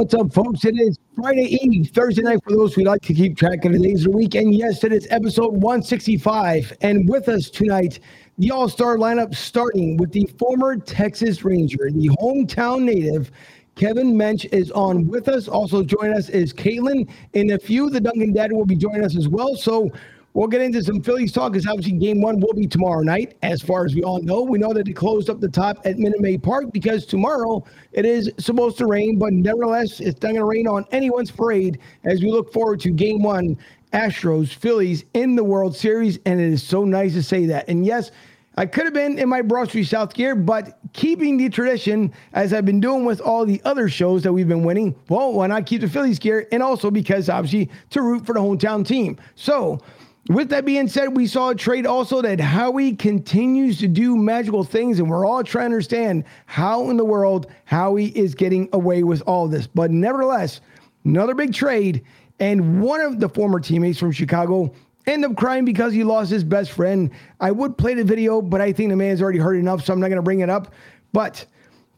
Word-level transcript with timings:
What's 0.00 0.14
up, 0.14 0.32
folks? 0.32 0.64
It 0.64 0.80
is 0.80 0.98
Friday 1.14 1.58
Eve, 1.60 1.90
Thursday 1.90 2.22
night 2.22 2.42
for 2.42 2.52
those 2.52 2.72
who 2.72 2.84
like 2.84 3.02
to 3.02 3.12
keep 3.12 3.36
track 3.36 3.66
of 3.66 3.72
the 3.72 3.78
days 3.78 4.06
of 4.06 4.12
the 4.12 4.16
week. 4.16 4.34
And 4.34 4.54
yes, 4.54 4.82
it 4.82 4.94
is 4.94 5.06
episode 5.10 5.52
165. 5.52 6.72
And 6.80 7.06
with 7.06 7.28
us 7.28 7.50
tonight, 7.50 8.00
the 8.38 8.50
all 8.50 8.66
star 8.66 8.96
lineup 8.96 9.34
starting 9.34 9.98
with 9.98 10.10
the 10.10 10.24
former 10.38 10.78
Texas 10.78 11.44
Ranger, 11.44 11.90
the 11.92 12.08
hometown 12.18 12.84
native. 12.84 13.30
Kevin 13.74 14.14
Mench 14.14 14.50
is 14.54 14.70
on 14.70 15.06
with 15.06 15.28
us. 15.28 15.48
Also 15.48 15.82
joining 15.82 16.16
us 16.16 16.30
is 16.30 16.54
Caitlin. 16.54 17.06
And 17.34 17.50
a 17.50 17.58
few, 17.58 17.90
the 17.90 18.00
Duncan 18.00 18.32
Dad 18.32 18.52
will 18.52 18.64
be 18.64 18.76
joining 18.76 19.04
us 19.04 19.18
as 19.18 19.28
well. 19.28 19.54
So 19.54 19.90
We'll 20.32 20.46
get 20.46 20.60
into 20.60 20.82
some 20.82 21.02
Phillies 21.02 21.32
talk 21.32 21.52
because 21.52 21.66
obviously 21.66 21.92
game 21.92 22.20
one 22.20 22.38
will 22.38 22.52
be 22.52 22.66
tomorrow 22.66 23.00
night. 23.00 23.36
As 23.42 23.60
far 23.62 23.84
as 23.84 23.96
we 23.96 24.04
all 24.04 24.22
know, 24.22 24.42
we 24.42 24.58
know 24.58 24.72
that 24.72 24.86
it 24.86 24.92
closed 24.94 25.28
up 25.28 25.40
the 25.40 25.48
top 25.48 25.78
at 25.84 25.98
Minute 25.98 26.20
Maid 26.20 26.42
Park 26.42 26.72
because 26.72 27.04
tomorrow 27.04 27.64
it 27.92 28.04
is 28.04 28.30
supposed 28.38 28.78
to 28.78 28.86
rain, 28.86 29.18
but 29.18 29.32
nevertheless, 29.32 29.98
it's 29.98 30.22
not 30.22 30.28
going 30.28 30.36
to 30.36 30.44
rain 30.44 30.68
on 30.68 30.84
anyone's 30.92 31.32
parade 31.32 31.80
as 32.04 32.22
we 32.22 32.30
look 32.30 32.52
forward 32.52 32.78
to 32.80 32.90
game 32.90 33.22
one, 33.22 33.58
Astros, 33.92 34.54
Phillies 34.54 35.04
in 35.14 35.34
the 35.34 35.42
World 35.42 35.76
Series. 35.76 36.20
And 36.26 36.40
it 36.40 36.52
is 36.52 36.62
so 36.62 36.84
nice 36.84 37.12
to 37.14 37.24
say 37.24 37.46
that. 37.46 37.68
And 37.68 37.84
yes, 37.84 38.12
I 38.56 38.66
could 38.66 38.84
have 38.84 38.94
been 38.94 39.18
in 39.18 39.28
my 39.28 39.42
Broad 39.42 39.70
South 39.84 40.14
gear, 40.14 40.36
but 40.36 40.78
keeping 40.92 41.38
the 41.38 41.48
tradition 41.48 42.12
as 42.34 42.52
I've 42.52 42.64
been 42.64 42.80
doing 42.80 43.04
with 43.04 43.20
all 43.20 43.44
the 43.44 43.60
other 43.64 43.88
shows 43.88 44.22
that 44.22 44.32
we've 44.32 44.46
been 44.46 44.62
winning, 44.62 44.94
well, 45.08 45.32
why 45.32 45.48
not 45.48 45.66
keep 45.66 45.80
the 45.80 45.88
Phillies 45.88 46.20
gear? 46.20 46.46
And 46.52 46.62
also 46.62 46.88
because 46.88 47.28
obviously 47.28 47.68
to 47.90 48.02
root 48.02 48.24
for 48.24 48.32
the 48.32 48.40
hometown 48.40 48.86
team. 48.86 49.18
So, 49.34 49.80
with 50.28 50.50
that 50.50 50.64
being 50.64 50.86
said, 50.86 51.16
we 51.16 51.26
saw 51.26 51.50
a 51.50 51.54
trade 51.54 51.86
also 51.86 52.20
that 52.22 52.40
Howie 52.40 52.94
continues 52.94 53.78
to 53.78 53.88
do 53.88 54.16
magical 54.16 54.64
things, 54.64 54.98
and 54.98 55.08
we're 55.08 55.26
all 55.26 55.42
trying 55.42 55.70
to 55.70 55.74
understand 55.76 56.24
how 56.46 56.90
in 56.90 56.96
the 56.96 57.04
world 57.04 57.46
Howie 57.64 58.16
is 58.16 58.34
getting 58.34 58.68
away 58.72 59.02
with 59.02 59.22
all 59.26 59.48
this. 59.48 59.66
But 59.66 59.90
nevertheless, 59.90 60.60
another 61.04 61.34
big 61.34 61.54
trade, 61.54 62.04
and 62.38 62.82
one 62.82 63.00
of 63.00 63.18
the 63.18 63.28
former 63.28 63.60
teammates 63.60 63.98
from 63.98 64.12
Chicago 64.12 64.72
end 65.06 65.24
up 65.24 65.36
crying 65.36 65.64
because 65.64 65.92
he 65.92 66.04
lost 66.04 66.30
his 66.30 66.44
best 66.44 66.72
friend. 66.72 67.10
I 67.40 67.50
would 67.50 67.78
play 67.78 67.94
the 67.94 68.04
video, 68.04 68.42
but 68.42 68.60
I 68.60 68.72
think 68.72 68.90
the 68.90 68.96
man's 68.96 69.22
already 69.22 69.38
heard 69.38 69.56
enough, 69.56 69.84
so 69.84 69.92
I'm 69.92 70.00
not 70.00 70.08
going 70.08 70.16
to 70.16 70.22
bring 70.22 70.40
it 70.40 70.50
up. 70.50 70.72
But 71.12 71.46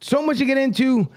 so 0.01 0.23
much 0.23 0.39
to 0.39 0.45
get 0.45 0.59
into. 0.59 1.09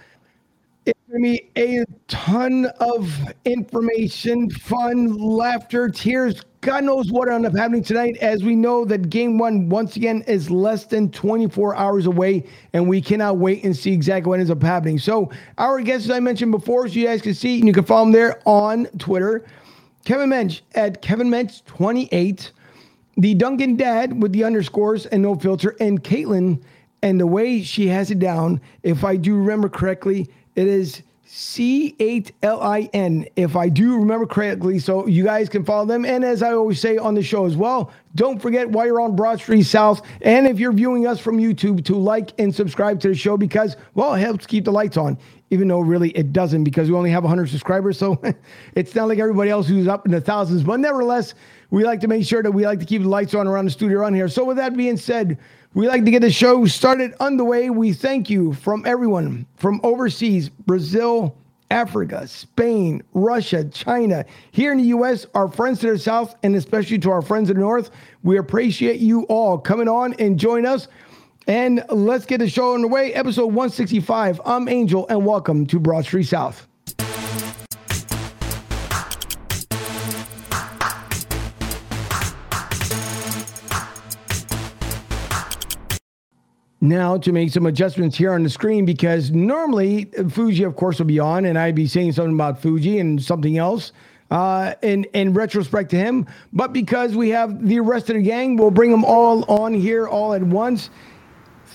To 1.11 1.19
be 1.19 1.51
a 1.55 1.85
ton 2.07 2.66
of 2.79 3.16
information, 3.45 4.49
fun, 4.49 5.16
laughter, 5.16 5.88
tears, 5.88 6.41
God 6.61 6.83
knows 6.83 7.11
what 7.11 7.29
ended 7.29 7.51
up 7.51 7.57
happening 7.57 7.83
tonight, 7.83 8.17
as 8.21 8.43
we 8.43 8.55
know 8.55 8.85
that 8.85 9.11
game 9.11 9.38
one, 9.38 9.69
once 9.69 9.97
again, 9.97 10.23
is 10.27 10.49
less 10.49 10.85
than 10.85 11.11
24 11.11 11.75
hours 11.75 12.07
away, 12.07 12.44
and 12.73 12.89
we 12.89 13.01
cannot 13.01 13.38
wait 13.38 13.63
and 13.63 13.77
see 13.77 13.94
exactly 13.94 14.29
what 14.29 14.39
ends 14.39 14.49
up 14.49 14.63
happening. 14.63 14.97
So, 14.97 15.29
our 15.59 15.79
guests, 15.81 16.09
as 16.09 16.15
I 16.15 16.19
mentioned 16.19 16.51
before, 16.51 16.88
so 16.88 16.95
you 16.95 17.05
guys 17.05 17.21
can 17.21 17.35
see, 17.35 17.59
and 17.59 17.67
you 17.67 17.73
can 17.73 17.85
follow 17.85 18.07
him 18.07 18.11
there 18.11 18.41
on 18.45 18.85
Twitter. 18.97 19.45
Kevin 20.05 20.31
Mench 20.31 20.61
at 20.73 21.03
Kevin 21.03 21.29
Mench28, 21.29 22.49
the 23.17 23.35
Duncan 23.35 23.75
Dad 23.75 24.19
with 24.23 24.31
the 24.31 24.44
underscores 24.44 25.05
and 25.05 25.21
no 25.21 25.35
filter, 25.35 25.75
and 25.79 26.03
Caitlin, 26.03 26.59
and 27.03 27.19
the 27.19 27.27
way 27.27 27.61
she 27.61 27.88
has 27.89 28.09
it 28.09 28.17
down, 28.17 28.59
if 28.81 29.03
I 29.03 29.17
do 29.17 29.35
remember 29.35 29.69
correctly, 29.69 30.27
it 30.55 30.67
is 30.67 31.03
C8LIN, 31.35 33.27
if 33.35 33.55
I 33.57 33.67
do 33.67 33.97
remember 33.97 34.25
correctly. 34.25 34.79
So 34.79 35.05
you 35.05 35.25
guys 35.25 35.49
can 35.49 35.66
follow 35.66 35.85
them. 35.85 36.05
And 36.05 36.23
as 36.23 36.41
I 36.41 36.53
always 36.53 36.79
say 36.79 36.97
on 36.97 37.13
the 37.13 37.21
show 37.21 37.45
as 37.45 37.57
well, 37.57 37.91
don't 38.16 38.41
forget 38.41 38.69
while 38.69 38.85
you're 38.85 39.01
on 39.01 39.17
Broad 39.17 39.39
Street 39.39 39.63
South, 39.63 40.01
and 40.21 40.47
if 40.47 40.59
you're 40.59 40.71
viewing 40.71 41.07
us 41.07 41.19
from 41.19 41.38
YouTube, 41.38 41.83
to 41.85 41.95
like 41.95 42.31
and 42.39 42.55
subscribe 42.55 43.01
to 43.01 43.09
the 43.09 43.15
show 43.15 43.35
because, 43.35 43.75
well, 43.95 44.13
it 44.13 44.19
helps 44.19 44.45
keep 44.45 44.63
the 44.63 44.71
lights 44.71 44.95
on, 44.95 45.17
even 45.49 45.67
though 45.67 45.81
really 45.81 46.11
it 46.11 46.31
doesn't 46.31 46.63
because 46.63 46.89
we 46.89 46.95
only 46.95 47.11
have 47.11 47.23
100 47.23 47.49
subscribers. 47.49 47.97
So 47.97 48.21
it's 48.75 48.95
not 48.95 49.09
like 49.09 49.19
everybody 49.19 49.49
else 49.49 49.67
who's 49.67 49.89
up 49.89 50.05
in 50.05 50.13
the 50.13 50.21
thousands. 50.21 50.63
But 50.63 50.79
nevertheless, 50.79 51.33
we 51.69 51.83
like 51.83 51.99
to 51.99 52.07
make 52.07 52.25
sure 52.25 52.44
that 52.44 52.51
we 52.51 52.65
like 52.65 52.79
to 52.79 52.85
keep 52.85 53.01
the 53.01 53.09
lights 53.09 53.33
on 53.33 53.45
around 53.45 53.65
the 53.65 53.71
studio 53.71 53.99
around 53.99 54.13
here. 54.13 54.29
So 54.29 54.45
with 54.45 54.55
that 54.55 54.77
being 54.77 54.95
said, 54.95 55.38
we 55.75 55.90
like 55.90 56.06
to 56.06 56.12
get 56.12 56.22
the 56.22 56.31
show 56.31 56.66
started 56.66 57.13
underway. 57.19 57.69
We 57.69 57.91
thank 57.91 58.30
you 58.30 58.53
from 58.53 58.86
everyone 58.86 59.46
from 59.58 59.81
overseas, 59.84 60.47
Brazil, 60.47 61.36
Africa, 61.69 62.25
Spain, 62.28 63.03
Russia, 63.13 63.66
China, 63.66 64.24
here 64.52 64.72
in 64.72 64.78
the 64.78 64.86
U.S., 64.86 65.28
our 65.36 65.50
friends 65.50 65.81
to 65.81 65.91
the 65.91 66.00
south, 66.00 66.34
and 66.44 66.56
especially 66.56 66.97
to 67.00 67.12
our 67.12 67.22
friends 67.22 67.50
in 67.50 67.58
the 67.58 67.62
north. 67.62 67.91
We 68.24 68.38
appreciate 68.38 69.02
you 69.02 69.24
all 69.24 69.58
coming 69.58 69.90
on 69.90 70.13
and 70.13 70.40
join 70.40 70.66
us. 70.66 70.88
And 71.48 71.83
let's 71.89 72.25
get 72.25 72.38
the 72.38 72.50
show 72.50 72.74
underway. 72.74 73.13
Episode 73.13 73.48
165. 73.48 74.39
I'm 74.45 74.69
Angel, 74.69 75.06
and 75.10 75.25
welcome 75.25 75.66
to 75.68 75.78
Broad 75.78 76.06
Street 76.06 76.24
South. 76.24 76.69
Now 86.87 87.17
to 87.17 87.31
make 87.31 87.51
some 87.51 87.65
adjustments 87.65 88.17
here 88.17 88.33
on 88.33 88.43
the 88.43 88.49
screen 88.49 88.85
because 88.85 89.31
normally 89.31 90.05
Fuji, 90.29 90.63
of 90.63 90.75
course, 90.75 90.99
will 90.99 91.05
be 91.05 91.19
on 91.19 91.45
and 91.45 91.57
I'd 91.57 91.75
be 91.75 91.87
saying 91.87 92.13
something 92.13 92.33
about 92.33 92.61
Fuji 92.61 92.99
and 92.99 93.21
something 93.21 93.57
else 93.57 93.91
uh, 94.31 94.73
in, 94.81 95.03
in 95.13 95.33
retrospect 95.33 95.89
to 95.91 95.97
him. 95.97 96.27
But 96.53 96.73
because 96.73 97.15
we 97.15 97.29
have 97.29 97.65
the 97.67 97.79
rest 97.79 98.09
of 98.09 98.15
the 98.15 98.21
gang, 98.21 98.57
we'll 98.57 98.71
bring 98.71 98.91
them 98.91 99.05
all 99.05 99.43
on 99.49 99.73
here 99.73 100.07
all 100.07 100.33
at 100.33 100.43
once. 100.43 100.89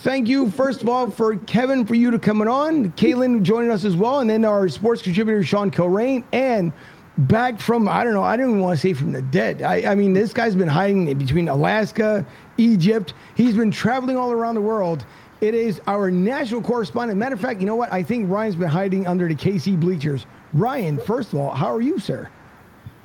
Thank 0.03 0.29
you, 0.29 0.51
first 0.51 0.83
of 0.83 0.89
all, 0.89 1.11
for 1.11 1.37
Kevin, 1.37 1.85
for 1.85 1.95
you 1.95 2.11
to 2.11 2.19
coming 2.19 2.49
on, 2.49 2.93
Caitlin 2.93 3.43
joining 3.43 3.71
us 3.71 3.85
as 3.85 3.97
well, 3.97 4.21
and 4.21 4.31
then 4.31 4.47
our 4.47 4.67
sports 4.69 5.03
contributor, 5.03 5.43
Sean 5.43 5.71
Kilrain, 5.71 6.25
and 6.33 6.73
back 7.19 7.61
from, 7.61 7.87
I 7.87 8.03
don't 8.03 8.15
know, 8.15 8.23
I 8.23 8.37
don't 8.37 8.49
even 8.49 8.61
want 8.61 8.79
to 8.79 8.81
say 8.81 8.95
from 8.95 9.13
the 9.13 9.21
dead. 9.21 9.61
I, 9.61 9.93
I 9.93 9.95
mean, 9.95 10.15
this 10.15 10.33
guy's 10.33 10.55
been 10.55 10.69
hiding 10.69 11.13
between 11.19 11.49
Alaska, 11.49 12.25
Egypt. 12.61 13.15
He's 13.35 13.57
been 13.57 13.71
traveling 13.71 14.17
all 14.17 14.31
around 14.31 14.55
the 14.55 14.61
world. 14.61 15.05
It 15.41 15.55
is 15.55 15.81
our 15.87 16.11
national 16.11 16.61
correspondent. 16.61 17.19
Matter 17.19 17.35
of 17.35 17.41
fact, 17.41 17.61
you 17.61 17.67
know 17.67 17.75
what? 17.75 17.91
I 17.93 18.03
think 18.03 18.31
Ryan's 18.31 18.57
been 18.57 18.69
hiding 18.69 19.07
under 19.07 19.27
the 19.27 19.35
KC 19.35 19.81
bleachers. 19.81 20.27
Ryan, 20.53 20.99
first 20.99 21.33
of 21.33 21.39
all, 21.39 21.51
how 21.51 21.75
are 21.75 21.81
you, 21.81 21.99
sir? 21.99 22.29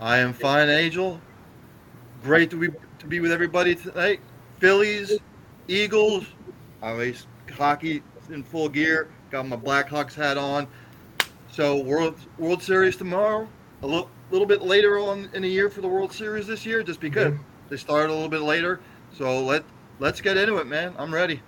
I 0.01 0.17
am 0.17 0.33
fine, 0.33 0.67
Angel. 0.69 1.21
Great 2.23 2.49
to 2.49 2.57
be 2.57 2.67
to 2.99 3.07
be 3.07 3.19
with 3.21 3.31
everybody 3.31 3.75
tonight. 3.75 4.19
Phillies, 4.59 5.17
Eagles, 5.67 6.25
always 6.81 7.27
hockey 7.55 8.03
in 8.29 8.43
full 8.43 8.67
gear. 8.67 9.09
Got 9.31 9.47
my 9.47 9.55
Blackhawks 9.55 10.13
hat 10.13 10.37
on. 10.37 10.67
So 11.51 11.77
World 11.77 12.19
World 12.37 12.61
Series 12.61 12.97
tomorrow. 12.97 13.47
A 13.81 13.87
little 13.87 14.09
little 14.31 14.47
bit 14.47 14.61
later 14.61 14.99
on 14.99 15.29
in 15.33 15.43
the 15.43 15.49
year 15.49 15.69
for 15.69 15.81
the 15.81 15.87
World 15.87 16.11
Series 16.11 16.47
this 16.47 16.65
year, 16.65 16.83
just 16.83 16.99
because 16.99 17.25
yeah. 17.25 17.31
Mm-hmm. 17.31 17.69
they 17.69 17.77
started 17.77 18.11
a 18.11 18.15
little 18.15 18.29
bit 18.29 18.41
later. 18.41 18.81
So 19.17 19.41
let 19.41 19.63
let's 19.99 20.21
get 20.21 20.37
into 20.37 20.57
it, 20.57 20.67
man. 20.67 20.93
I'm 20.97 21.13
ready. 21.13 21.41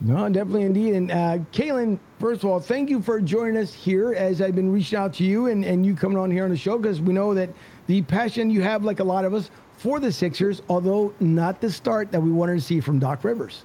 No, 0.00 0.26
definitely 0.30 0.62
indeed. 0.62 0.94
And 0.94 1.10
uh, 1.10 1.38
Kaylin, 1.52 1.98
first 2.18 2.42
of 2.42 2.48
all, 2.48 2.58
thank 2.58 2.88
you 2.88 3.02
for 3.02 3.20
joining 3.20 3.58
us 3.58 3.74
here 3.74 4.14
as 4.14 4.40
I've 4.40 4.54
been 4.54 4.72
reaching 4.72 4.98
out 4.98 5.12
to 5.14 5.24
you 5.24 5.48
and, 5.48 5.62
and 5.62 5.84
you 5.84 5.94
coming 5.94 6.16
on 6.16 6.30
here 6.30 6.44
on 6.44 6.50
the 6.50 6.56
show 6.56 6.78
because 6.78 7.02
we 7.02 7.12
know 7.12 7.34
that 7.34 7.50
the 7.86 8.00
passion 8.02 8.48
you 8.48 8.62
have, 8.62 8.82
like 8.82 9.00
a 9.00 9.04
lot 9.04 9.26
of 9.26 9.34
us, 9.34 9.50
for 9.76 10.00
the 10.00 10.10
Sixers, 10.10 10.62
although 10.70 11.12
not 11.20 11.60
the 11.60 11.70
start 11.70 12.10
that 12.12 12.20
we 12.20 12.30
wanted 12.30 12.54
to 12.54 12.60
see 12.62 12.80
from 12.80 12.98
Doc 12.98 13.24
Rivers. 13.24 13.64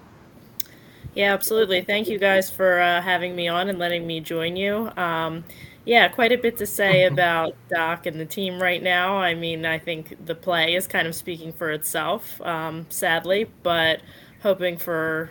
Yeah, 1.13 1.33
absolutely. 1.33 1.81
Thank 1.81 2.09
you 2.09 2.19
guys 2.19 2.49
for 2.49 2.81
uh, 2.81 3.01
having 3.01 3.33
me 3.33 3.47
on 3.47 3.69
and 3.69 3.79
letting 3.79 4.05
me 4.05 4.19
join 4.19 4.57
you. 4.57 4.91
Um, 4.97 5.45
yeah, 5.85 6.07
quite 6.07 6.31
a 6.31 6.37
bit 6.37 6.57
to 6.57 6.65
say 6.65 7.05
about 7.05 7.55
Doc 7.69 8.05
and 8.07 8.19
the 8.19 8.25
team 8.25 8.61
right 8.61 8.81
now. 8.81 9.17
I 9.17 9.35
mean, 9.35 9.65
I 9.65 9.77
think 9.77 10.25
the 10.25 10.35
play 10.35 10.75
is 10.75 10.87
kind 10.87 11.07
of 11.07 11.15
speaking 11.15 11.53
for 11.53 11.71
itself, 11.71 12.41
um, 12.41 12.87
sadly, 12.89 13.47
but 13.63 14.01
hoping 14.41 14.77
for, 14.77 15.29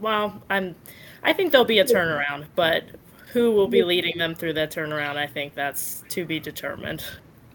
well, 0.00 0.42
I'm, 0.48 0.74
I 1.22 1.32
think 1.32 1.52
there'll 1.52 1.66
be 1.66 1.78
a 1.78 1.84
turnaround, 1.84 2.46
but 2.56 2.84
who 3.32 3.52
will 3.52 3.68
be 3.68 3.82
leading 3.82 4.18
them 4.18 4.34
through 4.34 4.54
that 4.54 4.72
turnaround? 4.72 5.16
I 5.16 5.26
think 5.26 5.54
that's 5.54 6.04
to 6.10 6.24
be 6.24 6.40
determined. 6.40 7.04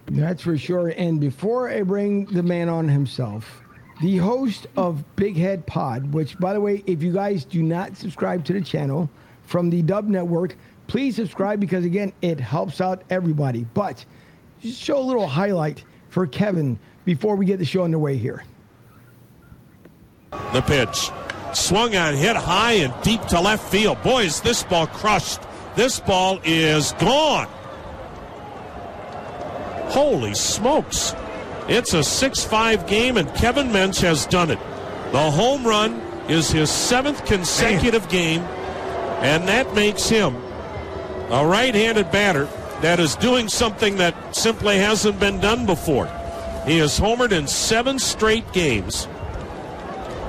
That's 0.07 0.41
for 0.41 0.57
sure. 0.57 0.89
And 0.89 1.19
before 1.19 1.69
I 1.69 1.81
bring 1.81 2.25
the 2.25 2.43
man 2.43 2.69
on 2.69 2.87
himself, 2.87 3.61
the 4.01 4.17
host 4.17 4.67
of 4.77 5.03
Big 5.15 5.35
Head 5.35 5.65
Pod, 5.65 6.13
which, 6.13 6.37
by 6.39 6.53
the 6.53 6.61
way, 6.61 6.83
if 6.85 7.01
you 7.01 7.11
guys 7.11 7.43
do 7.43 7.63
not 7.63 7.97
subscribe 7.97 8.45
to 8.45 8.53
the 8.53 8.61
channel 8.61 9.09
from 9.43 9.69
the 9.69 9.81
Dub 9.81 10.07
Network, 10.07 10.55
Please 10.87 11.15
subscribe 11.15 11.59
because, 11.59 11.85
again, 11.85 12.13
it 12.21 12.39
helps 12.39 12.81
out 12.81 13.03
everybody. 13.09 13.65
But 13.73 14.05
just 14.61 14.81
show 14.81 14.97
a 14.97 15.03
little 15.03 15.27
highlight 15.27 15.83
for 16.09 16.25
Kevin 16.25 16.79
before 17.05 17.35
we 17.35 17.45
get 17.45 17.59
the 17.59 17.65
show 17.65 17.83
underway 17.83 18.17
here. 18.17 18.43
The 20.53 20.61
pitch. 20.61 21.11
Swung 21.53 21.95
on, 21.95 22.13
hit 22.13 22.35
high 22.35 22.73
and 22.73 22.93
deep 23.03 23.21
to 23.27 23.39
left 23.39 23.69
field. 23.71 24.01
Boy, 24.03 24.23
is 24.23 24.41
this 24.41 24.63
ball 24.63 24.87
crushed. 24.87 25.39
This 25.75 25.99
ball 25.99 26.39
is 26.43 26.93
gone. 26.93 27.47
Holy 29.89 30.33
smokes. 30.33 31.15
It's 31.67 31.93
a 31.93 32.03
6 32.03 32.43
5 32.43 32.87
game, 32.87 33.17
and 33.17 33.33
Kevin 33.35 33.67
Mench 33.67 34.01
has 34.01 34.25
done 34.25 34.51
it. 34.51 34.59
The 35.11 35.31
home 35.31 35.65
run 35.65 35.93
is 36.29 36.49
his 36.49 36.69
seventh 36.69 37.25
consecutive 37.25 38.07
game, 38.09 38.41
and 39.21 39.47
that 39.47 39.73
makes 39.73 40.09
him 40.09 40.35
a 41.29 41.45
right 41.45 41.75
handed 41.75 42.09
batter 42.11 42.45
that 42.81 42.99
is 42.99 43.15
doing 43.15 43.49
something 43.49 43.97
that 43.97 44.35
simply 44.35 44.77
hasn't 44.77 45.19
been 45.19 45.39
done 45.39 45.65
before. 45.65 46.05
He 46.65 46.77
has 46.79 46.99
homered 46.99 47.31
in 47.31 47.47
seven 47.47 47.99
straight 47.99 48.51
games. 48.53 49.07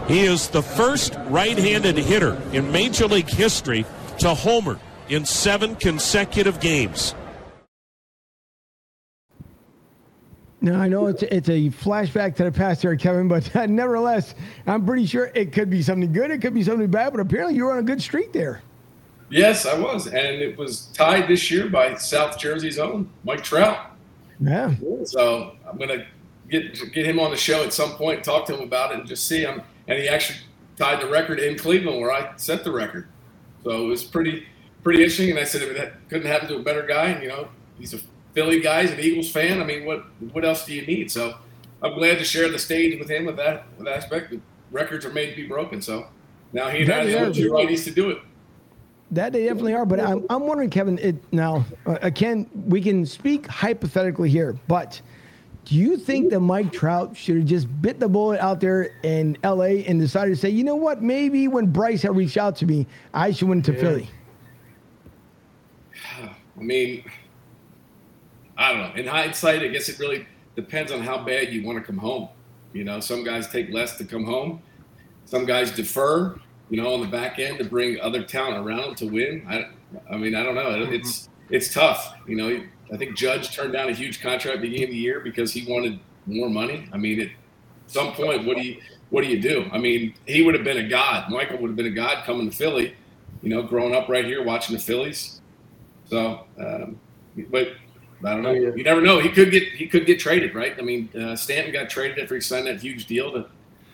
He 0.09 0.21
is 0.21 0.49
the 0.49 0.63
first 0.63 1.15
right 1.27 1.57
handed 1.57 1.97
hitter 1.97 2.41
in 2.53 2.73
Major 2.73 3.07
League 3.07 3.29
history 3.29 3.85
to 4.21 4.35
homer 4.35 4.81
in 5.09 5.25
seven 5.25 5.77
consecutive 5.77 6.61
games. 6.61 7.15
Now 10.61 10.81
I 10.81 10.89
know 10.89 11.07
it's 11.07 11.23
it's 11.23 11.49
a 11.49 11.71
flashback 11.71 12.35
to 12.37 12.45
the 12.45 12.51
past 12.51 12.83
here, 12.83 12.97
Kevin, 12.97 13.29
but 13.29 13.55
nevertheless, 13.69 14.35
I'm 14.67 14.85
pretty 14.85 15.07
sure 15.07 15.31
it 15.35 15.53
could 15.53 15.71
be 15.71 15.83
something 15.83 16.13
good, 16.13 16.33
it 16.33 16.41
could 16.41 16.55
be 16.55 16.65
something 16.65 16.91
bad, 16.91 17.13
but 17.13 17.21
apparently 17.21 17.55
you're 17.55 17.71
on 17.71 17.79
a 17.79 17.83
good 17.83 18.03
streak 18.03 18.33
there. 18.33 18.63
Yes, 19.31 19.67
I 19.67 19.79
was, 19.79 20.07
and 20.07 20.17
it 20.17 20.57
was 20.57 20.87
tied 20.95 21.29
this 21.29 21.51
year 21.51 21.69
by 21.69 21.95
South 21.97 22.39
Jersey's 22.39 22.79
own 22.79 23.11
Mike 23.25 23.45
Trout. 23.45 23.91
Yeah. 24.41 24.75
So 25.05 25.57
I'm 25.69 25.77
gonna 25.79 26.07
get 26.49 26.93
get 26.93 27.07
him 27.07 27.19
on 27.21 27.31
the 27.31 27.37
show 27.37 27.63
at 27.63 27.73
some 27.73 27.93
point, 27.93 28.25
talk 28.25 28.47
to 28.47 28.55
him 28.55 28.63
about 28.63 28.93
it, 28.93 29.01
and 29.01 29.09
just 29.09 29.27
see 29.27 29.41
him. 29.41 29.63
And 29.87 29.99
he 29.99 30.09
actually 30.09 30.39
tied 30.77 31.01
the 31.01 31.09
record 31.09 31.41
in 31.41 31.59
Cleveland, 31.59 32.01
where 32.01 32.13
I 32.13 32.37
set 32.37 32.65
the 32.65 32.73
record. 32.73 33.09
So 33.65 33.85
it 33.85 33.89
was 33.89 34.05
pretty 34.05 34.47
pretty 34.83 35.03
interesting. 35.03 35.31
And 35.31 35.39
I 35.39 35.45
said, 35.45 35.63
if 35.63 35.77
that 35.77 36.09
couldn't 36.09 36.29
happen 36.29 36.49
to 36.49 36.57
a 36.57 36.63
better 36.63 36.83
guy, 36.83 37.07
and 37.07 37.23
you 37.23 37.29
know, 37.29 37.49
he's 37.79 37.95
a 37.95 38.01
Philly 38.33 38.61
guy, 38.61 38.83
he's 38.83 38.93
an 38.93 39.01
Eagles 39.01 39.31
fan. 39.31 39.61
I 39.61 39.65
mean, 39.65 39.85
what 39.85 40.07
what 40.33 40.45
else 40.45 40.65
do 40.65 40.73
you 40.73 40.87
need? 40.87 41.11
So 41.11 41.35
I'm 41.83 41.95
glad 41.95 42.19
to 42.19 42.25
share 42.25 42.49
the 42.49 42.59
stage 42.59 42.99
with 42.99 43.11
him 43.11 43.27
with 43.27 43.37
that 43.37 43.67
with 43.77 43.87
that 43.87 43.97
aspect. 43.97 44.31
The 44.31 44.41
records 44.71 45.05
are 45.05 45.13
made 45.13 45.31
to 45.31 45.37
be 45.37 45.47
broken. 45.47 45.83
So 45.83 46.07
now 46.53 46.69
he 46.69 46.83
and 46.83 46.93
I 46.93 47.11
have 47.11 47.35
two 47.35 47.51
righties 47.51 47.85
to 47.85 47.91
do 47.91 48.11
it. 48.11 48.19
That 49.11 49.33
they 49.33 49.45
definitely 49.45 49.75
are, 49.75 49.87
but 49.87 50.01
I'm, 50.01 50.27
I'm 50.29 50.47
wondering, 50.47 50.69
Kevin. 50.69 50.99
It 50.99 51.17
now 51.33 51.65
uh, 51.87 51.97
again, 52.03 52.49
we 52.55 52.83
can 52.83 53.07
speak 53.07 53.47
hypothetically 53.47 54.29
here, 54.29 54.59
but 54.69 55.01
do 55.65 55.75
you 55.75 55.97
think 55.99 56.31
that 56.31 56.41
Mike 56.41 56.73
Trout 56.73 57.15
should 57.15 57.37
have 57.37 57.45
just 57.45 57.83
bit 57.83 58.01
the 58.01 58.09
bullet 58.09 58.41
out 58.41 58.59
there 58.59 58.95
in 59.03 59.37
L.A. 59.43 59.85
and 59.85 60.01
decided 60.01 60.31
to 60.31 60.37
say, 60.37 60.49
you 60.49 60.65
know 60.65 60.77
what, 60.77 61.03
maybe 61.03 61.47
when 61.47 61.67
Bryce 61.67 62.01
had 62.01 62.17
reached 62.17 62.39
out 62.39 62.57
to 62.57 62.67
me, 62.67 62.87
I 63.13 63.33
should 63.33 63.49
went 63.49 63.67
to 63.67 63.75
yeah. 63.75 63.81
Philly? 63.81 64.11
I 66.59 66.63
mean, 66.63 67.05
I 68.57 68.73
don't 68.73 68.81
know. 68.81 69.01
In 69.01 69.07
hindsight, 69.07 69.63
I 69.63 69.69
guess 69.69 69.91
it 69.91 69.99
really 69.99 70.27
depends 70.57 70.91
on 70.91 71.01
how 71.01 71.23
bad 71.23 71.53
you 71.53 71.63
want 71.63 71.79
to 71.79 71.85
come 71.85 71.99
home. 71.99 72.31
You 72.73 72.85
know, 72.85 72.99
some 73.01 73.23
guys 73.23 73.49
take 73.49 73.71
less 73.71 73.97
to 73.99 74.05
come 74.05 74.25
home. 74.25 74.63
Some 75.27 75.45
guys 75.45 75.71
defer 75.71 76.41
you 76.71 76.81
know, 76.81 76.95
on 76.95 77.01
the 77.01 77.07
back 77.07 77.39
end 77.39 77.59
to 77.59 77.65
bring 77.65 78.01
other 78.01 78.23
talent 78.23 78.67
around 78.67 78.97
to 78.99 79.07
win. 79.07 79.45
I, 79.49 79.69
I 80.13 80.17
mean, 80.17 80.35
I 80.35 80.43
don't 80.43 80.55
know. 80.55 80.71
Mm-hmm. 80.71 80.93
It's 80.93 81.29
it's 81.51 81.73
tough. 81.73 82.15
You 82.27 82.37
know, 82.37 82.63
I 82.93 82.97
think 82.97 83.17
Judge 83.17 83.55
turned 83.55 83.73
down 83.73 83.89
a 83.89 83.93
huge 83.93 84.21
contract 84.21 84.57
at 84.57 84.63
the 84.63 84.69
beginning 84.69 84.89
of 84.89 84.91
the 84.91 84.97
year 84.97 85.21
because 85.21 85.53
he 85.53 85.71
wanted 85.71 85.99
more 86.27 86.51
money. 86.51 86.89
I 86.93 86.99
mean, 86.99 87.21
at 87.21 87.29
some 87.87 88.13
point, 88.13 88.45
what 88.45 88.57
do 88.57 88.63
you 88.63 88.81
what 89.11 89.25
do 89.25 89.29
you 89.29 89.41
do? 89.41 89.69
I 89.73 89.79
mean, 89.79 90.15
he 90.27 90.43
would 90.43 90.55
have 90.55 90.65
been 90.65 90.79
a 90.79 90.89
god. 90.89 91.31
Michael 91.31 91.59
would 91.59 91.69
have 91.69 91.77
been 91.77 91.87
a 91.87 91.91
god 91.91 92.25
coming 92.25 92.51
to 92.51 92.57
Philly. 92.57 92.95
You 93.43 93.51
know, 93.51 93.63
growing 93.63 93.95
up 93.95 94.09
right 94.09 94.25
here 94.25 94.45
watching 94.45 94.77
the 94.77 94.83
Phillies. 94.83 95.41
So, 96.07 96.45
um, 96.59 96.99
but 97.51 97.69
I 98.25 98.35
don't 98.35 98.43
know. 98.43 98.53
You 98.53 98.83
never 98.83 99.01
know. 99.01 99.21
He 99.21 99.29
could 99.29 99.51
get 99.51 99.63
he 99.63 99.87
could 99.87 100.07
get 100.07 100.19
traded, 100.19 100.55
right? 100.55 100.75
I 100.79 100.83
mean, 100.83 101.09
uh, 101.19 101.37
Stanton 101.37 101.73
got 101.73 101.89
traded 101.89 102.19
after 102.19 102.35
he 102.35 102.41
signed 102.41 102.67
that 102.67 102.81
huge 102.81 103.07
deal 103.07 103.33
to 103.33 103.47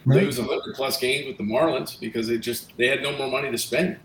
right. 0.04 0.22
lose 0.22 0.38
100 0.38 0.74
plus 0.74 0.98
games 0.98 1.26
with 1.26 1.36
the 1.36 1.44
Marlins 1.44 1.98
because 1.98 2.28
they 2.28 2.38
just 2.38 2.76
they 2.76 2.88
had 2.88 3.02
no 3.02 3.16
more 3.16 3.28
money 3.28 3.50
to 3.50 3.58
spend. 3.58 3.98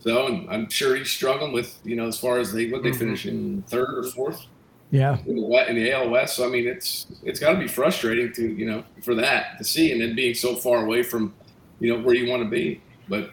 So 0.00 0.26
and 0.26 0.50
I'm 0.50 0.68
sure 0.70 0.96
he's 0.96 1.10
struggling 1.10 1.52
with 1.52 1.78
you 1.84 1.96
know 1.96 2.06
as 2.06 2.18
far 2.18 2.38
as 2.38 2.52
they 2.52 2.70
what 2.70 2.82
they 2.82 2.90
mm-hmm. 2.90 2.98
finish 2.98 3.26
in 3.26 3.62
third 3.62 3.98
or 3.98 4.04
fourth. 4.04 4.46
Yeah. 4.90 5.18
In 5.26 5.36
the, 5.36 5.70
in 5.70 5.76
the 5.76 5.92
AL 5.92 6.10
West, 6.10 6.34
so 6.36 6.46
I 6.46 6.50
mean 6.50 6.66
it's 6.66 7.06
it's 7.22 7.38
got 7.38 7.52
to 7.52 7.58
be 7.58 7.68
frustrating 7.68 8.32
to 8.32 8.48
you 8.48 8.66
know 8.66 8.84
for 9.02 9.14
that 9.14 9.58
to 9.58 9.64
see 9.64 9.92
and 9.92 10.00
then 10.00 10.16
being 10.16 10.34
so 10.34 10.56
far 10.56 10.84
away 10.84 11.02
from 11.02 11.34
you 11.78 11.94
know 11.94 12.02
where 12.02 12.14
you 12.14 12.30
want 12.30 12.42
to 12.42 12.48
be. 12.48 12.80
But 13.08 13.30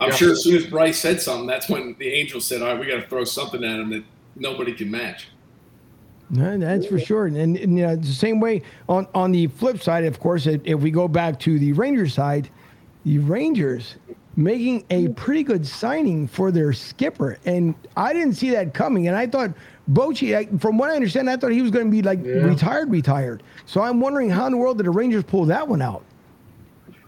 I'm 0.00 0.10
yeah. 0.10 0.14
sure 0.16 0.32
as 0.32 0.42
soon 0.44 0.56
as 0.56 0.66
Bryce 0.66 0.98
said 0.98 1.20
something, 1.20 1.46
that's 1.46 1.68
when 1.68 1.94
the 1.98 2.08
Angels 2.08 2.46
said, 2.46 2.62
"All 2.62 2.68
right, 2.68 2.78
we 2.78 2.86
got 2.86 3.02
to 3.02 3.08
throw 3.08 3.24
something 3.24 3.62
at 3.62 3.80
him 3.80 3.90
that 3.90 4.04
nobody 4.36 4.72
can 4.72 4.90
match." 4.90 5.28
No, 6.30 6.58
that's 6.58 6.86
for 6.86 6.98
sure. 6.98 7.26
And, 7.26 7.36
and, 7.36 7.56
and 7.56 7.78
you 7.78 7.86
know, 7.86 7.96
the 7.96 8.06
same 8.06 8.40
way 8.40 8.62
on, 8.88 9.06
on 9.14 9.32
the 9.32 9.46
flip 9.48 9.82
side, 9.82 10.04
of 10.04 10.18
course, 10.20 10.46
if, 10.46 10.60
if 10.64 10.80
we 10.80 10.90
go 10.90 11.06
back 11.06 11.38
to 11.40 11.58
the 11.58 11.72
Rangers 11.72 12.14
side, 12.14 12.48
the 13.04 13.18
Rangers 13.18 13.96
making 14.36 14.84
a 14.90 15.08
pretty 15.10 15.42
good 15.42 15.66
signing 15.66 16.26
for 16.26 16.50
their 16.50 16.72
skipper. 16.72 17.38
And 17.44 17.74
I 17.96 18.12
didn't 18.12 18.34
see 18.34 18.50
that 18.50 18.74
coming. 18.74 19.06
And 19.06 19.16
I 19.16 19.26
thought 19.26 19.52
Bochy, 19.90 20.60
from 20.60 20.78
what 20.78 20.90
I 20.90 20.96
understand, 20.96 21.30
I 21.30 21.36
thought 21.36 21.52
he 21.52 21.62
was 21.62 21.70
going 21.70 21.86
to 21.86 21.90
be 21.90 22.02
like 22.02 22.24
yeah. 22.24 22.32
retired, 22.32 22.90
retired. 22.90 23.42
So 23.66 23.82
I'm 23.82 24.00
wondering 24.00 24.30
how 24.30 24.46
in 24.46 24.52
the 24.52 24.58
world 24.58 24.78
did 24.78 24.86
the 24.86 24.90
Rangers 24.90 25.24
pull 25.24 25.44
that 25.46 25.68
one 25.68 25.82
out? 25.82 26.04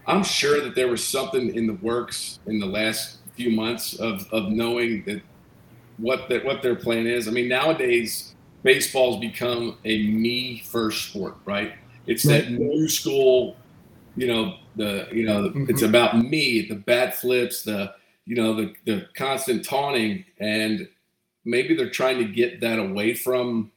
I'm 0.05 0.23
sure 0.23 0.63
that 0.63 0.73
there 0.75 0.87
was 0.87 1.05
something 1.05 1.53
in 1.53 1.67
the 1.67 1.73
works 1.73 2.39
in 2.45 2.59
the 2.59 2.65
last 2.65 3.17
few 3.33 3.51
months 3.51 3.99
of, 3.99 4.31
of 4.31 4.49
knowing 4.49 5.03
that 5.03 5.21
what 5.97 6.29
that 6.29 6.45
what 6.45 6.61
their 6.61 6.75
plan 6.75 7.07
is. 7.07 7.27
I 7.27 7.31
mean, 7.31 7.49
nowadays 7.49 8.35
baseball's 8.63 9.19
become 9.19 9.77
a 9.85 10.07
me 10.07 10.59
first 10.65 11.09
sport, 11.09 11.35
right? 11.45 11.73
It's 12.05 12.25
right. 12.25 12.45
that 12.45 12.51
new 12.51 12.87
school, 12.87 13.57
you 14.15 14.27
know, 14.27 14.57
the 14.75 15.07
you 15.11 15.25
know, 15.25 15.49
mm-hmm. 15.49 15.65
it's 15.69 15.81
about 15.81 16.17
me, 16.17 16.67
the 16.67 16.75
bat 16.75 17.15
flips, 17.15 17.63
the 17.63 17.93
you 18.25 18.35
know, 18.35 18.53
the 18.53 18.73
the 18.85 19.07
constant 19.15 19.65
taunting, 19.65 20.25
and 20.39 20.87
maybe 21.45 21.75
they're 21.75 21.89
trying 21.89 22.17
to 22.19 22.25
get 22.25 22.61
that 22.61 22.79
away 22.79 23.13
from 23.13 23.71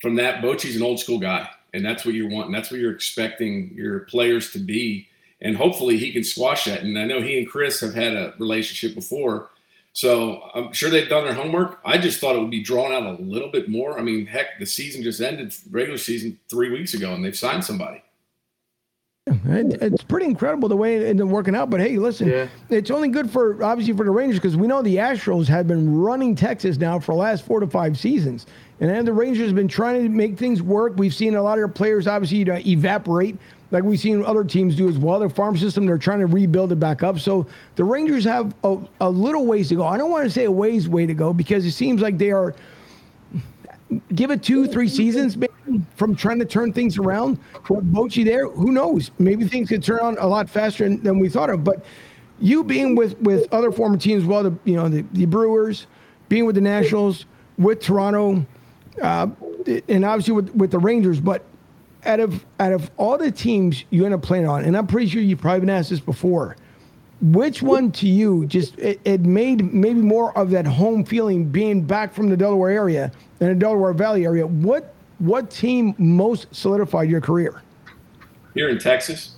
from 0.00 0.16
that. 0.16 0.42
Bochy's 0.42 0.76
an 0.76 0.82
old 0.82 1.00
school 1.00 1.18
guy, 1.18 1.48
and 1.72 1.84
that's 1.84 2.04
what 2.04 2.14
you 2.14 2.28
want, 2.28 2.46
and 2.46 2.54
That's 2.54 2.70
what 2.70 2.80
you're 2.80 2.94
expecting 2.94 3.72
your 3.74 4.00
players 4.00 4.52
to 4.52 4.58
be, 4.58 5.08
and 5.40 5.56
hopefully 5.56 5.96
he 5.98 6.12
can 6.12 6.24
squash 6.24 6.64
that. 6.64 6.82
And 6.82 6.98
I 6.98 7.04
know 7.04 7.20
he 7.20 7.38
and 7.38 7.48
Chris 7.48 7.80
have 7.80 7.94
had 7.94 8.14
a 8.14 8.34
relationship 8.38 8.94
before 8.94 9.50
so 9.92 10.40
I'm 10.54 10.72
sure 10.72 10.88
they've 10.88 11.08
done 11.08 11.24
their 11.24 11.34
homework. 11.34 11.80
I 11.84 11.98
just 11.98 12.18
thought 12.18 12.34
it 12.34 12.40
would 12.40 12.50
be 12.50 12.62
drawn 12.62 12.92
out 12.92 13.02
a 13.02 13.22
little 13.22 13.50
bit 13.50 13.68
more. 13.68 13.98
I 13.98 14.02
mean, 14.02 14.26
heck, 14.26 14.58
the 14.58 14.66
season 14.66 15.02
just 15.02 15.20
ended, 15.20 15.54
regular 15.70 15.98
season, 15.98 16.38
three 16.48 16.70
weeks 16.70 16.94
ago, 16.94 17.12
and 17.14 17.24
they've 17.24 17.36
signed 17.36 17.64
somebody. 17.64 18.02
It's 19.26 20.02
pretty 20.02 20.26
incredible 20.26 20.68
the 20.68 20.76
way 20.76 20.96
it's 20.96 21.22
working 21.22 21.54
out. 21.54 21.70
But 21.70 21.80
hey, 21.80 21.96
listen, 21.96 22.28
yeah. 22.28 22.48
it's 22.70 22.90
only 22.90 23.08
good 23.08 23.30
for 23.30 23.62
obviously 23.62 23.94
for 23.94 24.04
the 24.04 24.10
Rangers 24.10 24.40
because 24.40 24.56
we 24.56 24.66
know 24.66 24.82
the 24.82 24.96
Astros 24.96 25.46
have 25.46 25.68
been 25.68 25.96
running 25.96 26.34
Texas 26.34 26.78
now 26.78 26.98
for 26.98 27.12
the 27.12 27.18
last 27.18 27.44
four 27.44 27.60
to 27.60 27.66
five 27.66 27.96
seasons, 27.98 28.46
and 28.80 28.90
then 28.90 29.04
the 29.04 29.12
Rangers 29.12 29.46
have 29.46 29.54
been 29.54 29.68
trying 29.68 30.02
to 30.02 30.08
make 30.08 30.38
things 30.38 30.60
work. 30.60 30.94
We've 30.96 31.14
seen 31.14 31.36
a 31.36 31.42
lot 31.42 31.52
of 31.52 31.58
their 31.58 31.68
players 31.68 32.08
obviously 32.08 32.38
you 32.38 32.44
know, 32.46 32.60
evaporate 32.66 33.36
like 33.72 33.82
we've 33.84 33.98
seen 33.98 34.24
other 34.24 34.44
teams 34.44 34.76
do 34.76 34.88
as 34.88 34.98
well. 34.98 35.18
Their 35.18 35.30
farm 35.30 35.56
system, 35.56 35.86
they're 35.86 35.98
trying 35.98 36.20
to 36.20 36.26
rebuild 36.26 36.72
it 36.72 36.76
back 36.76 37.02
up. 37.02 37.18
So 37.18 37.46
the 37.74 37.84
Rangers 37.84 38.22
have 38.24 38.54
a, 38.62 38.78
a 39.00 39.08
little 39.08 39.46
ways 39.46 39.70
to 39.70 39.76
go. 39.76 39.86
I 39.86 39.96
don't 39.96 40.10
want 40.10 40.24
to 40.24 40.30
say 40.30 40.44
a 40.44 40.50
ways 40.50 40.88
way 40.88 41.06
to 41.06 41.14
go 41.14 41.32
because 41.32 41.64
it 41.64 41.72
seems 41.72 42.02
like 42.02 42.18
they 42.18 42.30
are 42.30 42.54
give 44.14 44.30
it 44.30 44.42
two, 44.42 44.66
three 44.66 44.88
seasons 44.88 45.36
maybe, 45.36 45.52
from 45.96 46.14
trying 46.14 46.38
to 46.38 46.44
turn 46.44 46.72
things 46.72 46.98
around. 46.98 47.38
For 47.64 47.80
Bochy 47.80 48.24
there, 48.24 48.48
who 48.48 48.72
knows? 48.72 49.10
Maybe 49.18 49.46
things 49.46 49.70
could 49.70 49.82
turn 49.82 50.00
on 50.00 50.18
a 50.18 50.26
lot 50.26 50.48
faster 50.48 50.88
than 50.94 51.18
we 51.18 51.28
thought 51.28 51.50
of. 51.50 51.64
But 51.64 51.84
you 52.40 52.62
being 52.64 52.94
with 52.94 53.18
with 53.20 53.52
other 53.52 53.72
former 53.72 53.96
teams, 53.96 54.24
well, 54.24 54.42
the 54.42 54.54
you 54.64 54.76
know 54.76 54.88
the, 54.88 55.04
the 55.12 55.24
Brewers, 55.24 55.86
being 56.28 56.44
with 56.44 56.56
the 56.56 56.60
Nationals, 56.60 57.24
with 57.56 57.80
Toronto, 57.80 58.44
uh, 59.00 59.28
and 59.88 60.04
obviously 60.04 60.34
with 60.34 60.54
with 60.54 60.70
the 60.70 60.78
Rangers, 60.78 61.20
but 61.20 61.42
out 62.04 62.20
of 62.20 62.44
out 62.58 62.72
of 62.72 62.90
all 62.96 63.18
the 63.18 63.30
teams 63.30 63.84
you 63.90 64.04
end 64.04 64.14
up 64.14 64.22
playing 64.22 64.48
on, 64.48 64.64
and 64.64 64.76
I'm 64.76 64.86
pretty 64.86 65.08
sure 65.08 65.22
you've 65.22 65.40
probably 65.40 65.60
been 65.60 65.70
asked 65.70 65.90
this 65.90 66.00
before, 66.00 66.56
which 67.20 67.62
one 67.62 67.92
to 67.92 68.08
you 68.08 68.46
just 68.46 68.78
it, 68.78 69.00
it, 69.04 69.20
made 69.20 69.72
maybe 69.72 70.00
more 70.00 70.36
of 70.36 70.50
that 70.50 70.66
home 70.66 71.04
feeling 71.04 71.44
being 71.44 71.82
back 71.82 72.12
from 72.12 72.28
the 72.28 72.36
Delaware 72.36 72.70
area 72.70 73.12
and 73.40 73.50
the 73.50 73.54
Delaware 73.54 73.92
Valley 73.92 74.24
area? 74.24 74.46
What 74.46 74.94
what 75.18 75.50
team 75.50 75.94
most 75.98 76.52
solidified 76.54 77.08
your 77.08 77.20
career? 77.20 77.62
Here 78.54 78.68
in 78.68 78.78
Texas, 78.78 79.36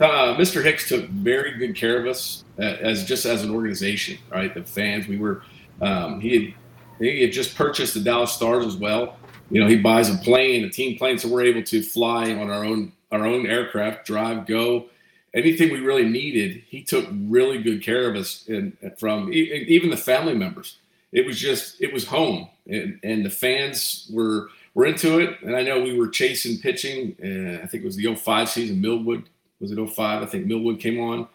uh, 0.00 0.34
Mr. 0.34 0.62
Hicks 0.62 0.88
took 0.88 1.08
very 1.08 1.56
good 1.56 1.76
care 1.76 1.98
of 1.98 2.06
us 2.06 2.44
as 2.58 3.04
just 3.04 3.24
as 3.24 3.42
an 3.44 3.50
organization, 3.50 4.18
right? 4.30 4.52
The 4.52 4.64
fans, 4.64 5.06
we 5.06 5.16
were 5.16 5.42
um, 5.80 6.20
he 6.20 6.34
had 6.34 6.54
he 6.98 7.22
had 7.22 7.32
just 7.32 7.54
purchased 7.54 7.94
the 7.94 8.00
Dallas 8.00 8.32
Stars 8.32 8.66
as 8.66 8.76
well 8.76 9.16
you 9.50 9.60
know, 9.60 9.68
he 9.68 9.76
buys 9.76 10.08
a 10.08 10.16
plane, 10.18 10.64
a 10.64 10.70
team 10.70 10.96
plane, 10.96 11.18
so 11.18 11.28
we're 11.28 11.42
able 11.42 11.62
to 11.64 11.82
fly 11.82 12.32
on 12.32 12.50
our 12.50 12.64
own 12.64 12.92
our 13.10 13.26
own 13.26 13.46
aircraft, 13.46 14.06
drive, 14.06 14.46
go. 14.46 14.86
Anything 15.34 15.72
we 15.72 15.80
really 15.80 16.08
needed, 16.08 16.62
he 16.68 16.82
took 16.82 17.06
really 17.12 17.62
good 17.62 17.82
care 17.82 18.08
of 18.08 18.16
us, 18.16 18.44
and 18.48 18.76
from 18.98 19.32
even 19.32 19.90
the 19.90 19.96
family 19.96 20.34
members. 20.34 20.78
It 21.12 21.26
was 21.26 21.38
just 21.38 21.80
it 21.80 21.92
was 21.92 22.06
home, 22.06 22.48
and, 22.68 22.98
and 23.02 23.24
the 23.24 23.30
fans 23.30 24.08
were 24.12 24.48
were 24.74 24.86
into 24.86 25.18
it. 25.18 25.40
And 25.42 25.56
I 25.56 25.62
know 25.62 25.80
we 25.80 25.98
were 25.98 26.08
chasing 26.08 26.58
pitching. 26.58 27.16
Uh, 27.22 27.64
I 27.64 27.66
think 27.66 27.82
it 27.82 27.86
was 27.86 27.96
the 27.96 28.14
05 28.14 28.48
season. 28.48 28.80
Millwood 28.80 29.28
was 29.60 29.72
it 29.72 29.88
05? 29.88 30.22
I 30.22 30.26
think 30.26 30.46
Millwood 30.46 30.78
came 30.78 31.00
on, 31.00 31.28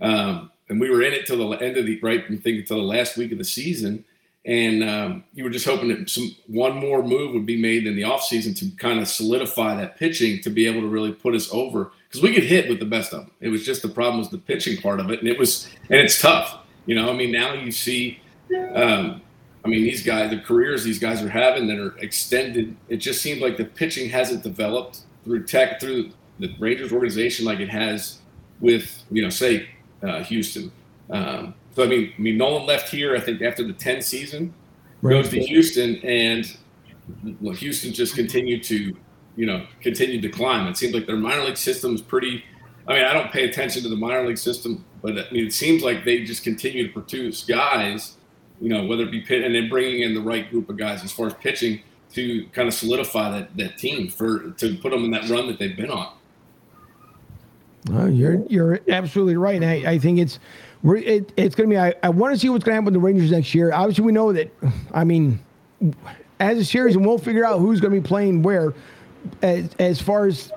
um, 0.00 0.50
and 0.68 0.80
we 0.80 0.90
were 0.90 1.02
in 1.02 1.12
it 1.12 1.26
till 1.26 1.36
the 1.36 1.56
end 1.58 1.76
of 1.76 1.84
the 1.84 2.00
right. 2.00 2.24
I'm 2.26 2.38
thinking 2.38 2.64
till 2.64 2.78
the 2.78 2.82
last 2.82 3.18
week 3.18 3.32
of 3.32 3.38
the 3.38 3.44
season 3.44 4.04
And 4.48 4.82
um, 4.82 5.24
you 5.34 5.44
were 5.44 5.50
just 5.50 5.66
hoping 5.66 5.88
that 5.88 6.08
some 6.08 6.34
one 6.46 6.74
more 6.74 7.02
move 7.02 7.34
would 7.34 7.44
be 7.44 7.60
made 7.60 7.86
in 7.86 7.94
the 7.94 8.02
offseason 8.02 8.58
to 8.58 8.70
kind 8.78 8.98
of 8.98 9.06
solidify 9.06 9.76
that 9.76 9.98
pitching 9.98 10.40
to 10.40 10.48
be 10.48 10.66
able 10.66 10.80
to 10.80 10.86
really 10.86 11.12
put 11.12 11.34
us 11.34 11.52
over 11.52 11.92
because 12.08 12.22
we 12.22 12.32
could 12.32 12.44
hit 12.44 12.66
with 12.66 12.78
the 12.78 12.86
best 12.86 13.12
of 13.12 13.26
them. 13.26 13.30
It 13.42 13.50
was 13.50 13.66
just 13.66 13.82
the 13.82 13.90
problem 13.90 14.20
was 14.20 14.30
the 14.30 14.38
pitching 14.38 14.80
part 14.80 15.00
of 15.00 15.10
it, 15.10 15.18
and 15.18 15.28
it 15.28 15.38
was 15.38 15.68
and 15.90 16.00
it's 16.00 16.18
tough. 16.18 16.60
You 16.86 16.94
know, 16.94 17.10
I 17.10 17.12
mean, 17.12 17.30
now 17.30 17.52
you 17.52 17.70
see, 17.70 18.20
um, 18.72 19.20
I 19.66 19.68
mean, 19.68 19.82
these 19.82 20.02
guys, 20.02 20.30
the 20.30 20.38
careers 20.38 20.82
these 20.82 20.98
guys 20.98 21.22
are 21.22 21.28
having 21.28 21.66
that 21.66 21.78
are 21.78 21.98
extended. 21.98 22.74
It 22.88 22.96
just 22.96 23.20
seems 23.20 23.42
like 23.42 23.58
the 23.58 23.66
pitching 23.66 24.08
hasn't 24.08 24.44
developed 24.44 25.00
through 25.24 25.44
tech 25.44 25.78
through 25.78 26.12
the 26.38 26.54
Rangers 26.58 26.90
organization 26.90 27.44
like 27.44 27.60
it 27.60 27.68
has 27.68 28.20
with 28.60 29.04
you 29.10 29.20
know, 29.20 29.28
say 29.28 29.68
uh, 30.02 30.22
Houston. 30.22 30.72
Um, 31.10 31.54
so 31.78 31.84
I 31.84 31.86
mean, 31.86 32.12
I 32.18 32.20
mean, 32.20 32.36
Nolan 32.36 32.66
left 32.66 32.88
here. 32.88 33.14
I 33.14 33.20
think 33.20 33.40
after 33.40 33.62
the 33.62 33.72
10 33.72 34.02
season, 34.02 34.52
right. 35.00 35.12
goes 35.12 35.28
to 35.28 35.38
Houston, 35.38 35.94
and 36.02 36.58
well, 37.40 37.54
Houston 37.54 37.92
just 37.92 38.16
continued 38.16 38.64
to, 38.64 38.96
you 39.36 39.46
know, 39.46 39.64
continued 39.80 40.22
to 40.22 40.28
climb. 40.28 40.66
It 40.66 40.76
seems 40.76 40.92
like 40.92 41.06
their 41.06 41.14
minor 41.14 41.44
league 41.44 41.56
system 41.56 41.94
is 41.94 42.02
pretty. 42.02 42.42
I 42.88 42.94
mean, 42.94 43.04
I 43.04 43.12
don't 43.12 43.30
pay 43.30 43.44
attention 43.48 43.84
to 43.84 43.88
the 43.88 43.94
minor 43.94 44.26
league 44.26 44.38
system, 44.38 44.84
but 45.02 45.12
I 45.12 45.30
mean, 45.30 45.46
it 45.46 45.52
seems 45.52 45.84
like 45.84 46.04
they 46.04 46.24
just 46.24 46.42
continue 46.42 46.84
to 46.84 46.92
produce 46.92 47.44
guys, 47.44 48.16
you 48.60 48.70
know, 48.70 48.84
whether 48.84 49.04
it 49.04 49.12
be 49.12 49.20
pit 49.20 49.44
and 49.44 49.54
then 49.54 49.68
bringing 49.68 50.02
in 50.02 50.14
the 50.14 50.20
right 50.20 50.50
group 50.50 50.68
of 50.68 50.76
guys 50.76 51.04
as 51.04 51.12
far 51.12 51.28
as 51.28 51.34
pitching 51.34 51.80
to 52.14 52.44
kind 52.48 52.66
of 52.66 52.74
solidify 52.74 53.30
that 53.30 53.56
that 53.56 53.78
team 53.78 54.08
for 54.08 54.50
to 54.50 54.76
put 54.78 54.90
them 54.90 55.04
in 55.04 55.12
that 55.12 55.28
run 55.30 55.46
that 55.46 55.60
they've 55.60 55.76
been 55.76 55.90
on. 55.90 56.12
Well, 57.88 58.10
you're 58.10 58.44
you're 58.48 58.80
absolutely 58.88 59.36
right. 59.36 59.62
I, 59.62 59.92
I 59.92 59.98
think 60.00 60.18
it's 60.18 60.40
it, 60.84 61.32
it's 61.36 61.54
going 61.54 61.68
to 61.68 61.74
be. 61.74 61.78
I, 61.78 61.94
I 62.02 62.08
want 62.10 62.34
to 62.34 62.40
see 62.40 62.48
what's 62.48 62.64
going 62.64 62.72
to 62.72 62.76
happen 62.76 62.86
with 62.86 62.94
the 62.94 63.00
Rangers 63.00 63.30
next 63.30 63.54
year. 63.54 63.72
Obviously, 63.72 64.04
we 64.04 64.12
know 64.12 64.32
that. 64.32 64.52
I 64.92 65.04
mean, 65.04 65.40
as 66.40 66.58
a 66.58 66.64
series, 66.64 66.96
and 66.96 67.04
we'll 67.04 67.18
figure 67.18 67.44
out 67.44 67.58
who's 67.58 67.80
going 67.80 67.92
to 67.92 68.00
be 68.00 68.06
playing 68.06 68.42
where. 68.42 68.74
As, 69.42 69.68
as 69.78 70.00
far 70.00 70.26
as 70.26 70.52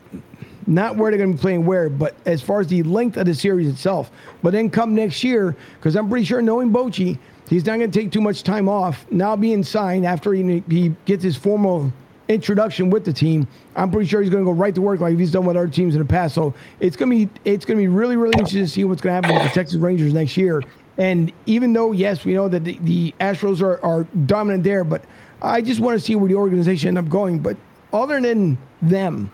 not 0.67 0.95
where 0.95 1.11
they're 1.11 1.17
going 1.17 1.31
to 1.31 1.37
be 1.37 1.41
playing 1.41 1.65
where, 1.65 1.89
but 1.89 2.15
as 2.25 2.41
far 2.41 2.61
as 2.61 2.67
the 2.67 2.83
length 2.83 3.17
of 3.17 3.25
the 3.25 3.33
series 3.33 3.67
itself. 3.67 4.11
But 4.43 4.53
then 4.53 4.69
come 4.69 4.95
next 4.95 5.23
year, 5.23 5.55
because 5.75 5.95
I'm 5.95 6.07
pretty 6.07 6.25
sure 6.25 6.41
knowing 6.41 6.71
Bochy, 6.71 7.17
he's 7.49 7.65
not 7.65 7.79
going 7.79 7.91
to 7.91 7.99
take 7.99 8.11
too 8.11 8.21
much 8.21 8.43
time 8.43 8.69
off. 8.69 9.05
Now 9.11 9.35
being 9.35 9.63
signed 9.63 10.05
after 10.05 10.33
he, 10.33 10.63
he 10.69 10.95
gets 11.05 11.23
his 11.23 11.35
formal 11.35 11.91
introduction 12.31 12.89
with 12.89 13.05
the 13.05 13.13
team, 13.13 13.47
I'm 13.75 13.91
pretty 13.91 14.07
sure 14.07 14.21
he's 14.21 14.29
going 14.29 14.43
to 14.43 14.49
go 14.49 14.55
right 14.55 14.73
to 14.75 14.81
work 14.81 14.99
like 14.99 15.17
he's 15.17 15.31
done 15.31 15.45
with 15.45 15.57
other 15.57 15.67
teams 15.67 15.95
in 15.95 15.99
the 15.99 16.07
past. 16.07 16.35
So 16.35 16.53
it's 16.79 16.95
going 16.95 17.09
to 17.11 17.25
be 17.27 17.41
it's 17.45 17.65
going 17.65 17.77
to 17.77 17.81
be 17.81 17.87
really 17.87 18.17
really 18.17 18.33
interesting 18.33 18.63
to 18.63 18.67
see 18.67 18.83
what's 18.83 19.01
going 19.01 19.21
to 19.21 19.27
happen 19.27 19.41
with 19.41 19.51
the 19.51 19.59
Texas 19.59 19.77
Rangers 19.77 20.13
next 20.13 20.37
year. 20.37 20.63
And 20.97 21.31
even 21.45 21.73
though 21.73 21.91
yes, 21.91 22.25
we 22.25 22.33
know 22.33 22.47
that 22.49 22.63
the, 22.63 22.77
the 22.81 23.13
Astros 23.19 23.61
are, 23.61 23.83
are 23.83 24.03
dominant 24.25 24.63
there, 24.63 24.83
but 24.83 25.03
I 25.41 25.61
just 25.61 25.79
want 25.79 25.99
to 25.99 26.05
see 26.05 26.15
where 26.15 26.27
the 26.27 26.35
organization 26.35 26.89
end 26.89 26.97
up 26.97 27.09
going. 27.09 27.39
But 27.39 27.57
other 27.93 28.21
than 28.21 28.57
them 28.81 29.31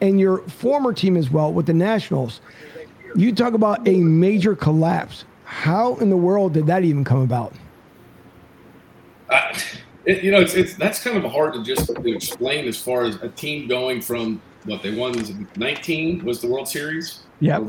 and 0.00 0.18
your 0.18 0.38
former 0.48 0.92
team 0.92 1.16
as 1.16 1.30
well 1.30 1.52
with 1.52 1.66
the 1.66 1.74
Nationals, 1.74 2.40
you 3.16 3.34
talk 3.34 3.54
about 3.54 3.86
a 3.86 3.96
major 3.96 4.54
collapse. 4.54 5.24
How 5.44 5.96
in 5.96 6.10
the 6.10 6.16
world 6.16 6.54
did 6.54 6.66
that 6.66 6.84
even 6.84 7.04
come 7.04 7.22
about? 7.22 7.52
Uh, 9.28 9.52
it, 10.10 10.24
you 10.24 10.32
know, 10.32 10.40
it's, 10.40 10.54
it's 10.54 10.74
that's 10.74 11.02
kind 11.02 11.16
of 11.16 11.30
hard 11.30 11.54
to 11.54 11.62
just 11.62 11.86
to 11.86 12.12
explain 12.12 12.66
as 12.66 12.80
far 12.80 13.04
as 13.04 13.16
a 13.16 13.28
team 13.28 13.68
going 13.68 14.02
from 14.02 14.42
what 14.64 14.82
they 14.82 14.94
won 14.94 15.12
was 15.12 15.32
19 15.56 16.24
was 16.24 16.40
the 16.40 16.48
World 16.48 16.68
Series. 16.68 17.20
Yeah, 17.38 17.60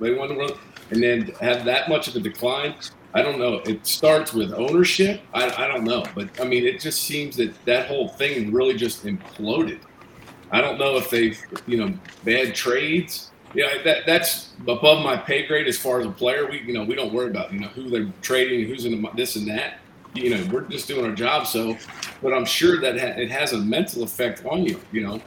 they 0.00 0.14
won 0.14 0.28
the 0.28 0.34
World, 0.34 0.58
and 0.90 1.02
then 1.02 1.32
have 1.40 1.64
that 1.66 1.88
much 1.88 2.08
of 2.08 2.16
a 2.16 2.20
decline. 2.20 2.74
I 3.14 3.20
don't 3.20 3.38
know. 3.38 3.56
It 3.66 3.86
starts 3.86 4.32
with 4.32 4.54
ownership. 4.54 5.20
I, 5.34 5.50
I 5.64 5.68
don't 5.68 5.84
know, 5.84 6.02
but 6.14 6.28
I 6.40 6.44
mean, 6.44 6.64
it 6.64 6.80
just 6.80 7.02
seems 7.02 7.36
that 7.36 7.52
that 7.66 7.86
whole 7.86 8.08
thing 8.08 8.52
really 8.52 8.74
just 8.74 9.04
imploded. 9.04 9.80
I 10.50 10.60
don't 10.60 10.78
know 10.78 10.96
if 10.96 11.10
they've 11.10 11.38
you 11.66 11.76
know 11.76 11.94
bad 12.24 12.54
trades. 12.54 13.30
Yeah, 13.54 13.82
that 13.84 14.06
that's 14.06 14.54
above 14.66 15.04
my 15.04 15.16
pay 15.16 15.46
grade 15.46 15.68
as 15.68 15.78
far 15.78 16.00
as 16.00 16.06
a 16.06 16.10
player. 16.10 16.48
We 16.48 16.62
you 16.62 16.72
know 16.72 16.84
we 16.84 16.94
don't 16.94 17.12
worry 17.12 17.28
about 17.28 17.52
you 17.52 17.60
know 17.60 17.68
who 17.68 17.90
they're 17.90 18.10
trading, 18.22 18.66
who's 18.66 18.86
in 18.86 19.02
the, 19.02 19.10
this 19.14 19.36
and 19.36 19.46
that 19.48 19.81
you 20.14 20.30
know, 20.30 20.48
we're 20.52 20.62
just 20.62 20.88
doing 20.88 21.04
our 21.04 21.14
job. 21.14 21.46
So, 21.46 21.76
but 22.22 22.32
I'm 22.32 22.44
sure 22.44 22.80
that 22.80 22.96
it 22.96 23.30
has 23.30 23.52
a 23.52 23.58
mental 23.58 24.02
effect 24.02 24.44
on 24.46 24.64
you. 24.64 24.80
You 24.92 25.02
know, 25.02 25.20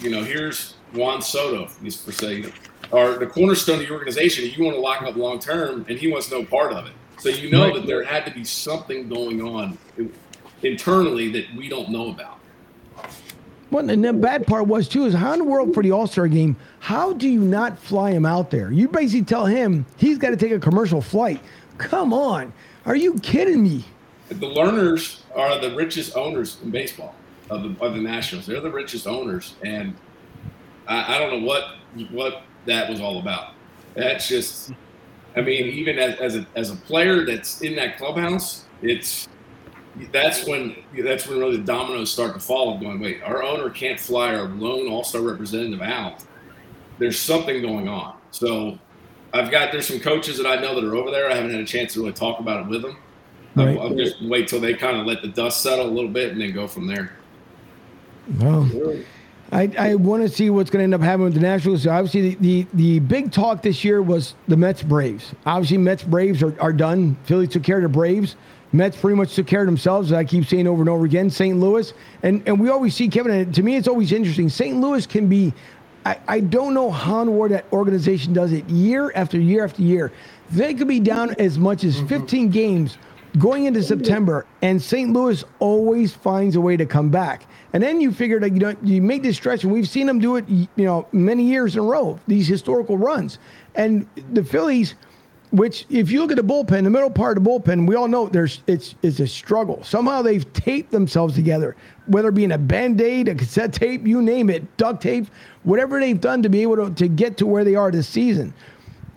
you 0.00 0.10
know, 0.10 0.22
here's 0.22 0.74
Juan 0.92 1.22
Soto, 1.22 1.66
for 1.66 2.12
say, 2.12 2.44
or 2.90 3.18
the 3.18 3.26
cornerstone 3.26 3.80
of 3.80 3.86
the 3.86 3.92
organization. 3.92 4.50
You 4.50 4.64
want 4.64 4.76
to 4.76 4.80
lock 4.80 5.00
him 5.00 5.08
up 5.08 5.16
long 5.16 5.38
term, 5.38 5.84
and 5.88 5.98
he 5.98 6.10
wants 6.10 6.30
no 6.30 6.44
part 6.44 6.72
of 6.72 6.86
it. 6.86 6.92
So 7.18 7.28
you 7.28 7.50
know 7.50 7.66
right. 7.66 7.74
that 7.74 7.86
there 7.86 8.02
had 8.02 8.24
to 8.26 8.30
be 8.32 8.44
something 8.44 9.08
going 9.08 9.40
on 9.40 9.78
internally 10.62 11.30
that 11.30 11.46
we 11.54 11.68
don't 11.68 11.90
know 11.90 12.10
about. 12.10 12.38
Well, 13.70 13.88
and 13.88 14.04
the 14.04 14.12
bad 14.12 14.46
part 14.46 14.66
was 14.66 14.88
too 14.88 15.06
is 15.06 15.14
how 15.14 15.32
in 15.32 15.38
the 15.40 15.44
world 15.44 15.74
for 15.74 15.82
the 15.82 15.90
All 15.90 16.06
Star 16.06 16.28
game, 16.28 16.56
how 16.80 17.12
do 17.12 17.28
you 17.28 17.40
not 17.40 17.78
fly 17.78 18.10
him 18.10 18.26
out 18.26 18.50
there? 18.50 18.70
You 18.70 18.88
basically 18.88 19.24
tell 19.24 19.46
him 19.46 19.86
he's 19.96 20.18
got 20.18 20.30
to 20.30 20.36
take 20.36 20.52
a 20.52 20.60
commercial 20.60 21.00
flight. 21.00 21.40
Come 21.78 22.12
on, 22.12 22.52
are 22.86 22.94
you 22.94 23.18
kidding 23.20 23.62
me? 23.62 23.84
The 24.28 24.34
Lerners 24.46 25.20
are 25.34 25.60
the 25.60 25.74
richest 25.74 26.16
owners 26.16 26.58
in 26.62 26.70
baseball 26.70 27.14
of 27.50 27.62
the, 27.62 27.84
of 27.84 27.94
the 27.94 28.00
Nationals. 28.00 28.46
They're 28.46 28.60
the 28.60 28.70
richest 28.70 29.06
owners, 29.06 29.54
and 29.62 29.94
I, 30.86 31.16
I 31.16 31.18
don't 31.18 31.40
know 31.40 31.46
what 31.46 31.64
what 32.10 32.42
that 32.66 32.88
was 32.88 33.00
all 33.00 33.20
about. 33.20 33.52
That's 33.94 34.28
just, 34.28 34.72
I 35.36 35.40
mean, 35.40 35.66
even 35.66 35.98
as, 35.98 36.18
as 36.18 36.36
a 36.36 36.46
as 36.56 36.70
a 36.70 36.76
player 36.76 37.24
that's 37.24 37.60
in 37.60 37.76
that 37.76 37.98
clubhouse, 37.98 38.64
it's 38.82 39.28
that's 40.10 40.46
when 40.46 40.76
that's 41.04 41.28
when 41.28 41.38
really 41.38 41.58
the 41.58 41.64
dominoes 41.64 42.10
start 42.10 42.34
to 42.34 42.40
fall. 42.40 42.74
Of 42.74 42.80
going, 42.80 43.00
wait, 43.00 43.22
our 43.22 43.42
owner 43.42 43.70
can't 43.70 44.00
fly 44.00 44.34
our 44.34 44.48
lone 44.48 44.88
All 44.88 45.04
Star 45.04 45.20
representative 45.20 45.82
out. 45.82 46.24
There's 46.98 47.18
something 47.18 47.60
going 47.60 47.88
on. 47.88 48.16
So 48.30 48.78
I've 49.32 49.50
got 49.50 49.70
there's 49.70 49.86
some 49.86 50.00
coaches 50.00 50.38
that 50.38 50.46
I 50.46 50.56
know 50.60 50.74
that 50.74 50.84
are 50.84 50.94
over 50.96 51.10
there. 51.10 51.30
I 51.30 51.34
haven't 51.34 51.50
had 51.50 51.60
a 51.60 51.66
chance 51.66 51.92
to 51.94 52.00
really 52.00 52.12
talk 52.12 52.40
about 52.40 52.64
it 52.64 52.68
with 52.68 52.82
them. 52.82 52.96
Right. 53.56 53.78
I'll, 53.78 53.88
I'll, 53.88 53.94
just 53.94 54.20
wait 54.22 54.48
till 54.48 54.60
they 54.60 54.74
kind 54.74 54.96
of 54.96 55.06
let 55.06 55.22
the 55.22 55.28
dust 55.28 55.62
settle 55.62 55.86
a 55.86 55.90
little 55.90 56.10
bit 56.10 56.32
and 56.32 56.40
then 56.40 56.52
go 56.52 56.66
from 56.66 56.86
there. 56.86 57.12
Well, 58.38 58.68
I, 59.52 59.70
I 59.78 59.94
want 59.94 60.22
to 60.22 60.28
see 60.28 60.50
what's 60.50 60.70
going 60.70 60.80
to 60.80 60.84
end 60.84 60.94
up 60.94 61.00
happening 61.00 61.26
with 61.26 61.34
the 61.34 61.40
Nationals. 61.40 61.82
So 61.82 61.90
obviously, 61.90 62.34
the, 62.34 62.36
the, 62.40 62.66
the 62.74 62.98
big 63.00 63.30
talk 63.30 63.62
this 63.62 63.84
year 63.84 64.02
was 64.02 64.34
the 64.48 64.56
Mets 64.56 64.82
Braves. 64.82 65.32
Obviously, 65.46 65.78
Mets 65.78 66.02
Braves 66.02 66.42
are, 66.42 66.60
are 66.60 66.72
done. 66.72 67.16
Philly 67.24 67.46
took 67.46 67.62
care 67.62 67.76
of 67.76 67.82
the 67.82 67.88
Braves. 67.88 68.36
Mets 68.72 68.96
pretty 68.96 69.16
much 69.16 69.36
took 69.36 69.46
care 69.46 69.60
of 69.60 69.66
themselves, 69.66 70.10
as 70.10 70.18
I 70.18 70.24
keep 70.24 70.46
saying 70.46 70.66
over 70.66 70.82
and 70.82 70.88
over 70.88 71.04
again. 71.04 71.30
St. 71.30 71.56
Louis, 71.56 71.92
and, 72.24 72.42
and 72.48 72.58
we 72.58 72.70
always 72.70 72.96
see 72.96 73.06
Kevin, 73.06 73.30
and 73.30 73.54
to 73.54 73.62
me, 73.62 73.76
it's 73.76 73.86
always 73.86 74.10
interesting. 74.10 74.48
St. 74.48 74.76
Louis 74.80 75.06
can 75.06 75.28
be, 75.28 75.54
I, 76.04 76.18
I 76.26 76.40
don't 76.40 76.74
know 76.74 76.90
how 76.90 77.22
and 77.22 77.38
where 77.38 77.48
that 77.50 77.66
organization 77.72 78.32
does 78.32 78.52
it 78.52 78.68
year 78.68 79.12
after 79.14 79.38
year 79.38 79.64
after 79.64 79.82
year. 79.82 80.10
They 80.50 80.74
could 80.74 80.88
be 80.88 80.98
down 80.98 81.36
as 81.38 81.56
much 81.56 81.84
as 81.84 81.98
mm-hmm. 81.98 82.08
15 82.08 82.48
games 82.50 82.98
going 83.38 83.64
into 83.64 83.82
September, 83.82 84.46
and 84.62 84.80
St. 84.80 85.12
Louis 85.12 85.44
always 85.58 86.12
finds 86.12 86.56
a 86.56 86.60
way 86.60 86.76
to 86.76 86.86
come 86.86 87.10
back. 87.10 87.46
And 87.72 87.82
then 87.82 88.00
you 88.00 88.12
figure 88.12 88.38
that 88.40 88.52
you 88.52 88.60
know 88.60 88.76
you 88.82 89.02
make 89.02 89.22
this 89.22 89.36
stretch, 89.36 89.64
and 89.64 89.72
we've 89.72 89.88
seen 89.88 90.06
them 90.06 90.20
do 90.20 90.36
it, 90.36 90.48
you 90.48 90.68
know, 90.76 91.06
many 91.12 91.44
years 91.44 91.74
in 91.74 91.80
a 91.80 91.84
row. 91.84 92.18
These 92.28 92.46
historical 92.46 92.96
runs, 92.96 93.38
and 93.74 94.06
the 94.32 94.44
Phillies, 94.44 94.94
which 95.50 95.84
if 95.90 96.10
you 96.10 96.20
look 96.20 96.30
at 96.30 96.36
the 96.36 96.44
bullpen, 96.44 96.84
the 96.84 96.90
middle 96.90 97.10
part 97.10 97.36
of 97.36 97.42
the 97.42 97.50
bullpen, 97.50 97.88
we 97.88 97.96
all 97.96 98.06
know 98.06 98.28
there's 98.28 98.62
it's 98.68 98.94
it's 99.02 99.18
a 99.18 99.26
struggle. 99.26 99.82
Somehow 99.82 100.22
they've 100.22 100.50
taped 100.52 100.92
themselves 100.92 101.34
together, 101.34 101.74
whether 102.06 102.28
it 102.28 102.34
be 102.34 102.44
in 102.44 102.52
a 102.52 102.58
band 102.58 103.00
aid, 103.00 103.26
a 103.26 103.34
cassette 103.34 103.72
tape, 103.72 104.06
you 104.06 104.22
name 104.22 104.50
it, 104.50 104.76
duct 104.76 105.02
tape, 105.02 105.26
whatever 105.64 105.98
they've 105.98 106.20
done 106.20 106.42
to 106.44 106.48
be 106.48 106.62
able 106.62 106.76
to, 106.76 106.94
to 106.94 107.08
get 107.08 107.36
to 107.38 107.46
where 107.46 107.64
they 107.64 107.74
are 107.74 107.90
this 107.90 108.06
season 108.06 108.54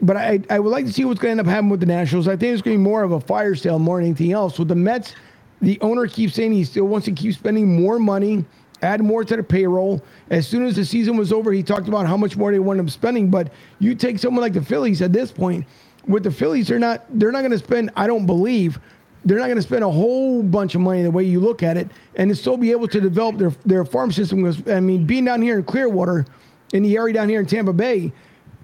but 0.01 0.18
I, 0.18 0.39
I 0.50 0.60
would 0.60 0.70
like 0.70 0.86
to 0.86 0.94
see 0.94 1.06
what's 1.06 1.20
going 1.20 1.36
to 1.36 1.39
end 1.39 1.48
up 1.48 1.51
happening 1.51 1.72
with 1.72 1.80
the 1.80 1.86
Nationals. 1.86 2.27
I 2.27 2.36
think 2.36 2.54
it's 2.54 2.62
going 2.62 2.75
to 2.75 2.80
be 2.80 2.84
more 2.84 3.04
of 3.04 3.12
a 3.12 3.20
fire 3.20 3.56
sale 3.56 3.80
more 3.80 3.98
than 3.98 4.06
anything 4.06 4.32
else. 4.32 4.60
With 4.60 4.68
the 4.68 4.75
Mets, 4.75 5.16
the 5.62 5.80
owner 5.82 6.08
keeps 6.08 6.36
saying 6.36 6.51
he 6.51 6.63
still 6.63 6.86
wants 6.86 7.06
to 7.06 7.12
keep 7.12 7.34
spending 7.34 7.82
more 7.82 7.98
money, 7.98 8.46
add 8.82 9.01
more 9.01 9.24
to 9.24 9.36
the 9.36 9.44
payroll. 9.44 10.04
As 10.30 10.48
soon 10.48 10.66
as 10.66 10.75
the 10.75 10.86
season 10.86 11.18
was 11.18 11.34
over, 11.34 11.51
he 11.51 11.63
talked 11.63 11.88
about 11.88 12.06
how 12.06 12.18
much 12.18 12.38
more 12.38 12.51
they 12.51 12.60
wanted 12.60 12.82
him 12.82 12.89
spending. 12.89 13.30
But 13.30 13.51
you 13.80 13.96
take 13.96 14.20
someone 14.20 14.42
like 14.42 14.54
the 14.54 14.62
Phillies 14.62 15.01
at 15.01 15.13
this 15.13 15.32
point, 15.32 15.66
with 16.08 16.24
the 16.24 16.32
Phillies, 16.32 16.68
they're 16.68 16.80
not 16.80 17.06
they're 17.10 17.32
not 17.32 17.42
going 17.42 17.51
to 17.51 17.58
spend. 17.58 17.92
I 17.96 18.08
don't 18.08 18.25
believe 18.25 18.80
they're 19.25 19.39
not 19.39 19.48
going 19.48 19.58
to 19.58 19.63
spend 19.63 19.84
a 19.84 19.92
whole 19.92 20.42
bunch 20.42 20.74
of 20.74 20.80
money 20.80 21.04
the 21.04 21.12
way 21.12 21.24
you 21.24 21.42
look 21.42 21.63
at 21.63 21.75
it, 21.75 21.89
and 22.16 22.36
still 22.38 22.56
be 22.56 22.72
able 22.72 22.88
to 22.88 23.01
develop 23.01 23.38
their 23.38 23.51
their 23.66 23.84
farm 23.84 24.12
system. 24.12 24.46
I 24.68 24.80
mean, 24.80 25.06
being 25.06 25.25
down 25.25 25.42
here 25.42 25.58
in 25.58 25.66
Clearwater, 25.66 26.25
in 26.74 26.84
the 26.84 26.96
area 26.96 27.13
down 27.13 27.30
here 27.30 27.39
in 27.39 27.46
Tampa 27.46 27.74
Bay 27.74 28.13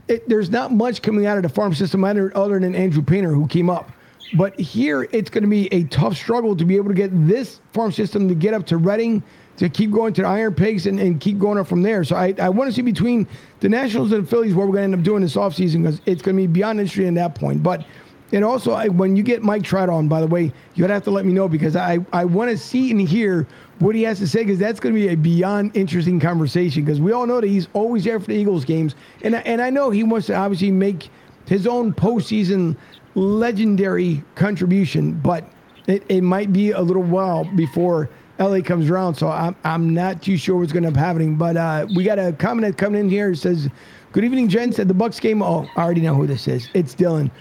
it, 0.07 0.27
there's 0.27 0.50
not 0.50 0.72
much 0.72 1.01
coming 1.01 1.25
out 1.25 1.38
of 1.38 1.43
the 1.43 1.50
farm 1.50 1.74
system 1.74 2.03
other, 2.03 2.60
than 2.60 2.75
Andrew 2.75 3.03
Painter, 3.03 3.33
who 3.33 3.48
came 3.48 3.69
up. 3.69 3.91
But 4.36 4.60
here, 4.60 5.07
it's 5.12 5.29
going 5.29 5.43
to 5.43 5.50
be 5.50 5.72
a 5.74 5.83
tough 5.86 6.15
struggle 6.15 6.55
to 6.55 6.65
be 6.65 6.75
able 6.75 6.89
to 6.89 6.95
get 6.95 7.12
this 7.27 7.60
farm 7.72 7.91
system 7.91 8.27
to 8.27 8.36
get 8.36 8.53
up 8.53 8.65
to 8.67 8.77
Reading, 8.77 9.22
to 9.57 9.69
keep 9.69 9.91
going 9.91 10.13
to 10.13 10.24
the 10.24 10.27
Iron 10.27 10.55
Pigs, 10.55 10.88
and, 10.88 11.00
and 11.00 11.19
keep 11.19 11.38
going 11.38 11.60
up 11.60 11.67
from 11.67 11.83
there. 11.83 12.03
So 12.03 12.15
I, 12.15 12.33
I 12.39 12.50
want 12.50 12.69
to 12.69 12.74
see 12.74 12.81
between 12.81 13.27
the 13.60 13.69
Nationals 13.69 14.12
and 14.12 14.25
the 14.25 14.29
Phillies 14.29 14.55
what 14.55 14.67
we're 14.67 14.74
going 14.74 14.89
to 14.89 14.95
end 14.95 14.95
up 14.95 15.03
doing 15.03 15.22
this 15.22 15.36
offseason 15.36 15.83
because 15.83 16.01
it's 16.05 16.22
going 16.22 16.36
to 16.36 16.43
be 16.43 16.48
beyond 16.48 16.79
interesting 16.79 17.07
at 17.07 17.15
that 17.15 17.39
point. 17.39 17.62
But 17.62 17.86
And 18.31 18.43
also, 18.43 18.72
I, 18.74 18.88
when 18.88 19.15
you 19.15 19.22
get 19.22 19.43
Mike 19.43 19.62
Trout 19.63 19.89
on, 19.89 20.07
by 20.07 20.19
the 20.19 20.27
way, 20.27 20.51
you'd 20.74 20.89
have 20.89 21.03
to 21.03 21.12
let 21.12 21.24
me 21.24 21.33
know 21.33 21.48
because 21.48 21.75
I, 21.75 22.00
I 22.12 22.25
want 22.25 22.50
to 22.50 22.57
see 22.57 22.89
and 22.89 23.00
hear 23.00 23.48
what 23.80 23.96
he 23.96 24.03
has 24.03 24.20
to 24.20 24.27
say 24.27 24.44
because 24.44 24.60
that's 24.60 24.80
going 24.80 24.94
to 24.96 25.01
be 25.01 25.10
a 25.10 25.15
beyond 25.15 25.75
interesting 25.75 26.20
conversation 26.20 26.86
because 26.86 27.01
we 27.01 27.12
all 27.12 27.25
know 27.25 27.42
that 27.42 27.48
he's 27.48 27.68
always 27.74 28.03
there 28.03 28.20
for 28.20 28.27
the 28.27 28.36
Eagles 28.36 28.65
games. 28.65 28.96
And, 29.24 29.36
and 29.36 29.62
I 29.62 29.70
know 29.70 29.89
he 29.89 30.03
wants 30.03 30.27
to 30.27 30.36
obviously 30.36 30.72
make 30.72 31.10
his 31.46 31.68
own 31.68 31.94
postseason 31.94 32.77
legendary 33.15 34.24
contribution, 34.36 35.13
but 35.13 35.46
it, 35.88 36.03
it 36.10 36.22
might 36.22 36.53
be 36.53 36.72
a 36.72 36.81
little 36.81 37.03
while 37.03 37.44
before 37.55 38.09
LA 38.40 38.62
comes 38.62 38.90
around. 38.90 39.16
So 39.16 39.29
I'm, 39.29 39.55
I'm 39.64 39.94
not 39.94 40.22
too 40.22 40.38
sure 40.38 40.57
what's 40.57 40.72
going 40.72 40.83
to 40.83 40.92
be 40.92 41.00
happening. 41.00 41.36
But 41.36 41.57
uh, 41.57 41.88
we 41.96 42.03
got 42.03 42.20
a 42.20 42.33
comment 42.33 42.77
coming 42.77 43.01
in 43.01 43.09
here. 43.09 43.31
It 43.31 43.38
says, 43.38 43.70
Good 44.14 44.24
evening, 44.24 44.48
gents. 44.48 44.77
At 44.77 44.88
the 44.88 44.94
Bucks 44.94 45.20
game, 45.20 45.42
oh, 45.42 45.68
I 45.75 45.81
already 45.81 46.01
know 46.01 46.14
who 46.14 46.27
this 46.27 46.48
is. 46.48 46.70
It's 46.75 46.94
Dylan. 46.94 47.31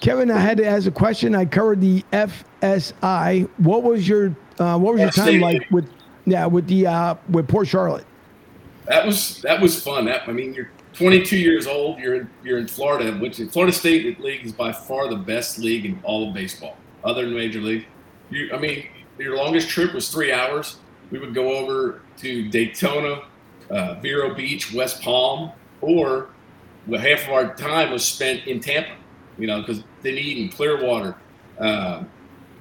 Kevin, 0.00 0.30
I 0.30 0.38
had 0.38 0.58
to 0.58 0.66
ask 0.66 0.86
a 0.86 0.90
question. 0.90 1.34
I 1.34 1.46
covered 1.46 1.80
the 1.80 2.04
FSL. 2.12 3.48
What 3.56 3.82
was 3.82 4.06
your 4.06 4.36
uh, 4.60 4.78
what 4.78 4.94
was 4.94 5.00
your 5.00 5.10
time 5.10 5.40
like 5.40 5.70
with 5.70 5.90
yeah 6.26 6.46
with 6.46 6.66
the 6.66 6.86
uh, 6.86 7.14
with 7.28 7.48
Port 7.48 7.68
Charlotte? 7.68 8.06
That 8.86 9.04
was 9.04 9.42
that 9.42 9.60
was 9.60 9.82
fun. 9.82 10.06
That 10.06 10.28
I 10.28 10.32
mean, 10.32 10.54
you're 10.54 10.70
22 10.94 11.36
years 11.36 11.66
old. 11.66 11.98
You're 11.98 12.14
in, 12.16 12.30
you're 12.42 12.58
in 12.58 12.66
Florida, 12.66 13.16
which 13.18 13.36
Florida 13.52 13.72
State 13.72 14.20
League 14.20 14.44
is 14.44 14.52
by 14.52 14.72
far 14.72 15.08
the 15.08 15.16
best 15.16 15.58
league 15.58 15.84
in 15.84 16.00
all 16.02 16.28
of 16.28 16.34
baseball, 16.34 16.76
other 17.04 17.24
than 17.24 17.34
Major 17.34 17.60
League. 17.60 17.86
You, 18.30 18.50
I 18.52 18.58
mean, 18.58 18.88
your 19.18 19.36
longest 19.36 19.68
trip 19.68 19.94
was 19.94 20.10
three 20.10 20.32
hours. 20.32 20.78
We 21.10 21.18
would 21.18 21.34
go 21.34 21.56
over 21.56 22.02
to 22.18 22.48
Daytona, 22.48 23.22
uh, 23.70 23.94
Vero 23.94 24.34
Beach, 24.34 24.72
West 24.72 25.00
Palm, 25.00 25.52
or 25.80 26.30
well, 26.86 27.00
half 27.00 27.24
of 27.24 27.30
our 27.30 27.54
time 27.54 27.92
was 27.92 28.04
spent 28.04 28.46
in 28.46 28.60
Tampa. 28.60 28.96
You 29.38 29.46
know, 29.46 29.60
because 29.60 29.84
Dunedin, 30.02 30.48
Clearwater, 30.48 31.16
uh, 31.60 32.02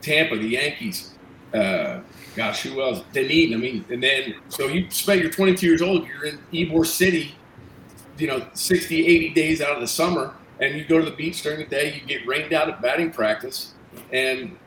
Tampa, 0.01 0.37
the 0.37 0.47
Yankees. 0.47 1.16
Uh, 1.53 2.01
gosh, 2.35 2.63
who 2.63 2.81
else? 2.81 3.03
Dunedin. 3.13 3.53
I 3.53 3.57
mean, 3.57 3.85
and 3.89 4.01
then 4.01 4.35
so 4.49 4.67
you 4.67 4.89
spent 4.89 5.21
your 5.21 5.31
22 5.31 5.65
years 5.65 5.81
old. 5.81 6.07
You're 6.07 6.25
in 6.25 6.39
Ybor 6.51 6.85
City. 6.85 7.35
You 8.17 8.27
know, 8.27 8.47
60, 8.53 9.05
80 9.05 9.29
days 9.29 9.61
out 9.61 9.75
of 9.75 9.81
the 9.81 9.87
summer, 9.87 10.33
and 10.59 10.75
you 10.75 10.85
go 10.85 10.97
to 10.97 11.05
the 11.05 11.15
beach 11.15 11.43
during 11.43 11.59
the 11.59 11.65
day. 11.65 11.93
You 11.93 12.01
get 12.07 12.25
rained 12.27 12.51
out 12.51 12.67
at 12.67 12.81
batting 12.81 13.11
practice, 13.11 13.73
and 14.11 14.57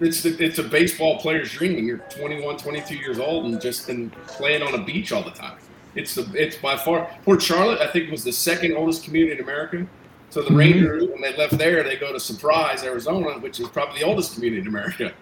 it's 0.00 0.22
the, 0.22 0.34
it's 0.42 0.58
a 0.58 0.62
baseball 0.62 1.18
player's 1.18 1.52
dream 1.52 1.74
when 1.74 1.86
you're 1.86 1.98
21, 1.98 2.56
22 2.56 2.96
years 2.96 3.18
old 3.18 3.44
and 3.44 3.60
just 3.60 3.88
and 3.90 4.10
playing 4.26 4.62
on 4.62 4.74
a 4.74 4.82
beach 4.82 5.12
all 5.12 5.22
the 5.22 5.30
time. 5.30 5.58
It's 5.94 6.14
the 6.14 6.30
it's 6.34 6.56
by 6.56 6.76
far 6.76 7.10
Port 7.24 7.42
Charlotte. 7.42 7.80
I 7.80 7.88
think 7.88 8.10
was 8.10 8.24
the 8.24 8.32
second 8.32 8.76
oldest 8.76 9.04
community 9.04 9.36
in 9.36 9.42
America. 9.42 9.86
So 10.30 10.40
the 10.40 10.48
mm-hmm. 10.48 10.56
Rangers, 10.56 11.04
when 11.08 11.20
they 11.20 11.36
left 11.36 11.58
there, 11.58 11.82
they 11.82 11.96
go 11.96 12.12
to 12.12 12.20
Surprise, 12.20 12.84
Arizona, 12.84 13.38
which 13.40 13.58
is 13.58 13.68
probably 13.68 13.98
the 13.98 14.06
oldest 14.06 14.34
community 14.34 14.62
in 14.62 14.68
America. 14.68 15.12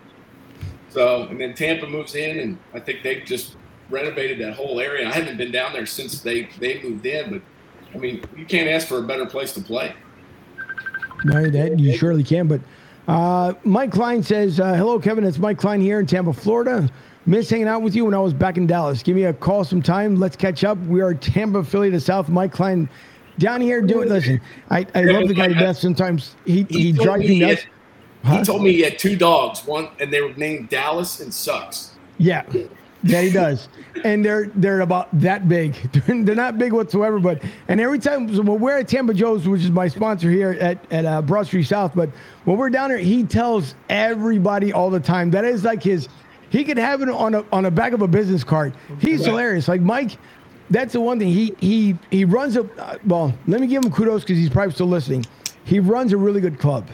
So 0.90 1.24
and 1.24 1.40
then 1.40 1.54
Tampa 1.54 1.86
moves 1.86 2.14
in, 2.14 2.38
and 2.38 2.58
I 2.74 2.80
think 2.80 3.02
they've 3.02 3.24
just 3.24 3.56
renovated 3.90 4.38
that 4.40 4.54
whole 4.54 4.80
area. 4.80 5.08
I 5.08 5.12
haven't 5.12 5.36
been 5.36 5.52
down 5.52 5.72
there 5.72 5.86
since 5.86 6.20
they 6.20 6.48
they 6.58 6.82
moved 6.82 7.04
in, 7.06 7.30
but 7.30 7.42
I 7.94 7.98
mean, 7.98 8.22
you 8.36 8.44
can't 8.44 8.68
ask 8.68 8.86
for 8.86 8.98
a 8.98 9.02
better 9.02 9.26
place 9.26 9.52
to 9.54 9.60
play. 9.60 9.94
No, 11.24 11.48
that 11.50 11.78
you 11.78 11.96
surely 11.96 12.22
can, 12.22 12.46
but 12.46 12.60
uh, 13.08 13.54
Mike 13.64 13.90
Klein 13.90 14.22
says, 14.22 14.60
uh, 14.60 14.74
Hello, 14.74 15.00
Kevin. 15.00 15.24
It's 15.24 15.38
Mike 15.38 15.58
Klein 15.58 15.80
here 15.80 15.98
in 15.98 16.06
Tampa, 16.06 16.32
Florida. 16.32 16.88
Miss 17.26 17.50
hanging 17.50 17.66
out 17.66 17.82
with 17.82 17.94
you 17.94 18.04
when 18.04 18.14
I 18.14 18.18
was 18.18 18.32
back 18.32 18.56
in 18.56 18.66
Dallas. 18.66 19.02
Give 19.02 19.16
me 19.16 19.24
a 19.24 19.32
call 19.32 19.64
sometime. 19.64 20.16
Let's 20.16 20.36
catch 20.36 20.62
up. 20.62 20.78
We 20.78 21.00
are 21.00 21.14
Tampa, 21.14 21.64
Philly 21.64 21.90
to 21.90 22.00
South. 22.00 22.28
Mike 22.28 22.52
Klein 22.52 22.88
down 23.38 23.60
here 23.60 23.80
doing, 23.80 24.08
listen, 24.08 24.40
I, 24.70 24.86
I 24.94 25.02
love 25.02 25.28
the 25.28 25.34
guy 25.34 25.48
to 25.48 25.54
death. 25.54 25.78
Sometimes 25.78 26.36
he, 26.44 26.64
he, 26.64 26.82
he 26.84 26.92
drives 26.92 27.24
me 27.24 27.40
nuts. 27.40 27.66
He 28.26 28.42
told 28.42 28.62
me 28.62 28.72
he 28.72 28.82
had 28.82 28.98
two 28.98 29.16
dogs, 29.16 29.64
one, 29.64 29.88
and 30.00 30.12
they 30.12 30.20
were 30.20 30.34
named 30.34 30.68
Dallas 30.68 31.20
and 31.20 31.32
Sucks. 31.32 31.92
Yeah. 32.18 32.44
Yeah, 33.04 33.20
he 33.22 33.30
does, 33.30 33.68
and 34.02 34.24
they're 34.24 34.50
they're 34.56 34.80
about 34.80 35.08
that 35.20 35.48
big. 35.48 35.74
they're 36.06 36.34
not 36.34 36.58
big 36.58 36.72
whatsoever, 36.72 37.20
but 37.20 37.40
and 37.68 37.80
every 37.80 38.00
time 38.00 38.34
so 38.34 38.42
when 38.42 38.58
we're 38.60 38.78
at 38.78 38.88
Tampa 38.88 39.14
Joe's, 39.14 39.46
which 39.46 39.62
is 39.62 39.70
my 39.70 39.86
sponsor 39.86 40.28
here 40.28 40.50
at 40.60 40.92
at 40.92 41.04
uh, 41.04 41.22
Broad 41.22 41.46
Street 41.46 41.64
South, 41.64 41.92
but 41.94 42.10
when 42.44 42.56
we're 42.56 42.70
down 42.70 42.88
there, 42.88 42.98
he 42.98 43.22
tells 43.22 43.76
everybody 43.88 44.72
all 44.72 44.90
the 44.90 44.98
time 44.98 45.30
that 45.30 45.44
is 45.44 45.62
like 45.62 45.82
his. 45.82 46.08
He 46.50 46.64
could 46.64 46.78
have 46.78 47.00
it 47.02 47.08
on 47.08 47.34
a 47.36 47.44
on 47.52 47.66
a 47.66 47.70
back 47.70 47.92
of 47.92 48.02
a 48.02 48.08
business 48.08 48.42
card. 48.42 48.74
He's 48.98 49.24
hilarious. 49.24 49.68
Like 49.68 49.80
Mike, 49.80 50.18
that's 50.70 50.94
the 50.94 51.00
one 51.00 51.20
thing 51.20 51.28
he 51.28 51.54
he 51.60 51.96
he 52.10 52.24
runs 52.24 52.56
a 52.56 52.64
uh, 52.82 52.98
well. 53.06 53.32
Let 53.46 53.60
me 53.60 53.68
give 53.68 53.84
him 53.84 53.92
kudos 53.92 54.22
because 54.22 54.38
he's 54.38 54.50
probably 54.50 54.74
still 54.74 54.88
listening. 54.88 55.24
He 55.62 55.78
runs 55.78 56.12
a 56.12 56.16
really 56.16 56.40
good 56.40 56.58
club 56.58 56.88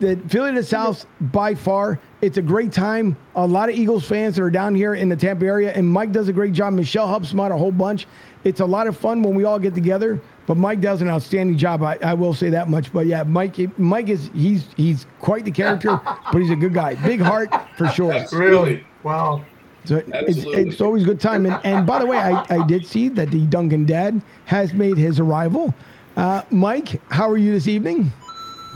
the 0.00 0.16
Philly 0.28 0.52
to 0.52 0.62
South 0.62 1.06
by 1.20 1.54
far. 1.54 2.00
It's 2.20 2.36
a 2.36 2.42
great 2.42 2.72
time. 2.72 3.16
A 3.36 3.46
lot 3.46 3.68
of 3.68 3.74
Eagles 3.74 4.06
fans 4.06 4.36
that 4.36 4.42
are 4.42 4.50
down 4.50 4.74
here 4.74 4.94
in 4.94 5.08
the 5.08 5.16
Tampa 5.16 5.44
area, 5.44 5.72
and 5.72 5.88
Mike 5.88 6.12
does 6.12 6.28
a 6.28 6.32
great 6.32 6.52
job. 6.52 6.72
Michelle 6.72 7.06
helps 7.06 7.32
him 7.32 7.40
out 7.40 7.52
a 7.52 7.56
whole 7.56 7.72
bunch. 7.72 8.06
It's 8.44 8.60
a 8.60 8.64
lot 8.64 8.86
of 8.86 8.96
fun 8.96 9.22
when 9.22 9.34
we 9.34 9.44
all 9.44 9.58
get 9.58 9.74
together. 9.74 10.20
But 10.46 10.56
Mike 10.58 10.80
does 10.80 11.00
an 11.00 11.08
outstanding 11.08 11.56
job. 11.56 11.82
I, 11.82 11.96
I 12.02 12.12
will 12.12 12.34
say 12.34 12.50
that 12.50 12.68
much. 12.68 12.92
But 12.92 13.06
yeah, 13.06 13.22
Mike 13.22 13.56
Mike 13.78 14.10
is 14.10 14.30
he's 14.34 14.66
he's 14.76 15.06
quite 15.20 15.44
the 15.44 15.50
character, 15.50 15.98
but 16.30 16.38
he's 16.38 16.50
a 16.50 16.56
good 16.56 16.74
guy. 16.74 16.94
Big 16.96 17.20
heart 17.20 17.48
for 17.76 17.88
sure. 17.88 18.14
Really? 18.32 18.86
Wow. 19.02 19.44
So 19.84 20.02
it's, 20.06 20.44
it's 20.44 20.80
always 20.80 21.02
a 21.02 21.06
good 21.06 21.20
time. 21.20 21.46
And, 21.46 21.60
and 21.64 21.86
by 21.86 21.98
the 21.98 22.06
way, 22.06 22.16
I, 22.16 22.44
I 22.48 22.66
did 22.66 22.86
see 22.86 23.08
that 23.10 23.30
the 23.30 23.46
Duncan 23.46 23.84
dad 23.84 24.20
has 24.46 24.72
made 24.72 24.96
his 24.96 25.20
arrival. 25.20 25.74
Uh, 26.16 26.42
Mike, 26.50 27.02
how 27.10 27.28
are 27.28 27.36
you 27.36 27.52
this 27.52 27.68
evening? 27.68 28.12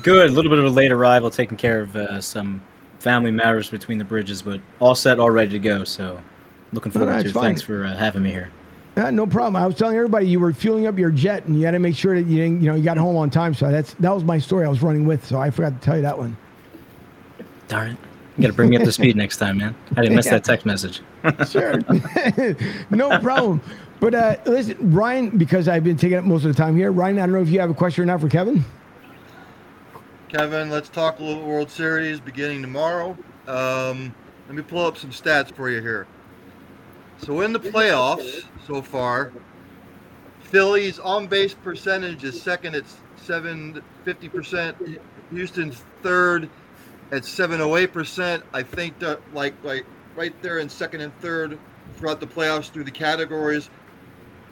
Good. 0.02 0.30
A 0.30 0.32
little 0.32 0.50
bit 0.50 0.58
of 0.58 0.64
a 0.64 0.70
late 0.70 0.92
arrival, 0.92 1.30
taking 1.30 1.56
care 1.56 1.80
of 1.80 1.96
uh, 1.96 2.20
some 2.20 2.62
family 2.98 3.30
matters 3.30 3.70
between 3.70 3.98
the 3.98 4.04
bridges, 4.04 4.42
but 4.42 4.60
all 4.80 4.94
set, 4.94 5.18
all 5.18 5.30
ready 5.30 5.50
to 5.52 5.58
go. 5.58 5.84
So, 5.84 6.20
looking 6.72 6.92
forward 6.92 7.22
to 7.22 7.28
it. 7.28 7.32
Fine. 7.32 7.42
Thanks 7.42 7.62
for 7.62 7.84
uh, 7.84 7.96
having 7.96 8.22
me 8.22 8.30
here. 8.30 8.50
Uh, 8.96 9.10
no 9.10 9.26
problem. 9.26 9.54
I 9.54 9.66
was 9.66 9.76
telling 9.76 9.96
everybody 9.96 10.26
you 10.26 10.40
were 10.40 10.52
fueling 10.52 10.86
up 10.86 10.98
your 10.98 11.10
jet, 11.10 11.46
and 11.46 11.56
you 11.58 11.64
had 11.64 11.72
to 11.72 11.78
make 11.78 11.94
sure 11.94 12.20
that 12.20 12.28
you 12.28 12.42
you 12.42 12.50
know 12.50 12.74
you 12.74 12.82
got 12.82 12.96
home 12.96 13.16
on 13.16 13.30
time. 13.30 13.54
So 13.54 13.70
that's 13.70 13.94
that 13.94 14.12
was 14.12 14.24
my 14.24 14.38
story 14.38 14.66
I 14.66 14.68
was 14.68 14.82
running 14.82 15.06
with. 15.06 15.24
So 15.24 15.38
I 15.38 15.50
forgot 15.50 15.80
to 15.80 15.84
tell 15.84 15.96
you 15.96 16.02
that 16.02 16.18
one. 16.18 16.36
Darn 17.68 17.92
it! 17.92 17.98
You 18.36 18.42
got 18.42 18.48
to 18.48 18.54
bring 18.54 18.70
me 18.70 18.76
up 18.76 18.84
to 18.84 18.92
speed 18.92 19.14
next 19.14 19.36
time, 19.36 19.58
man. 19.58 19.74
I 19.96 20.02
didn't 20.02 20.16
miss 20.16 20.26
yeah. 20.26 20.32
that 20.32 20.44
text 20.44 20.66
message. 20.66 21.00
sure, 21.48 21.78
no 22.90 23.20
problem. 23.20 23.60
But 24.00 24.14
uh, 24.14 24.36
listen, 24.46 24.92
Ryan, 24.92 25.36
because 25.36 25.68
I've 25.68 25.84
been 25.84 25.96
taking 25.96 26.18
up 26.18 26.24
most 26.24 26.44
of 26.44 26.54
the 26.54 26.60
time 26.60 26.76
here. 26.76 26.90
Ryan, 26.90 27.18
I 27.18 27.20
don't 27.22 27.32
know 27.32 27.42
if 27.42 27.50
you 27.50 27.60
have 27.60 27.70
a 27.70 27.74
question 27.74 28.02
or 28.02 28.06
not 28.06 28.20
for 28.20 28.28
Kevin. 28.28 28.64
Kevin, 30.28 30.68
let's 30.68 30.90
talk 30.90 31.20
a 31.20 31.22
little 31.22 31.42
World 31.42 31.70
Series 31.70 32.20
beginning 32.20 32.60
tomorrow. 32.60 33.16
Um, 33.46 34.14
let 34.46 34.56
me 34.56 34.62
pull 34.62 34.84
up 34.84 34.98
some 34.98 35.08
stats 35.08 35.50
for 35.54 35.70
you 35.70 35.80
here. 35.80 36.06
So 37.16 37.40
in 37.40 37.54
the 37.54 37.58
playoffs 37.58 38.44
so 38.66 38.82
far, 38.82 39.32
Philly's 40.40 40.98
on 40.98 41.28
base 41.28 41.54
percentage 41.54 42.24
is 42.24 42.42
second 42.42 42.74
at 42.74 42.84
750%. 43.24 45.00
Houston's 45.30 45.82
third 46.02 46.50
at 47.10 47.22
708%. 47.22 48.42
I 48.52 48.62
think 48.62 48.98
that 48.98 49.20
like 49.32 49.54
like 49.64 49.86
right 50.14 50.34
there 50.42 50.58
in 50.58 50.68
second 50.68 51.00
and 51.00 51.18
third 51.20 51.58
throughout 51.96 52.20
the 52.20 52.26
playoffs 52.26 52.70
through 52.70 52.84
the 52.84 52.90
categories. 52.90 53.70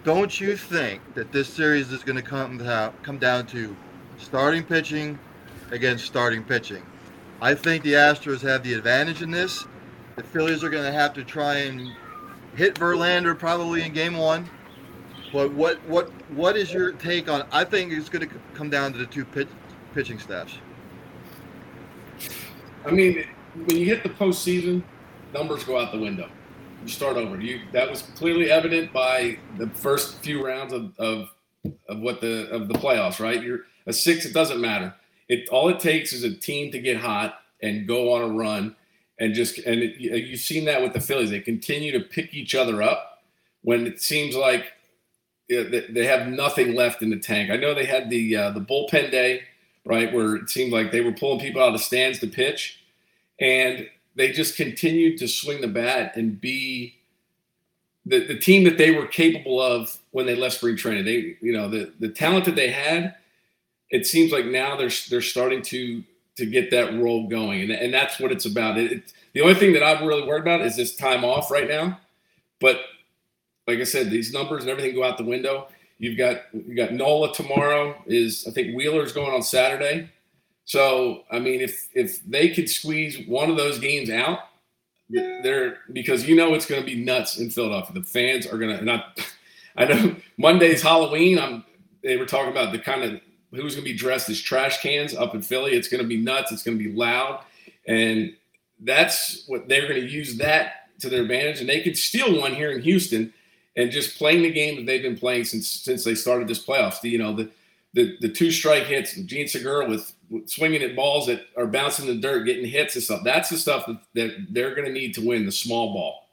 Don't 0.05 0.41
you 0.41 0.57
think 0.57 1.03
that 1.15 1.33
this 1.33 1.53
series 1.53 1.93
is 1.93 2.03
going 2.03 2.17
to 2.17 2.23
come 2.23 2.59
come 3.03 3.19
down 3.19 3.47
to 3.49 3.77
starting 4.17 4.63
pitching 4.63 5.19
against 5.71 6.05
starting 6.05 6.43
pitching. 6.43 6.83
I 7.41 7.55
think 7.55 7.83
the 7.83 7.95
Astros 7.95 8.41
have 8.43 8.63
the 8.63 8.75
advantage 8.75 9.23
in 9.23 9.31
this. 9.31 9.67
The 10.17 10.23
Phillies 10.23 10.65
are 10.65 10.71
going 10.71 10.85
to 10.85 10.93
have 10.93 11.13
to 11.15 11.25
try 11.25 11.57
and 11.57 11.93
hit 12.55 12.75
Verlander 12.75 13.39
probably 13.39 13.83
in 13.83 13.93
Game 13.93 14.17
One. 14.17 14.49
But 15.33 15.53
what 15.53 15.83
what 15.87 16.11
what 16.31 16.57
is 16.57 16.73
your 16.73 16.93
take 16.93 17.29
on? 17.29 17.47
I 17.53 17.65
think 17.65 17.93
it's 17.93 18.09
going 18.09 18.27
to 18.27 18.35
come 18.55 18.71
down 18.71 18.93
to 18.93 18.99
the 18.99 19.07
two 19.07 19.25
pitch, 19.25 19.49
pitching 19.93 20.19
staffs. 20.19 20.59
I 22.87 22.91
mean, 22.91 23.27
when 23.55 23.77
you 23.77 23.85
hit 23.85 24.03
the 24.03 24.09
postseason, 24.09 24.83
numbers 25.35 25.65
go 25.65 25.79
out 25.79 25.93
the 25.93 25.99
window. 25.99 26.31
You 26.83 26.89
start 26.89 27.17
over. 27.17 27.39
You 27.39 27.61
that 27.73 27.91
was 27.91 28.03
clearly 28.03 28.51
evident 28.51 28.93
by 28.93 29.39
the 29.59 29.69
first 29.71 30.23
few 30.23 30.47
rounds 30.47 30.73
of, 30.73 30.97
of 30.99 31.29
of 31.89 31.99
what 31.99 32.21
the 32.21 32.49
of 32.49 32.69
the 32.69 32.75
playoffs. 32.75 33.21
Right, 33.21 33.43
you're 33.43 33.63
a 33.87 33.93
six. 33.93 34.25
It 34.25 34.33
doesn't 34.33 34.61
matter 34.61 34.95
it 35.29 35.49
all 35.49 35.69
it 35.69 35.81
takes 35.81 36.13
is 36.13 36.25
a 36.25 36.35
team 36.35 36.71
to 36.73 36.79
get 36.79 36.97
hot 36.97 37.41
and 37.63 37.87
go 37.87 38.13
on 38.13 38.23
a 38.23 38.29
run 38.29 38.77
and 39.19 39.35
just 39.35 39.59
and 39.59 39.83
it, 39.83 39.97
you've 39.99 40.41
seen 40.41 40.65
that 40.67 40.83
with 40.83 40.93
the 40.93 41.01
Phillies. 41.01 41.31
They 41.31 41.41
continue 41.41 41.93
to 41.93 42.01
pick 42.01 42.35
each 42.35 42.55
other 42.55 42.83
up 42.83 43.23
when 43.63 43.87
it 43.87 44.01
seems 44.01 44.37
like 44.37 44.73
they 45.49 46.07
have 46.07 46.29
nothing 46.29 46.75
left 46.75 47.03
in 47.03 47.11
the 47.11 47.19
tank. 47.19 47.51
I 47.51 47.57
know 47.57 47.75
they 47.75 47.87
had 47.87 48.11
the 48.11 48.37
uh, 48.37 48.51
the 48.51 48.61
bullpen 48.61 49.11
day, 49.11 49.43
right, 49.85 50.13
where 50.13 50.37
it 50.37 50.51
seemed 50.51 50.73
like 50.73 50.93
they 50.93 51.01
were 51.01 51.13
pulling 51.13 51.41
people 51.41 51.63
out 51.63 51.69
of 51.69 51.75
the 51.75 51.79
stands 51.79 52.19
to 52.21 52.27
pitch, 52.27 52.81
and 53.41 53.89
they 54.17 54.33
just 54.33 54.57
continued 54.57 55.19
to 55.19 55.29
swing 55.29 55.61
the 55.61 55.69
bat 55.69 56.17
and 56.17 56.41
be 56.41 56.97
the, 58.05 58.27
the 58.27 58.39
team 58.39 58.65
that 58.65 58.79
they 58.79 58.91
were 58.91 59.07
capable 59.07 59.61
of 59.61 59.99
when 60.11 60.27
they 60.27 60.35
left 60.35 60.57
spring 60.57 60.77
training. 60.77 61.05
They, 61.05 61.37
you 61.41 61.53
know, 61.53 61.69
the 61.69 61.93
the 62.01 62.09
talent 62.09 62.45
that 62.47 62.57
they 62.57 62.71
had 62.71 63.15
it 63.91 64.07
seems 64.07 64.33
like 64.33 64.47
now 64.47 64.77
they're 64.77 64.91
they're 65.11 65.23
starting 65.23 65.63
to 65.63 66.03
to 66.37 66.47
get 66.47 66.71
that 66.71 66.95
roll 66.95 67.29
going, 67.29 67.63
and, 67.63 67.71
and 67.73 67.95
that's 67.95 68.21
what 68.21 68.31
it's 68.31 68.45
about. 68.45 68.79
It, 68.79 68.93
it, 68.93 69.13
the 69.33 69.41
only 69.41 69.55
thing 69.55 69.73
that 69.73 69.83
I'm 69.83 70.07
really 70.07 70.27
worried 70.27 70.43
about 70.43 70.61
is 70.61 70.77
this 70.77 70.95
time 70.95 71.25
off 71.25 71.51
right 71.51 71.69
now. 71.69 72.01
But 72.61 72.81
like 73.67 73.79
I 73.81 73.85
said, 73.85 74.11
these 74.11 74.33
numbers 74.33 74.63
and 74.63 74.71
everything 74.71 74.95
go 74.95 75.05
out 75.05 75.19
the 75.19 75.25
window. 75.25 75.69
You've 75.99 76.19
got 76.19 76.43
you 76.53 76.75
got 76.75 76.93
Nola 76.93 77.33
tomorrow. 77.33 77.97
Is 78.07 78.47
I 78.47 78.51
think 78.51 78.77
Wheeler's 78.77 79.13
going 79.13 79.33
on 79.33 79.43
Saturday. 79.43 80.11
So 80.65 81.25
I 81.31 81.39
mean, 81.39 81.61
if 81.61 81.89
if 81.95 82.25
they 82.25 82.51
could 82.51 82.69
squeeze 82.69 83.27
one 83.27 83.51
of 83.51 83.57
those 83.57 83.79
games 83.79 84.11
out, 84.11 84.41
they're 85.09 85.79
because 85.93 86.29
you 86.29 86.37
know 86.37 86.55
it's 86.55 86.67
going 86.67 86.83
to 86.83 86.87
be 86.87 87.03
nuts 87.03 87.39
in 87.39 87.51
Philadelphia. 87.51 88.01
The 88.01 88.07
fans 88.07 88.47
are 88.47 88.59
going 88.59 88.77
to. 88.77 88.85
Not, 88.85 89.21
I 89.77 89.85
know 89.85 90.17
Monday's 90.37 90.83
Halloween. 90.83 91.39
I'm. 91.39 91.65
They 92.03 92.17
were 92.17 92.27
talking 92.27 92.53
about 92.53 92.73
the 92.73 92.79
kind 92.79 93.03
of 93.03 93.21
who's 93.51 93.75
going 93.75 93.85
to 93.85 93.93
be 93.93 93.97
dressed 93.97 94.29
as 94.29 94.41
trash 94.41 94.81
cans 94.81 95.15
up 95.15 95.35
in 95.35 95.43
Philly. 95.43 95.73
It's 95.73 95.89
going 95.89 96.03
to 96.03 96.09
be 96.09 96.17
nuts. 96.17 96.53
It's 96.53 96.63
going 96.63 96.79
to 96.79 96.85
be 96.85 96.93
loud, 96.93 97.43
and 97.87 98.35
that's 98.81 99.45
what 99.47 99.69
they're 99.69 99.89
going 99.89 100.01
to 100.01 100.09
use 100.09 100.37
that 100.39 100.91
to 101.01 101.09
their 101.09 101.23
advantage. 101.23 101.61
And 101.61 101.69
they 101.69 101.81
could 101.83 101.97
steal 101.97 102.41
one 102.41 102.55
here 102.55 102.71
in 102.71 102.83
Houston 102.83 103.33
and 103.77 103.91
just 103.91 104.19
playing 104.19 104.43
the 104.43 104.53
game 104.53 104.77
that 104.77 104.87
they've 104.87 105.03
been 105.03 105.19
playing 105.19 105.45
since 105.45 105.69
since 105.69 106.05
they 106.05 106.15
started 106.15 106.49
this 106.49 106.65
playoffs. 106.65 107.01
The, 107.01 107.11
you 107.11 107.19
know 107.19 107.35
the 107.35 107.51
the, 107.97 108.15
the 108.21 108.29
two 108.29 108.51
strike 108.51 108.85
hits, 108.85 109.17
Jean 109.17 109.49
Segura 109.49 109.89
with, 109.89 110.13
with, 110.29 110.51
swinging 110.51 110.83
at 110.83 110.95
balls 110.95 111.27
that 111.29 111.47
are 111.57 111.67
bouncing 111.67 112.07
in 112.07 112.15
the 112.15 112.21
dirt, 112.21 112.45
getting 112.45 112.67
hits 112.67 112.95
and 112.95 113.03
stuff. 113.03 113.23
That's 113.25 113.49
the 113.49 113.57
stuff 113.57 113.87
that, 113.87 113.99
that 114.13 114.47
they're 114.51 114.75
going 114.75 114.87
to 114.87 114.93
need 114.93 115.15
to 115.15 115.27
win 115.27 115.47
the 115.47 115.53
small 115.53 115.95
ball. 115.95 116.29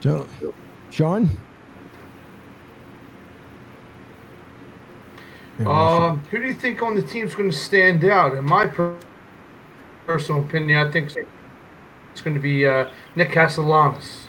So, 0.00 0.28
Sean. 0.90 1.28
Um, 5.66 6.20
who 6.30 6.38
do 6.38 6.46
you 6.46 6.54
think 6.54 6.82
on 6.82 6.94
the 6.94 7.02
team's 7.02 7.34
going 7.34 7.50
to 7.50 7.56
stand 7.56 8.04
out? 8.04 8.36
In 8.36 8.44
my 8.44 8.70
personal 10.06 10.42
opinion, 10.44 10.86
I 10.86 10.90
think 10.90 11.12
it's 12.12 12.20
going 12.20 12.34
to 12.34 12.40
be 12.40 12.66
uh, 12.66 12.90
Nick 13.16 13.32
Castellanos. 13.32 14.28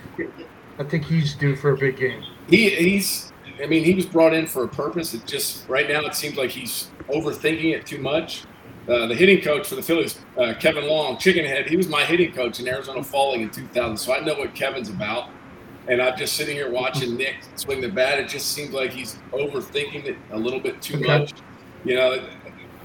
I 0.80 0.84
think 0.84 1.06
he's 1.06 1.36
due 1.36 1.56
for 1.56 1.72
a 1.72 1.78
big 1.78 1.98
game. 1.98 2.24
He, 2.48 2.70
he's, 2.70 3.32
I 3.62 3.68
mean, 3.68 3.84
he 3.84 3.94
was 3.94 4.06
brought 4.06 4.34
in 4.34 4.48
for 4.48 4.64
a 4.64 4.68
purpose. 4.68 5.14
It 5.14 5.26
just 5.26 5.68
right 5.70 5.88
now 5.88 6.02
it 6.06 6.16
seems 6.16 6.38
like 6.38 6.50
he's 6.50 6.90
overthinking 7.10 7.76
it 7.76 7.86
too 7.86 8.00
much. 8.00 8.46
Uh, 8.88 9.06
the 9.06 9.14
hitting 9.14 9.42
coach 9.42 9.68
for 9.68 9.76
the 9.76 9.84
Phillies, 9.84 10.20
uh, 10.38 10.54
Kevin 10.60 10.88
Long, 10.88 11.18
Chickenhead, 11.18 11.70
he 11.70 11.78
was 11.78 11.88
my 11.88 12.04
hitting 12.04 12.32
coach 12.32 12.60
in 12.60 12.68
Arizona 12.68 13.04
Falling 13.04 13.42
in 13.42 13.52
2000, 13.52 13.98
so 13.98 14.14
I 14.14 14.22
know 14.22 14.34
what 14.34 14.56
Kevin's 14.56 14.90
about. 14.90 15.30
And 15.90 16.02
I'm 16.02 16.16
just 16.18 16.36
sitting 16.36 16.56
here 16.56 16.72
watching 16.72 17.18
Nick 17.18 17.38
swing 17.56 17.82
the 17.82 17.90
bat. 17.90 18.20
It 18.20 18.30
just 18.30 18.52
seems 18.52 18.72
like 18.72 18.92
he's 18.92 19.18
overthinking 19.32 20.06
it 20.06 20.18
a 20.32 20.38
little 20.38 20.60
bit 20.60 20.82
too 20.82 21.00
much. 21.00 21.34
You 21.84 21.96
know, 21.96 22.30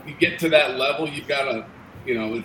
you 0.06 0.14
get 0.14 0.38
to 0.38 0.48
that 0.48 0.78
level, 0.78 1.06
you've 1.06 1.28
got 1.28 1.44
to, 1.52 1.66
you 2.06 2.14
know, 2.14 2.42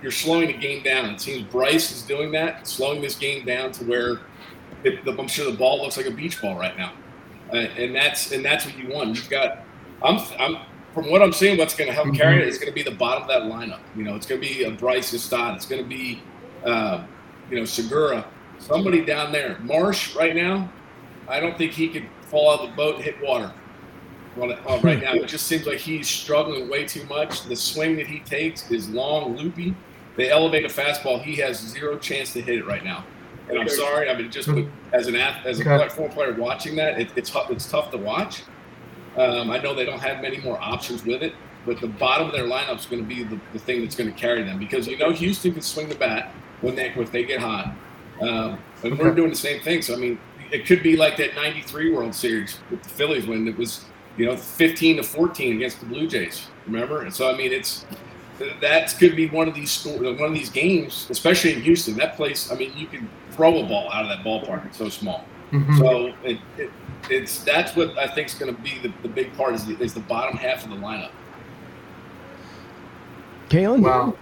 you're 0.00 0.12
slowing 0.12 0.46
the 0.46 0.52
game 0.52 0.84
down. 0.84 1.06
It 1.06 1.20
seems 1.20 1.42
Bryce 1.50 1.90
is 1.90 2.02
doing 2.02 2.30
that, 2.32 2.68
slowing 2.68 3.02
this 3.02 3.16
game 3.16 3.44
down 3.44 3.72
to 3.72 3.84
where 3.84 4.20
it, 4.84 5.00
I'm 5.06 5.28
sure 5.28 5.50
the 5.50 5.56
ball 5.56 5.82
looks 5.82 5.96
like 5.96 6.06
a 6.06 6.10
beach 6.10 6.40
ball 6.40 6.56
right 6.56 6.76
now, 6.76 6.92
uh, 7.52 7.56
and 7.56 7.94
that's 7.94 8.32
and 8.32 8.44
that's 8.44 8.66
what 8.66 8.76
you 8.76 8.88
want. 8.88 9.16
You've 9.16 9.30
got, 9.30 9.64
I'm, 10.02 10.20
I'm 10.38 10.58
from 10.94 11.10
what 11.10 11.22
I'm 11.22 11.32
seeing, 11.32 11.58
what's 11.58 11.74
going 11.74 11.88
to 11.88 11.94
help 11.94 12.08
mm-hmm. 12.08 12.16
carry 12.16 12.42
it 12.42 12.48
is 12.48 12.58
going 12.58 12.68
to 12.68 12.74
be 12.74 12.82
the 12.82 12.96
bottom 12.96 13.22
of 13.22 13.28
that 13.28 13.42
lineup. 13.42 13.80
You 13.96 14.04
know, 14.04 14.14
it's 14.14 14.26
going 14.26 14.40
to 14.40 14.46
be 14.46 14.64
a 14.64 14.70
Bryson 14.70 15.18
Stott. 15.18 15.56
It's 15.56 15.66
going 15.66 15.82
to 15.82 15.88
be, 15.88 16.22
uh, 16.64 17.04
you 17.50 17.58
know, 17.58 17.64
Segura. 17.64 18.26
Somebody 18.62 19.04
down 19.04 19.32
there. 19.32 19.58
Marsh 19.60 20.14
right 20.14 20.34
now, 20.34 20.70
I 21.28 21.40
don't 21.40 21.58
think 21.58 21.72
he 21.72 21.88
could 21.88 22.06
fall 22.22 22.52
out 22.52 22.60
of 22.60 22.70
the 22.70 22.76
boat 22.76 22.96
and 22.96 23.04
hit 23.04 23.20
water. 23.22 23.52
Uh, 24.40 24.80
right 24.82 25.02
now, 25.02 25.12
it 25.12 25.28
just 25.28 25.46
seems 25.46 25.66
like 25.66 25.78
he's 25.78 26.08
struggling 26.08 26.68
way 26.70 26.84
too 26.86 27.04
much. 27.04 27.44
The 27.44 27.56
swing 27.56 27.96
that 27.96 28.06
he 28.06 28.20
takes 28.20 28.70
is 28.70 28.88
long, 28.88 29.36
loopy. 29.36 29.74
They 30.16 30.30
elevate 30.30 30.64
a 30.64 30.68
fastball. 30.68 31.22
He 31.22 31.36
has 31.36 31.58
zero 31.58 31.98
chance 31.98 32.32
to 32.32 32.40
hit 32.40 32.58
it 32.58 32.66
right 32.66 32.84
now. 32.84 33.04
And 33.48 33.58
I'm 33.58 33.68
sorry. 33.68 34.08
I 34.08 34.16
mean, 34.16 34.30
just 34.30 34.48
as 34.92 35.08
an 35.08 35.16
as 35.16 35.60
a 35.60 35.64
platform 35.64 36.10
player 36.10 36.32
watching 36.34 36.76
that, 36.76 36.98
it, 37.00 37.10
it's 37.16 37.32
it's 37.34 37.70
tough 37.70 37.90
to 37.90 37.98
watch. 37.98 38.42
Um, 39.16 39.50
I 39.50 39.58
know 39.58 39.74
they 39.74 39.84
don't 39.84 40.00
have 40.00 40.22
many 40.22 40.38
more 40.38 40.58
options 40.60 41.04
with 41.04 41.22
it, 41.22 41.34
but 41.66 41.80
the 41.80 41.88
bottom 41.88 42.28
of 42.28 42.32
their 42.32 42.44
lineup 42.44 42.78
is 42.78 42.86
going 42.86 43.02
to 43.02 43.08
be 43.08 43.24
the, 43.24 43.38
the 43.52 43.58
thing 43.58 43.82
that's 43.82 43.94
going 43.94 44.10
to 44.10 44.18
carry 44.18 44.42
them 44.42 44.58
because 44.58 44.86
you 44.86 44.96
know 44.96 45.10
Houston 45.10 45.52
can 45.52 45.62
swing 45.62 45.88
the 45.88 45.94
bat 45.94 46.32
when 46.62 46.74
they 46.74 46.88
if 46.90 47.12
they 47.12 47.24
get 47.24 47.40
hot, 47.40 47.74
um, 48.20 48.58
and 48.82 48.98
we're 48.98 49.14
doing 49.14 49.30
the 49.30 49.36
same 49.36 49.60
thing. 49.62 49.82
So 49.82 49.94
I 49.94 49.96
mean, 49.96 50.18
it 50.50 50.66
could 50.66 50.82
be 50.82 50.96
like 50.96 51.16
that 51.16 51.34
'93 51.34 51.92
World 51.92 52.14
Series 52.14 52.58
with 52.70 52.82
the 52.82 52.88
Phillies 52.88 53.26
when 53.26 53.48
it 53.48 53.56
was 53.56 53.84
you 54.16 54.26
know 54.26 54.36
15 54.36 54.98
to 54.98 55.02
14 55.02 55.56
against 55.56 55.80
the 55.80 55.86
Blue 55.86 56.06
Jays. 56.06 56.46
Remember? 56.66 57.02
And 57.02 57.12
so 57.12 57.32
I 57.32 57.36
mean, 57.36 57.52
it's 57.52 57.86
that 58.60 58.94
could 58.98 59.16
be 59.16 59.28
one 59.28 59.48
of 59.48 59.54
these 59.54 59.84
one 59.84 60.20
of 60.20 60.34
these 60.34 60.50
games, 60.50 61.06
especially 61.10 61.54
in 61.54 61.62
Houston. 61.62 61.96
That 61.96 62.16
place, 62.16 62.50
I 62.50 62.56
mean, 62.56 62.72
you 62.76 62.86
can 62.86 63.08
throw 63.30 63.58
a 63.58 63.66
ball 63.66 63.90
out 63.92 64.04
of 64.04 64.08
that 64.08 64.24
ballpark. 64.24 64.66
It's 64.66 64.78
so 64.78 64.88
small. 64.88 65.24
Mm-hmm. 65.52 65.78
So 65.78 66.14
it, 66.24 66.38
it, 66.56 66.70
it's 67.10 67.42
that's 67.44 67.76
what 67.76 67.96
I 67.98 68.06
think 68.06 68.28
is 68.28 68.34
going 68.34 68.54
to 68.54 68.62
be 68.62 68.78
the, 68.78 68.92
the 69.02 69.08
big 69.08 69.36
part 69.36 69.54
is 69.54 69.66
the, 69.66 69.78
is 69.80 69.94
the 69.94 70.00
bottom 70.00 70.36
half 70.36 70.64
of 70.64 70.70
the 70.70 70.76
lineup. 70.76 71.10
Kaylin? 73.48 73.82
Wow. 73.82 74.16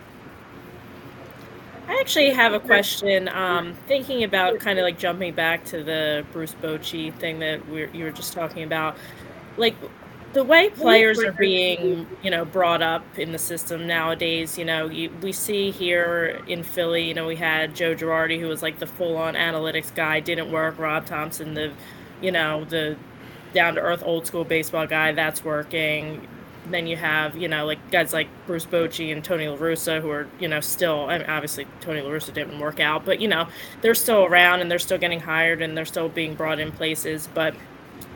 I 1.91 1.99
actually 2.01 2.31
have 2.31 2.53
a 2.55 2.61
question. 2.61 3.29
Um, 3.29 3.75
thinking 3.89 4.23
about 4.23 4.61
kind 4.61 4.79
of 4.79 4.85
like 4.85 4.97
jumping 4.97 5.35
back 5.35 5.65
to 5.67 5.83
the 5.83 6.25
Bruce 6.33 6.55
Bochy 6.55 7.13
thing 7.13 7.41
that 7.41 7.69
we 7.69 7.89
you 7.91 8.05
were 8.05 8.13
just 8.13 8.33
talking 8.33 8.63
about, 8.63 8.97
like 9.57 9.75
the 10.33 10.45
way 10.45 10.71
players 10.71 11.19
are 11.19 11.33
being, 11.33 12.07
you 12.23 12.31
know, 12.31 12.45
brought 12.45 12.81
up 12.81 13.05
in 13.19 13.33
the 13.33 13.39
system 13.39 13.89
nowadays, 13.89 14.57
you 14.57 14.65
know, 14.65 14.87
you, 14.87 15.11
we 15.21 15.33
see 15.33 15.73
here 15.73 16.41
in 16.47 16.63
Philly, 16.63 17.09
you 17.09 17.15
know, 17.15 17.27
we 17.27 17.35
had 17.35 17.75
Joe 17.75 17.97
Girardi, 17.97 18.39
who 18.39 18.47
was 18.47 18.63
like 18.63 18.79
the 18.79 18.87
full-on 18.87 19.35
analytics 19.35 19.93
guy, 19.93 20.21
didn't 20.21 20.53
work. 20.53 20.79
Rob 20.79 21.07
Thompson, 21.07 21.55
the, 21.55 21.73
you 22.23 22.31
know, 22.31 22.65
the 22.67 22.97
down-to-earth 23.53 24.05
old 24.05 24.29
school 24.29 24.45
baseball 24.45 24.87
guy, 24.87 25.11
that's 25.11 25.45
working. 25.45 26.29
Then 26.71 26.87
you 26.87 26.97
have, 26.97 27.37
you 27.37 27.49
know, 27.49 27.67
like 27.67 27.91
guys 27.91 28.13
like 28.13 28.29
Bruce 28.47 28.67
Bochy 28.67 29.13
and 29.13 29.25
Tony 29.25 29.49
La 29.49 29.57
Russa, 29.57 30.01
who 30.01 30.11
are, 30.11 30.29
you 30.39 30.49
know, 30.49 30.61
still, 30.61 31.09
I 31.09 31.19
mean, 31.19 31.29
obviously 31.29 31.67
Tony 31.81 32.01
La 32.01 32.11
Russa 32.11 32.33
didn't 32.33 32.59
work 32.59 32.81
out, 32.81 33.05
but, 33.05 33.21
you 33.21 33.29
know, 33.29 33.49
they're 33.81 33.95
still 33.95 34.25
around 34.25 34.61
and 34.61 34.71
they're 34.71 34.79
still 34.79 34.99
getting 34.99 35.21
hired 35.21 35.63
and 35.63 35.77
they're 35.77 35.85
still 35.85 36.09
being 36.09 36.35
brought 36.35 36.61
in 36.61 36.73
places. 36.73 37.29
But 37.35 37.55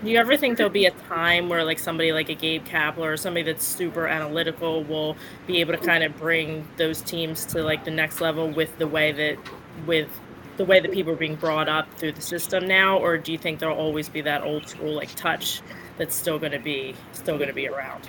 do 0.03 0.11
you 0.11 0.19
ever 0.19 0.37
think 0.37 0.59
there'll 0.59 0.73
be 0.73 0.87
a 0.87 0.91
time 0.91 1.49
where 1.49 1.65
like 1.65 1.79
somebody 1.79 2.13
like 2.13 2.29
a 2.29 2.35
Gabe 2.35 2.65
Kapler 2.65 3.15
or 3.15 3.17
somebody 3.17 3.43
that's 3.43 3.65
super 3.65 4.07
analytical 4.07 4.85
will 4.85 5.17
be 5.47 5.61
able 5.61 5.73
to 5.73 5.79
kind 5.79 6.05
of 6.05 6.17
bring 6.19 6.67
those 6.77 7.01
teams 7.01 7.47
to 7.47 7.63
like 7.63 7.85
the 7.85 7.91
next 7.91 8.21
level 8.21 8.51
with 8.51 8.77
the 8.79 8.87
way 8.87 9.13
that 9.13 9.39
with 9.87 10.09
the 10.57 10.65
way 10.65 10.79
that 10.79 10.93
people 10.93 11.13
are 11.13 11.17
being 11.17 11.35
brought 11.35 11.69
up 11.69 11.93
through 11.95 12.13
the 12.13 12.21
system 12.21 12.69
now, 12.69 12.99
or 12.99 13.19
do 13.19 13.33
you 13.33 13.39
think 13.39 13.59
there'll 13.59 13.79
always 13.79 14.09
be 14.09 14.21
that 14.21 14.43
old 14.43 14.69
school 14.69 14.93
like 14.95 15.13
touch 15.15 15.63
that's 15.97 16.15
still 16.15 16.39
going 16.39 16.53
to 16.53 16.61
be 16.61 16.95
still 17.13 17.37
going 17.37 17.49
to 17.49 17.55
be 17.55 17.67
around? 17.67 18.09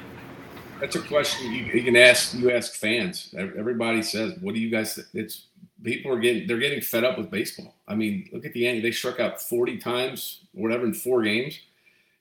That's 0.80 0.96
a 0.96 1.02
question 1.02 1.52
you, 1.52 1.64
you, 1.66 1.84
can 1.84 1.96
ask. 1.96 2.34
You 2.34 2.52
ask 2.52 2.74
fans. 2.74 3.34
Everybody 3.38 4.02
says, 4.02 4.34
"What 4.42 4.54
do 4.54 4.60
you 4.60 4.70
guys?" 4.70 5.00
It's 5.14 5.48
people 5.84 6.12
are 6.12 6.20
getting 6.20 6.48
they're 6.48 6.58
getting 6.58 6.82
fed 6.82 7.04
up 7.04 7.18
with 7.18 7.32
baseball. 7.32 7.76
I 7.88 7.96
mean, 7.96 8.30
look 8.34 8.46
at 8.46 8.54
the 8.54 8.68
end. 8.68 8.84
They 8.84 8.92
struck 8.92 9.20
out 9.20 9.42
forty 9.42 9.78
times, 9.78 10.42
whatever, 10.54 10.86
in 10.86 10.94
four 10.94 11.24
games 11.24 11.60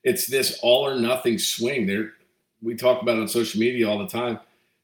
it's 0.05 0.27
this 0.27 0.59
all 0.61 0.87
or 0.87 0.95
nothing 0.97 1.37
swing. 1.37 1.87
There, 1.87 2.13
we 2.61 2.75
talk 2.75 3.01
about 3.01 3.17
on 3.17 3.27
social 3.27 3.59
media 3.59 3.89
all 3.89 3.99
the 3.99 4.07
time. 4.07 4.39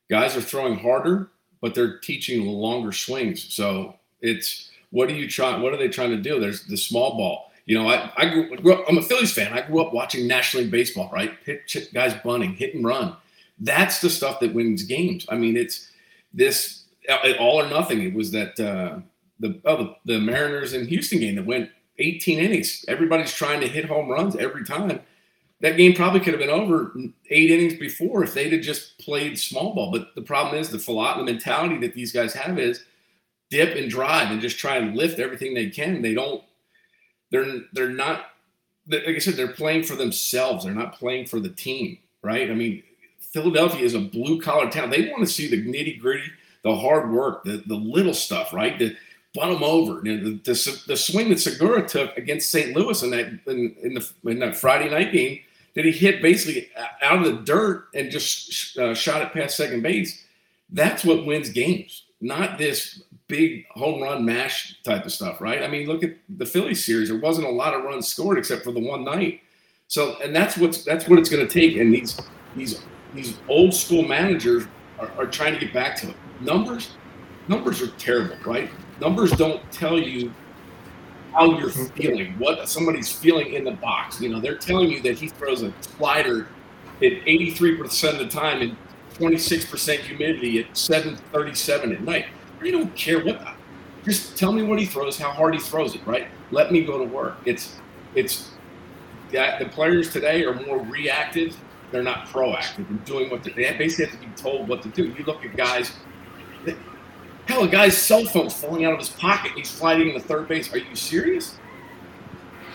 Guys 0.10 0.36
are 0.36 0.42
throwing 0.42 0.78
harder, 0.78 1.30
but 1.62 1.74
they're 1.74 2.00
teaching 2.00 2.46
longer 2.46 2.92
swings. 2.92 3.54
So 3.54 3.96
it's 4.20 4.72
what 4.90 5.10
are 5.10 5.14
you 5.14 5.30
trying? 5.30 5.62
What 5.62 5.74
are 5.74 5.78
they 5.78 5.88
trying 5.88 6.10
to 6.10 6.18
do? 6.18 6.40
There's 6.40 6.66
the 6.66 6.76
small 6.76 7.16
ball. 7.16 7.52
You 7.66 7.78
know, 7.78 7.88
I, 7.88 8.12
I 8.18 8.26
grew, 8.26 8.58
grew, 8.58 8.74
up. 8.74 8.86
I'm 8.90 8.98
a 8.98 9.02
Phillies 9.02 9.32
fan. 9.32 9.54
I 9.54 9.62
grew 9.62 9.82
up 9.82 9.94
watching 9.94 10.28
National 10.28 10.64
League 10.64 10.72
baseball. 10.72 11.10
Right, 11.14 11.32
hit, 11.46 11.72
guys 11.94 12.16
bunting, 12.26 12.54
hit 12.56 12.74
and 12.76 12.84
run. 12.84 13.16
That's 13.62 14.02
the 14.02 14.10
stuff 14.10 14.40
that 14.42 14.54
wins 14.54 14.84
games. 14.84 15.26
I 15.30 15.38
mean, 15.38 15.56
it's 15.56 15.90
this 16.34 16.86
all 17.40 17.62
or 17.62 17.68
nothing. 17.68 18.02
It 18.02 18.14
was 18.14 18.32
that 18.32 18.60
uh, 18.60 19.00
the 19.40 19.62
oh, 19.66 19.78
the, 19.78 19.96
the 20.14 20.20
Mariners 20.20 20.74
and 20.74 20.88
Houston 20.90 21.20
game 21.20 21.36
that 21.36 21.46
went 21.46 21.70
18 22.00 22.40
innings. 22.40 22.84
Everybody's 22.88 23.34
trying 23.34 23.62
to 23.62 23.68
hit 23.68 23.86
home 23.86 24.10
runs 24.10 24.36
every 24.36 24.66
time 24.66 25.00
that 25.62 25.78
game 25.78 25.94
probably 25.94 26.20
could 26.20 26.34
have 26.34 26.42
been 26.42 26.50
over 26.50 26.94
eight 27.30 27.52
innings 27.52 27.76
before 27.76 28.24
if 28.24 28.34
they'd 28.34 28.52
have 28.52 28.62
just 28.62 28.98
played 28.98 29.40
small 29.40 29.74
ball. 29.74 29.92
But 29.92 30.14
the 30.16 30.22
problem 30.22 30.60
is 30.60 30.70
the 30.70 30.80
philosophy, 30.80 31.24
the 31.24 31.32
mentality 31.32 31.78
that 31.80 31.94
these 31.94 32.12
guys 32.12 32.34
have 32.34 32.58
is 32.58 32.84
dip 33.50 33.76
and 33.76 33.90
drive 33.90 34.32
and 34.32 34.42
just 34.42 34.58
try 34.58 34.78
and 34.78 34.98
lift 34.98 35.20
everything 35.20 35.54
they 35.54 35.70
can. 35.70 36.02
They 36.02 36.14
don't. 36.14 36.44
They're 37.30 37.62
they're 37.74 37.90
not. 37.90 38.26
Like 38.88 39.08
I 39.08 39.20
said, 39.20 39.36
they're 39.36 39.54
playing 39.54 39.84
for 39.84 39.96
themselves. 39.96 40.66
They're 40.66 40.74
not 40.74 40.98
playing 40.98 41.28
for 41.28 41.40
the 41.40 41.50
team, 41.50 42.00
right? 42.24 42.50
I 42.50 42.56
mean, 42.56 42.82
Philadelphia 43.32 43.84
is 43.84 43.96
a 43.96 44.00
blue 44.00 44.42
collar 44.42 44.70
town. 44.70 44.90
They 44.90 45.10
want 45.10 45.22
to 45.22 45.32
see 45.32 45.50
the 45.50 45.64
nitty 45.64 46.00
gritty, 46.00 46.30
the 46.64 46.76
hard 46.76 47.12
work, 47.12 47.44
the 47.44 47.64
the 47.66 47.76
little 47.76 48.14
stuff, 48.14 48.54
right? 48.54 48.78
The 48.78 48.96
bunt 49.34 49.54
them 49.54 49.64
over. 49.64 50.02
You 50.04 50.18
know, 50.18 50.24
the, 50.24 50.54
the, 50.54 50.84
the, 50.88 50.98
swing 50.98 51.30
that 51.30 51.40
Segura 51.40 51.88
took 51.88 52.18
against 52.18 52.52
St. 52.52 52.76
Louis 52.76 53.02
in 53.02 53.12
that 53.12 53.28
in, 53.48 53.76
in 53.82 53.94
the 53.94 54.10
in 54.26 54.40
that 54.40 54.58
Friday 54.58 54.90
night 54.90 55.14
game 55.14 55.40
that 55.76 55.86
he 55.86 55.92
hit 55.92 56.22
basically 56.22 56.70
out 57.02 57.26
of 57.26 57.26
the 57.26 57.42
dirt 57.44 57.88
and 57.94 58.12
just 58.12 58.78
uh, 58.78 58.94
shot 58.94 59.22
it 59.22 59.32
past 59.32 59.56
second 59.56 59.82
base. 59.82 60.26
That's 60.70 61.04
what 61.04 61.26
wins 61.26 61.50
games, 61.50 62.04
not 62.20 62.58
this 62.58 63.04
big 63.28 63.66
home 63.70 64.02
run 64.02 64.26
mash 64.26 64.82
type 64.84 65.06
of 65.06 65.14
stuff, 65.14 65.40
right? 65.40 65.64
I 65.64 65.68
mean, 65.70 65.88
look 65.88 66.04
at 66.04 66.18
the 66.28 66.46
Phillies 66.46 66.86
series. 66.86 67.08
There 67.08 67.18
wasn't 67.18 67.48
a 67.48 67.52
lot 67.52 67.74
of 67.74 67.84
runs 67.84 68.08
scored 68.08 68.38
except 68.38 68.64
for 68.64 68.72
the 68.74 68.86
one 68.86 69.06
night. 69.06 69.42
So, 69.88 70.18
and 70.22 70.36
that's 70.36 70.58
what's 70.58 70.84
that's 70.84 71.08
what 71.08 71.20
it's 71.20 71.30
going 71.30 71.46
to 71.46 71.54
take. 71.54 71.78
And 71.78 71.94
these 71.94 72.20
these 72.56 72.82
these 73.14 73.38
old 73.48 73.74
school 73.74 74.04
managers 74.04 74.66
are, 75.00 75.12
are 75.18 75.28
trying 75.28 75.54
to 75.54 75.60
get 75.60 75.74
back 75.74 75.96
to 75.98 76.10
it. 76.10 76.16
Numbers, 76.40 76.92
numbers 77.48 77.82
are 77.82 77.88
terrible, 77.98 78.36
right? 78.46 78.70
Numbers 79.00 79.32
don't 79.32 79.62
tell 79.72 80.00
you 80.00 80.34
how 81.34 81.58
you're 81.58 81.70
mm-hmm. 81.70 81.96
feeling, 81.96 82.40
what 82.40 82.68
somebody's 82.68 83.12
feeling 83.12 83.54
in 83.54 83.64
the 83.64 83.72
box. 83.72 84.20
You 84.22 84.30
know, 84.30 84.40
they're 84.40 84.58
telling 84.58 84.90
you 84.90 85.02
that 85.02 85.18
he 85.18 85.28
throws 85.28 85.64
a 85.64 85.74
slider 85.82 86.48
at 86.98 87.12
83% 87.26 88.14
of 88.14 88.20
the 88.20 88.28
time 88.28 88.62
and 88.62 88.78
26% 89.14 90.00
humidity 90.00 90.60
at 90.60 90.72
7:37 90.74 91.94
at 91.94 92.02
night. 92.02 92.26
I 92.62 92.72
don't 92.72 92.96
care 92.96 93.24
what. 93.24 93.40
The, 93.40 93.54
just 94.04 94.38
tell 94.38 94.52
me 94.52 94.64
what 94.64 94.80
he 94.80 94.86
throws, 94.86 95.18
how 95.18 95.32
hard 95.32 95.54
he 95.54 95.60
throws 95.60 95.96
it. 95.96 96.06
Right? 96.06 96.28
Let 96.52 96.72
me 96.72 96.84
go 96.84 96.98
to 96.98 97.06
work. 97.06 97.38
It's 97.46 97.76
it's 98.16 98.52
that 99.32 99.60
the 99.60 99.66
players 99.66 100.12
today 100.12 100.44
are 100.44 100.54
more 100.54 100.80
reactive. 100.80 101.56
They're 101.92 102.04
not 102.04 102.28
proactive 102.28 102.90
in 102.90 102.98
doing 103.00 103.30
what 103.30 103.44
they, 103.44 103.52
they 103.52 103.78
basically 103.78 104.06
have 104.06 104.20
to 104.20 104.28
be 104.28 104.34
told 104.36 104.68
what 104.68 104.82
to 104.84 104.90
do. 104.90 105.06
You 105.06 105.24
look 105.26 105.46
at 105.46 105.56
guys. 105.56 105.92
Hell, 107.48 107.64
a 107.64 107.68
guy's 107.68 107.98
cell 107.98 108.24
phone's 108.26 108.54
falling 108.54 108.86
out 108.86 108.94
of 108.94 109.00
his 109.00 109.10
pocket. 109.10 109.52
And 109.52 109.60
he's 109.60 109.70
sliding 109.70 110.10
in 110.10 110.14
the 110.14 110.22
third 110.22 110.48
base. 110.48 110.74
Are 110.74 110.78
you 110.78 110.96
serious? 110.96 111.58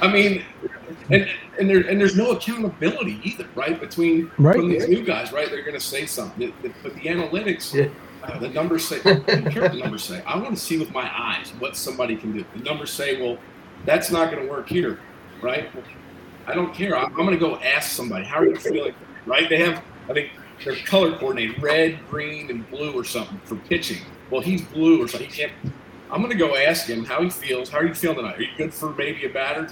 I 0.01 0.13
mean, 0.13 0.45
and 1.11 1.29
and 1.59 1.71
there 1.71 1.81
and 1.81 2.01
there's 2.01 2.17
no 2.17 2.33
accountability 2.33 3.21
either, 3.25 3.49
right? 3.55 3.79
Between 3.81 4.31
right. 4.39 4.61
these 4.61 4.89
new 4.89 5.03
guys, 5.03 5.33
right? 5.33 5.49
They're 5.49 5.63
going 5.63 5.75
to 5.75 5.81
say 5.81 6.07
something, 6.07 6.53
but 6.83 6.95
the 6.95 7.01
analytics, 7.01 7.73
yeah. 7.73 7.89
uh, 8.23 8.39
the 8.39 8.51
numbers 8.51 8.87
say. 8.87 9.01
I 9.05 9.15
don't 9.15 9.51
care 9.51 9.63
what 9.63 9.73
the 9.73 9.79
numbers 9.79 10.05
say. 10.05 10.23
I 10.25 10.37
want 10.37 10.57
to 10.57 10.63
see 10.63 10.79
with 10.79 10.93
my 10.93 11.11
eyes 11.19 11.53
what 11.59 11.77
somebody 11.77 12.17
can 12.17 12.33
do. 12.33 12.45
The 12.55 12.63
numbers 12.63 12.93
say, 12.93 13.21
well, 13.23 13.39
that's 13.87 14.11
not 14.11 14.31
going 14.31 14.45
to 14.45 14.51
work 14.51 14.69
here, 14.69 15.01
right? 15.41 15.75
Well, 15.75 15.85
I 16.47 16.55
don't 16.55 16.75
care. 16.75 16.97
I'm, 16.97 17.07
I'm 17.07 17.27
going 17.27 17.31
to 17.31 17.39
go 17.39 17.57
ask 17.57 17.91
somebody. 17.91 18.25
How 18.25 18.41
are 18.41 18.47
you 18.47 18.57
feeling? 18.57 18.95
Right? 19.27 19.49
They 19.49 19.59
have, 19.59 19.83
I 20.09 20.15
think, 20.15 20.31
they're 20.65 20.77
color 20.77 21.17
coordinated, 21.19 21.63
red, 21.63 21.99
green, 22.09 22.51
and 22.51 22.69
blue 22.71 22.93
or 22.93 23.05
something 23.05 23.39
for 23.45 23.57
pitching. 23.57 23.99
Well, 24.31 24.41
he's 24.41 24.63
blue 24.63 25.03
or 25.03 25.09
something. 25.09 25.29
He 25.29 25.37
can't. 25.37 25.53
I'm 26.11 26.21
going 26.23 26.31
to 26.31 26.39
go 26.39 26.57
ask 26.57 26.87
him 26.87 27.05
how 27.05 27.23
he 27.23 27.31
feels. 27.31 27.69
How 27.69 27.79
are 27.79 27.87
you 27.87 27.95
feeling 27.95 28.17
tonight? 28.17 28.39
Are 28.39 28.43
you 28.43 28.49
good 28.57 28.73
for 28.73 28.91
maybe 28.95 29.27
a 29.27 29.29
batter? 29.29 29.69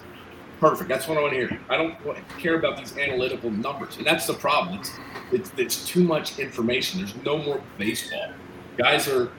Perfect. 0.60 0.88
That's 0.88 1.08
what 1.08 1.18
I 1.18 1.20
want 1.20 1.32
to 1.32 1.38
hear. 1.38 1.60
I 1.68 1.76
don't 1.76 1.96
care 2.38 2.56
about 2.56 2.76
these 2.76 2.96
analytical 2.96 3.50
numbers, 3.50 3.96
and 3.96 4.06
that's 4.06 4.26
the 4.26 4.34
problem. 4.34 4.78
It's, 4.78 4.90
it's 5.32 5.52
it's 5.56 5.88
too 5.88 6.04
much 6.04 6.38
information. 6.38 7.00
There's 7.00 7.14
no 7.24 7.38
more 7.38 7.62
baseball. 7.78 8.32
Guys 8.76 9.08
are 9.08 9.30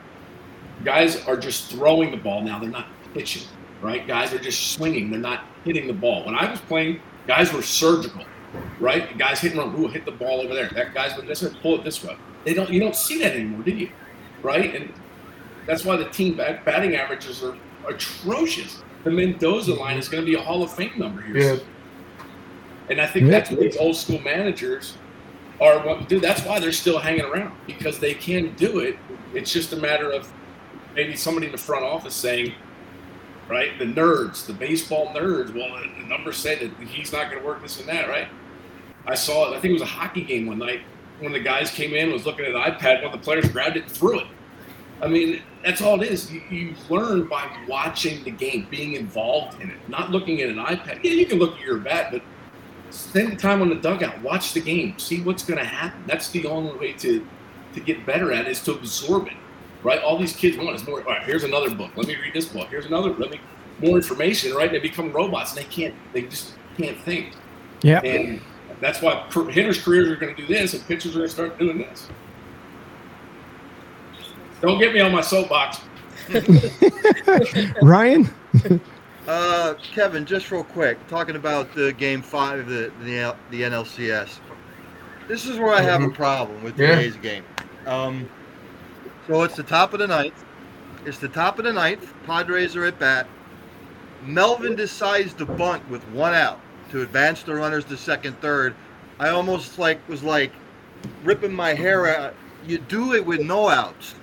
guys 0.83 1.25
are 1.25 1.37
just 1.37 1.71
throwing 1.71 2.11
the 2.11 2.17
ball 2.17 2.41
now. 2.41 2.59
They're 2.59 2.69
not 2.69 2.87
pitching, 3.13 3.43
right? 3.81 4.05
Guys 4.05 4.33
are 4.33 4.39
just 4.39 4.73
swinging. 4.73 5.09
They're 5.09 5.19
not 5.19 5.45
hitting 5.63 5.87
the 5.87 5.93
ball. 5.93 6.25
When 6.25 6.35
I 6.35 6.49
was 6.49 6.59
playing, 6.61 7.01
guys 7.27 7.51
were 7.51 7.61
surgical, 7.61 8.25
right? 8.79 9.09
The 9.09 9.15
Guys 9.15 9.39
hitting 9.39 9.57
run. 9.57 9.75
Ooh, 9.79 9.87
hit 9.87 10.05
the 10.05 10.11
ball 10.11 10.41
over 10.41 10.53
there. 10.53 10.69
That 10.69 10.93
guy's 10.93 11.13
going 11.13 11.33
to 11.33 11.49
pull 11.61 11.79
it 11.79 11.83
this 11.83 12.03
way. 12.03 12.17
They 12.43 12.53
don't. 12.53 12.69
You 12.69 12.79
don't 12.79 12.95
see 12.95 13.19
that 13.19 13.33
anymore, 13.33 13.63
did 13.63 13.79
you? 13.79 13.89
Right? 14.41 14.75
And 14.75 14.93
that's 15.65 15.83
why 15.83 15.95
the 15.97 16.09
team 16.09 16.35
batting 16.35 16.95
averages 16.95 17.43
are 17.43 17.57
atrocious 17.87 18.83
the 19.05 19.11
Mendoza 19.11 19.71
mm-hmm. 19.71 19.79
line 19.79 19.97
is 19.97 20.09
going 20.09 20.25
to 20.25 20.29
be 20.29 20.35
a 20.35 20.41
Hall 20.41 20.61
of 20.63 20.73
Fame 20.73 20.91
number 20.97 21.21
here. 21.21 21.37
Yeah. 21.37 21.59
And 22.89 22.99
I 22.99 23.07
think 23.07 23.25
yeah. 23.25 23.31
that's 23.31 23.49
what 23.49 23.61
these 23.61 23.77
old 23.77 23.95
school 23.95 24.19
managers 24.19 24.97
are 25.61 25.79
what 25.85 26.09
do. 26.09 26.19
That's 26.19 26.43
why 26.43 26.59
they're 26.59 26.73
still 26.73 26.99
hanging 26.99 27.21
around 27.23 27.55
because 27.65 27.99
they 27.99 28.13
can 28.13 28.53
do 28.55 28.79
it. 28.79 28.97
It's 29.33 29.53
just 29.53 29.71
a 29.73 29.77
matter 29.77 30.11
of 30.11 30.31
maybe 30.95 31.15
somebody 31.15 31.45
in 31.45 31.51
the 31.51 31.57
front 31.57 31.85
office 31.85 32.13
saying, 32.13 32.53
right, 33.47 33.77
the 33.79 33.85
nerds, 33.85 34.45
the 34.45 34.53
baseball 34.53 35.13
nerds, 35.13 35.53
well, 35.53 35.79
the 35.81 36.05
numbers 36.07 36.37
say 36.37 36.55
that 36.67 36.87
he's 36.87 37.13
not 37.13 37.29
going 37.29 37.41
to 37.41 37.47
work 37.47 37.61
this 37.61 37.79
and 37.79 37.87
that, 37.87 38.09
right? 38.09 38.27
I 39.07 39.15
saw 39.15 39.51
it. 39.51 39.55
I 39.55 39.59
think 39.59 39.71
it 39.71 39.73
was 39.73 39.81
a 39.81 39.85
hockey 39.85 40.23
game 40.23 40.47
one 40.47 40.59
night. 40.59 40.81
One 41.19 41.27
of 41.27 41.33
the 41.33 41.43
guys 41.43 41.71
came 41.71 41.93
in, 41.93 42.11
was 42.11 42.25
looking 42.25 42.45
at 42.45 42.55
an 42.55 42.61
iPad. 42.61 43.03
One 43.03 43.13
of 43.13 43.19
the 43.19 43.23
players 43.23 43.47
grabbed 43.49 43.77
it 43.77 43.83
and 43.83 43.91
threw 43.91 44.19
it. 44.19 44.27
I 45.01 45.07
mean, 45.07 45.41
that's 45.63 45.81
all 45.81 46.01
it 46.01 46.09
is. 46.09 46.31
You, 46.31 46.41
you, 46.49 46.75
learn 46.89 47.27
by 47.27 47.49
watching 47.67 48.23
the 48.23 48.31
game, 48.31 48.67
being 48.69 48.93
involved 48.93 49.61
in 49.61 49.69
it, 49.69 49.77
not 49.89 50.11
looking 50.11 50.41
at 50.41 50.49
an 50.49 50.57
iPad. 50.57 51.03
Yeah, 51.03 51.11
you 51.11 51.25
can 51.25 51.37
look 51.37 51.55
at 51.55 51.61
your 51.61 51.77
bat, 51.77 52.11
but 52.11 52.21
spend 52.91 53.31
the 53.31 53.35
time 53.35 53.61
on 53.61 53.69
the 53.69 53.75
dugout, 53.75 54.21
watch 54.21 54.53
the 54.53 54.61
game, 54.61 54.97
see 54.97 55.21
what's 55.21 55.43
going 55.43 55.59
to 55.59 55.65
happen. 55.65 56.01
That's 56.07 56.29
the 56.29 56.45
only 56.47 56.77
way 56.77 56.93
to 56.93 57.25
to 57.73 57.81
get 57.81 58.05
better 58.05 58.31
at 58.31 58.45
it 58.45 58.51
is 58.51 58.63
to 58.63 58.71
absorb 58.71 59.27
it, 59.27 59.33
right? 59.83 60.01
All 60.01 60.17
these 60.17 60.33
kids 60.33 60.55
want 60.55 60.73
is 60.75 60.87
more. 60.87 61.01
All 61.01 61.07
right, 61.07 61.23
here's 61.23 61.43
another 61.43 61.75
book. 61.75 61.91
Let 61.97 62.07
me 62.07 62.15
read 62.15 62.33
this 62.33 62.45
book. 62.45 62.69
Here's 62.69 62.85
another. 62.85 63.13
Let 63.13 63.31
me 63.31 63.41
more 63.79 63.97
information, 63.97 64.53
right? 64.53 64.71
They 64.71 64.79
become 64.79 65.11
robots 65.11 65.55
and 65.55 65.59
they 65.65 65.69
can't. 65.69 65.93
They 66.13 66.21
just 66.21 66.53
can't 66.77 66.97
think. 67.01 67.33
Yeah. 67.81 67.99
And 67.99 68.41
that's 68.81 69.01
why 69.01 69.25
hitters' 69.51 69.81
careers 69.81 70.09
are 70.09 70.15
going 70.15 70.35
to 70.35 70.41
do 70.41 70.47
this, 70.47 70.73
and 70.73 70.85
pitchers 70.87 71.15
are 71.15 71.19
going 71.19 71.29
to 71.29 71.33
start 71.33 71.57
doing 71.57 71.77
this. 71.77 72.07
Don't 74.61 74.79
get 74.79 74.93
me 74.93 74.99
on 74.99 75.11
my 75.11 75.21
soapbox. 75.21 75.81
Ryan? 77.81 78.29
uh, 79.27 79.75
Kevin, 79.93 80.25
just 80.25 80.51
real 80.51 80.63
quick, 80.63 80.97
talking 81.07 81.35
about 81.35 81.73
the 81.75 81.93
game 81.93 82.21
five, 82.21 82.67
the 82.67 82.91
the, 83.01 83.35
the 83.51 83.61
NLCS. 83.61 84.39
This 85.27 85.45
is 85.45 85.57
where 85.57 85.73
I 85.73 85.81
have 85.81 86.01
a 86.01 86.05
mm-hmm. 86.05 86.15
problem 86.15 86.63
with 86.63 86.77
today's 86.77 87.15
yeah. 87.15 87.21
game. 87.21 87.43
Um, 87.85 88.29
so 89.27 89.43
it's 89.43 89.55
the 89.55 89.63
top 89.63 89.93
of 89.93 89.99
the 89.99 90.07
ninth. 90.07 90.43
It's 91.05 91.19
the 91.19 91.27
top 91.27 91.59
of 91.59 91.65
the 91.65 91.73
ninth. 91.73 92.13
Padres 92.25 92.75
are 92.75 92.85
at 92.85 92.99
bat. 92.99 93.27
Melvin 94.23 94.75
decides 94.75 95.33
to 95.35 95.45
bunt 95.45 95.87
with 95.89 96.03
one 96.09 96.33
out 96.33 96.59
to 96.91 97.01
advance 97.01 97.43
the 97.43 97.55
runners 97.55 97.85
to 97.85 97.97
second, 97.97 98.39
third. 98.41 98.75
I 99.19 99.29
almost 99.29 99.79
like 99.79 100.07
was 100.09 100.23
like 100.23 100.51
ripping 101.23 101.53
my 101.53 101.73
hair 101.73 102.15
out. 102.15 102.33
You 102.67 102.79
do 102.79 103.13
it 103.13 103.25
with 103.25 103.41
no 103.41 103.69
outs. 103.69 104.15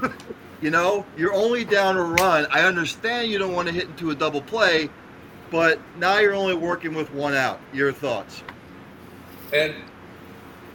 you 0.60 0.70
know, 0.70 1.04
you're 1.16 1.34
only 1.34 1.64
down 1.64 1.96
a 1.96 2.04
run. 2.04 2.46
I 2.50 2.62
understand 2.62 3.30
you 3.30 3.38
don't 3.38 3.54
want 3.54 3.68
to 3.68 3.74
hit 3.74 3.84
into 3.84 4.10
a 4.10 4.14
double 4.14 4.42
play, 4.42 4.90
but 5.50 5.80
now 5.98 6.18
you're 6.18 6.34
only 6.34 6.54
working 6.54 6.94
with 6.94 7.12
one 7.12 7.34
out. 7.34 7.60
Your 7.72 7.92
thoughts? 7.92 8.42
And 9.52 9.74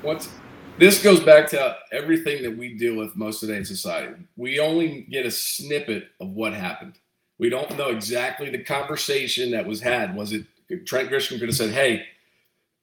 once 0.04 0.30
this 0.78 1.04
goes 1.04 1.20
back 1.20 1.48
to 1.50 1.78
everything 1.92 2.42
that 2.44 2.58
we 2.58 2.74
deal 2.74 2.96
with 2.96 3.16
most 3.16 3.40
today 3.40 3.58
in 3.58 3.66
society. 3.66 4.16
We 4.36 4.60
only 4.60 5.02
get 5.12 5.26
a 5.26 5.32
snippet 5.32 6.08
of 6.20 6.30
what 6.30 6.54
happened. 6.54 6.98
We 7.38 7.50
don't 7.50 7.78
know 7.78 7.90
exactly 7.90 8.50
the 8.50 8.64
conversation 8.64 9.52
that 9.52 9.66
was 9.66 9.82
had. 9.82 10.16
Was 10.16 10.32
it 10.32 10.46
Trent 10.80 11.10
Grisham 11.10 11.40
could 11.40 11.50
have 11.50 11.56
said, 11.56 11.72
"Hey, 11.72 12.06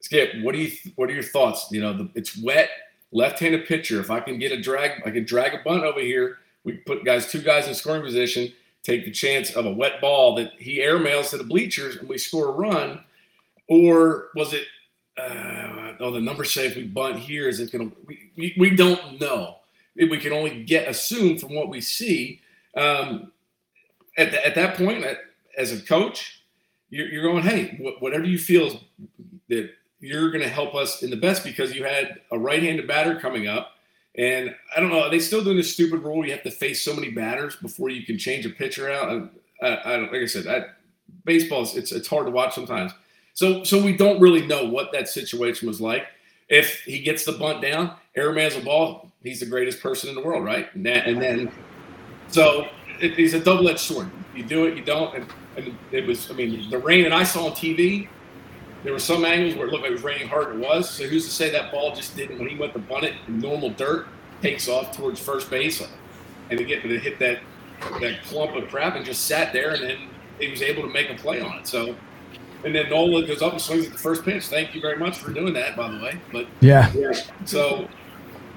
Skip, 0.01 0.43
what 0.43 0.55
do 0.55 0.61
you 0.61 0.73
what 0.97 1.11
are 1.11 1.15
your 1.15 1.23
thoughts? 1.23 1.69
You 1.71 1.81
know, 1.81 1.93
the, 1.93 2.11
it's 2.15 2.37
wet 2.41 2.71
left-handed 3.13 3.67
pitcher. 3.67 4.01
If 4.01 4.11
I 4.11 4.21
can 4.21 4.39
get 4.39 4.53
a 4.53 4.61
drag, 4.61 5.03
I 5.05 5.11
can 5.11 5.25
drag 5.25 5.55
a 5.55 5.63
bunt 5.65 5.85
over 5.85 6.01
here. 6.01 6.39
We 6.65 6.75
put 6.75 7.05
guys, 7.05 7.31
two 7.31 7.41
guys 7.41 7.67
in 7.67 7.75
scoring 7.75 8.03
position, 8.03 8.53
take 8.83 9.05
the 9.05 9.11
chance 9.11 9.55
of 9.57 9.67
a 9.67 9.73
wet 9.73 10.01
ball 10.01 10.35
that 10.37 10.53
he 10.59 10.81
airmails 10.81 11.31
to 11.31 11.39
the 11.39 11.45
bleachers, 11.45 11.97
and 11.97 12.09
we 12.09 12.19
score 12.19 12.49
a 12.49 12.53
run. 12.53 13.05
Or 13.69 14.29
was 14.35 14.53
it? 14.53 14.65
Uh, 15.17 15.95
oh, 16.01 16.13
the 16.13 16.21
numbers 16.21 16.53
say 16.53 16.67
if 16.67 16.77
we 16.77 16.85
bunt 16.85 17.17
here, 17.17 17.49
is 17.49 17.61
it 17.61 17.73
going 17.73 17.91
to? 17.91 17.97
We, 18.37 18.55
we 18.59 18.71
don't 18.71 19.21
know. 19.21 19.57
We 19.97 20.19
can 20.19 20.33
only 20.33 20.63
get 20.63 20.89
assumed 20.89 21.41
from 21.41 21.55
what 21.55 21.69
we 21.69 21.81
see. 21.81 22.41
Um, 22.77 23.33
at, 24.17 24.31
the, 24.31 24.47
at 24.47 24.55
that 24.55 24.77
point, 24.77 25.05
as 25.57 25.73
a 25.73 25.81
coach, 25.81 26.38
you're, 26.91 27.09
you're 27.09 27.23
going, 27.23 27.43
hey, 27.43 27.79
whatever 28.01 28.25
you 28.25 28.39
feel 28.39 28.81
that 29.49 29.71
you're 30.01 30.31
going 30.31 30.43
to 30.43 30.49
help 30.49 30.75
us 30.75 31.03
in 31.03 31.11
the 31.11 31.17
best 31.17 31.45
because 31.45 31.75
you 31.75 31.85
had 31.85 32.21
a 32.31 32.39
right-handed 32.39 32.87
batter 32.87 33.19
coming 33.19 33.49
up. 33.49 33.73
And 34.17 34.55
I 34.77 34.81
don't 34.81 34.91
know, 34.91 35.03
are 35.03 35.11
they 35.11 35.21
still 35.21 35.45
doing 35.45 35.57
this 35.57 35.73
stupid 35.73 36.03
rule? 36.03 36.25
You 36.25 36.33
have 36.33 36.43
to 36.43 36.51
face 36.51 36.83
so 36.83 36.95
many 36.95 37.11
batters 37.11 37.57
before 37.57 37.89
you 37.89 38.05
can 38.05 38.19
change 38.19 38.47
a 38.47 38.51
pitcher 38.51 38.91
out. 38.91 39.31
I, 39.63 39.67
I, 39.67 39.75
I 39.75 39.97
like 39.99 40.23
I 40.23 40.27
said, 40.27 40.45
that 40.45 40.79
baseball 41.25 41.63
is 41.63 41.77
it's 41.77 41.93
it's 41.93 42.09
hard 42.09 42.27
to 42.27 42.33
watch 42.33 42.55
sometimes. 42.55 42.93
So 43.35 43.63
so 43.63 43.81
we 43.81 43.97
don't 43.97 44.21
really 44.21 44.45
know 44.47 44.65
what 44.69 44.91
that 44.93 45.09
situation 45.09 45.69
was 45.69 45.81
like. 45.81 46.07
If 46.49 46.81
he 46.81 47.01
gets 47.01 47.25
the 47.25 47.33
bunt 47.33 47.63
down, 47.63 47.95
airmails 48.17 48.61
a 48.61 48.65
ball, 48.65 49.13
he's 49.23 49.41
the 49.41 49.47
greatest 49.47 49.81
person 49.81 50.09
in 50.09 50.17
the 50.17 50.23
world, 50.23 50.45
right? 50.45 50.75
And, 50.75 50.85
then, 50.85 51.05
and 51.05 51.23
then 51.23 51.53
so 52.29 52.69
it, 53.01 53.19
it's 53.19 53.35
a 53.35 53.41
double-edged 53.41 53.79
sword. 53.79 54.11
You 54.35 54.43
do 54.43 54.67
it, 54.67 54.77
you 54.77 54.85
don't. 54.85 55.15
And, 55.15 55.27
and 55.59 55.77
it 55.93 56.07
was, 56.07 56.31
I 56.31 56.35
mean, 56.35 56.71
the 56.71 56.79
rain 56.79 57.03
that 57.05 57.13
I 57.13 57.25
saw 57.25 57.47
on 57.47 57.53
TV 57.53 58.09
there 58.85 58.93
were 58.93 58.99
some 58.99 59.25
angles 59.25 59.57
where 59.57 59.67
it 59.67 59.73
looked 59.73 59.83
like 59.83 59.91
it 59.91 59.95
was 59.95 60.05
raining 60.05 60.29
hard. 60.29 60.55
It 60.55 60.59
was. 60.61 60.89
So 60.89 61.05
who's 61.05 61.25
to 61.25 61.31
say 61.31 61.51
that 61.51 61.73
ball 61.73 61.95
just 61.95 62.17
didn't, 62.17 62.39
when 62.39 62.49
he 62.49 62.57
went 62.57 62.73
to 62.75 62.79
bunt 62.79 63.05
it 63.05 63.15
in 63.27 63.41
normal 63.41 63.71
dirt, 63.71 64.07
takes 64.41 64.69
off 64.69 64.97
towards 64.97 65.21
first 65.21 65.51
base, 65.51 65.83
and 66.51 66.67
get 66.67 66.83
to 66.83 66.99
hit 66.99 67.19
that 67.19 67.41
that 68.01 68.23
clump 68.25 68.57
of 68.57 68.69
crap 68.69 68.97
and 68.97 69.05
just 69.05 69.27
sat 69.27 69.53
there, 69.53 69.75
and 69.75 69.83
then 69.83 69.99
he 70.41 70.51
was 70.51 70.63
able 70.63 70.83
to 70.83 70.89
make 70.89 71.11
a 71.11 71.15
play 71.15 71.41
on 71.41 71.59
it. 71.59 71.67
So 71.67 71.97
and 72.65 72.75
then 72.75 72.89
Nola 72.91 73.27
goes 73.27 73.43
up 73.43 73.53
and 73.53 73.61
swings 73.61 73.87
at 73.87 73.93
the 73.93 73.99
first 73.99 74.25
pitch. 74.25 74.47
Thank 74.47 74.75
you 74.75 74.81
very 74.81 74.97
much 74.97 75.19
for 75.19 75.33
doing 75.33 75.55
that, 75.55 75.77
by 75.77 75.91
the 75.91 75.99
way. 75.99 76.19
But 76.33 76.47
yeah, 76.61 76.93
yeah. 76.93 77.13
So, 77.45 77.89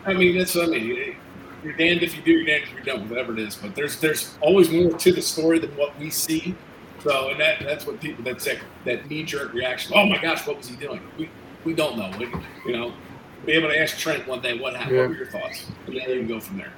I 0.05 0.13
mean, 0.13 0.37
that's 0.37 0.55
I 0.55 0.65
mean, 0.65 1.15
you're 1.63 1.73
damned 1.73 2.01
if 2.01 2.15
you 2.15 2.23
do, 2.23 2.31
you're 2.31 2.45
damned 2.45 2.63
if 2.63 2.73
you 2.73 2.83
don't, 2.83 3.09
whatever 3.09 3.33
it 3.33 3.39
is. 3.39 3.55
But 3.55 3.75
there's 3.75 3.99
there's 3.99 4.37
always 4.41 4.69
more 4.69 4.97
to 4.97 5.11
the 5.11 5.21
story 5.21 5.59
than 5.59 5.75
what 5.75 5.97
we 5.99 6.09
see. 6.09 6.55
So, 7.03 7.29
and 7.29 7.39
that 7.39 7.59
that's 7.61 7.85
what 7.85 7.99
people 7.99 8.23
that's 8.23 8.45
that, 8.45 8.57
that 8.85 9.09
knee 9.09 9.23
jerk 9.23 9.53
reaction. 9.53 9.93
Oh 9.95 10.05
my 10.05 10.21
gosh, 10.21 10.45
what 10.45 10.57
was 10.57 10.67
he 10.67 10.75
doing? 10.75 11.01
We 11.17 11.29
we 11.63 11.73
don't 11.73 11.97
know. 11.97 12.11
We, 12.17 12.27
you 12.65 12.77
know, 12.77 12.93
be 13.45 13.53
able 13.53 13.69
to 13.69 13.79
ask 13.79 13.97
Trent 13.97 14.27
one 14.27 14.41
day 14.41 14.59
what 14.59 14.75
happened. 14.75 14.95
Yeah. 14.95 15.01
What 15.01 15.09
were 15.09 15.15
your 15.15 15.27
thoughts? 15.27 15.65
And 15.87 15.95
then 15.95 16.09
you 16.09 16.19
can 16.19 16.27
go 16.27 16.39
from 16.39 16.57
there. 16.57 16.73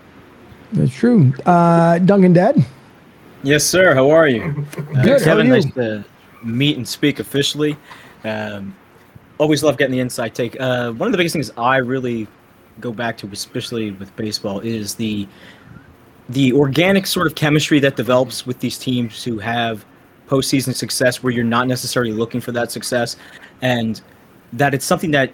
That's 0.71 0.93
true. 0.93 1.33
Uh, 1.45 1.99
Duncan, 1.99 2.33
Dad. 2.33 2.65
Yes, 3.43 3.63
sir. 3.65 3.93
How 3.93 4.09
are 4.09 4.27
you? 4.27 4.65
Uh, 4.77 5.03
Good. 5.03 5.23
Kevin, 5.23 5.49
nice 5.49 5.71
to 5.73 6.05
meet 6.43 6.77
and 6.77 6.87
speak 6.87 7.19
officially. 7.19 7.75
Um, 8.23 8.75
always 9.39 9.63
love 9.63 9.77
getting 9.77 9.91
the 9.91 9.99
inside 9.99 10.35
take. 10.35 10.59
Uh, 10.59 10.91
one 10.91 11.07
of 11.07 11.11
the 11.11 11.17
biggest 11.17 11.33
things 11.33 11.51
I 11.57 11.77
really 11.77 12.27
go 12.79 12.91
back 12.91 13.17
to, 13.17 13.27
especially 13.31 13.91
with 13.91 14.15
baseball, 14.15 14.59
is 14.59 14.95
the 14.95 15.27
the 16.29 16.53
organic 16.53 17.05
sort 17.05 17.27
of 17.27 17.35
chemistry 17.35 17.79
that 17.79 17.95
develops 17.95 18.45
with 18.45 18.59
these 18.59 18.77
teams 18.77 19.23
who 19.23 19.39
have 19.39 19.85
postseason 20.33 20.73
success, 20.73 21.21
where 21.21 21.31
you're 21.31 21.43
not 21.57 21.67
necessarily 21.67 22.11
looking 22.11 22.41
for 22.41 22.51
that 22.51 22.71
success, 22.71 23.17
and 23.61 24.01
that 24.51 24.73
it's 24.73 24.85
something 24.85 25.11
that 25.11 25.31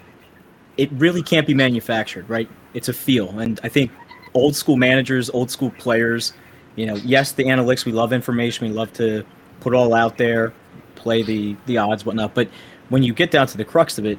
it 0.77 0.89
really 0.93 1.23
can't 1.23 1.47
be 1.47 1.53
manufactured, 1.53 2.29
right? 2.29 2.49
It's 2.73 2.89
a 2.89 2.93
feel, 2.93 3.39
and 3.39 3.59
I 3.63 3.69
think 3.69 3.91
old 4.33 4.55
school 4.55 4.77
managers, 4.77 5.29
old 5.29 5.49
school 5.49 5.71
players, 5.71 6.33
you 6.75 6.85
know, 6.85 6.95
yes, 6.95 7.31
the 7.31 7.45
analytics, 7.45 7.85
we 7.85 7.91
love 7.91 8.11
information, 8.13 8.67
we 8.67 8.73
love 8.73 8.91
to 8.93 9.25
put 9.61 9.73
all 9.73 9.93
out 9.93 10.17
there, 10.17 10.53
play 10.95 11.23
the 11.23 11.55
the 11.65 11.77
odds, 11.77 12.05
whatnot, 12.05 12.33
but 12.33 12.49
when 12.89 13.03
you 13.03 13.13
get 13.13 13.31
down 13.31 13.47
to 13.47 13.57
the 13.57 13.65
crux 13.65 13.97
of 13.97 14.05
it, 14.05 14.17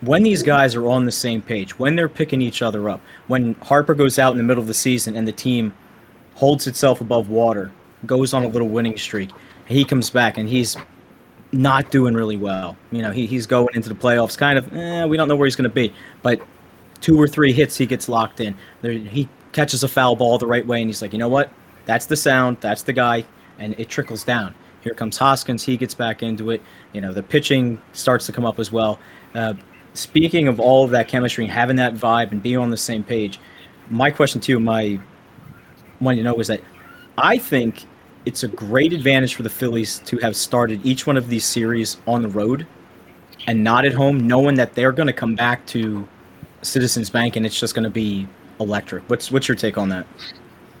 when 0.00 0.22
these 0.22 0.42
guys 0.42 0.74
are 0.74 0.88
on 0.88 1.04
the 1.04 1.12
same 1.12 1.42
page, 1.42 1.78
when 1.78 1.96
they're 1.96 2.08
picking 2.08 2.40
each 2.40 2.62
other 2.62 2.88
up, 2.88 3.00
when 3.26 3.54
Harper 3.62 3.94
goes 3.94 4.18
out 4.18 4.32
in 4.32 4.38
the 4.38 4.44
middle 4.44 4.62
of 4.62 4.68
the 4.68 4.74
season 4.74 5.16
and 5.16 5.26
the 5.26 5.32
team 5.32 5.74
holds 6.34 6.66
itself 6.66 7.00
above 7.00 7.30
water, 7.30 7.70
goes 8.04 8.34
on 8.34 8.44
a 8.44 8.48
little 8.48 8.68
winning 8.68 8.96
streak, 8.98 9.30
he 9.66 9.84
comes 9.84 10.10
back 10.10 10.38
and 10.38 10.48
he's 10.48 10.76
not 11.52 11.90
doing 11.90 12.14
really 12.14 12.36
well. 12.36 12.76
You 12.90 13.02
know, 13.02 13.10
he, 13.10 13.26
he's 13.26 13.46
going 13.46 13.74
into 13.74 13.88
the 13.88 13.94
playoffs 13.94 14.36
kind 14.36 14.58
of, 14.58 14.72
eh, 14.72 15.04
we 15.04 15.16
don't 15.16 15.28
know 15.28 15.36
where 15.36 15.46
he's 15.46 15.56
going 15.56 15.68
to 15.68 15.74
be. 15.74 15.92
But 16.22 16.40
two 17.00 17.20
or 17.20 17.28
three 17.28 17.52
hits, 17.52 17.76
he 17.76 17.86
gets 17.86 18.08
locked 18.08 18.40
in. 18.40 18.56
There, 18.82 18.92
he 18.92 19.28
catches 19.52 19.82
a 19.82 19.88
foul 19.88 20.16
ball 20.16 20.38
the 20.38 20.46
right 20.46 20.66
way, 20.66 20.80
and 20.80 20.88
he's 20.88 21.02
like, 21.02 21.12
you 21.12 21.18
know 21.18 21.28
what? 21.28 21.50
That's 21.84 22.06
the 22.06 22.16
sound. 22.16 22.58
That's 22.60 22.82
the 22.82 22.92
guy. 22.92 23.24
And 23.58 23.78
it 23.78 23.88
trickles 23.88 24.24
down. 24.24 24.54
Here 24.82 24.94
comes 24.94 25.16
Hoskins. 25.16 25.64
He 25.64 25.76
gets 25.76 25.94
back 25.94 26.22
into 26.22 26.50
it. 26.50 26.62
You 26.92 27.00
know, 27.00 27.12
the 27.12 27.22
pitching 27.22 27.80
starts 27.92 28.26
to 28.26 28.32
come 28.32 28.44
up 28.44 28.58
as 28.58 28.70
well. 28.70 28.98
Uh, 29.34 29.54
speaking 29.94 30.46
of 30.46 30.60
all 30.60 30.84
of 30.84 30.90
that 30.90 31.08
chemistry, 31.08 31.44
and 31.44 31.52
having 31.52 31.76
that 31.76 31.94
vibe 31.94 32.32
and 32.32 32.42
being 32.42 32.58
on 32.58 32.70
the 32.70 32.76
same 32.76 33.02
page, 33.02 33.40
my 33.88 34.10
question 34.10 34.40
to 34.42 34.52
you, 34.52 34.60
my 34.60 35.00
one 35.98 36.16
you 36.16 36.22
know, 36.22 36.38
is 36.38 36.48
that 36.48 36.60
I 37.18 37.38
think 37.38 37.86
it's 38.26 38.42
a 38.42 38.48
great 38.48 38.92
advantage 38.92 39.36
for 39.36 39.44
the 39.44 39.50
Phillies 39.50 40.00
to 40.00 40.18
have 40.18 40.36
started 40.36 40.84
each 40.84 41.06
one 41.06 41.16
of 41.16 41.28
these 41.28 41.44
series 41.44 41.98
on 42.06 42.22
the 42.22 42.28
road 42.28 42.66
and 43.46 43.62
not 43.62 43.84
at 43.84 43.94
home, 43.94 44.26
knowing 44.26 44.56
that 44.56 44.74
they're 44.74 44.92
going 44.92 45.06
to 45.06 45.12
come 45.12 45.36
back 45.36 45.64
to 45.66 46.06
Citizens 46.62 47.08
Bank 47.08 47.36
and 47.36 47.46
it's 47.46 47.58
just 47.58 47.74
going 47.74 47.84
to 47.84 47.90
be 47.90 48.28
electric. 48.58 49.08
What's 49.08 49.30
what's 49.30 49.46
your 49.46 49.56
take 49.56 49.78
on 49.78 49.88
that? 49.90 50.06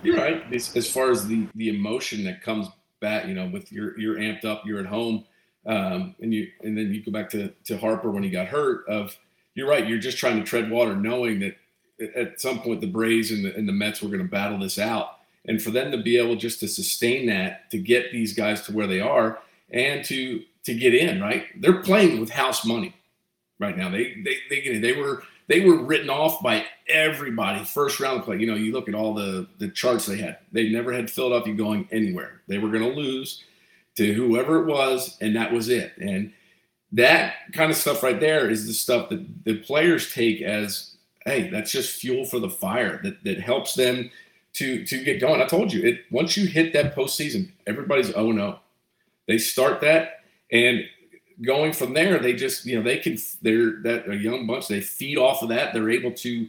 You're 0.02 0.16
right. 0.16 0.42
As, 0.52 0.76
as 0.76 0.90
far 0.90 1.10
as 1.10 1.26
the 1.26 1.46
the 1.54 1.68
emotion 1.68 2.24
that 2.24 2.42
comes 2.42 2.68
back, 3.00 3.26
you 3.26 3.34
know, 3.34 3.48
with 3.48 3.70
you're 3.70 3.98
you're 3.98 4.16
amped 4.16 4.44
up, 4.44 4.62
you're 4.66 4.80
at 4.80 4.86
home, 4.86 5.24
um, 5.66 6.16
and 6.20 6.34
you 6.34 6.48
and 6.62 6.76
then 6.76 6.92
you 6.92 7.04
go 7.04 7.12
back 7.12 7.30
to 7.30 7.52
to 7.66 7.78
Harper 7.78 8.10
when 8.10 8.24
he 8.24 8.30
got 8.30 8.48
hurt. 8.48 8.88
Of 8.88 9.16
you're 9.54 9.68
right. 9.68 9.86
You're 9.86 9.98
just 9.98 10.18
trying 10.18 10.38
to 10.38 10.44
tread 10.44 10.68
water, 10.68 10.96
knowing 10.96 11.38
that 11.40 11.56
at 12.16 12.40
some 12.40 12.60
point 12.60 12.80
the 12.80 12.88
Braves 12.88 13.30
and 13.30 13.44
the, 13.44 13.54
and 13.54 13.68
the 13.68 13.72
Mets 13.72 14.02
were 14.02 14.08
going 14.08 14.22
to 14.22 14.28
battle 14.28 14.58
this 14.58 14.78
out. 14.78 15.15
And 15.48 15.62
for 15.62 15.70
them 15.70 15.90
to 15.92 15.98
be 15.98 16.18
able 16.18 16.36
just 16.36 16.60
to 16.60 16.68
sustain 16.68 17.26
that, 17.26 17.70
to 17.70 17.78
get 17.78 18.12
these 18.12 18.32
guys 18.32 18.62
to 18.62 18.72
where 18.72 18.86
they 18.86 19.00
are, 19.00 19.38
and 19.70 20.04
to 20.06 20.42
to 20.64 20.74
get 20.74 20.94
in, 20.94 21.20
right? 21.20 21.44
They're 21.60 21.82
playing 21.82 22.20
with 22.20 22.30
house 22.30 22.64
money 22.64 22.94
right 23.58 23.76
now. 23.76 23.88
They 23.88 24.22
they 24.24 24.38
they 24.50 24.78
they 24.78 24.92
were 24.92 25.22
they 25.48 25.60
were 25.60 25.82
written 25.82 26.10
off 26.10 26.42
by 26.42 26.64
everybody 26.88 27.64
first 27.64 28.00
round 28.00 28.24
play. 28.24 28.38
You 28.38 28.46
know, 28.46 28.54
you 28.54 28.72
look 28.72 28.88
at 28.88 28.94
all 28.94 29.14
the 29.14 29.48
the 29.58 29.68
charts 29.68 30.06
they 30.06 30.18
had. 30.18 30.38
They 30.52 30.68
never 30.68 30.92
had 30.92 31.10
Philadelphia 31.10 31.54
going 31.54 31.88
anywhere. 31.92 32.42
They 32.48 32.58
were 32.58 32.70
going 32.70 32.82
to 32.82 33.00
lose 33.00 33.44
to 33.96 34.12
whoever 34.12 34.60
it 34.60 34.66
was, 34.66 35.16
and 35.20 35.34
that 35.36 35.52
was 35.52 35.68
it. 35.68 35.92
And 35.98 36.32
that 36.92 37.34
kind 37.52 37.70
of 37.70 37.76
stuff 37.76 38.02
right 38.02 38.20
there 38.20 38.50
is 38.50 38.66
the 38.66 38.72
stuff 38.72 39.08
that 39.08 39.44
the 39.44 39.58
players 39.58 40.12
take 40.12 40.42
as, 40.42 40.96
hey, 41.24 41.48
that's 41.50 41.72
just 41.72 42.00
fuel 42.00 42.24
for 42.24 42.38
the 42.38 42.50
fire 42.50 43.00
that 43.02 43.22
that 43.24 43.40
helps 43.40 43.74
them 43.74 44.10
to 44.56 44.84
to 44.84 45.04
get 45.04 45.20
going. 45.20 45.40
I 45.40 45.46
told 45.46 45.72
you, 45.72 45.82
it 45.84 46.00
once 46.10 46.36
you 46.36 46.46
hit 46.46 46.72
that 46.72 46.94
postseason, 46.94 47.50
everybody's 47.66 48.12
oh 48.14 48.32
no. 48.32 48.58
They 49.26 49.38
start 49.38 49.80
that 49.80 50.20
and 50.52 50.84
going 51.42 51.72
from 51.72 51.92
there, 51.92 52.18
they 52.18 52.32
just 52.32 52.64
you 52.66 52.76
know 52.76 52.82
they 52.82 52.98
can 52.98 53.18
they're 53.42 53.82
that 53.82 54.08
a 54.08 54.16
young 54.16 54.46
bunch. 54.46 54.68
They 54.68 54.80
feed 54.80 55.18
off 55.18 55.42
of 55.42 55.48
that. 55.50 55.74
They're 55.74 55.90
able 55.90 56.12
to 56.12 56.48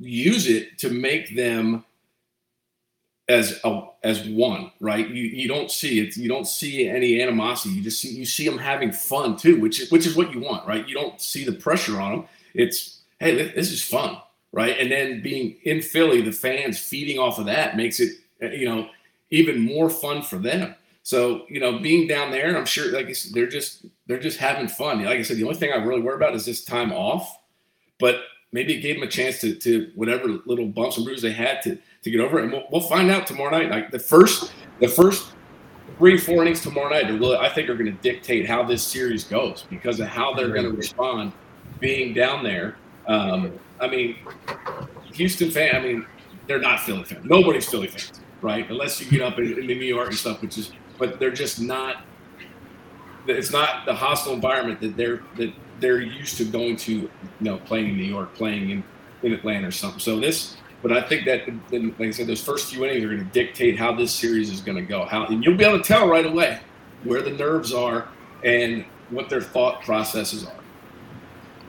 use 0.00 0.48
it 0.48 0.78
to 0.78 0.90
make 0.90 1.34
them 1.36 1.84
as 3.28 3.60
a 3.64 3.86
as 4.02 4.26
one, 4.28 4.70
right? 4.80 5.08
You 5.08 5.24
you 5.24 5.48
don't 5.48 5.70
see 5.70 6.00
it. 6.00 6.16
You 6.16 6.28
don't 6.28 6.46
see 6.46 6.88
any 6.88 7.22
animosity. 7.22 7.74
You 7.74 7.82
just 7.82 8.00
see 8.00 8.10
you 8.10 8.26
see 8.26 8.48
them 8.48 8.58
having 8.58 8.92
fun 8.92 9.36
too, 9.36 9.60
which 9.60 9.80
is 9.80 9.90
which 9.90 10.06
is 10.06 10.16
what 10.16 10.32
you 10.32 10.40
want, 10.40 10.66
right? 10.66 10.86
You 10.86 10.94
don't 10.94 11.20
see 11.20 11.44
the 11.44 11.52
pressure 11.52 12.00
on 12.00 12.12
them. 12.12 12.24
It's 12.54 13.00
hey, 13.20 13.34
this 13.52 13.70
is 13.70 13.82
fun, 13.82 14.18
right? 14.54 14.78
And 14.78 14.90
then 14.90 15.20
being 15.20 15.56
in 15.64 15.82
Philly, 15.82 16.22
the 16.22 16.32
fans 16.32 16.78
feeding 16.78 17.18
off 17.18 17.38
of 17.38 17.46
that 17.46 17.76
makes 17.76 18.00
it 18.00 18.12
eh, 18.40 18.52
you 18.52 18.66
know 18.66 18.88
even 19.30 19.60
more 19.60 19.90
fun 19.90 20.22
for 20.22 20.36
them. 20.36 20.74
So 21.02 21.44
you 21.48 21.60
know, 21.60 21.80
being 21.80 22.06
down 22.06 22.30
there, 22.30 22.48
and 22.48 22.56
I'm 22.56 22.64
sure, 22.64 22.92
like 22.92 23.14
said, 23.14 23.34
they're 23.34 23.48
just 23.48 23.84
they're 24.06 24.18
just 24.18 24.38
having 24.38 24.68
fun. 24.68 25.04
Like 25.04 25.18
I 25.18 25.22
said, 25.22 25.36
the 25.36 25.44
only 25.44 25.56
thing 25.56 25.72
I 25.72 25.76
really 25.76 26.00
worry 26.00 26.16
about 26.16 26.34
is 26.34 26.46
this 26.46 26.64
time 26.64 26.92
off, 26.92 27.38
but 27.98 28.20
maybe 28.52 28.74
it 28.74 28.80
gave 28.80 28.94
them 28.94 29.06
a 29.06 29.10
chance 29.10 29.40
to 29.40 29.54
to 29.56 29.90
whatever 29.96 30.28
little 30.46 30.68
bumps 30.68 30.96
and 30.96 31.04
bruises 31.04 31.22
they 31.22 31.32
had 31.32 31.60
to 31.62 31.76
to 32.04 32.10
get 32.10 32.20
over 32.20 32.38
it. 32.38 32.44
And 32.44 32.52
we'll, 32.52 32.64
we'll 32.70 32.80
find 32.80 33.10
out 33.10 33.26
tomorrow 33.26 33.50
night. 33.50 33.70
Like 33.70 33.90
the 33.90 33.98
first 33.98 34.52
the 34.80 34.88
first 34.88 35.32
three 35.98 36.16
four 36.16 36.42
innings 36.42 36.62
tomorrow 36.62 36.88
night, 36.88 37.10
are 37.10 37.18
really 37.18 37.36
I 37.36 37.48
think 37.48 37.68
are 37.68 37.74
going 37.74 37.86
to 37.86 38.02
dictate 38.02 38.48
how 38.48 38.62
this 38.62 38.82
series 38.82 39.24
goes 39.24 39.66
because 39.68 40.00
of 40.00 40.06
how 40.06 40.32
they're 40.32 40.52
going 40.52 40.64
to 40.64 40.72
respond 40.72 41.32
being 41.80 42.14
down 42.14 42.44
there. 42.44 42.76
Um, 43.06 43.52
I 43.80 43.88
mean, 43.88 44.16
Houston 45.12 45.50
fan. 45.50 45.76
I 45.76 45.80
mean, 45.80 46.06
they're 46.46 46.60
not 46.60 46.80
Philly 46.80 47.04
fans. 47.04 47.24
Nobody's 47.24 47.68
Philly 47.68 47.88
fans, 47.88 48.20
right? 48.40 48.68
Unless 48.70 49.00
you 49.00 49.10
get 49.10 49.22
up 49.22 49.38
in, 49.38 49.58
in 49.58 49.66
New 49.66 49.74
York 49.74 50.08
and 50.08 50.16
stuff, 50.16 50.42
which 50.42 50.58
is 50.58 50.72
but 50.98 51.18
they're 51.18 51.30
just 51.30 51.60
not. 51.60 52.04
It's 53.26 53.50
not 53.50 53.86
the 53.86 53.94
hostile 53.94 54.34
environment 54.34 54.80
that 54.80 54.96
they're 54.96 55.22
that 55.36 55.52
they're 55.80 56.00
used 56.00 56.36
to 56.38 56.44
going 56.44 56.76
to, 56.76 56.92
you 56.92 57.10
know, 57.40 57.58
playing 57.58 57.90
in 57.90 57.96
New 57.96 58.04
York, 58.04 58.34
playing 58.34 58.70
in, 58.70 58.84
in 59.22 59.32
Atlanta 59.32 59.68
or 59.68 59.70
something. 59.70 59.98
So 59.98 60.20
this, 60.20 60.56
but 60.82 60.92
I 60.92 61.02
think 61.02 61.24
that, 61.24 61.48
like 61.72 62.08
I 62.08 62.10
said, 62.10 62.26
those 62.26 62.42
first 62.42 62.72
few 62.72 62.84
innings 62.84 63.02
are 63.04 63.08
going 63.08 63.18
to 63.18 63.32
dictate 63.32 63.78
how 63.78 63.92
this 63.92 64.14
series 64.14 64.50
is 64.50 64.60
going 64.60 64.76
to 64.76 64.84
go. 64.84 65.04
How 65.04 65.26
and 65.26 65.44
you'll 65.44 65.56
be 65.56 65.64
able 65.64 65.78
to 65.78 65.84
tell 65.84 66.06
right 66.06 66.26
away 66.26 66.60
where 67.02 67.22
the 67.22 67.30
nerves 67.30 67.72
are 67.72 68.08
and 68.44 68.84
what 69.10 69.28
their 69.28 69.40
thought 69.40 69.82
processes 69.82 70.46
are. 70.46 70.63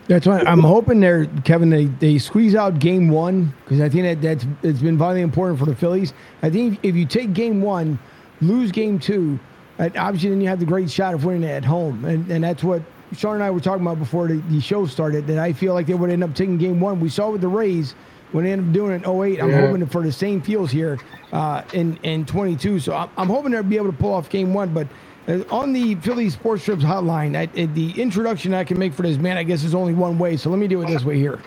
That's 0.08 0.28
why 0.28 0.40
I'm 0.42 0.60
hoping 0.60 1.00
they're 1.00 1.26
Kevin. 1.44 1.70
They, 1.70 1.86
they 1.86 2.18
squeeze 2.20 2.54
out 2.54 2.80
game 2.80 3.10
one 3.10 3.54
because 3.64 3.82
I 3.82 3.90
think 3.90 4.04
that 4.04 4.22
that's 4.22 4.46
it's 4.62 4.82
been 4.82 4.98
vitally 4.98 5.22
important 5.22 5.58
for 5.58 5.66
the 5.66 5.76
Phillies. 5.76 6.14
I 6.44 6.50
think 6.50 6.80
if 6.84 6.96
you 6.96 7.06
take 7.06 7.34
game 7.34 7.62
one, 7.62 7.98
lose 8.40 8.72
game 8.72 9.00
two, 9.00 9.40
obviously 9.80 10.30
then 10.30 10.42
you 10.42 10.48
have 10.48 10.60
the 10.60 10.66
great 10.66 10.92
shot 10.92 11.14
of 11.14 11.26
winning 11.26 11.44
it 11.44 11.52
at 11.52 11.66
home. 11.66 12.06
And, 12.06 12.30
and 12.30 12.44
that's 12.44 12.64
what 12.64 12.84
Sean 13.14 13.36
and 13.36 13.44
I 13.44 13.50
were 13.50 13.60
talking 13.60 13.82
about 13.82 14.00
before 14.00 14.28
the, 14.28 14.36
the 14.50 14.60
show 14.60 14.86
started, 14.86 15.28
that 15.28 15.40
I 15.40 15.54
feel 15.54 15.74
like 15.74 15.88
they 15.88 15.94
would 15.94 16.10
end 16.10 16.24
up 16.24 16.36
taking 16.36 16.58
game 16.58 16.80
one. 16.80 17.00
We 17.00 17.10
saw 17.10 17.32
with 17.32 17.42
the 17.42 17.48
Rays 17.48 17.96
when 18.32 18.44
they 18.44 18.52
ended 18.52 18.68
up 18.68 18.74
doing 18.74 18.92
it 18.92 19.06
in 19.06 19.22
08. 19.22 19.42
I'm 19.42 19.50
yeah. 19.50 19.62
hoping 19.62 19.86
for 19.88 20.04
the 20.04 20.12
same 20.12 20.42
feels 20.42 20.72
here 20.72 21.00
uh, 21.32 21.64
in, 21.74 21.98
in 22.04 22.26
22. 22.26 22.80
So 22.80 22.94
I'm, 22.94 23.10
I'm 23.18 23.28
hoping 23.28 23.52
they'll 23.52 23.64
be 23.64 23.78
able 23.78 23.92
to 23.92 23.98
pull 23.98 24.14
off 24.14 24.30
game 24.30 24.54
one. 24.54 24.74
But 24.74 24.88
Uh, 25.28 25.40
on 25.50 25.74
the 25.74 25.96
Philly 25.96 26.30
Sports 26.30 26.64
Trips 26.64 26.84
hotline, 26.84 27.36
I, 27.36 27.46
uh, 27.62 27.68
the 27.74 28.00
introduction 28.00 28.54
I 28.54 28.64
can 28.64 28.78
make 28.78 28.94
for 28.94 29.02
this 29.02 29.18
man, 29.18 29.38
I 29.38 29.44
guess, 29.44 29.64
is 29.64 29.74
only 29.74 29.94
one 29.94 30.20
way. 30.20 30.38
So 30.38 30.50
let 30.50 30.60
me 30.60 30.68
do 30.68 30.82
it 30.84 30.88
this 30.88 31.04
way 31.04 31.18
here 31.18 31.40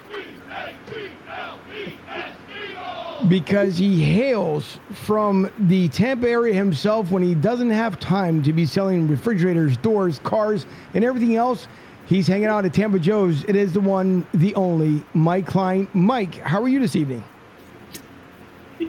because 3.29 3.77
he 3.77 4.03
hails 4.03 4.79
from 4.93 5.51
the 5.59 5.89
Tampa 5.89 6.29
area 6.29 6.55
himself 6.55 7.11
when 7.11 7.23
he 7.23 7.35
doesn't 7.35 7.71
have 7.71 7.99
time 7.99 8.43
to 8.45 8.53
be 8.53 8.65
selling 8.65 9.09
refrigerators, 9.09 9.77
doors, 9.79 10.21
cars, 10.21 10.67
and 10.95 11.05
everything 11.05 11.37
else. 11.37 11.67
He's 12.07 12.27
hanging 12.27 12.47
out 12.47 12.65
at 12.65 12.73
Tampa 12.73 12.99
Joe's. 12.99 13.45
It 13.45 13.57
is 13.57 13.73
the 13.73 13.81
one, 13.81 14.27
the 14.33 14.55
only, 14.55 15.05
Mike 15.15 15.47
Klein. 15.47 15.89
Mike, 15.93 16.37
how 16.37 16.63
are 16.63 16.69
you 16.69 16.81
this 16.81 16.97
evening? 16.97 17.23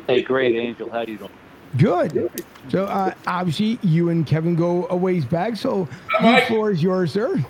Hey, 0.08 0.22
great, 0.22 0.56
Angel. 0.56 0.90
How 0.90 1.02
you 1.02 1.18
doing? 1.18 1.32
Good. 1.78 2.44
So 2.70 2.86
uh, 2.86 3.14
obviously 3.28 3.80
you 3.84 4.10
and 4.10 4.26
Kevin 4.26 4.56
go 4.56 4.88
a 4.90 4.96
ways 4.96 5.26
back. 5.26 5.56
So 5.56 5.88
the 6.22 6.44
floor 6.48 6.72
is 6.72 6.82
yours, 6.82 7.12
sir. 7.14 7.44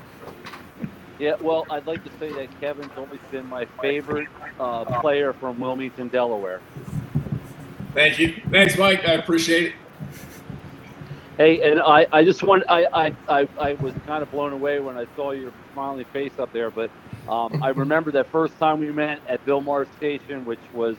Yeah, 1.20 1.36
well, 1.42 1.66
I'd 1.70 1.86
like 1.86 2.04
to 2.06 2.10
say 2.18 2.32
that 2.32 2.62
Kevin's 2.62 2.92
always 2.96 3.20
been 3.30 3.46
my 3.48 3.66
favorite 3.82 4.30
uh, 4.58 4.86
player 5.02 5.34
from 5.34 5.60
Wilmington, 5.60 6.08
Delaware. 6.08 6.62
Thank 7.94 8.20
you. 8.20 8.42
Thanks, 8.50 8.78
Mike. 8.78 9.06
I 9.06 9.14
appreciate 9.14 9.68
it. 9.68 9.74
Hey, 11.36 11.72
and 11.72 11.82
I, 11.82 12.08
I 12.12 12.24
just 12.24 12.44
want 12.44 12.64
I, 12.70 12.86
I, 12.94 13.16
I, 13.28 13.48
I 13.60 13.74
was 13.76 13.94
kind 14.06 14.22
of 14.22 14.32
blown 14.32 14.54
away 14.54 14.80
when 14.80 14.98
I 14.98 15.08
saw 15.16 15.32
your 15.32 15.52
smiling 15.74 16.06
face 16.12 16.34
up 16.38 16.52
there, 16.54 16.70
but 16.70 16.90
um, 17.28 17.64
I 17.64 17.70
remember 17.76 18.12
that 18.12 18.30
first 18.32 18.58
time 18.58 18.80
we 18.80 18.92
met 18.92 19.20
at 19.28 19.46
Bill 19.46 19.62
Maher 19.62 19.88
Station, 19.98 20.46
which 20.46 20.60
was 20.74 20.96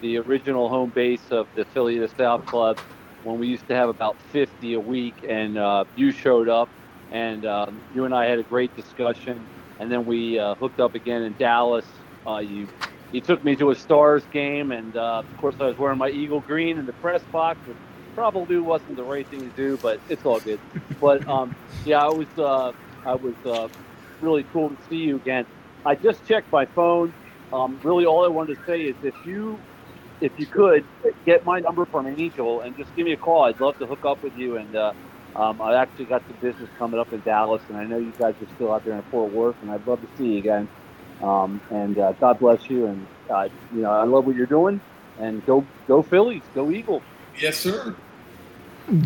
the 0.00 0.18
original 0.18 0.68
home 0.68 0.90
base 0.90 1.30
of 1.30 1.46
the 1.54 1.64
Philly 1.66 2.06
South 2.16 2.46
Club, 2.46 2.78
when 3.24 3.38
we 3.38 3.48
used 3.48 3.66
to 3.68 3.74
have 3.74 3.88
about 3.88 4.16
50 4.32 4.74
a 4.74 4.80
week, 4.80 5.14
and 5.28 5.58
uh, 5.58 5.84
you 5.96 6.12
showed 6.12 6.48
up, 6.48 6.68
and 7.10 7.44
um, 7.46 7.80
you 7.94 8.04
and 8.04 8.14
I 8.14 8.26
had 8.26 8.38
a 8.38 8.42
great 8.42 8.74
discussion, 8.76 9.44
and 9.78 9.90
then 9.90 10.06
we 10.06 10.38
uh, 10.38 10.54
hooked 10.54 10.80
up 10.80 10.94
again 10.94 11.22
in 11.22 11.34
Dallas. 11.36 11.84
Uh, 12.26 12.38
you 12.38 12.68
you 13.10 13.20
took 13.22 13.42
me 13.42 13.56
to 13.56 13.70
a 13.70 13.74
Stars 13.74 14.22
game, 14.32 14.70
and 14.70 14.96
uh, 14.96 15.20
of 15.20 15.36
course 15.38 15.54
I 15.60 15.64
was 15.64 15.78
wearing 15.78 15.98
my 15.98 16.10
Eagle 16.10 16.40
green 16.40 16.78
in 16.78 16.86
the 16.86 16.92
press 16.94 17.22
box. 17.32 17.58
Which 17.66 17.76
probably 18.14 18.58
wasn't 18.58 18.96
the 18.96 19.04
right 19.04 19.26
thing 19.28 19.40
to 19.40 19.56
do, 19.56 19.78
but 19.80 20.00
it's 20.08 20.24
all 20.24 20.40
good. 20.40 20.60
But 21.00 21.26
um, 21.28 21.54
yeah, 21.84 22.04
I 22.04 22.08
was 22.08 22.26
uh, 22.36 22.72
I 23.04 23.14
was 23.14 23.34
uh, 23.46 23.68
really 24.20 24.44
cool 24.52 24.70
to 24.70 24.76
see 24.88 24.96
you 24.96 25.16
again. 25.16 25.46
I 25.86 25.94
just 25.94 26.26
checked 26.26 26.52
my 26.52 26.66
phone. 26.66 27.12
Um, 27.52 27.80
really, 27.82 28.04
all 28.04 28.24
I 28.24 28.28
wanted 28.28 28.58
to 28.58 28.64
say 28.66 28.82
is 28.82 28.96
if 29.02 29.14
you 29.24 29.58
if 30.20 30.32
you 30.38 30.46
could 30.46 30.84
get 31.24 31.44
my 31.44 31.60
number 31.60 31.84
from 31.84 32.06
Angel 32.06 32.60
and 32.60 32.76
just 32.76 32.94
give 32.96 33.06
me 33.06 33.12
a 33.12 33.16
call, 33.16 33.44
I'd 33.44 33.60
love 33.60 33.78
to 33.78 33.86
hook 33.86 34.04
up 34.04 34.22
with 34.22 34.36
you. 34.36 34.56
And 34.56 34.74
uh, 34.74 34.92
um, 35.36 35.60
I 35.60 35.74
actually 35.74 36.06
got 36.06 36.22
some 36.26 36.36
business 36.40 36.68
coming 36.78 36.98
up 36.98 37.12
in 37.12 37.20
Dallas, 37.20 37.62
and 37.68 37.76
I 37.76 37.84
know 37.84 37.98
you 37.98 38.12
guys 38.18 38.34
are 38.40 38.54
still 38.54 38.72
out 38.72 38.84
there 38.84 38.94
in 38.94 39.02
Fort 39.02 39.32
Worth, 39.32 39.56
and 39.62 39.70
I'd 39.70 39.86
love 39.86 40.00
to 40.00 40.08
see 40.16 40.32
you 40.32 40.38
again. 40.38 40.68
Um, 41.22 41.60
and 41.70 41.98
uh, 41.98 42.12
God 42.12 42.38
bless 42.38 42.68
you, 42.70 42.86
and 42.86 43.06
uh, 43.28 43.48
you 43.74 43.82
know 43.82 43.90
I 43.90 44.04
love 44.04 44.26
what 44.26 44.36
you're 44.36 44.46
doing. 44.46 44.80
And 45.18 45.44
go 45.46 45.64
go 45.88 46.02
Phillies, 46.02 46.42
go 46.54 46.70
Eagles. 46.70 47.02
Yes, 47.38 47.56
sir. 47.56 47.94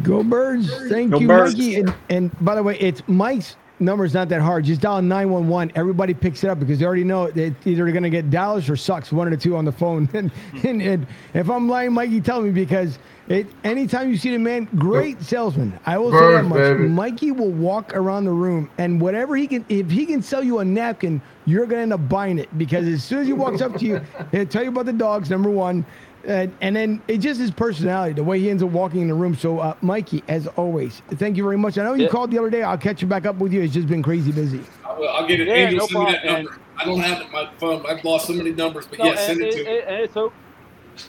Go 0.03 0.23
birds. 0.23 0.71
Thank 0.89 1.11
Go 1.11 1.19
you, 1.19 1.27
Birds. 1.27 1.57
Mikey. 1.57 1.77
And, 1.77 1.95
and 2.09 2.45
by 2.45 2.55
the 2.55 2.63
way, 2.63 2.79
it's 2.79 3.03
Mike's 3.09 3.57
number 3.83 4.05
is 4.05 4.14
not 4.14 4.28
that 4.30 4.41
hard. 4.41 4.64
Just 4.64 4.80
dial 4.80 5.03
911. 5.03 5.72
Everybody 5.74 6.14
picks 6.14 6.45
it 6.45 6.51
up 6.51 6.59
because 6.59 6.78
they 6.78 6.85
already 6.85 7.05
know 7.05 7.24
it's 7.24 7.66
either 7.66 7.91
going 7.91 8.03
to 8.03 8.11
get 8.11 8.30
Dallas 8.30 8.68
or 8.68 8.76
sucks, 8.76 9.12
one 9.12 9.26
of 9.26 9.30
the 9.33 9.37
two 9.37 9.57
on 9.57 9.64
the 9.64 9.72
phone. 9.72 10.09
And, 10.22 10.30
and, 10.64 10.83
and 10.83 11.07
if 11.35 11.49
I'm 11.51 11.68
lying, 11.68 11.93
Mikey, 11.93 12.20
tell 12.20 12.41
me 12.43 12.51
because 12.51 12.99
it 13.28 13.47
anytime 13.64 14.11
you 14.11 14.16
see 14.16 14.30
the 14.30 14.39
man, 14.39 14.68
great 14.76 15.22
salesman. 15.22 15.78
I 15.87 15.97
will 15.99 16.12
say 16.12 16.33
that 16.33 16.45
much. 16.45 16.59
baby. 16.59 16.89
Mikey 16.89 17.30
will 17.33 17.51
walk 17.51 17.95
around 17.97 18.24
the 18.24 18.30
room 18.33 18.70
and 18.78 19.01
whatever 19.01 19.37
he 19.37 19.47
can, 19.47 19.64
if 19.68 19.91
he 19.91 20.07
can 20.07 20.22
sell 20.22 20.43
you 20.43 20.59
a 20.59 20.64
napkin, 20.64 21.20
you're 21.47 21.66
going 21.66 21.78
to 21.78 21.83
end 21.83 21.93
up 21.93 22.09
buying 22.09 22.39
it 22.39 22.57
because 22.59 22.87
as 22.87 23.03
soon 23.03 23.20
as 23.20 23.26
he 23.26 23.33
walks 23.33 23.61
up 23.61 23.76
to 23.78 23.85
you, 23.85 24.01
he'll 24.30 24.47
tell 24.47 24.62
you 24.62 24.68
about 24.68 24.87
the 24.87 24.93
dogs, 24.93 25.30
number 25.30 25.51
one. 25.51 25.85
And, 26.25 26.55
and 26.61 26.77
then 26.77 27.03
it's 27.09 27.23
just 27.23 27.41
his 27.41 27.51
personality, 27.51 28.12
the 28.14 28.23
way 28.23 28.39
he 28.39 28.49
ends 28.49 28.62
up 28.62 28.70
walking 28.70 29.01
in 29.01 29.09
the 29.09 29.14
room. 29.14 29.35
So, 29.35 29.59
uh, 29.59 29.75
Mikey, 29.83 30.23
as 30.29 30.47
always, 30.49 31.03
thank 31.14 31.37
you 31.37 31.43
very 31.43 31.59
much. 31.59 31.79
I 31.79 31.85
know 31.85 31.95
you 31.95 32.05
Yeah. 32.05 32.09
called 32.11 32.31
the 32.31 32.39
other 32.39 32.51
day. 32.51 32.62
I'll 32.62 32.79
catch 32.79 33.03
you 33.03 33.09
back 33.09 33.27
up 33.27 33.37
with 33.37 33.53
you. 33.53 33.61
It's 33.62 33.75
just 33.75 33.89
been 33.89 34.03
crazy 34.03 34.31
busy. 34.31 34.61
I 34.89 34.93
will, 34.99 35.09
I'll 35.09 35.27
get 35.27 35.41
it. 35.41 35.49
Yeah, 35.49 35.55
Angel, 35.55 35.79
no 35.81 35.87
send 35.87 36.05
me 36.05 36.12
that 36.12 36.23
problem. 36.23 36.45
number. 36.45 36.61
I 36.79 36.85
don't 36.85 37.01
have 37.01 37.20
it 37.23 37.33
my 37.33 37.51
phone. 37.59 37.85
I've 37.89 38.05
lost 38.05 38.27
so 38.29 38.33
many 38.35 38.53
numbers, 38.53 38.87
but 38.87 38.99
No, 39.01 39.07
yeah, 39.07 39.16
send 39.16 39.41
and, 39.41 39.49
it 39.49 39.53
to 39.57 39.64
me. 39.64 39.79
and- 39.79 39.89
and 39.89 39.97
it's 40.05 40.14
so. 40.14 40.33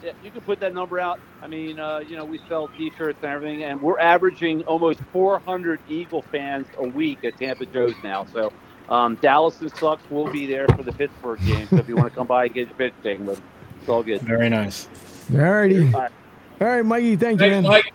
Yeah, 0.02 0.12
you 0.24 0.30
can 0.30 0.40
put 0.40 0.60
that 0.60 0.72
number 0.74 0.98
out. 0.98 1.20
I 1.42 1.46
mean, 1.46 1.78
uh, 1.78 1.98
you 1.98 2.16
know, 2.16 2.24
we 2.24 2.40
sell 2.48 2.68
T-shirts 2.68 3.18
and 3.22 3.30
everything, 3.30 3.64
and 3.64 3.80
we're 3.82 3.98
averaging 4.00 4.62
almost 4.62 4.98
400 5.12 5.78
Eagle 5.90 6.22
fans 6.32 6.66
a 6.78 6.88
week 6.88 7.22
at 7.22 7.36
Tampa 7.38 7.66
Joe's 7.66 7.94
now. 8.02 8.24
So 8.32 8.50
um, 8.88 9.16
Dallas 9.16 9.60
and 9.60 9.70
Sucks 9.76 10.02
will 10.10 10.26
be 10.32 10.46
there 10.46 10.66
for 10.68 10.82
the 10.82 10.92
Pittsburgh 10.92 11.38
game. 11.44 11.68
So 11.68 11.76
if 11.76 11.86
you 11.88 11.96
want 11.96 12.08
to 12.08 12.14
come 12.16 12.26
by 12.26 12.46
and 12.46 12.54
get 12.54 12.68
your 12.68 12.76
pitch 12.76 12.94
taken 13.02 13.26
with, 13.26 13.42
it's 13.80 13.88
all 13.90 14.02
good. 14.02 14.22
Very 14.22 14.48
nice. 14.48 14.88
Alrighty. 15.30 15.92
All 15.94 16.00
right. 16.00 16.12
All 16.60 16.68
right, 16.68 16.84
Mikey, 16.84 17.16
thank 17.16 17.40
you, 17.40 17.50
man. 17.50 17.64
Mike. 17.64 17.92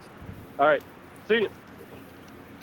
All 0.59 0.67
right, 0.67 0.84
see 1.27 1.41
you. 1.41 1.49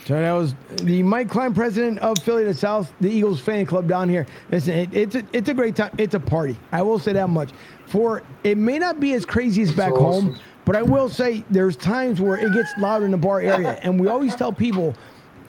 So 0.05 0.13
that 0.13 0.31
was 0.31 0.55
the 0.83 1.03
Mike 1.03 1.29
Klein, 1.29 1.53
president 1.53 1.99
of 1.99 2.17
Philly 2.19 2.45
to 2.45 2.53
South, 2.53 2.93
the 3.01 3.09
Eagles 3.09 3.41
fan 3.41 3.65
club 3.65 3.89
down 3.89 4.07
here. 4.07 4.25
Listen, 4.51 4.73
it, 4.73 4.93
it's 4.93 5.15
a, 5.15 5.23
it's 5.33 5.49
a 5.49 5.53
great 5.53 5.75
time. 5.75 5.93
It's 5.97 6.13
a 6.13 6.19
party. 6.19 6.57
I 6.71 6.81
will 6.81 6.99
say 6.99 7.11
that 7.13 7.29
much. 7.29 7.49
For 7.87 8.23
it 8.43 8.57
may 8.57 8.79
not 8.79 8.99
be 8.99 9.13
as 9.15 9.25
crazy 9.25 9.63
as 9.63 9.71
back 9.73 9.91
home, 9.91 10.39
but 10.63 10.75
I 10.75 10.81
will 10.81 11.09
say 11.09 11.43
there's 11.49 11.75
times 11.75 12.21
where 12.21 12.37
it 12.37 12.53
gets 12.53 12.69
loud 12.77 13.03
in 13.03 13.11
the 13.11 13.17
bar 13.17 13.41
area, 13.41 13.79
and 13.83 13.99
we 13.99 14.07
always 14.07 14.35
tell 14.35 14.53
people 14.53 14.95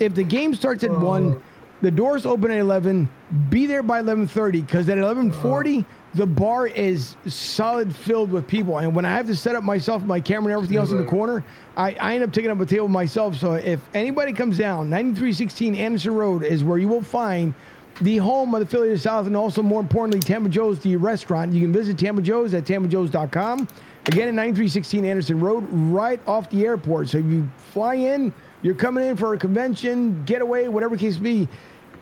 if 0.01 0.15
the 0.15 0.25
game 0.25 0.55
starts 0.55 0.83
at 0.83 0.91
one, 0.91 1.35
uh. 1.35 1.39
the 1.83 1.91
doors 1.91 2.27
open 2.27 2.51
at 2.51 2.59
eleven. 2.59 3.09
Be 3.51 3.67
there 3.67 3.83
by 3.83 4.01
eleven 4.01 4.27
thirty 4.27 4.63
because 4.63 4.89
at 4.89 4.99
eleven 4.99 5.31
forty. 5.31 5.85
The 6.15 6.27
bar 6.27 6.67
is 6.67 7.17
solid 7.27 7.95
filled 7.95 8.33
with 8.33 8.47
people, 8.47 8.79
and 8.79 8.95
when 8.95 9.05
I 9.05 9.11
have 9.11 9.27
to 9.27 9.37
set 9.37 9.55
up 9.55 9.63
myself, 9.63 10.03
my 10.03 10.21
camera, 10.21 10.53
and 10.53 10.57
everything 10.57 10.79
else 10.79 10.91
in 10.91 10.97
the 10.97 11.05
corner, 11.05 11.45
I, 11.77 11.93
I 12.01 12.15
end 12.15 12.25
up 12.25 12.33
taking 12.33 12.51
up 12.51 12.59
a 12.61 12.67
table 12.67 12.89
myself. 12.89 13.37
So 13.37 13.55
if 13.55 13.81
anybody 13.93 14.33
comes 14.33 14.57
down, 14.57 14.89
9316 14.89 15.75
Anderson 15.75 16.15
Road 16.15 16.45
is 16.45 16.65
where 16.65 16.79
you 16.79 16.89
will 16.89 17.03
find 17.03 17.55
the 18.01 18.17
home 18.19 18.55
of 18.55 18.61
the 18.61 18.67
Philly 18.67 18.93
of 18.93 19.01
South, 19.01 19.27
and 19.27 19.37
also 19.37 19.63
more 19.63 19.81
importantly, 19.81 20.21
Tampa 20.21 20.49
Joe's, 20.49 20.79
the 20.81 20.97
restaurant. 20.97 21.53
You 21.53 21.61
can 21.61 21.73
visit 21.73 21.99
Tampa 21.99 22.23
Joe's 22.23 22.55
at 22.55 22.65
tampajoes.com. 22.65 23.69
Again, 24.07 24.29
at 24.29 24.35
9316 24.35 25.05
Anderson 25.05 25.41
Road, 25.41 25.67
right 25.71 26.21
off 26.27 26.49
the 26.49 26.65
airport. 26.65 27.11
So 27.11 27.19
if 27.19 27.27
you 27.27 27.49
fly 27.73 27.95
in, 27.97 28.33
you're 28.63 28.75
coming 28.75 29.05
in 29.05 29.17
for 29.17 29.35
a 29.35 29.39
convention, 29.39 30.25
getaway, 30.25 30.69
whatever 30.69 30.97
case 30.97 31.17
be. 31.17 31.49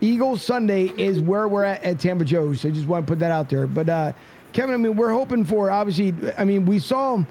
Eagles 0.00 0.42
Sunday 0.42 0.92
is 0.96 1.20
where 1.20 1.48
we're 1.48 1.64
at 1.64 1.82
at 1.82 1.98
Tampa 1.98 2.24
Joe's. 2.24 2.60
So 2.60 2.70
just 2.70 2.86
want 2.86 3.06
to 3.06 3.10
put 3.10 3.18
that 3.20 3.30
out 3.30 3.48
there. 3.48 3.66
But 3.66 3.88
uh, 3.88 4.12
Kevin, 4.52 4.74
I 4.74 4.78
mean, 4.78 4.96
we're 4.96 5.12
hoping 5.12 5.44
for 5.44 5.70
obviously. 5.70 6.14
I 6.36 6.44
mean, 6.44 6.66
we 6.66 6.78
saw 6.78 7.24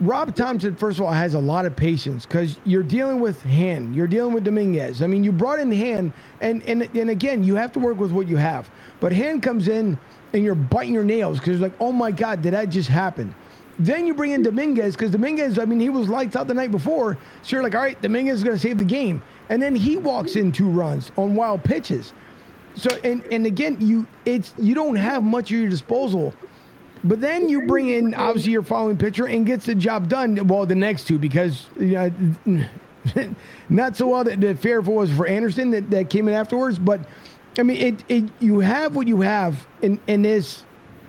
Rob 0.00 0.34
Thompson, 0.34 0.76
first 0.76 0.98
of 0.98 1.06
all, 1.06 1.12
has 1.12 1.34
a 1.34 1.38
lot 1.38 1.66
of 1.66 1.74
patience 1.74 2.24
because 2.24 2.56
you're 2.64 2.84
dealing 2.84 3.18
with 3.20 3.42
hand, 3.42 3.96
you're 3.96 4.06
dealing 4.06 4.32
with 4.32 4.44
Dominguez. 4.44 5.02
I 5.02 5.08
mean, 5.08 5.24
you 5.24 5.32
brought 5.32 5.58
in 5.58 5.72
hand, 5.72 6.12
and 6.40 6.62
and 6.64 6.82
and 6.82 7.10
again, 7.10 7.42
you 7.42 7.56
have 7.56 7.72
to 7.72 7.80
work 7.80 7.98
with 7.98 8.12
what 8.12 8.28
you 8.28 8.36
have. 8.36 8.70
But 9.00 9.12
hand 9.12 9.42
comes 9.42 9.68
in, 9.68 9.98
and 10.32 10.44
you're 10.44 10.54
biting 10.54 10.94
your 10.94 11.04
nails 11.04 11.38
because 11.38 11.58
you're 11.58 11.68
like, 11.68 11.78
oh 11.80 11.92
my 11.92 12.10
god, 12.12 12.42
did 12.42 12.52
that 12.52 12.68
just 12.70 12.88
happen? 12.88 13.34
Then 13.80 14.06
you 14.06 14.14
bring 14.14 14.32
in 14.32 14.42
Dominguez 14.42 14.94
because 14.94 15.12
Dominguez, 15.12 15.58
I 15.58 15.64
mean, 15.64 15.80
he 15.80 15.88
was 15.88 16.08
lights 16.08 16.34
out 16.34 16.48
the 16.48 16.54
night 16.54 16.72
before. 16.72 17.16
So 17.42 17.56
you're 17.56 17.62
like, 17.62 17.74
all 17.74 17.82
right, 17.82 18.00
Dominguez 18.00 18.38
is 18.38 18.44
going 18.44 18.56
to 18.56 18.60
save 18.60 18.78
the 18.78 18.84
game, 18.84 19.22
and 19.48 19.62
then 19.62 19.74
he 19.74 19.96
walks 19.96 20.36
in 20.36 20.52
two 20.52 20.68
runs 20.68 21.10
on 21.16 21.34
wild 21.34 21.64
pitches. 21.64 22.12
So 22.76 22.90
and 23.02 23.22
and 23.32 23.46
again, 23.46 23.76
you 23.80 24.06
it's 24.24 24.54
you 24.58 24.74
don't 24.74 24.96
have 24.96 25.22
much 25.22 25.46
at 25.46 25.58
your 25.58 25.68
disposal. 25.68 26.34
But 27.04 27.20
then 27.20 27.48
you 27.48 27.66
bring 27.66 27.90
in 27.90 28.14
obviously 28.14 28.52
your 28.52 28.62
following 28.62 28.96
pitcher 28.96 29.26
and 29.26 29.46
gets 29.46 29.66
the 29.66 29.74
job 29.74 30.08
done. 30.08 30.46
Well, 30.48 30.66
the 30.66 30.74
next 30.74 31.06
two 31.06 31.18
because 31.18 31.66
you 31.78 32.12
know, 32.44 32.66
not 33.68 33.96
so 33.96 34.08
well 34.08 34.24
that 34.24 34.40
the 34.40 34.54
Fairfield 34.54 34.96
was 34.96 35.12
for 35.12 35.26
Anderson 35.26 35.70
that, 35.70 35.90
that 35.90 36.10
came 36.10 36.28
in 36.28 36.34
afterwards. 36.34 36.78
But 36.78 37.00
I 37.58 37.62
mean, 37.62 37.76
it, 37.76 38.04
it 38.08 38.24
you 38.40 38.60
have 38.60 38.96
what 38.96 39.06
you 39.06 39.20
have 39.20 39.66
in 39.82 40.00
in 40.06 40.22
this 40.22 40.64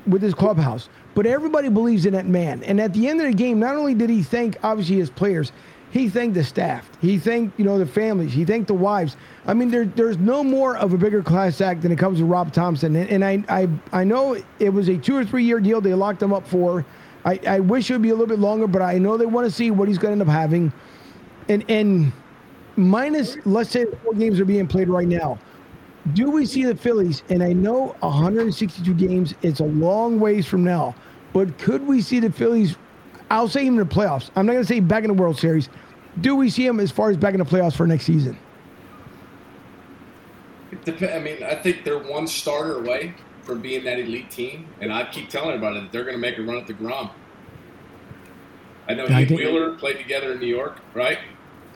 with 0.08 0.22
this 0.22 0.34
clubhouse. 0.34 0.90
But 1.16 1.26
everybody 1.26 1.70
believes 1.70 2.06
in 2.06 2.14
that 2.14 2.28
man. 2.28 2.64
And 2.64 2.80
at 2.80 2.94
the 2.94 3.08
end 3.08 3.20
of 3.20 3.28
the 3.28 3.34
game, 3.34 3.60
not 3.60 3.76
only 3.76 3.94
did 3.94 4.10
he 4.10 4.24
thank 4.24 4.58
obviously 4.64 4.98
his 4.98 5.10
players, 5.10 5.52
he 5.92 6.08
thanked 6.08 6.36
the 6.36 6.44
staff. 6.44 6.90
He 7.02 7.18
thanked 7.18 7.58
you 7.60 7.66
know 7.66 7.80
the 7.80 7.86
families. 7.86 8.32
He 8.32 8.46
thanked 8.46 8.68
the 8.68 8.74
wives. 8.74 9.18
I 9.48 9.54
mean, 9.54 9.72
there, 9.72 9.86
there's 9.86 10.18
no 10.18 10.44
more 10.44 10.78
of 10.78 10.94
a 10.94 10.98
bigger 10.98 11.24
class 11.24 11.62
act 11.62 11.82
than 11.82 11.92
it 11.92 11.98
comes 11.98 12.20
to 12.20 12.26
Rob 12.26 12.54
Thompson. 12.54 12.96
And, 12.96 13.10
and 13.10 13.26
I, 13.26 13.44
I 13.50 13.68
I 13.92 14.04
know 14.04 14.38
it 14.60 14.70
was 14.70 14.88
a 14.90 14.98
two 14.98 15.16
or 15.16 15.26
three 15.26 15.44
year 15.44 15.60
deal 15.60 15.82
they 15.82 15.94
locked 15.94 16.22
him 16.22 16.34
up 16.34 16.48
for. 16.48 16.86
I, 17.26 17.40
I 17.48 17.60
wish 17.60 17.90
it 17.90 17.94
would 17.94 18.02
be 18.02 18.10
a 18.10 18.14
little 18.14 18.28
bit 18.28 18.40
longer, 18.40 18.66
but 18.68 18.82
I 18.82 18.98
know 18.98 19.18
they 19.18 19.26
want 19.26 19.46
to 19.46 19.52
see 19.52 19.72
what 19.72 19.88
he's 19.88 19.98
going 19.98 20.18
to 20.18 20.22
end 20.22 20.30
up 20.30 20.34
having. 20.34 20.72
And 21.48 21.66
and 21.70 22.14
minus 22.76 23.38
let's 23.46 23.72
say 23.72 23.86
four 24.04 24.14
games 24.14 24.40
are 24.40 24.46
being 24.46 24.68
played 24.68 24.90
right 24.90 25.08
now. 25.08 25.40
Do 26.14 26.30
we 26.32 26.46
see 26.46 26.64
the 26.64 26.76
Phillies? 26.76 27.24
And 27.30 27.44
I 27.44 27.54
know 27.54 27.96
162 28.00 28.94
games, 28.94 29.34
it's 29.42 29.60
a 29.60 29.66
long 29.66 30.20
ways 30.20 30.46
from 30.46 30.64
now, 30.64 30.96
but 31.34 31.58
could 31.58 31.86
we 31.86 32.02
see 32.02 32.20
the 32.20 32.32
Phillies? 32.32 32.78
I'll 33.32 33.48
say 33.48 33.66
him 33.66 33.80
in 33.80 33.88
the 33.88 33.94
playoffs. 33.96 34.30
I'm 34.36 34.46
not 34.46 34.54
going 34.54 34.64
to 34.64 34.68
say 34.68 34.80
back 34.80 35.04
in 35.04 35.10
the 35.16 35.22
World 35.22 35.38
Series. 35.38 35.70
Do 36.22 36.36
we 36.36 36.50
see 36.50 36.66
him 36.66 36.80
as 36.80 36.92
far 36.92 37.10
as 37.10 37.18
back 37.18 37.34
in 37.34 37.40
the 37.40 37.46
playoffs 37.46 37.76
for 37.76 37.86
next 37.88 38.06
season? 38.06 38.38
It 40.72 40.84
dep- 40.86 41.14
I 41.14 41.20
mean, 41.20 41.44
I 41.44 41.56
think 41.56 41.84
they're 41.84 42.00
one 42.00 42.28
starter 42.28 42.78
away 42.80 43.14
from 43.44 43.62
being 43.62 43.84
that 43.86 44.00
elite 44.00 44.30
team, 44.30 44.68
and 44.82 44.94
I 44.94 45.06
keep 45.06 45.30
telling 45.30 45.50
everybody 45.50 45.80
that 45.82 45.92
they're 45.92 46.04
going 46.04 46.16
to 46.16 46.20
make 46.22 46.38
a 46.38 46.42
run 46.44 46.58
at 46.58 46.68
deGrom. 46.68 47.10
I 48.88 48.94
know 48.94 49.06
I 49.06 49.22
you 49.22 49.26
think- 49.28 49.40
Wheeler 49.40 49.76
played 49.76 49.98
together 49.98 50.34
in 50.34 50.40
New 50.40 50.48
York, 50.48 50.80
right? 50.94 51.20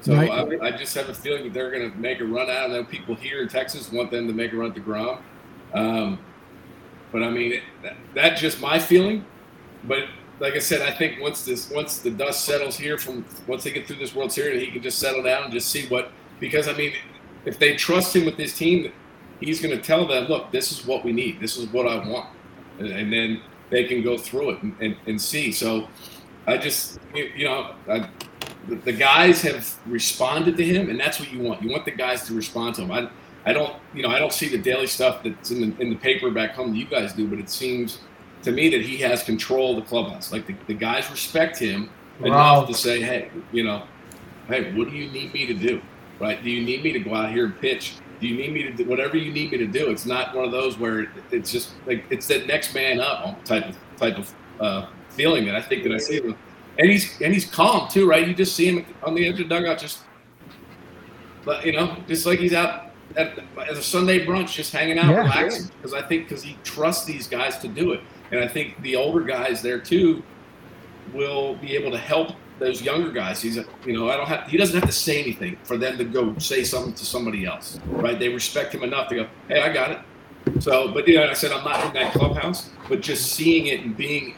So 0.02 0.14
Right. 0.16 0.30
I, 0.62 0.68
I 0.68 0.72
just 0.72 0.94
have 0.96 1.08
a 1.10 1.14
feeling 1.14 1.44
that 1.46 1.54
they're 1.54 1.72
going 1.72 1.90
to 1.90 1.98
make 1.98 2.20
a 2.20 2.26
run 2.26 2.50
out. 2.50 2.70
I 2.70 2.74
know 2.74 2.84
people 2.84 3.16
here 3.16 3.42
in 3.42 3.48
Texas 3.48 3.90
want 3.92 4.12
them 4.12 4.28
to 4.28 4.34
make 4.34 4.52
a 4.52 4.58
run 4.58 4.72
at 4.72 4.78
deGrom, 4.78 5.20
um, 5.74 6.20
but 7.12 7.24
I 7.24 7.30
mean, 7.30 7.54
it, 7.54 7.64
that, 7.84 7.96
that's 8.14 8.42
just 8.42 8.60
my 8.60 8.80
feeling. 8.80 9.24
But 9.86 10.06
like 10.44 10.56
I 10.56 10.60
said, 10.60 10.82
I 10.82 10.92
think 10.92 11.22
once 11.22 11.46
this 11.46 11.72
once 11.72 12.00
the 12.00 12.12
dust 12.12 12.44
settles 12.44 12.78
here 12.78 12.98
from 12.98 13.24
once 13.48 13.64
they 13.64 13.72
get 13.72 13.88
through 13.88 13.96
this 13.96 14.14
World 14.14 14.30
Series, 14.30 14.62
he 14.62 14.72
can 14.72 14.84
just 14.84 15.00
settle 15.00 15.24
down 15.24 15.46
and 15.46 15.54
just 15.54 15.70
see 15.70 15.88
what 15.88 16.12
because 16.42 16.68
I 16.68 16.74
mean, 16.74 16.94
if 17.46 17.58
they 17.58 17.78
trust 17.78 18.14
him 18.14 18.26
with 18.26 18.36
this 18.36 18.54
team, 18.54 18.92
he's 19.40 19.62
going 19.62 19.76
to 19.76 19.82
tell 19.82 20.06
them, 20.06 20.26
look, 20.26 20.52
this 20.52 20.74
is 20.74 20.86
what 20.86 21.06
we 21.06 21.14
need, 21.14 21.40
this 21.40 21.56
is 21.56 21.68
what 21.70 21.88
I 21.88 22.06
want, 22.06 22.28
and, 22.78 22.90
and 22.90 23.14
then 23.14 23.42
they 23.70 23.86
can 23.86 24.04
go 24.04 24.18
through 24.18 24.50
it 24.50 24.64
and, 24.64 24.76
and, 24.82 24.98
and 25.08 25.22
see. 25.22 25.50
So 25.54 25.88
I 26.46 26.58
just 26.58 27.00
you 27.16 27.46
know 27.46 27.74
I, 27.88 28.10
the, 28.68 28.76
the 28.76 28.92
guys 28.92 29.42
have 29.44 29.74
responded 29.86 30.58
to 30.58 30.66
him, 30.66 30.90
and 30.90 31.00
that's 31.00 31.22
what 31.22 31.32
you 31.32 31.40
want. 31.40 31.64
You 31.64 31.72
want 31.72 31.86
the 31.86 31.92
guys 31.92 32.28
to 32.28 32.34
respond 32.34 32.76
to 32.76 32.82
him. 32.82 32.92
I 32.92 33.10
I 33.46 33.54
don't 33.54 33.78
you 33.94 34.04
know 34.04 34.10
I 34.10 34.20
don't 34.20 34.34
see 34.34 34.50
the 34.50 34.58
daily 34.58 34.88
stuff 34.88 35.24
that's 35.24 35.52
in 35.52 35.62
the 35.62 35.82
in 35.82 35.90
the 35.90 35.96
paper 35.96 36.30
back 36.32 36.52
home 36.52 36.72
that 36.72 36.78
you 36.78 36.86
guys 36.86 37.14
do, 37.14 37.30
but 37.30 37.40
it 37.40 37.50
seems 37.50 38.00
to 38.44 38.52
me 38.52 38.70
that 38.70 38.82
he 38.82 38.98
has 38.98 39.24
control 39.24 39.78
of 39.78 39.84
the 39.84 39.90
clubhouse. 39.90 40.32
Like 40.32 40.46
the, 40.46 40.56
the 40.68 40.74
guys 40.74 41.10
respect 41.10 41.58
him 41.58 41.90
wow. 42.20 42.28
enough 42.28 42.68
to 42.68 42.74
say, 42.74 43.02
hey, 43.02 43.32
you 43.52 43.64
know, 43.64 43.84
hey, 44.48 44.74
what 44.74 44.90
do 44.90 44.96
you 44.96 45.10
need 45.12 45.34
me 45.34 45.46
to 45.48 45.54
do? 45.54 45.82
Right? 46.20 46.42
Do 46.44 46.50
you 46.50 46.64
need 46.64 46.84
me 46.84 46.92
to 46.94 47.00
go 47.00 47.16
out 47.16 47.32
here 47.32 47.46
and 47.46 47.60
pitch? 47.60 47.96
Do 48.20 48.28
you 48.28 48.38
need 48.38 48.54
me 48.54 48.64
to 48.64 48.72
do 48.72 48.86
whatever 48.86 49.18
you 49.18 49.34
need 49.34 49.52
me 49.52 49.58
to 49.58 49.68
do? 49.68 49.90
It's 49.90 50.06
not 50.06 50.36
one 50.36 50.46
of 50.46 50.52
those 50.52 50.78
where 50.78 51.12
it's 51.32 51.52
just 51.52 51.74
like 51.86 52.06
it's 52.10 52.28
that 52.28 52.48
next 52.48 52.74
man 52.74 53.02
up 53.02 53.44
type 53.44 53.68
of 53.68 53.78
type 53.98 54.18
of 54.18 54.34
uh, 54.60 54.88
feeling 55.10 55.46
that 55.46 55.56
I 55.56 55.62
think 55.62 55.84
that 55.84 55.92
I 55.92 55.98
see 55.98 56.22
him. 56.22 56.36
And 56.78 56.90
he's 56.90 57.22
and 57.22 57.34
he's 57.34 57.46
calm 57.46 57.90
too, 57.90 58.08
right? 58.08 58.26
You 58.28 58.34
just 58.34 58.56
see 58.56 58.68
him 58.68 58.86
on 59.04 59.16
the 59.16 59.26
edge 59.28 59.40
of 59.40 59.50
the 59.50 59.56
dugout, 59.56 59.78
just, 59.78 60.00
but 61.44 61.66
you 61.66 61.74
know, 61.74 61.98
just 62.08 62.26
like 62.26 62.40
he's 62.40 62.54
out 62.54 62.94
at, 63.18 63.38
at 63.58 63.72
a 63.72 63.84
Sunday 63.84 64.26
brunch, 64.26 64.54
just 64.54 64.72
hanging 64.72 64.98
out, 64.98 65.10
yeah, 65.10 65.18
relaxing. 65.18 65.70
Because 65.78 65.94
I 65.94 66.02
think 66.02 66.30
because 66.30 66.44
he 66.44 66.58
trusts 66.64 67.06
these 67.06 67.28
guys 67.28 67.58
to 67.60 67.68
do 67.68 67.92
it. 67.92 68.02
And 68.34 68.44
I 68.44 68.48
think 68.48 68.82
the 68.82 68.96
older 68.96 69.22
guys 69.22 69.62
there 69.62 69.80
too 69.80 70.24
will 71.14 71.56
be 71.58 71.76
able 71.76 71.92
to 71.92 72.00
help 72.00 72.36
those 72.58 72.82
younger 72.82 73.12
guys. 73.12 73.42
He's, 73.42 73.58
you 73.86 73.94
know, 73.94 74.10
I 74.10 74.18
don't 74.18 74.28
have, 74.28 74.48
he 74.48 74.58
doesn't 74.58 74.76
have 74.76 74.90
to 74.90 74.96
say 74.96 75.22
anything 75.22 75.56
for 75.64 75.78
them 75.78 76.00
to 76.00 76.04
go 76.04 76.36
say 76.40 76.64
something 76.64 76.94
to 76.96 77.06
somebody 77.06 77.46
else, 77.46 77.80
right? 77.86 78.18
They 78.18 78.30
respect 78.30 78.74
him 78.74 78.84
enough 78.84 79.10
to 79.10 79.16
go, 79.16 79.28
hey, 79.50 79.62
I 79.62 79.72
got 79.72 79.92
it. 79.92 80.64
So, 80.64 80.92
but 80.92 81.08
yeah, 81.08 81.28
I 81.30 81.34
said 81.34 81.52
I'm 81.52 81.64
not 81.64 81.86
in 81.86 81.94
that 81.94 82.14
clubhouse, 82.14 82.72
but 82.90 83.02
just 83.02 83.34
seeing 83.34 83.68
it 83.68 83.82
and 83.82 83.96
being, 83.96 84.36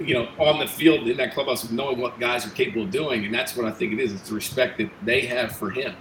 you 0.00 0.14
know, 0.14 0.28
on 0.38 0.58
the 0.58 0.66
field 0.66 1.06
in 1.06 1.16
that 1.18 1.32
clubhouse 1.32 1.62
and 1.62 1.72
knowing 1.76 2.00
what 2.00 2.18
guys 2.18 2.44
are 2.44 2.50
capable 2.50 2.82
of 2.82 2.90
doing, 2.90 3.24
and 3.24 3.32
that's 3.32 3.56
what 3.56 3.66
I 3.66 3.70
think 3.70 3.92
it 3.92 4.00
is. 4.00 4.12
It's 4.12 4.28
the 4.28 4.34
respect 4.34 4.78
that 4.78 4.90
they 5.04 5.22
have 5.26 5.52
for 5.52 5.70
him. 5.70 5.94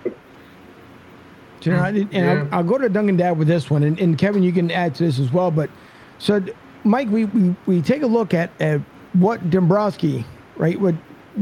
You 1.61 1.71
know, 1.71 1.83
and 1.83 2.13
yeah. 2.13 2.47
I'll, 2.51 2.59
I'll, 2.59 2.63
go 2.63 2.77
to 2.77 2.87
Duncan 2.87 3.17
Dad 3.17 3.37
with 3.37 3.47
this 3.47 3.69
one, 3.69 3.83
and, 3.83 3.99
and 3.99 4.17
Kevin, 4.17 4.43
you 4.43 4.51
can 4.51 4.69
add 4.69 4.95
to 4.95 5.05
this 5.05 5.17
as 5.19 5.31
well. 5.31 5.49
But 5.49 5.69
so 6.19 6.41
Mike, 6.83 7.09
we, 7.09 7.25
we, 7.25 7.55
we 7.65 7.81
take 7.81 8.01
a 8.01 8.07
look 8.07 8.33
at, 8.33 8.49
at 8.61 8.81
what 9.13 9.49
Dombrowski, 9.49 10.25
right, 10.57 10.79
what 10.79 10.95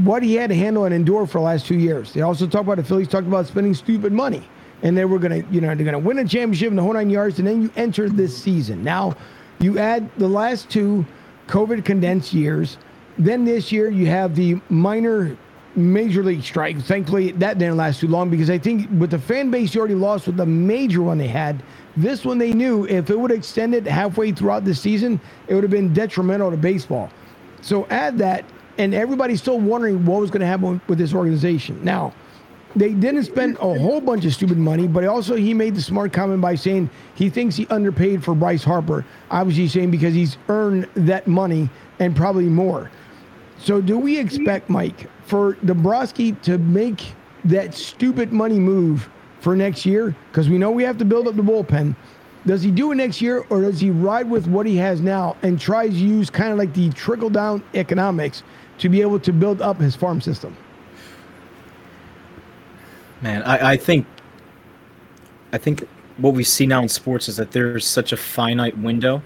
what 0.03 0.21
he 0.21 0.35
had 0.35 0.49
to 0.49 0.55
handle 0.55 0.83
and 0.83 0.93
endure 0.93 1.25
for 1.25 1.37
the 1.37 1.45
last 1.45 1.65
two 1.65 1.79
years. 1.79 2.11
They 2.11 2.19
also 2.21 2.47
talk 2.47 2.61
about 2.61 2.75
the 2.75 2.83
Phillies 2.83 3.07
talked 3.07 3.27
about 3.27 3.47
spending 3.47 3.73
stupid 3.73 4.11
money, 4.11 4.45
and 4.83 4.97
they 4.97 5.05
were 5.05 5.19
gonna, 5.19 5.43
you 5.49 5.61
know, 5.61 5.73
they're 5.73 5.85
gonna 5.85 5.99
win 5.99 6.19
a 6.19 6.27
championship 6.27 6.69
in 6.69 6.75
the 6.75 6.81
whole 6.81 6.93
nine 6.93 7.09
yards, 7.09 7.39
and 7.39 7.47
then 7.47 7.61
you 7.61 7.71
enter 7.77 8.09
this 8.09 8.35
season. 8.37 8.83
Now, 8.83 9.15
you 9.59 9.79
add 9.79 10.09
the 10.17 10.27
last 10.27 10.69
two 10.69 11.05
COVID 11.47 11.85
condensed 11.85 12.33
years. 12.33 12.77
Then 13.17 13.45
this 13.45 13.71
year 13.71 13.89
you 13.89 14.07
have 14.07 14.35
the 14.35 14.59
minor 14.69 15.37
major 15.75 16.23
league 16.23 16.43
strike. 16.43 16.79
Thankfully, 16.81 17.31
that 17.33 17.57
didn't 17.57 17.77
last 17.77 17.99
too 17.99 18.07
long 18.07 18.29
because 18.29 18.49
I 18.49 18.57
think 18.57 18.89
with 18.99 19.11
the 19.11 19.19
fan 19.19 19.51
base 19.51 19.73
you 19.73 19.79
already 19.79 19.95
lost 19.95 20.27
with 20.27 20.37
the 20.37 20.45
major 20.45 21.01
one 21.01 21.17
they 21.17 21.27
had, 21.27 21.61
this 21.97 22.25
one 22.25 22.37
they 22.37 22.53
knew 22.53 22.85
if 22.87 23.09
it 23.09 23.17
would 23.17 23.31
have 23.31 23.39
extended 23.39 23.87
halfway 23.87 24.31
throughout 24.31 24.65
the 24.65 24.75
season, 24.75 25.19
it 25.47 25.53
would 25.53 25.63
have 25.63 25.71
been 25.71 25.93
detrimental 25.93 26.51
to 26.51 26.57
baseball. 26.57 27.09
So 27.61 27.87
add 27.89 28.17
that, 28.19 28.45
and 28.77 28.93
everybody's 28.93 29.41
still 29.41 29.59
wondering 29.59 30.05
what 30.05 30.21
was 30.21 30.29
going 30.29 30.41
to 30.41 30.47
happen 30.47 30.81
with 30.87 30.97
this 30.97 31.13
organization. 31.13 31.83
Now, 31.83 32.13
they 32.75 32.93
didn't 32.93 33.23
spend 33.23 33.55
a 33.57 33.79
whole 33.79 34.01
bunch 34.01 34.25
of 34.25 34.33
stupid 34.33 34.57
money, 34.57 34.85
but 34.87 35.05
also 35.05 35.35
he 35.35 35.53
made 35.53 35.75
the 35.75 35.81
smart 35.81 36.11
comment 36.11 36.41
by 36.41 36.55
saying 36.55 36.89
he 37.15 37.29
thinks 37.29 37.55
he 37.55 37.65
underpaid 37.67 38.23
for 38.23 38.35
Bryce 38.35 38.63
Harper. 38.63 39.05
Obviously, 39.31 39.69
saying 39.69 39.91
because 39.91 40.13
he's 40.13 40.37
earned 40.49 40.89
that 40.95 41.25
money 41.25 41.69
and 41.99 42.15
probably 42.15 42.45
more. 42.45 42.91
So, 43.57 43.81
do 43.81 43.97
we 43.97 44.19
expect 44.19 44.69
Mike 44.69 45.09
for 45.25 45.53
Dombrowski 45.63 46.33
to 46.43 46.57
make 46.57 47.13
that 47.45 47.73
stupid 47.73 48.33
money 48.33 48.59
move 48.59 49.09
for 49.45 49.55
next 49.55 49.85
year? 49.85 50.15
Because 50.31 50.49
we 50.49 50.57
know 50.57 50.71
we 50.71 50.81
have 50.81 50.97
to 50.97 51.05
build 51.05 51.27
up 51.27 51.35
the 51.35 51.43
bullpen. 51.43 51.95
Does 52.47 52.63
he 52.63 52.71
do 52.71 52.91
it 52.91 52.95
next 52.95 53.21
year, 53.21 53.45
or 53.51 53.61
does 53.61 53.79
he 53.79 53.91
ride 53.91 54.27
with 54.27 54.47
what 54.47 54.65
he 54.65 54.75
has 54.77 55.01
now 55.01 55.37
and 55.43 55.61
tries 55.61 55.91
to 55.91 55.99
use 55.99 56.31
kind 56.31 56.51
of 56.51 56.57
like 56.57 56.73
the 56.73 56.89
trickle 56.93 57.29
down 57.29 57.63
economics 57.75 58.41
to 58.79 58.89
be 58.89 59.01
able 59.01 59.19
to 59.19 59.31
build 59.31 59.61
up 59.61 59.79
his 59.79 59.95
farm 59.95 60.19
system? 60.19 60.57
Man, 63.21 63.43
I, 63.43 63.73
I 63.73 63.77
think, 63.77 64.07
I 65.53 65.59
think 65.59 65.87
what 66.17 66.33
we 66.33 66.43
see 66.43 66.65
now 66.65 66.81
in 66.81 66.89
sports 66.89 67.29
is 67.29 67.37
that 67.37 67.51
there's 67.51 67.85
such 67.85 68.13
a 68.13 68.17
finite 68.17 68.75
window 68.79 69.21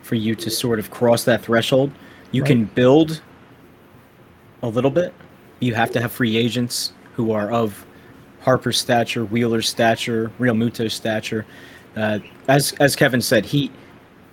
for 0.00 0.14
you 0.14 0.34
to 0.36 0.48
sort 0.48 0.78
of 0.78 0.90
cross 0.90 1.24
that 1.24 1.42
threshold. 1.42 1.92
You 2.32 2.44
right. 2.44 2.48
can 2.48 2.64
build 2.64 3.20
a 4.62 4.68
little 4.68 4.90
bit. 4.90 5.12
You 5.58 5.74
have 5.74 5.90
to 5.90 6.00
have 6.00 6.12
free 6.12 6.38
agents 6.38 6.94
who 7.12 7.32
are 7.32 7.50
of 7.52 7.84
Harper's 8.40 8.78
stature, 8.78 9.24
Wheeler's 9.24 9.68
stature, 9.68 10.30
Real 10.38 10.54
Realmuto's 10.54 10.94
stature. 10.94 11.46
Uh, 11.96 12.20
as 12.48 12.72
as 12.80 12.96
Kevin 12.96 13.20
said, 13.20 13.44
he 13.44 13.70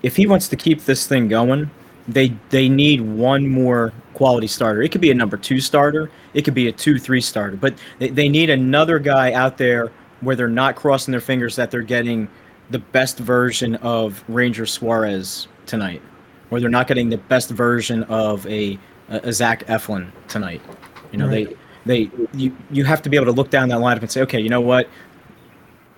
if 0.03 0.16
he 0.16 0.28
wants 0.28 0.47
to 0.49 0.55
keep 0.55 0.86
this 0.86 1.08
thing 1.08 1.28
going, 1.28 1.70
they 2.08 2.34
they 2.49 2.70
need 2.70 3.01
one 3.01 3.47
more 3.47 3.93
quality 4.14 4.47
starter. 4.47 4.82
It 4.82 4.91
could 4.91 5.01
be 5.01 5.12
a 5.12 5.16
number 5.16 5.38
two 5.38 5.60
starter, 5.60 6.10
it 6.34 6.43
could 6.43 6.53
be 6.53 6.68
a 6.68 6.72
two 6.72 6.99
three 6.99 7.22
starter, 7.22 7.58
but 7.58 7.76
they, 7.99 8.10
they 8.10 8.30
need 8.30 8.49
another 8.49 8.99
guy 8.99 9.34
out 9.34 9.58
there 9.58 9.91
where 10.22 10.36
they're 10.36 10.47
not 10.47 10.76
crossing 10.76 11.12
their 11.12 11.22
fingers 11.22 11.55
that 11.55 11.70
they're 11.70 11.82
getting 11.82 12.28
the 12.70 12.80
best 12.80 13.20
version 13.20 13.76
of 13.76 14.24
Ranger 14.28 14.66
Suarez 14.66 15.47
tonight, 15.66 16.01
or 16.49 16.60
they're 16.60 16.70
not 16.70 16.88
getting 16.88 17.10
the 17.10 17.18
best 17.18 17.49
version 17.49 18.03
of 18.03 18.45
a 18.47 18.80
a, 19.10 19.18
a 19.24 19.34
Zach 19.34 19.66
Eflin 19.68 20.12
tonight. 20.28 20.62
You 21.12 21.20
know 21.20 21.28
right. 21.28 21.49
they 21.49 21.55
they 21.90 22.10
you 22.34 22.56
you 22.72 22.84
have 22.84 23.02
to 23.04 23.10
be 23.10 23.18
able 23.18 23.26
to 23.28 23.32
look 23.32 23.50
down 23.50 23.70
that 23.70 23.80
lineup 23.80 24.02
and 24.02 24.12
say, 24.12 24.22
okay, 24.22 24.40
you 24.40 24.50
know 24.50 24.62
what, 24.62 24.90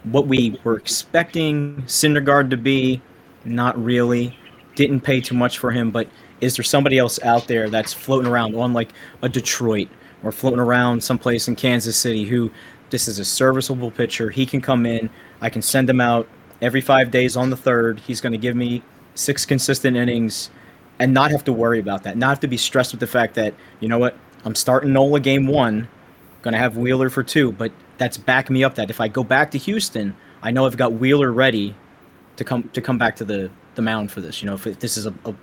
what 0.04 0.28
we 0.28 0.60
were 0.64 0.78
expecting 0.78 1.84
Syndergaard 1.88 2.50
to 2.50 2.58
be, 2.58 3.02
not 3.46 3.82
really. 3.82 4.38
Didn't 4.76 5.02
pay 5.02 5.20
too 5.20 5.36
much 5.36 5.58
for 5.58 5.72
him, 5.72 5.92
but 5.92 6.08
is 6.40 6.56
there 6.56 6.64
somebody 6.64 6.98
else 6.98 7.22
out 7.24 7.48
there 7.48 7.70
that's 7.70 7.92
floating 7.92 8.32
around 8.32 8.56
on 8.56 8.74
like 8.74 8.90
a 9.22 9.30
Detroit 9.30 9.90
or 10.24 10.32
floating 10.32 10.60
around 10.60 11.04
someplace 11.04 11.48
in 11.48 11.56
Kansas 11.56 11.98
City 11.98 12.24
who 12.24 12.52
this 12.90 13.08
is 13.08 13.20
a 13.20 13.26
serviceable 13.26 13.92
pitcher. 13.92 14.30
He 14.30 14.46
can 14.46 14.62
come 14.62 14.86
in. 14.86 15.10
I 15.42 15.50
can 15.50 15.62
send 15.62 15.90
him 15.90 16.02
out 16.02 16.28
every 16.62 16.82
five 16.82 17.12
days 17.12 17.38
on 17.38 17.50
the 17.50 17.58
third. 17.58 18.00
He's 18.00 18.22
going 18.22 18.32
to 18.34 18.38
give 18.38 18.56
me 18.56 18.84
six 19.16 19.46
consistent 19.46 19.96
innings 19.96 20.50
and 21.00 21.14
not 21.14 21.32
have 21.32 21.44
to 21.46 21.54
worry 21.54 21.80
about 21.80 22.04
that. 22.04 22.18
Not 22.18 22.30
have 22.30 22.40
to 22.42 22.48
be 22.48 22.58
stressed 22.58 22.92
with 22.92 23.00
the 23.00 23.08
fact 23.08 23.36
that, 23.36 23.54
you 23.80 23.88
know 23.88 24.00
what, 24.00 24.18
I'm 24.46 24.56
starting 24.56 24.94
Nola 24.94 25.20
game 25.20 25.48
one, 25.48 25.88
going 26.42 26.54
to 26.54 26.58
have 26.58 26.78
Wheeler 26.78 27.10
for 27.10 27.24
two, 27.24 27.52
but 27.52 27.72
that's 27.98 28.18
back 28.18 28.50
me 28.50 28.64
up 28.64 28.76
that 28.76 28.90
if 28.90 29.02
I 29.02 29.08
go 29.08 29.24
back 29.24 29.52
to 29.52 29.58
Houston, 29.58 30.16
I 30.42 30.52
know 30.52 30.66
I've 30.66 30.78
got 30.78 30.94
Wheeler 30.94 31.32
ready 31.32 31.76
to 32.38 32.44
come 32.44 32.70
to 32.70 32.82
come 32.82 32.98
back 32.98 33.16
to 33.18 33.26
the 33.26 33.52
the 33.76 33.82
mound 33.82 34.12
for 34.12 34.22
this. 34.22 34.42
You 34.42 34.48
know, 34.48 34.56
if 34.56 34.64
this 34.64 34.98
is 34.98 35.06
a, 35.06 35.14
a 35.26 35.36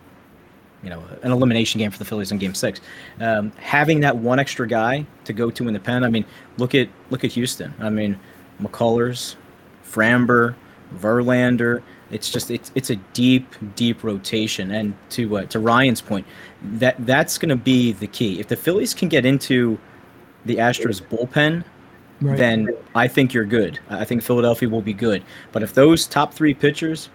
you 0.83 0.91
know 0.91 1.05
an 1.23 1.33
elimination 1.33 1.79
game 1.79 1.91
for 1.91 1.99
the 1.99 2.05
Phillies 2.05 2.33
in 2.33 2.39
Game 2.39 2.55
Six, 2.55 2.81
um, 3.21 3.53
having 3.59 4.01
that 4.01 4.17
one 4.17 4.39
extra 4.39 4.67
guy 4.67 5.07
to 5.25 5.33
go 5.33 5.51
to 5.51 5.69
in 5.69 5.75
the 5.75 5.81
pen. 5.81 6.03
I 6.03 6.09
mean, 6.09 6.25
look 6.57 6.75
at 6.75 6.89
look 7.11 7.25
at 7.25 7.33
Houston. 7.33 7.75
I 7.79 7.91
mean, 7.91 8.19
McCullers, 8.61 9.37
Framber, 9.87 10.55
Verlander. 10.97 11.83
It's 12.11 12.31
just 12.31 12.51
it's 12.51 12.71
it's 12.75 12.91
a 12.91 12.97
deep 13.15 13.55
deep 13.75 14.05
rotation, 14.05 14.71
and 14.71 14.95
to 15.11 15.39
uh, 15.39 15.45
to 15.47 15.59
Ryan's 15.59 16.01
point, 16.01 16.27
that 16.63 16.95
that's 17.05 17.37
going 17.37 17.49
to 17.49 17.57
be 17.57 17.93
the 17.93 18.07
key. 18.07 18.39
If 18.39 18.47
the 18.47 18.57
Phillies 18.57 18.95
can 18.95 19.09
get 19.09 19.27
into 19.27 19.77
the 20.45 20.57
Astros 20.57 21.03
bullpen, 21.03 21.65
right. 22.21 22.39
then 22.39 22.69
I 22.95 23.09
think 23.09 23.35
you're 23.35 23.45
good. 23.45 23.81
I 23.91 24.05
think 24.05 24.23
Philadelphia 24.23 24.69
will 24.69 24.83
be 24.83 24.93
good. 24.93 25.25
But 25.51 25.65
if 25.65 25.75
those 25.75 26.07
top 26.07 26.33
three 26.33 26.55
pitchers 26.55 27.09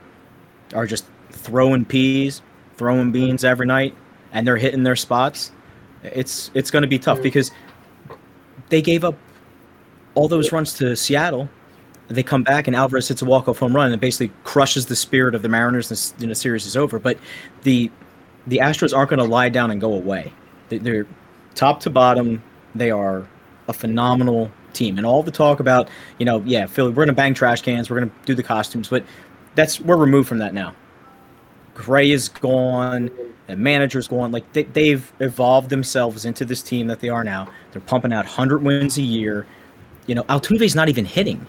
are 0.74 0.86
just 0.86 1.06
throwing 1.32 1.86
peas, 1.86 2.42
throwing 2.76 3.14
beans 3.14 3.46
every 3.46 3.68
night, 3.68 3.96
and 4.34 4.46
they're 4.46 4.58
hitting 4.58 4.84
their 4.84 4.98
spots, 4.98 5.54
it's 6.04 6.52
it's 6.54 6.70
going 6.70 6.82
to 6.82 6.88
be 6.88 7.00
tough 7.00 7.22
because 7.22 7.52
they 8.68 8.82
gave 8.82 9.06
up 9.06 9.16
all 10.16 10.28
those 10.28 10.52
runs 10.52 10.74
to 10.74 10.98
Seattle 10.98 11.50
they 12.12 12.24
come 12.24 12.44
back 12.44 12.68
and 12.68 12.76
Alvarez 12.76 13.08
hits 13.08 13.22
a 13.22 13.26
walk-off 13.26 13.60
home 13.60 13.76
run 13.76 13.92
and 13.92 14.02
basically 14.02 14.32
crushes 14.44 14.86
the 14.86 14.96
spirit 14.96 15.36
of 15.36 15.42
the 15.42 15.50
Mariners 15.50 16.14
and 16.20 16.30
the 16.30 16.36
series 16.36 16.66
is 16.66 16.78
over. 16.78 17.00
But 17.00 17.18
the 17.64 17.92
the 18.48 18.58
Astros 18.58 18.96
aren't 18.96 19.10
going 19.10 19.20
to 19.20 19.26
lie 19.26 19.50
down 19.50 19.72
and 19.72 19.80
go 19.80 19.94
away. 19.94 20.34
They're 20.70 21.06
top 21.54 21.80
to 21.82 21.90
bottom. 21.90 22.42
They 22.74 22.90
are 22.90 23.28
a 23.68 23.74
phenomenal 23.74 24.52
team. 24.74 24.98
And 24.98 25.06
all 25.06 25.24
the 25.24 25.32
talk 25.32 25.60
about, 25.60 25.90
you 26.18 26.26
know, 26.26 26.42
yeah, 26.46 26.66
Philly, 26.66 26.90
we're 26.90 27.06
going 27.06 27.08
to 27.08 27.14
bang 27.14 27.34
trash 27.34 27.62
cans, 27.62 27.90
we're 27.90 28.00
going 28.00 28.10
to 28.10 28.16
do 28.26 28.36
the 28.36 28.44
costumes, 28.44 28.88
but 28.88 29.04
that's 29.56 29.80
we're 29.80 29.98
removed 29.98 30.28
from 30.28 30.40
that 30.40 30.54
now. 30.54 30.74
Gray 31.74 32.12
is 32.12 32.30
gone. 32.30 33.12
that 33.48 33.58
managers 33.58 34.08
gone. 34.08 34.32
like 34.32 34.52
they, 34.54 34.64
they've 34.64 35.12
evolved 35.20 35.70
themselves 35.70 36.26
into 36.26 36.46
this 36.46 36.62
team 36.62 36.88
that 36.88 37.00
they 37.00 37.10
are 37.10 37.24
now. 37.24 37.50
They're 37.72 37.82
pumping 37.82 38.14
out 38.14 38.26
100 38.26 38.64
wins 38.64 38.98
a 38.98 39.02
year. 39.02 39.46
You 40.08 40.16
know, 40.16 40.24
Altuve's 40.24 40.76
not 40.76 40.90
even 40.90 41.06
hitting. 41.06 41.46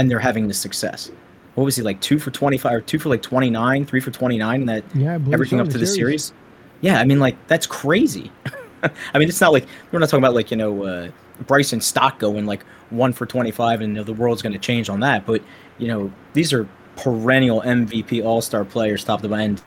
And 0.00 0.10
they're 0.10 0.18
having 0.18 0.48
this 0.48 0.58
success. 0.58 1.10
What 1.56 1.64
was 1.64 1.76
he 1.76 1.82
like? 1.82 2.00
Two 2.00 2.18
for 2.18 2.30
25 2.30 2.72
or 2.72 2.80
two 2.80 2.98
for 2.98 3.10
like 3.10 3.20
29, 3.22 3.84
three 3.84 4.00
for 4.00 4.10
29 4.10 4.60
and 4.60 4.68
that 4.68 4.84
Yeah, 4.94 5.14
everything 5.30 5.58
so 5.58 5.64
up 5.64 5.66
to 5.68 5.74
the 5.74 5.80
the 5.80 5.86
series. 5.86 6.26
series. 6.26 6.32
Yeah, 6.80 7.00
I 7.00 7.04
mean, 7.04 7.20
like 7.20 7.36
that's 7.48 7.66
crazy. 7.66 8.32
I 8.82 9.18
mean, 9.18 9.28
it's 9.28 9.40
not 9.40 9.52
like 9.52 9.66
we're 9.92 9.98
not 9.98 10.08
talking 10.08 10.24
about 10.24 10.34
like 10.34 10.50
you 10.50 10.56
know 10.56 10.84
uh, 10.84 11.10
Bryson 11.46 11.80
Stott 11.82 12.18
going 12.18 12.46
like 12.46 12.64
one 12.88 13.12
for 13.12 13.26
twenty 13.26 13.50
five, 13.50 13.82
and 13.82 13.92
you 13.92 13.96
know, 13.96 14.04
the 14.04 14.14
world's 14.14 14.40
going 14.40 14.54
to 14.54 14.58
change 14.58 14.88
on 14.88 15.00
that. 15.00 15.26
But 15.26 15.42
you 15.76 15.88
know, 15.88 16.10
these 16.32 16.52
are 16.54 16.66
perennial 16.96 17.60
MVP 17.60 18.24
All 18.24 18.40
Star 18.40 18.64
players, 18.64 19.04
top 19.04 19.20
to 19.20 19.34
end. 19.34 19.62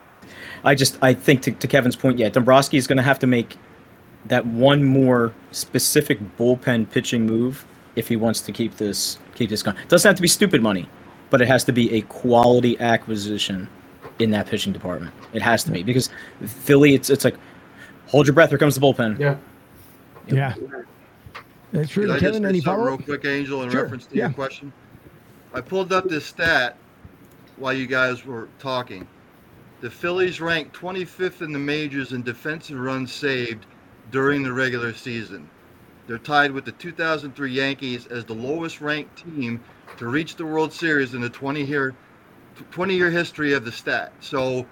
I 0.64 0.74
just 0.74 0.98
I 1.00 1.14
think 1.14 1.42
to, 1.42 1.52
to 1.52 1.68
Kevin's 1.68 1.94
point, 1.94 2.18
yeah, 2.18 2.28
Dombrowski 2.28 2.76
is 2.76 2.88
going 2.88 2.96
to 2.96 3.02
have 3.04 3.20
to 3.20 3.26
make 3.28 3.56
that 4.26 4.44
one 4.46 4.82
more 4.82 5.32
specific 5.52 6.18
bullpen 6.36 6.90
pitching 6.90 7.26
move 7.26 7.64
if 7.94 8.08
he 8.08 8.16
wants 8.16 8.40
to 8.40 8.50
keep 8.52 8.78
this 8.78 9.18
keep 9.34 9.50
this 9.50 9.62
going. 9.62 9.76
It 9.76 9.88
doesn't 9.88 10.08
have 10.08 10.16
to 10.16 10.22
be 10.22 10.28
stupid 10.28 10.62
money, 10.62 10.88
but 11.30 11.40
it 11.40 11.48
has 11.48 11.64
to 11.64 11.72
be 11.72 11.92
a 11.94 12.02
quality 12.02 12.78
acquisition 12.80 13.68
in 14.18 14.30
that 14.30 14.46
pitching 14.46 14.72
department. 14.72 15.12
It 15.32 15.42
has 15.42 15.64
to 15.64 15.70
be 15.70 15.82
because 15.82 16.10
Philly, 16.46 16.94
it's 16.94 17.10
it's 17.10 17.24
like 17.24 17.36
hold 18.06 18.26
your 18.26 18.34
breath. 18.34 18.50
Here 18.50 18.58
comes 18.58 18.74
the 18.74 18.80
bullpen. 18.80 19.18
Yeah. 19.18 19.36
Yeah. 20.26 20.54
That's 21.72 21.90
true. 21.90 22.04
Can 22.04 22.12
I 22.12 22.14
just 22.14 22.24
Kevin, 22.24 22.46
any 22.46 22.60
something 22.60 22.84
real 22.84 22.98
quick, 22.98 23.24
Angel, 23.24 23.62
in 23.64 23.70
Sure, 23.70 23.82
reference 23.82 24.06
to 24.06 24.16
yeah. 24.16 24.26
your 24.26 24.34
question? 24.34 24.72
I 25.52 25.60
pulled 25.60 25.92
up 25.92 26.08
this 26.08 26.24
stat 26.24 26.76
while 27.56 27.72
you 27.72 27.86
guys 27.86 28.24
were 28.24 28.48
talking. 28.58 29.06
The 29.80 29.90
Phillies 29.90 30.40
ranked 30.40 30.74
25th 30.74 31.42
in 31.42 31.52
the 31.52 31.58
majors 31.58 32.12
in 32.12 32.22
defensive 32.22 32.78
runs 32.78 33.12
saved 33.12 33.66
during 34.10 34.42
the 34.42 34.52
regular 34.52 34.94
season. 34.94 35.48
They're 36.06 36.18
tied 36.18 36.52
with 36.52 36.64
the 36.64 36.72
2003 36.72 37.50
Yankees 37.50 38.06
as 38.06 38.24
the 38.24 38.34
lowest 38.34 38.80
ranked 38.80 39.24
team 39.24 39.62
to 39.96 40.06
reach 40.08 40.36
the 40.36 40.44
World 40.44 40.72
Series 40.72 41.14
in 41.14 41.20
the 41.20 41.30
20 41.30 41.62
year 41.64 41.94
20 42.70 42.94
year 42.94 43.10
history 43.10 43.52
of 43.52 43.64
the 43.64 43.72
stat. 43.72 44.12
So 44.20 44.66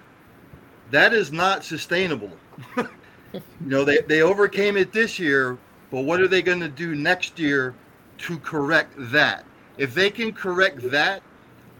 that 0.91 1.13
is 1.13 1.31
not 1.31 1.65
sustainable. 1.65 2.31
you 2.77 3.41
know, 3.59 3.83
they, 3.83 3.99
they 4.01 4.21
overcame 4.21 4.77
it 4.77 4.93
this 4.93 5.19
year, 5.19 5.57
but 5.91 6.01
what 6.01 6.21
are 6.21 6.27
they 6.27 6.41
going 6.41 6.61
to 6.61 6.69
do 6.69 6.95
next 6.95 7.39
year 7.39 7.73
to 8.19 8.39
correct 8.39 8.93
that? 8.97 9.43
If 9.77 9.93
they 9.93 10.09
can 10.09 10.31
correct 10.31 10.89
that 10.91 11.23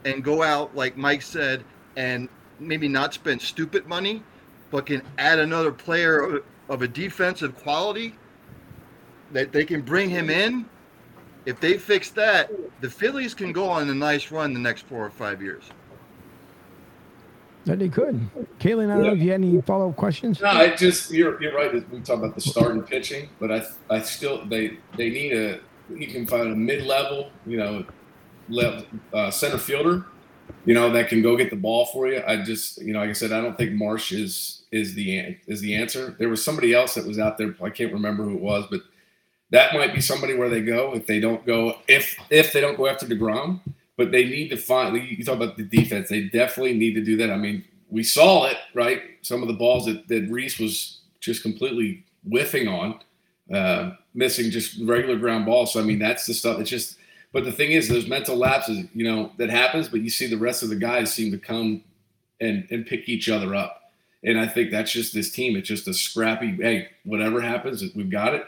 and 0.03 0.23
go 0.23 0.43
out, 0.43 0.75
like 0.75 0.97
Mike 0.97 1.21
said, 1.21 1.63
and 1.95 2.27
maybe 2.59 2.87
not 2.87 3.13
spend 3.13 3.41
stupid 3.41 3.87
money, 3.87 4.23
but 4.71 4.87
can 4.87 5.03
add 5.17 5.39
another 5.39 5.71
player 5.71 6.19
of- 6.19 6.43
of 6.69 6.81
a 6.81 6.87
defensive 6.87 7.55
quality 7.57 8.15
that 9.33 9.51
they 9.51 9.65
can 9.65 9.81
bring 9.81 10.09
him 10.09 10.29
in. 10.29 10.65
If 11.45 11.59
they 11.59 11.77
fix 11.77 12.09
that, 12.11 12.49
the 12.79 12.89
Phillies 12.89 13.33
can 13.33 13.51
go 13.51 13.69
on 13.69 13.89
a 13.89 13.93
nice 13.93 14.31
run 14.31 14.53
the 14.53 14.59
next 14.59 14.85
four 14.85 15.05
or 15.05 15.09
five 15.09 15.41
years. 15.41 15.63
that 17.65 17.79
they 17.79 17.89
could? 17.89 18.29
Kayleen, 18.59 18.89
I 18.89 18.95
don't 18.95 19.03
know 19.03 19.13
if 19.13 19.19
you 19.19 19.31
had 19.31 19.41
any 19.41 19.61
follow 19.61 19.89
up 19.89 19.95
questions. 19.95 20.39
No, 20.39 20.47
I 20.47 20.75
just 20.75 21.11
you're 21.11 21.41
you're 21.41 21.53
right. 21.53 21.73
We 21.91 21.99
talk 21.99 22.19
about 22.19 22.35
the 22.35 22.41
starting 22.41 22.81
pitching, 22.81 23.29
but 23.39 23.51
I 23.51 23.65
I 23.89 24.01
still 24.01 24.45
they 24.45 24.77
they 24.97 25.09
need 25.09 25.33
a 25.33 25.59
you 25.89 26.07
can 26.07 26.25
find 26.25 26.47
a 26.49 26.55
mid 26.55 26.85
level, 26.85 27.29
you 27.45 27.57
know, 27.57 27.85
level 28.49 28.85
uh, 29.13 29.31
center 29.31 29.57
fielder, 29.57 30.05
you 30.65 30.73
know, 30.73 30.89
that 30.91 31.09
can 31.09 31.21
go 31.21 31.35
get 31.35 31.49
the 31.49 31.55
ball 31.55 31.85
for 31.87 32.07
you. 32.07 32.21
I 32.25 32.41
just 32.41 32.81
you 32.81 32.93
know, 32.93 32.99
like 32.99 33.09
I 33.09 33.13
said, 33.13 33.31
I 33.31 33.41
don't 33.41 33.57
think 33.57 33.73
Marsh 33.73 34.11
is 34.11 34.63
is 34.71 34.93
the 34.93 35.37
is 35.47 35.61
the 35.61 35.75
answer. 35.75 36.15
There 36.19 36.29
was 36.29 36.43
somebody 36.43 36.73
else 36.73 36.95
that 36.95 37.05
was 37.05 37.19
out 37.19 37.37
there. 37.37 37.55
I 37.61 37.69
can't 37.69 37.93
remember 37.93 38.23
who 38.23 38.35
it 38.35 38.41
was, 38.41 38.65
but 38.69 38.81
that 39.53 39.71
might 39.75 39.93
be 39.93 40.01
somebody 40.01 40.33
where 40.33 40.49
they 40.49 40.61
go 40.61 40.95
if 40.95 41.05
they 41.05 41.19
don't 41.19 41.45
go 41.45 41.77
if 41.87 42.17
if 42.31 42.51
they 42.51 42.59
don't 42.59 42.75
go 42.75 42.87
after 42.87 43.05
Degrom. 43.05 43.61
But 43.95 44.11
they 44.11 44.25
need 44.25 44.49
to 44.49 44.57
find. 44.57 44.97
You 44.97 45.23
talk 45.23 45.35
about 45.35 45.55
the 45.55 45.63
defense. 45.63 46.09
They 46.09 46.23
definitely 46.23 46.73
need 46.73 46.95
to 46.95 47.01
do 47.01 47.15
that. 47.17 47.29
I 47.29 47.37
mean, 47.37 47.63
we 47.91 48.01
saw 48.01 48.45
it, 48.47 48.57
right? 48.73 49.03
Some 49.21 49.43
of 49.43 49.47
the 49.47 49.53
balls 49.53 49.85
that, 49.85 50.07
that 50.07 50.27
Reese 50.31 50.57
was 50.57 51.01
just 51.19 51.43
completely 51.43 52.03
whiffing 52.27 52.67
on, 52.67 52.99
uh, 53.53 53.91
missing 54.15 54.49
just 54.49 54.79
regular 54.81 55.15
ground 55.15 55.45
balls. 55.45 55.71
So 55.73 55.79
I 55.79 55.83
mean, 55.83 55.99
that's 55.99 56.25
the 56.25 56.33
stuff. 56.33 56.59
It's 56.59 56.69
just. 56.69 56.97
But 57.31 57.45
the 57.45 57.51
thing 57.51 57.71
is, 57.71 57.87
those 57.87 58.07
mental 58.07 58.35
lapses, 58.35 58.85
you 58.93 59.03
know, 59.03 59.31
that 59.37 59.49
happens. 59.51 59.87
But 59.87 60.01
you 60.01 60.09
see 60.09 60.27
the 60.27 60.37
rest 60.37 60.63
of 60.63 60.69
the 60.69 60.75
guys 60.75 61.13
seem 61.13 61.31
to 61.31 61.37
come 61.37 61.83
and 62.41 62.67
and 62.71 62.87
pick 62.87 63.07
each 63.07 63.29
other 63.29 63.53
up. 63.53 63.91
And 64.23 64.39
I 64.39 64.47
think 64.47 64.71
that's 64.71 64.91
just 64.91 65.13
this 65.13 65.29
team. 65.31 65.55
It's 65.55 65.67
just 65.67 65.87
a 65.87 65.93
scrappy. 65.93 66.55
Hey, 66.55 66.89
whatever 67.03 67.41
happens, 67.41 67.83
we've 67.93 68.09
got 68.09 68.33
it. 68.33 68.43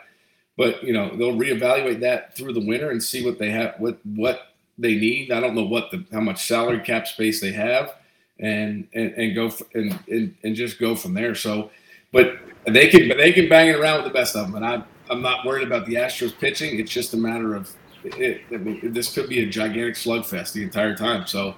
But 0.57 0.83
you 0.83 0.93
know, 0.93 1.15
they'll 1.15 1.35
reevaluate 1.35 1.99
that 2.01 2.35
through 2.35 2.53
the 2.53 2.65
winter 2.65 2.91
and 2.91 3.01
see 3.01 3.25
what 3.25 3.37
they 3.37 3.51
have, 3.51 3.75
what 3.77 3.99
what 4.05 4.53
they 4.77 4.95
need. 4.95 5.31
I 5.31 5.39
don't 5.39 5.55
know 5.55 5.65
what 5.65 5.91
the 5.91 6.05
how 6.11 6.21
much 6.21 6.47
salary 6.47 6.79
cap 6.79 7.07
space 7.07 7.41
they 7.41 7.51
have, 7.51 7.95
and 8.39 8.87
and, 8.93 9.11
and 9.13 9.35
go 9.35 9.47
f- 9.47 9.61
and, 9.73 9.99
and 10.09 10.35
and 10.43 10.55
just 10.55 10.79
go 10.79 10.95
from 10.95 11.13
there. 11.13 11.35
So, 11.35 11.71
but 12.11 12.37
they 12.65 12.87
can 12.87 13.09
they 13.17 13.33
can 13.33 13.49
bang 13.49 13.69
it 13.69 13.75
around 13.75 14.03
with 14.03 14.13
the 14.13 14.17
best 14.17 14.35
of 14.35 14.45
them, 14.45 14.55
and 14.55 14.65
I 14.65 14.83
I'm 15.09 15.21
not 15.21 15.45
worried 15.45 15.67
about 15.67 15.85
the 15.85 15.95
Astros 15.95 16.37
pitching. 16.37 16.79
It's 16.79 16.91
just 16.91 17.13
a 17.13 17.17
matter 17.17 17.55
of 17.55 17.73
it, 18.05 18.41
I 18.51 18.57
mean, 18.57 18.93
this 18.93 19.13
could 19.13 19.29
be 19.29 19.43
a 19.43 19.45
gigantic 19.49 19.95
slugfest 19.95 20.53
the 20.53 20.63
entire 20.63 20.95
time. 20.95 21.25
So, 21.25 21.55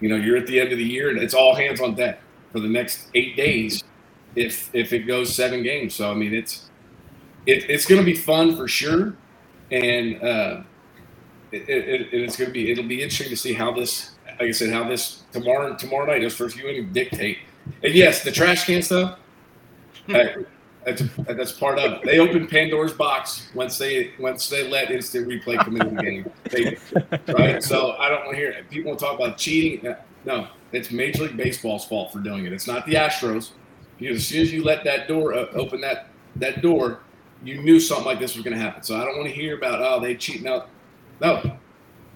you 0.00 0.08
know, 0.08 0.16
you're 0.16 0.36
at 0.36 0.46
the 0.46 0.60
end 0.60 0.72
of 0.72 0.78
the 0.78 0.84
year, 0.84 1.10
and 1.10 1.18
it's 1.18 1.34
all 1.34 1.54
hands 1.54 1.80
on 1.80 1.94
deck 1.94 2.20
for 2.52 2.60
the 2.60 2.68
next 2.68 3.08
eight 3.14 3.36
days. 3.36 3.82
If 4.34 4.74
if 4.74 4.92
it 4.92 5.00
goes 5.00 5.34
seven 5.34 5.62
games, 5.62 5.94
so 5.94 6.10
I 6.10 6.14
mean, 6.14 6.34
it's 6.34 6.70
it, 7.46 7.68
it's 7.70 7.86
going 7.86 8.00
to 8.00 8.04
be 8.04 8.14
fun 8.14 8.56
for 8.56 8.68
sure, 8.68 9.14
and 9.70 10.22
uh, 10.22 10.62
it, 11.50 11.68
it, 11.68 11.88
it- 12.02 12.08
it's 12.12 12.36
going 12.36 12.48
to 12.48 12.52
be 12.52 12.70
it'll 12.70 12.84
be 12.88 13.02
interesting 13.02 13.30
to 13.30 13.36
see 13.36 13.52
how 13.52 13.72
this, 13.72 14.12
like 14.26 14.48
I 14.48 14.50
said, 14.52 14.72
how 14.72 14.88
this 14.88 15.22
tomorrow 15.32 15.74
tomorrow 15.76 16.06
night 16.06 16.30
first 16.32 16.56
few 16.56 16.68
innings 16.68 16.92
dictate. 16.92 17.38
And 17.82 17.94
yes, 17.94 18.24
the 18.24 18.32
trash 18.32 18.64
can 18.66 18.82
stuff. 18.82 19.18
uh, 20.08 20.24
that's, 20.84 21.02
that's 21.28 21.52
part 21.52 21.78
of 21.78 21.92
it. 21.92 22.00
They 22.04 22.18
opened 22.18 22.48
Pandora's 22.50 22.92
box 22.92 23.48
once 23.54 23.78
they 23.78 24.12
once 24.18 24.48
they 24.48 24.68
let 24.68 24.90
instant 24.90 25.28
replay 25.28 25.56
come 25.64 25.76
into 25.76 25.94
the 25.94 26.02
game. 26.02 26.32
They, 26.50 26.76
right? 27.32 27.62
So 27.62 27.92
I 27.92 28.08
don't 28.08 28.24
want 28.24 28.32
to 28.32 28.36
hear 28.36 28.50
it. 28.50 28.68
People 28.68 28.88
want 28.90 28.98
to 28.98 29.04
talk 29.06 29.14
about 29.14 29.38
cheating. 29.38 29.86
Uh, 29.86 29.96
No, 30.24 30.48
it's 30.72 30.90
Major 30.90 31.24
League 31.24 31.36
Baseball's 31.36 31.84
fault 31.84 32.12
for 32.12 32.18
doing 32.18 32.46
it. 32.46 32.52
It's 32.52 32.66
not 32.66 32.84
the 32.86 32.94
Astros. 32.94 33.50
Because 33.98 34.16
as 34.16 34.26
soon 34.26 34.42
as 34.42 34.52
you 34.52 34.64
let 34.64 34.82
that 34.82 35.06
door 35.06 35.34
uh, 35.34 35.46
open 35.52 35.80
that 35.82 36.08
that 36.36 36.62
door, 36.62 37.00
you 37.44 37.60
knew 37.62 37.80
something 37.80 38.06
like 38.06 38.18
this 38.20 38.34
was 38.36 38.44
going 38.44 38.56
to 38.56 38.62
happen. 38.62 38.82
So 38.82 38.96
I 38.96 39.04
don't 39.04 39.16
want 39.16 39.28
to 39.28 39.34
hear 39.34 39.56
about 39.56 39.80
oh 39.80 40.00
they 40.00 40.14
cheating 40.14 40.46
out. 40.48 40.68
No, 41.20 41.56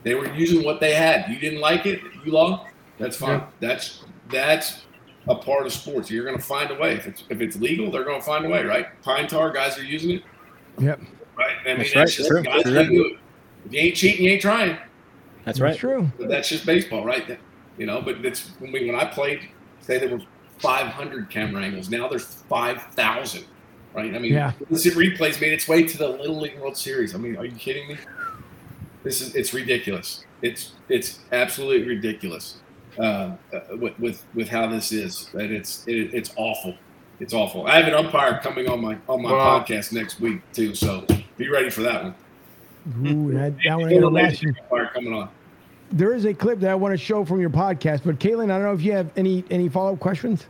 they 0.03 0.15
were 0.15 0.33
using 0.35 0.65
what 0.65 0.81
they 0.81 0.95
had. 0.95 1.29
You 1.31 1.39
didn't 1.39 1.61
like 1.61 1.87
it, 1.87 2.01
you 2.25 2.33
lost. 2.33 2.67
That's 2.99 3.17
fine. 3.17 3.41
Yeah. 3.41 3.47
That's 3.61 4.05
that's 4.31 4.83
a 5.29 5.35
part 5.35 5.67
of 5.67 5.73
sports. 5.73 6.11
You're 6.11 6.25
going 6.25 6.37
to 6.39 6.43
find 6.43 6.71
a 6.71 6.75
way. 6.75 6.95
If 6.95 7.07
it's 7.07 7.25
if 7.29 7.41
it's 7.41 7.57
legal, 7.57 7.91
they're 7.91 8.05
going 8.05 8.21
to 8.21 8.25
find 8.27 8.45
a 8.45 8.49
way, 8.49 8.65
right? 8.65 8.87
Pine 9.03 9.27
tar 9.29 9.51
guys 9.53 9.79
are 9.79 9.85
using 9.85 10.11
it, 10.13 10.23
Yep. 10.79 11.01
right? 11.37 11.57
I 11.65 11.69
mean, 11.69 11.79
That's 11.79 11.93
that's, 11.93 11.97
right. 11.97 12.09
just 12.19 12.29
True. 12.29 12.43
guys 12.43 12.63
True. 12.63 12.73
do 12.87 13.05
it. 13.07 13.19
If 13.67 13.73
you 13.73 13.81
ain't 13.81 13.97
cheating, 13.97 14.25
you 14.25 14.31
ain't 14.33 14.43
trying. 14.43 14.77
That's 15.45 15.61
right. 15.61 15.69
That's 15.71 15.81
true. 15.81 16.11
But 16.19 16.29
that's 16.29 16.49
just 16.49 16.65
baseball, 16.67 17.05
right? 17.05 17.27
That- 17.29 17.41
You 17.79 17.85
know, 17.87 18.01
but 18.01 18.25
it's 18.25 18.51
when 18.59 18.73
we 18.73 18.87
when 18.91 18.95
I 18.99 19.05
played, 19.05 19.41
say 19.81 19.99
there 19.99 20.09
were 20.09 20.23
500 20.61 21.29
camera 21.29 21.63
angles. 21.63 21.91
Now 21.91 22.09
there's 22.09 22.25
5,000, 22.25 23.45
right? 23.95 24.15
I 24.15 24.19
mean, 24.19 24.33
Yeah. 24.33 24.53
this 24.71 24.87
replays 24.95 25.41
made 25.41 25.53
its 25.53 25.67
way 25.69 25.83
to 25.83 25.99
the 25.99 26.09
Little 26.09 26.41
League 26.41 26.59
World 26.59 26.77
Series. 26.77 27.15
I 27.15 27.19
mean, 27.19 27.37
are 27.37 27.45
you 27.45 27.57
kidding 27.57 27.89
me? 27.89 27.97
This 29.03 29.21
is 29.21 29.35
it's 29.35 29.55
ridiculous. 29.55 30.25
It's 30.43 30.73
it's 30.89 31.21
absolutely 31.33 31.87
ridiculous 31.87 32.59
uh, 32.99 33.03
uh, 33.03 33.37
with, 33.81 33.99
with 33.99 34.25
with 34.35 34.49
how 34.49 34.67
this 34.67 34.93
is. 34.93 35.29
That 35.33 35.51
it's 35.51 35.87
it, 35.87 36.13
it's 36.13 36.33
awful. 36.37 36.75
It's 37.21 37.33
awful. 37.33 37.67
I 37.67 37.77
have 37.79 37.87
an 37.87 37.95
umpire 37.95 38.41
coming 38.43 38.69
on 38.69 38.81
my 38.81 38.99
on 39.09 39.23
my 39.23 39.33
Wow. 39.33 39.61
podcast 39.61 39.93
next 39.93 40.21
week 40.21 40.41
too, 40.53 40.75
so 40.75 41.07
be 41.39 41.49
ready 41.49 41.71
for 41.71 41.83
that 41.83 42.03
one. 42.03 42.15
Ooh, 43.07 43.33
that, 43.39 43.55
that 43.65 43.79
one 43.79 43.91
ain't 43.93 44.01
gonna 44.03 44.15
last 44.15 44.43
you. 44.43 44.53
Umpire 44.65 44.91
coming 44.93 45.13
on. 45.13 45.29
There 45.93 46.13
is 46.13 46.25
a 46.25 46.35
clip 46.35 46.59
that 46.61 46.71
I 46.71 46.75
want 46.75 46.93
to 46.93 46.99
show 46.99 47.25
from 47.25 47.41
your 47.41 47.49
podcast, 47.51 48.01
but 48.05 48.19
Caitlin, 48.19 48.45
I 48.51 48.59
don't 48.59 48.63
know 48.65 48.73
if 48.75 48.83
you 48.83 48.91
have 48.93 49.09
any 49.17 49.45
any 49.51 49.69
follow 49.69 49.93
up 49.93 50.01
questions. 50.01 50.47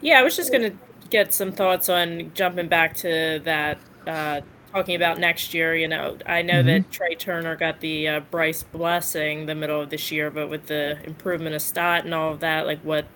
Yeah, 0.00 0.18
I 0.18 0.22
was 0.22 0.36
just 0.36 0.50
gonna 0.50 0.72
get 1.10 1.34
some 1.34 1.52
thoughts 1.52 1.88
on 1.88 2.32
jumping 2.34 2.68
back 2.68 2.94
to 2.96 3.40
that, 3.44 3.78
uh, 4.06 4.40
talking 4.72 4.94
about 4.94 5.18
next 5.18 5.52
year. 5.52 5.74
You 5.74 5.88
know, 5.88 6.16
I 6.26 6.42
know 6.42 6.62
that 6.62 6.90
Trey 6.90 7.14
Turner 7.14 7.56
got 7.56 7.80
the 7.80 8.08
uh, 8.08 8.20
Bryce 8.20 8.62
blessing 8.62 9.46
the 9.46 9.54
middle 9.54 9.80
of 9.80 9.90
this 9.90 10.10
year, 10.10 10.30
but 10.30 10.48
with 10.48 10.66
the 10.66 11.02
improvement 11.04 11.54
of 11.54 11.62
Stott 11.62 12.04
and 12.04 12.14
all 12.14 12.32
of 12.32 12.40
that, 12.40 12.66
like 12.66 12.80
what 12.80 13.06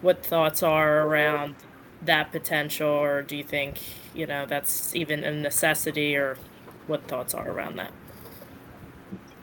what 0.00 0.24
thoughts 0.24 0.62
are 0.62 1.02
around 1.02 1.56
that 2.02 2.30
potential, 2.30 2.88
or 2.88 3.22
do 3.22 3.36
you 3.36 3.44
think 3.44 3.80
you 4.14 4.26
know 4.26 4.46
that's 4.46 4.94
even 4.94 5.24
a 5.24 5.32
necessity, 5.32 6.16
or 6.16 6.38
what 6.86 7.08
thoughts 7.08 7.34
are 7.34 7.48
around 7.50 7.76
that? 7.76 7.92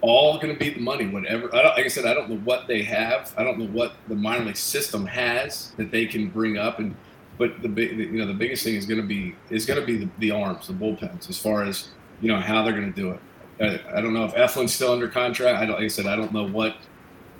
all 0.01 0.39
going 0.39 0.51
to 0.51 0.59
be 0.59 0.71
the 0.71 0.79
money, 0.79 1.07
whatever. 1.07 1.53
I 1.55 1.61
don't, 1.61 1.77
like 1.77 1.85
I 1.85 1.87
said, 1.87 2.05
I 2.05 2.13
don't 2.13 2.29
know 2.29 2.37
what 2.37 2.67
they 2.67 2.81
have. 2.83 3.33
I 3.37 3.43
don't 3.43 3.59
know 3.59 3.67
what 3.67 3.93
the 4.07 4.15
minor 4.15 4.45
league 4.45 4.57
system 4.57 5.05
has 5.05 5.73
that 5.77 5.91
they 5.91 6.05
can 6.07 6.29
bring 6.29 6.57
up, 6.57 6.79
and 6.79 6.95
but 7.41 7.59
the 7.63 7.67
big, 7.67 7.97
you 7.97 8.19
know, 8.19 8.27
the 8.27 8.35
biggest 8.35 8.63
thing 8.63 8.75
is 8.75 8.85
going 8.85 9.01
to 9.01 9.07
be 9.07 9.35
is 9.49 9.65
going 9.65 9.79
to 9.79 9.85
be 9.85 9.97
the, 9.97 10.09
the 10.19 10.29
arms, 10.29 10.67
the 10.67 10.73
bullpens, 10.73 11.27
as 11.27 11.39
far 11.39 11.63
as 11.63 11.87
you 12.21 12.27
know 12.27 12.39
how 12.39 12.61
they're 12.63 12.71
going 12.71 12.93
to 12.93 13.01
do 13.01 13.09
it. 13.09 13.19
I, 13.59 13.97
I, 13.97 14.01
don't 14.01 14.13
know 14.13 14.25
if 14.25 14.35
Eflin's 14.35 14.75
still 14.75 14.91
under 14.91 15.07
contract. 15.07 15.57
I 15.57 15.65
don't. 15.65 15.77
Like 15.77 15.85
I 15.85 15.87
said, 15.87 16.05
I 16.05 16.15
don't 16.15 16.31
know 16.31 16.47
what 16.47 16.75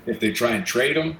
if 0.08 0.20
they 0.20 0.32
try 0.32 0.54
and 0.54 0.66
trade 0.66 0.97
him. 0.97 1.18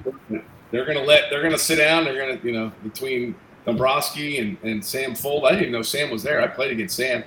They're 0.72 0.84
going 0.84 0.98
to 0.98 1.04
let. 1.04 1.30
They're 1.30 1.42
going 1.42 1.52
to 1.52 1.58
sit 1.60 1.76
down. 1.76 2.02
They're 2.02 2.16
going 2.16 2.40
to, 2.40 2.44
you 2.44 2.52
know, 2.52 2.72
between 2.82 3.36
Dombrowski 3.64 4.38
and, 4.38 4.58
and 4.64 4.84
Sam 4.84 5.14
Fuld. 5.14 5.44
I 5.44 5.50
didn't 5.50 5.60
even 5.60 5.72
know 5.74 5.82
Sam 5.82 6.10
was 6.10 6.24
there. 6.24 6.42
I 6.42 6.48
played 6.48 6.72
against 6.72 6.96
Sam 6.96 7.22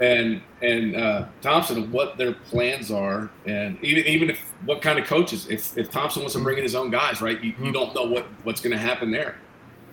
and 0.00 0.40
and 0.62 0.96
uh, 0.96 1.26
Thompson 1.40 1.90
what 1.92 2.16
their 2.16 2.32
plans 2.32 2.90
are, 2.90 3.30
and 3.46 3.82
even 3.84 4.04
even 4.06 4.30
if 4.30 4.38
what 4.64 4.82
kind 4.82 4.98
of 4.98 5.06
coaches. 5.06 5.46
If 5.48 5.76
if 5.76 5.90
Thompson 5.90 6.22
wants 6.22 6.34
to 6.34 6.42
bring 6.42 6.58
in 6.58 6.64
his 6.64 6.74
own 6.74 6.90
guys, 6.90 7.20
right, 7.20 7.42
you, 7.42 7.54
you 7.62 7.72
don't 7.72 7.94
know 7.94 8.04
what 8.04 8.26
what's 8.44 8.60
going 8.60 8.76
to 8.76 8.82
happen 8.82 9.10
there. 9.10 9.36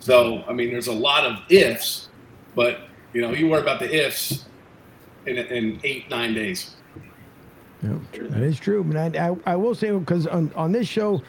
So 0.06 0.44
I 0.48 0.54
mean, 0.54 0.70
there's 0.70 0.86
a 0.86 0.94
lot 0.94 1.26
of 1.26 1.40
ifs, 1.50 2.10
but 2.54 2.82
you 3.12 3.24
know, 3.24 3.32
you 3.32 3.48
worry 3.48 3.62
about 3.62 3.80
the 3.80 4.06
ifs 4.06 4.46
in 5.26 5.36
in 5.36 5.80
eight 5.84 6.12
nine 6.12 6.36
days. 6.36 6.76
Yeah, 7.82 7.98
that 8.14 8.44
is 8.44 8.60
true. 8.60 8.84
But 8.84 9.18
I, 9.18 9.30
I, 9.30 9.54
I 9.54 9.56
will 9.56 9.74
say 9.74 9.90
because 9.90 10.28
on, 10.28 10.52
on 10.56 10.72
this 10.72 10.88
show, 10.88 11.24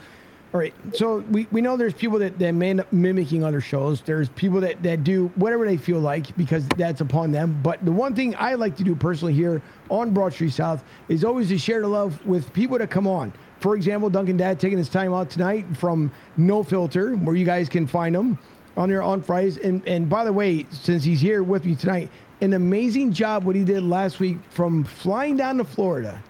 all 0.52 0.60
right. 0.60 0.74
So 0.92 1.20
we, 1.30 1.46
we 1.50 1.62
know 1.62 1.78
there's 1.78 1.94
people 1.94 2.18
that, 2.18 2.38
that 2.38 2.52
may 2.52 2.68
end 2.68 2.80
up 2.80 2.92
mimicking 2.92 3.42
other 3.44 3.62
shows. 3.62 4.02
There's 4.02 4.28
people 4.28 4.60
that, 4.60 4.82
that 4.82 5.04
do 5.04 5.28
whatever 5.36 5.64
they 5.64 5.78
feel 5.78 6.00
like 6.00 6.36
because 6.36 6.68
that's 6.76 7.00
upon 7.00 7.32
them. 7.32 7.58
But 7.62 7.82
the 7.82 7.92
one 7.92 8.14
thing 8.14 8.34
I 8.38 8.56
like 8.56 8.76
to 8.76 8.84
do 8.84 8.94
personally 8.94 9.32
here 9.32 9.62
on 9.88 10.10
Broad 10.10 10.34
Street 10.34 10.52
South 10.52 10.84
is 11.08 11.24
always 11.24 11.48
to 11.48 11.56
share 11.56 11.80
the 11.80 11.88
love 11.88 12.22
with 12.26 12.52
people 12.52 12.76
that 12.76 12.90
come 12.90 13.06
on. 13.06 13.32
For 13.60 13.74
example, 13.74 14.10
Duncan 14.10 14.36
Dad 14.36 14.60
taking 14.60 14.76
his 14.76 14.90
time 14.90 15.14
out 15.14 15.30
tonight 15.30 15.64
from 15.78 16.12
No 16.36 16.62
Filter, 16.62 17.16
where 17.16 17.34
you 17.34 17.46
guys 17.46 17.70
can 17.70 17.86
find 17.86 18.14
him 18.14 18.38
on 18.76 18.88
here 18.88 19.02
on 19.02 19.22
Fridays. 19.22 19.56
And 19.58 19.86
and 19.86 20.08
by 20.08 20.24
the 20.24 20.32
way, 20.32 20.66
since 20.70 21.04
he's 21.04 21.20
here 21.20 21.42
with 21.42 21.64
me 21.64 21.74
tonight, 21.74 22.10
an 22.40 22.52
amazing 22.52 23.12
job 23.12 23.44
what 23.44 23.56
he 23.56 23.64
did 23.64 23.82
last 23.82 24.20
week 24.20 24.38
from 24.50 24.84
flying 24.84 25.36
down 25.36 25.58
to 25.58 25.64
Florida, 25.64 26.22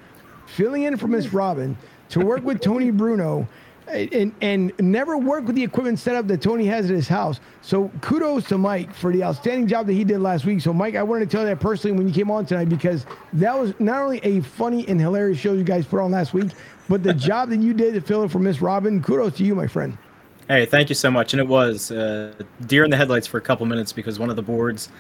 filling 0.46 0.84
in 0.84 0.96
for 0.96 1.08
Miss 1.08 1.32
Robin 1.32 1.76
to 2.10 2.20
work 2.20 2.42
with 2.44 2.60
Tony 2.60 2.90
Bruno 2.90 3.48
and 3.88 4.34
and 4.40 4.72
never 4.80 5.16
work 5.16 5.46
with 5.46 5.54
the 5.54 5.62
equipment 5.62 5.98
setup 5.98 6.26
that 6.26 6.42
Tony 6.42 6.66
has 6.66 6.86
at 6.86 6.96
his 6.96 7.08
house. 7.08 7.40
So 7.62 7.90
kudos 8.00 8.46
to 8.48 8.58
Mike 8.58 8.92
for 8.94 9.12
the 9.12 9.22
outstanding 9.22 9.66
job 9.66 9.86
that 9.86 9.92
he 9.92 10.04
did 10.04 10.20
last 10.20 10.44
week. 10.44 10.60
So 10.60 10.72
Mike, 10.72 10.96
I 10.96 11.02
wanted 11.02 11.30
to 11.30 11.36
tell 11.36 11.42
you 11.42 11.48
that 11.48 11.60
personally 11.60 11.96
when 11.96 12.08
you 12.08 12.14
came 12.14 12.30
on 12.30 12.46
tonight 12.46 12.68
because 12.68 13.06
that 13.34 13.58
was 13.58 13.74
not 13.78 14.02
only 14.02 14.18
a 14.24 14.40
funny 14.40 14.86
and 14.88 15.00
hilarious 15.00 15.38
show 15.38 15.52
you 15.52 15.64
guys 15.64 15.86
put 15.86 16.00
on 16.00 16.10
last 16.10 16.34
week, 16.34 16.50
but 16.88 17.02
the 17.02 17.14
job 17.28 17.50
that 17.50 17.60
you 17.60 17.74
did 17.74 17.94
to 17.94 18.00
fill 18.00 18.22
in 18.22 18.28
for 18.28 18.38
Miss 18.38 18.60
Robin. 18.60 19.02
Kudos 19.02 19.36
to 19.36 19.44
you, 19.44 19.54
my 19.54 19.66
friend. 19.66 19.96
Hey, 20.48 20.66
thank 20.66 20.88
you 20.88 20.94
so 20.94 21.10
much. 21.10 21.32
And 21.32 21.40
it 21.40 21.48
was 21.48 21.90
uh, 21.90 22.32
deer 22.66 22.84
in 22.84 22.90
the 22.90 22.96
headlights 22.96 23.26
for 23.26 23.38
a 23.38 23.40
couple 23.40 23.66
minutes 23.66 23.92
because 23.92 24.18
one 24.18 24.30
of 24.30 24.36
the 24.36 24.42
boards 24.42 24.90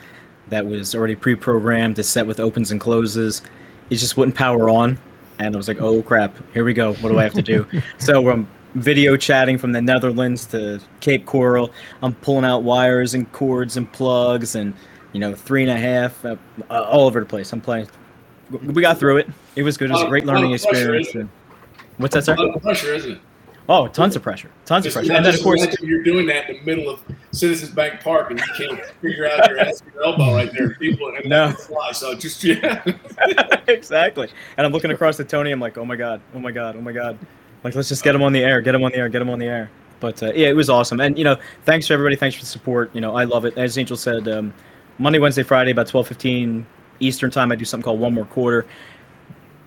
that 0.48 0.64
was 0.64 0.94
already 0.94 1.14
pre-programmed 1.14 1.96
to 1.96 2.02
set 2.02 2.26
with 2.26 2.40
opens 2.40 2.70
and 2.70 2.80
closes, 2.80 3.42
it 3.90 3.96
just 3.96 4.16
wouldn't 4.16 4.36
power 4.36 4.68
on 4.70 4.98
and 5.38 5.54
I 5.54 5.56
was 5.56 5.68
like, 5.68 5.80
"Oh 5.80 6.02
crap, 6.02 6.34
here 6.52 6.64
we 6.64 6.74
go. 6.74 6.94
What 6.94 7.10
do 7.10 7.18
I 7.18 7.22
have 7.22 7.34
to 7.34 7.42
do?" 7.42 7.66
so 7.98 8.30
um, 8.30 8.48
video 8.74 9.16
chatting 9.16 9.58
from 9.58 9.72
the 9.72 9.82
Netherlands 9.82 10.46
to 10.46 10.80
Cape 11.00 11.26
Coral. 11.26 11.72
I'm 12.02 12.14
pulling 12.14 12.44
out 12.44 12.62
wires 12.62 13.14
and 13.14 13.30
cords 13.32 13.76
and 13.76 13.90
plugs 13.92 14.54
and 14.54 14.74
you 15.12 15.20
know 15.20 15.34
three 15.34 15.62
and 15.62 15.70
a 15.70 15.76
half 15.76 16.24
uh, 16.24 16.36
all 16.70 17.06
over 17.06 17.20
the 17.20 17.26
place. 17.26 17.52
I'm 17.52 17.60
playing. 17.60 17.88
We 18.50 18.82
got 18.82 18.98
through 18.98 19.18
it. 19.18 19.28
It 19.56 19.62
was 19.62 19.76
good. 19.76 19.90
It 19.90 19.94
was 19.94 20.02
a 20.02 20.08
great 20.08 20.24
learning 20.24 20.52
experience. 20.52 21.08
What's 21.96 22.14
that, 22.14 22.24
sir? 22.24 22.34
A 22.34 22.42
lot 22.42 22.56
of 22.56 22.62
pressure, 22.62 22.94
isn't 22.94 23.12
it? 23.12 23.20
Oh, 23.68 23.88
tons 23.88 24.14
of 24.14 24.22
pressure. 24.22 24.50
Tons 24.64 24.86
of 24.86 24.92
pressure. 24.92 25.12
And 25.12 25.24
then, 25.24 25.34
of 25.34 25.42
course, 25.42 25.66
you're 25.80 26.02
doing 26.04 26.26
that 26.26 26.48
in 26.48 26.58
the 26.58 26.62
middle 26.62 26.88
of 26.88 27.02
Citizens 27.32 27.72
Bank 27.72 28.00
Park 28.00 28.30
and 28.30 28.38
you 28.38 28.46
can't 28.56 28.84
figure 29.02 29.28
out 29.28 29.48
your 29.48 29.58
ass 29.58 29.82
your 29.92 30.04
elbow 30.04 30.34
right 30.34 30.52
there. 30.52 30.74
People 30.74 31.12
and 31.16 31.28
no. 31.28 31.50
fly. 31.52 31.90
So 31.92 32.14
just, 32.14 32.44
yeah. 32.44 32.84
exactly. 33.68 34.28
And 34.56 34.66
I'm 34.66 34.72
looking 34.72 34.92
across 34.92 35.18
at 35.18 35.28
Tony. 35.28 35.50
I'm 35.50 35.60
like, 35.60 35.78
oh 35.78 35.84
my 35.84 35.96
God, 35.96 36.20
oh 36.34 36.38
my 36.38 36.52
God, 36.52 36.76
oh 36.76 36.80
my 36.80 36.92
God. 36.92 37.18
Like, 37.64 37.74
let's 37.74 37.88
just 37.88 38.04
get 38.04 38.14
him 38.14 38.22
on 38.22 38.32
the 38.32 38.44
air, 38.44 38.60
get 38.60 38.74
him 38.74 38.84
on 38.84 38.92
the 38.92 38.98
air, 38.98 39.08
get 39.08 39.20
him 39.20 39.30
on 39.30 39.40
the 39.40 39.46
air. 39.46 39.68
But 39.98 40.22
uh, 40.22 40.32
yeah, 40.34 40.48
it 40.48 40.56
was 40.56 40.70
awesome. 40.70 41.00
And, 41.00 41.18
you 41.18 41.24
know, 41.24 41.36
thanks 41.64 41.88
to 41.88 41.94
everybody. 41.94 42.14
Thanks 42.14 42.36
for 42.36 42.42
the 42.42 42.46
support. 42.46 42.94
You 42.94 43.00
know, 43.00 43.16
I 43.16 43.24
love 43.24 43.44
it. 43.44 43.58
As 43.58 43.76
Angel 43.78 43.96
said, 43.96 44.28
um, 44.28 44.54
Monday, 44.98 45.18
Wednesday, 45.18 45.42
Friday, 45.42 45.72
about 45.72 45.88
12:15 45.88 46.64
Eastern 47.00 47.30
time, 47.30 47.50
I 47.50 47.56
do 47.56 47.64
something 47.64 47.84
called 47.84 48.00
One 48.00 48.14
More 48.14 48.26
Quarter. 48.26 48.66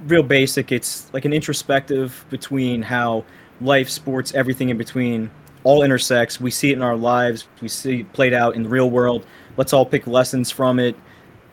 Real 0.07 0.23
basic. 0.23 0.71
It's 0.71 1.13
like 1.13 1.25
an 1.25 1.33
introspective 1.33 2.25
between 2.29 2.81
how 2.81 3.25
life, 3.61 3.89
sports, 3.89 4.33
everything 4.33 4.69
in 4.69 4.77
between 4.77 5.29
all 5.63 5.83
intersects. 5.83 6.39
We 6.39 6.51
see 6.51 6.71
it 6.71 6.73
in 6.73 6.81
our 6.81 6.95
lives. 6.95 7.47
We 7.61 7.67
see 7.67 8.01
it 8.01 8.13
played 8.13 8.33
out 8.33 8.55
in 8.55 8.63
the 8.63 8.69
real 8.69 8.89
world. 8.89 9.25
Let's 9.57 9.73
all 9.73 9.85
pick 9.85 10.07
lessons 10.07 10.51
from 10.51 10.79
it. 10.79 10.95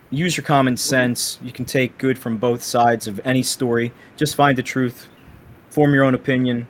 Use 0.09 0.37
your 0.37 0.45
common 0.45 0.77
sense. 0.77 1.39
You 1.43 1.51
can 1.51 1.65
take 1.65 1.97
good 1.97 2.17
from 2.17 2.37
both 2.37 2.63
sides 2.63 3.07
of 3.07 3.19
any 3.25 3.43
story. 3.43 3.91
Just 4.15 4.35
find 4.35 4.57
the 4.57 4.63
truth. 4.63 5.07
Form 5.69 5.93
your 5.93 6.05
own 6.05 6.15
opinion. 6.15 6.67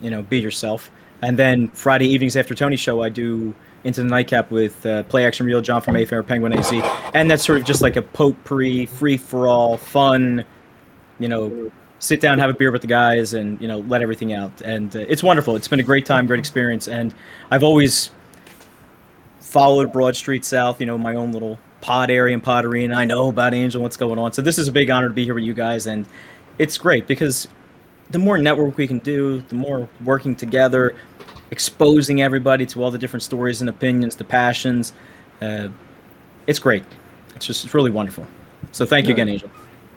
You 0.00 0.10
know, 0.10 0.22
be 0.22 0.38
yourself. 0.38 0.90
And 1.22 1.38
then 1.38 1.68
Friday 1.68 2.06
evenings 2.06 2.36
after 2.36 2.54
Tony's 2.54 2.80
show, 2.80 3.02
I 3.02 3.08
do 3.08 3.54
into 3.84 4.02
the 4.02 4.08
nightcap 4.08 4.50
with 4.50 4.84
uh, 4.84 5.02
Play 5.04 5.24
Action 5.26 5.46
Real, 5.46 5.60
John 5.60 5.80
from 5.80 5.94
Mayfair, 5.94 6.22
Penguin 6.22 6.52
AZ, 6.54 6.72
and 7.12 7.30
that's 7.30 7.44
sort 7.44 7.58
of 7.58 7.64
just 7.64 7.82
like 7.82 7.96
a 7.96 8.02
potpourri, 8.02 8.86
free 8.86 9.18
for 9.18 9.46
all, 9.46 9.76
fun, 9.76 10.44
you 11.18 11.28
know, 11.28 11.70
sit 12.04 12.20
down, 12.20 12.38
have 12.38 12.50
a 12.50 12.54
beer 12.54 12.70
with 12.70 12.82
the 12.82 12.88
guys, 12.88 13.32
and 13.32 13.58
you 13.60 13.66
know, 13.66 13.78
let 13.80 14.02
everything 14.02 14.34
out. 14.34 14.60
And 14.60 14.94
uh, 14.94 15.00
it's 15.00 15.22
wonderful. 15.22 15.56
It's 15.56 15.68
been 15.68 15.80
a 15.80 15.84
great 15.84 16.04
time, 16.04 16.26
great 16.26 16.38
experience, 16.38 16.86
and 16.86 17.14
I've 17.50 17.62
always 17.62 18.10
followed 19.40 19.90
Broad 19.90 20.14
Street 20.14 20.44
South. 20.44 20.80
You 20.80 20.86
know, 20.86 20.98
my 20.98 21.14
own 21.14 21.32
little 21.32 21.58
pod 21.80 22.10
area 22.10 22.34
and 22.34 22.42
pod 22.42 22.66
arena. 22.66 22.94
I 22.94 23.06
know 23.06 23.30
about 23.30 23.54
Angel, 23.54 23.80
what's 23.80 23.96
going 23.96 24.18
on. 24.18 24.32
So 24.34 24.42
this 24.42 24.58
is 24.58 24.68
a 24.68 24.72
big 24.72 24.90
honor 24.90 25.08
to 25.08 25.14
be 25.14 25.24
here 25.24 25.34
with 25.34 25.44
you 25.44 25.54
guys, 25.54 25.86
and 25.86 26.04
it's 26.58 26.76
great 26.76 27.06
because 27.06 27.48
the 28.10 28.18
more 28.18 28.36
network 28.36 28.76
we 28.76 28.86
can 28.86 28.98
do, 28.98 29.40
the 29.48 29.54
more 29.54 29.88
working 30.04 30.36
together, 30.36 30.94
exposing 31.50 32.20
everybody 32.20 32.66
to 32.66 32.84
all 32.84 32.90
the 32.90 32.98
different 32.98 33.22
stories 33.22 33.62
and 33.62 33.70
opinions, 33.70 34.14
the 34.14 34.24
passions. 34.24 34.92
Uh, 35.40 35.68
it's 36.46 36.58
great. 36.58 36.84
It's 37.34 37.46
just 37.46 37.64
it's 37.64 37.72
really 37.72 37.90
wonderful. 37.90 38.26
So 38.72 38.84
thank 38.84 39.06
you 39.06 39.14
again, 39.14 39.30
Angel. 39.30 39.50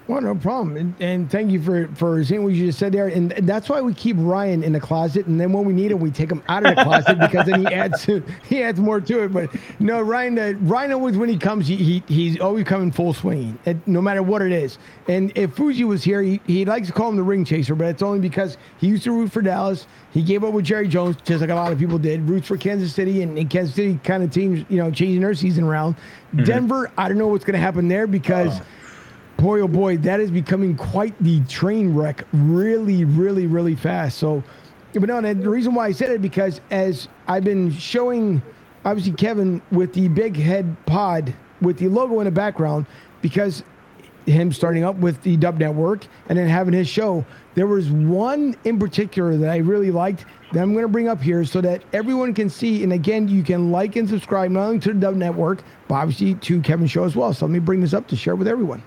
Well, 0.08 0.22
no 0.22 0.36
problem, 0.36 0.78
and, 0.78 0.96
and, 1.02 1.30
thank 1.30 1.52
you 1.52 1.62
for 1.62 1.90
for 1.90 2.24
saying 2.24 2.42
what 2.42 2.54
you 2.54 2.68
just 2.68 2.80
said 2.80 2.94
there. 2.94 3.10
And 3.10 3.32
that's 3.32 3.68
why 3.68 3.82
we 3.82 3.94
keep 3.94 4.16
Ryan 4.18 4.64
in 4.64 4.72
the 4.72 4.80
closet, 4.80 5.26
and 5.26 5.38
then 5.38 5.52
when 5.52 5.66
we 5.66 5.74
need 5.74 5.92
him, 5.92 6.00
we 6.00 6.12
take 6.12 6.32
him 6.32 6.42
out 6.48 6.66
of 6.66 6.78
the 6.78 6.84
closet 6.84 7.20
because 7.20 7.46
then 7.46 7.68
he 7.68 7.68
adds 7.74 8.06
he 8.48 8.64
adds 8.64 8.80
more 8.80 9.02
to 9.02 9.24
it. 9.24 9.34
But 9.34 9.50
no, 9.80 10.02
Ryan, 10.02 10.40
uh, 10.40 10.54
Ryan 10.62 10.94
always 10.94 11.18
when 11.18 11.28
he 11.28 11.38
comes, 11.38 11.68
he, 11.68 11.76
he 11.76 12.04
he's 12.08 12.40
always 12.40 12.64
coming 12.64 12.90
full 12.90 13.14
swing, 13.14 13.60
no 13.86 14.02
matter 14.02 14.24
what 14.24 14.42
it 14.42 14.54
is. 14.54 14.78
And 15.10 15.34
if 15.36 15.54
Fuji 15.56 15.84
was 15.84 16.06
here, 16.06 16.22
he, 16.22 16.40
he 16.48 16.64
likes 16.64 16.88
to 16.88 16.94
call 16.94 17.10
him 17.10 17.18
the 17.18 17.24
ring 17.24 17.44
chaser, 17.44 17.76
but 17.76 17.88
it's 17.88 18.02
only 18.02 18.20
because 18.20 18.58
he 18.78 18.88
used 18.88 19.04
to 19.04 19.12
root 19.12 19.30
for 19.30 19.42
Dallas. 19.42 19.88
He 20.14 20.24
gave 20.24 20.46
up 20.46 20.54
with 20.54 20.64
Jerry 20.64 20.88
Jones, 20.88 21.18
just 21.26 21.42
like 21.42 21.50
a 21.50 21.56
lot 21.56 21.74
of 21.74 21.80
people 21.80 21.98
did. 21.98 22.22
Roots 22.22 22.48
for 22.48 22.56
Kansas 22.56 22.94
City, 22.94 23.24
and, 23.24 23.38
and 23.38 23.50
Kansas 23.50 23.76
City 23.76 24.00
kind 24.06 24.24
of 24.24 24.32
teams, 24.32 24.66
you 24.70 24.78
know, 24.78 24.90
changing 24.90 25.20
their 25.20 25.34
season 25.34 25.66
around. 25.66 25.96
Mm-hmm. 25.96 26.46
Denver, 26.46 26.92
I 26.98 27.10
don't 27.10 27.18
know 27.18 27.28
what's 27.28 27.44
going 27.44 27.56
to 27.56 27.60
happen 27.60 27.90
there 27.90 28.08
because. 28.08 28.62
Oh 28.62 28.64
boy, 29.38 29.62
oh 29.62 29.68
boy, 29.68 29.98
that 29.98 30.20
is 30.20 30.32
becoming 30.32 30.76
quite 30.76 31.16
the 31.22 31.44
train 31.46 31.94
wreck 31.94 32.26
really, 32.34 33.06
really, 33.06 33.48
really 33.48 33.76
fast. 33.76 34.18
So, 34.18 34.44
but 34.94 35.04
no, 35.04 35.22
the 35.22 35.50
reason 35.50 35.76
why 35.76 35.88
I 35.88 35.92
said 35.92 36.12
it 36.12 36.22
because 36.22 36.60
as 36.72 37.08
I've 37.28 37.44
been 37.44 37.72
showing, 37.72 38.42
obviously 38.84 39.14
Kevin 39.14 39.62
with 39.72 39.94
the 39.94 40.08
big 40.08 40.36
head 40.36 40.76
pod 40.86 41.34
with 41.62 41.78
the 41.78 41.88
logo 41.88 42.20
in 42.20 42.26
the 42.26 42.32
background, 42.32 42.86
because 43.22 43.64
him 44.26 44.52
starting 44.52 44.84
up 44.84 44.96
with 44.98 45.22
the 45.24 45.38
Dub 45.38 45.58
Network 45.58 46.06
and 46.30 46.38
then 46.38 46.48
having 46.48 46.74
his 46.74 46.88
show, 46.88 47.26
there 47.56 47.68
was 47.68 47.90
one 47.90 48.56
in 48.66 48.78
particular 48.78 49.38
that 49.38 49.50
I 49.50 49.58
really 49.58 49.92
liked 49.92 50.26
that 50.52 50.62
I'm 50.62 50.74
going 50.74 50.84
to 50.84 50.90
bring 50.90 51.08
up 51.08 51.22
here 51.22 51.46
so 51.46 51.62
that 51.62 51.84
everyone 51.94 52.34
can 52.34 52.50
see. 52.50 52.84
And 52.84 52.94
again, 52.94 53.28
you 53.28 53.44
can 53.44 53.72
like 53.72 53.96
and 53.96 54.08
subscribe 54.08 54.52
not 54.52 54.66
only 54.66 54.80
to 54.80 54.94
the 54.94 55.00
Dub 55.00 55.16
Network, 55.16 55.64
but 55.88 55.96
obviously 55.96 56.36
to 56.36 56.62
Kevin's 56.62 56.92
show 56.92 57.04
as 57.04 57.16
well. 57.16 57.34
So 57.34 57.46
let 57.46 57.52
me 57.52 57.60
bring 57.60 57.82
this 57.82 57.94
up 57.94 58.08
to 58.10 58.16
share 58.16 58.36
with 58.36 58.48
everyone. 58.48 58.84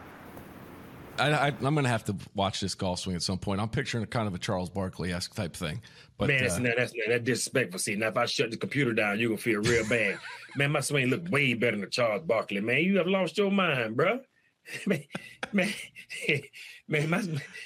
I, 1.21 1.49
am 1.49 1.59
going 1.61 1.85
to 1.85 1.89
have 1.89 2.05
to 2.05 2.17
watch 2.35 2.61
this 2.61 2.75
golf 2.75 3.01
swing 3.01 3.17
at 3.17 3.23
some 3.23 3.39
point. 3.39 3.61
I'm 3.61 3.69
picturing 3.69 4.05
a 4.05 4.07
kind 4.07 4.27
of 4.27 4.35
a 4.35 4.39
Charles 4.39 4.71
Barkley 4.71 5.13
esque 5.13 5.35
type 5.35 5.55
thing. 5.55 5.81
But 6.19 6.29
man, 6.29 6.43
that's, 6.43 6.59
uh, 6.59 6.63
that's, 6.77 6.93
that's 7.09 7.25
disrespectful. 7.25 7.79
See, 7.79 7.95
now 7.95 8.09
if 8.09 8.17
I 8.17 8.27
shut 8.27 8.51
the 8.51 8.57
computer 8.57 8.93
down, 8.93 9.19
you're 9.19 9.31
gonna 9.31 9.41
feel 9.41 9.61
real 9.61 9.89
bad. 9.89 10.19
man, 10.57 10.73
my 10.73 10.81
swing 10.81 11.07
look 11.07 11.31
way 11.31 11.55
better 11.55 11.77
than 11.77 11.85
a 11.85 11.89
Charles 11.89 12.23
Barkley. 12.23 12.61
Man, 12.61 12.83
you 12.83 12.99
have 12.99 13.07
lost 13.07 13.39
your 13.39 13.51
mind, 13.51 13.97
bro. 13.97 14.21
man, 14.87 15.03
man, 15.53 15.73
man, 16.89 17.11
my 17.11 17.23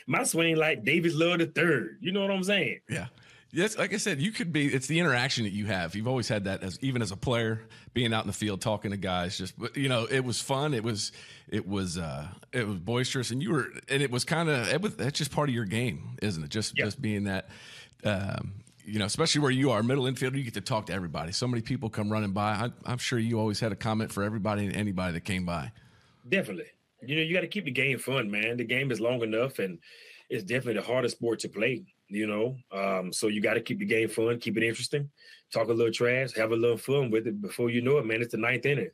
my 0.07 0.23
swing 0.23 0.57
like 0.57 0.85
Davis 0.85 1.15
Love 1.15 1.39
the 1.39 1.47
third. 1.47 1.99
You 2.01 2.13
know 2.13 2.23
what 2.23 2.31
I'm 2.31 2.45
saying? 2.45 2.81
Yeah. 2.89 3.07
Yes, 3.55 3.79
like 3.79 3.95
I 3.95 3.99
said, 3.99 4.21
you 4.21 4.33
could 4.33 4.53
be. 4.53 4.67
It's 4.67 4.89
the 4.89 4.99
interaction 4.99 5.45
that 5.45 5.53
you 5.53 5.67
have. 5.67 5.95
You've 5.95 6.09
always 6.09 6.27
had 6.27 6.45
that 6.45 6.65
as 6.65 6.77
even 6.83 7.03
as 7.03 7.13
a 7.13 7.17
player, 7.17 7.63
being 7.93 8.13
out 8.13 8.25
in 8.25 8.27
the 8.27 8.33
field 8.33 8.61
talking 8.61 8.91
to 8.91 8.97
guys. 8.97 9.39
Just 9.39 9.55
you 9.77 9.89
know, 9.89 10.07
it 10.11 10.25
was 10.25 10.41
fun. 10.41 10.75
It 10.75 10.83
was 10.83 11.13
it 11.49 11.67
was 11.67 11.97
uh 11.97 12.27
it 12.53 12.67
was 12.67 12.79
boisterous, 12.79 13.31
and 13.31 13.41
you 13.41 13.53
were 13.53 13.69
and 13.89 14.03
it 14.03 14.11
was 14.11 14.25
kind 14.25 14.49
of 14.49 14.69
it 14.69 14.81
was 14.81 14.97
that's 14.97 15.17
just 15.17 15.31
part 15.31 15.49
of 15.49 15.55
your 15.55 15.67
game, 15.67 16.17
isn't 16.21 16.43
it? 16.43 16.51
Just 16.51 16.75
just 16.75 17.01
being 17.01 17.25
that. 17.25 17.49
Um, 18.03 18.55
you 18.85 18.99
know, 18.99 19.07
especially 19.07 19.41
where 19.41 19.51
you 19.51 19.71
are, 19.71 19.83
middle 19.83 20.05
infielder, 20.05 20.37
you 20.37 20.43
get 20.43 20.55
to 20.55 20.61
talk 20.61 20.87
to 20.87 20.93
everybody. 20.93 21.33
So 21.33 21.47
many 21.47 21.63
people 21.63 21.89
come 21.89 22.11
running 22.11 22.33
by. 22.33 22.51
I, 22.51 22.71
I'm 22.85 22.99
sure 22.99 23.19
you 23.19 23.39
always 23.39 23.61
had 23.61 23.73
a 23.73 23.77
comment 23.77 24.13
for 24.13 24.23
everybody 24.23 24.67
and 24.67 24.77
anybody 24.77 25.15
that 25.15 25.23
came 25.23 25.47
by. 25.47 25.73
Definitely. 26.29 26.67
You 27.03 27.17
know, 27.17 27.23
you 27.23 27.33
got 27.33 27.43
to 27.43 27.47
keep 27.47 27.65
the 27.65 27.71
game 27.71 27.99
fun, 27.99 28.31
man. 28.31 28.59
The 28.59 28.65
game 28.65 28.91
is 28.91 29.01
long 29.01 29.23
enough, 29.23 29.59
and 29.59 29.79
it's 30.29 30.45
definitely 30.45 30.83
the 30.83 30.87
hardest 30.87 31.17
sport 31.17 31.39
to 31.41 31.49
play. 31.49 31.85
You 32.09 32.27
know, 32.27 32.57
um, 32.71 33.13
so 33.13 33.29
you 33.29 33.41
got 33.41 33.55
to 33.55 33.61
keep 33.61 33.79
the 33.79 33.87
game 33.87 34.09
fun, 34.09 34.39
keep 34.39 34.57
it 34.57 34.63
interesting, 34.63 35.11
talk 35.53 35.69
a 35.69 35.73
little 35.73 35.93
trash, 35.93 36.35
have 36.35 36.53
a 36.53 36.57
little 36.57 36.77
fun 36.77 37.11
with 37.11 37.27
it. 37.27 37.41
Before 37.41 37.71
you 37.71 37.81
know 37.81 37.99
it, 37.99 38.07
man, 38.07 38.21
it's 38.21 38.33
the 38.33 38.39
ninth 38.39 38.67
inning. 38.67 38.91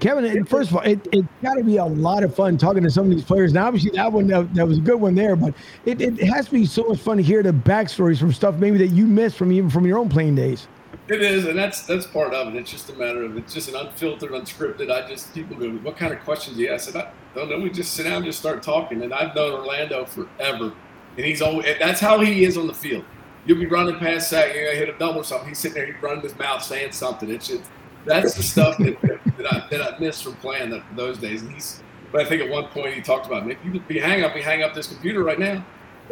Kevin, 0.00 0.44
first 0.46 0.70
of 0.70 0.76
all, 0.76 0.82
it, 0.82 1.06
it 1.12 1.26
got 1.42 1.54
to 1.54 1.64
be 1.64 1.76
a 1.76 1.84
lot 1.84 2.22
of 2.22 2.34
fun 2.34 2.56
talking 2.56 2.82
to 2.82 2.90
some 2.90 3.04
of 3.04 3.10
these 3.10 3.24
players. 3.24 3.52
Now, 3.52 3.66
obviously, 3.66 3.90
that 3.90 4.10
one 4.10 4.26
that, 4.28 4.54
that 4.54 4.66
was 4.66 4.78
a 4.78 4.80
good 4.80 4.98
one 4.98 5.14
there, 5.14 5.36
but 5.36 5.52
it, 5.84 6.00
it 6.00 6.22
has 6.22 6.46
to 6.46 6.52
be 6.52 6.64
so 6.64 6.84
much 6.84 7.00
fun 7.00 7.18
to 7.18 7.22
hear 7.22 7.42
the 7.42 7.52
backstories 7.52 8.18
from 8.18 8.32
stuff 8.32 8.54
maybe 8.56 8.78
that 8.78 8.88
you 8.88 9.06
missed 9.06 9.36
from 9.36 9.52
even 9.52 9.68
from 9.68 9.84
your 9.84 9.98
own 9.98 10.08
playing 10.08 10.36
days. 10.36 10.68
It 11.08 11.22
is, 11.22 11.46
and 11.46 11.58
that's 11.58 11.82
that's 11.82 12.06
part 12.06 12.34
of 12.34 12.48
it. 12.48 12.56
It's 12.56 12.70
just 12.70 12.90
a 12.90 12.94
matter 12.94 13.22
of 13.22 13.36
it's 13.36 13.52
just 13.52 13.68
an 13.68 13.76
unfiltered, 13.76 14.30
unscripted. 14.30 14.90
I 14.90 15.08
just 15.08 15.34
people 15.34 15.56
go, 15.56 15.70
"What 15.70 15.96
kind 15.96 16.12
of 16.12 16.20
questions?" 16.20 16.56
do 16.56 16.62
you 16.62 16.70
ask? 16.70 16.94
I 16.94 17.10
don't 17.34 17.48
know. 17.48 17.58
We 17.58 17.70
just 17.70 17.94
sit 17.94 18.04
down 18.04 18.14
and 18.14 18.24
just 18.24 18.38
start 18.38 18.62
talking. 18.62 19.02
And 19.02 19.12
I've 19.12 19.34
known 19.34 19.52
Orlando 19.52 20.04
forever, 20.04 20.72
and 21.16 21.26
he's 21.26 21.40
always 21.42 21.66
that's 21.78 22.00
how 22.00 22.20
he 22.20 22.44
is 22.44 22.56
on 22.56 22.66
the 22.66 22.74
field. 22.74 23.04
You'll 23.46 23.58
be 23.58 23.66
running 23.66 23.96
past 23.96 24.30
that, 24.32 24.54
you 24.54 24.60
hit 24.60 24.90
a 24.90 24.98
double 24.98 25.20
or 25.20 25.24
something. 25.24 25.48
He's 25.48 25.58
sitting 25.58 25.76
there, 25.76 25.86
he's 25.86 26.02
running 26.02 26.20
his 26.20 26.38
mouth 26.38 26.62
saying 26.62 26.92
something. 26.92 27.30
It's 27.30 27.48
just 27.48 27.62
that's 28.04 28.34
the 28.34 28.42
stuff 28.42 28.76
that, 28.78 29.00
that 29.02 29.52
I 29.52 29.66
that 29.70 29.94
I 29.94 29.98
missed 29.98 30.24
from 30.24 30.34
playing 30.36 30.70
the, 30.70 30.82
those 30.94 31.16
days. 31.16 31.42
And 31.42 31.52
he's, 31.52 31.82
but 32.12 32.22
I 32.22 32.28
think 32.28 32.42
at 32.42 32.50
one 32.50 32.66
point 32.66 32.94
he 32.94 33.00
talked 33.00 33.26
about, 33.26 33.50
if 33.50 33.58
you 33.64 33.80
be 33.80 33.98
hang 33.98 34.22
up, 34.22 34.36
you 34.36 34.42
hang 34.42 34.62
up 34.62 34.74
this 34.74 34.88
computer 34.88 35.22
right 35.22 35.38
now 35.38 35.64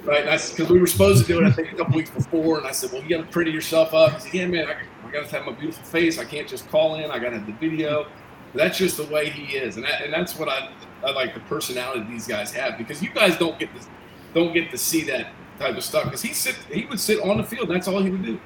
right? 0.04 0.24
because 0.24 0.68
we 0.68 0.78
were 0.78 0.86
supposed 0.86 1.26
to 1.26 1.32
do 1.32 1.40
it, 1.40 1.46
I 1.46 1.50
think, 1.50 1.72
a 1.72 1.76
couple 1.76 1.96
weeks 1.96 2.10
before, 2.10 2.58
and 2.58 2.66
I 2.66 2.72
said, 2.72 2.92
"Well, 2.92 3.02
you 3.02 3.08
got 3.08 3.24
to 3.24 3.30
pretty 3.30 3.50
yourself 3.50 3.94
up." 3.94 4.14
He 4.14 4.20
said, 4.20 4.34
"Yeah, 4.34 4.46
man, 4.46 4.66
I, 4.68 5.06
I 5.06 5.10
got 5.12 5.28
to 5.28 5.36
have 5.36 5.46
my 5.46 5.52
beautiful 5.52 5.84
face. 5.84 6.18
I 6.18 6.24
can't 6.24 6.48
just 6.48 6.68
call 6.68 6.96
in. 6.96 7.10
I 7.10 7.18
got 7.18 7.30
to 7.30 7.38
have 7.38 7.46
the 7.46 7.52
video." 7.52 8.06
But 8.52 8.58
that's 8.58 8.78
just 8.78 8.96
the 8.96 9.06
way 9.06 9.30
he 9.30 9.56
is, 9.56 9.76
and 9.76 9.84
that, 9.84 10.02
and 10.02 10.12
that's 10.12 10.38
what 10.38 10.48
I, 10.48 10.70
I 11.04 11.10
like 11.12 11.34
the 11.34 11.40
personality 11.40 12.04
these 12.08 12.26
guys 12.26 12.52
have 12.52 12.78
because 12.78 13.02
you 13.02 13.10
guys 13.10 13.36
don't 13.36 13.58
get 13.58 13.74
to 13.74 13.86
don't 14.34 14.52
get 14.52 14.70
to 14.70 14.78
see 14.78 15.02
that 15.04 15.32
type 15.58 15.76
of 15.76 15.82
stuff 15.82 16.04
because 16.04 16.22
he 16.22 16.32
sit 16.32 16.56
he 16.70 16.86
would 16.86 17.00
sit 17.00 17.20
on 17.22 17.38
the 17.38 17.44
field. 17.44 17.68
That's 17.68 17.88
all 17.88 18.02
he 18.02 18.10
would 18.10 18.24
do. 18.24 18.40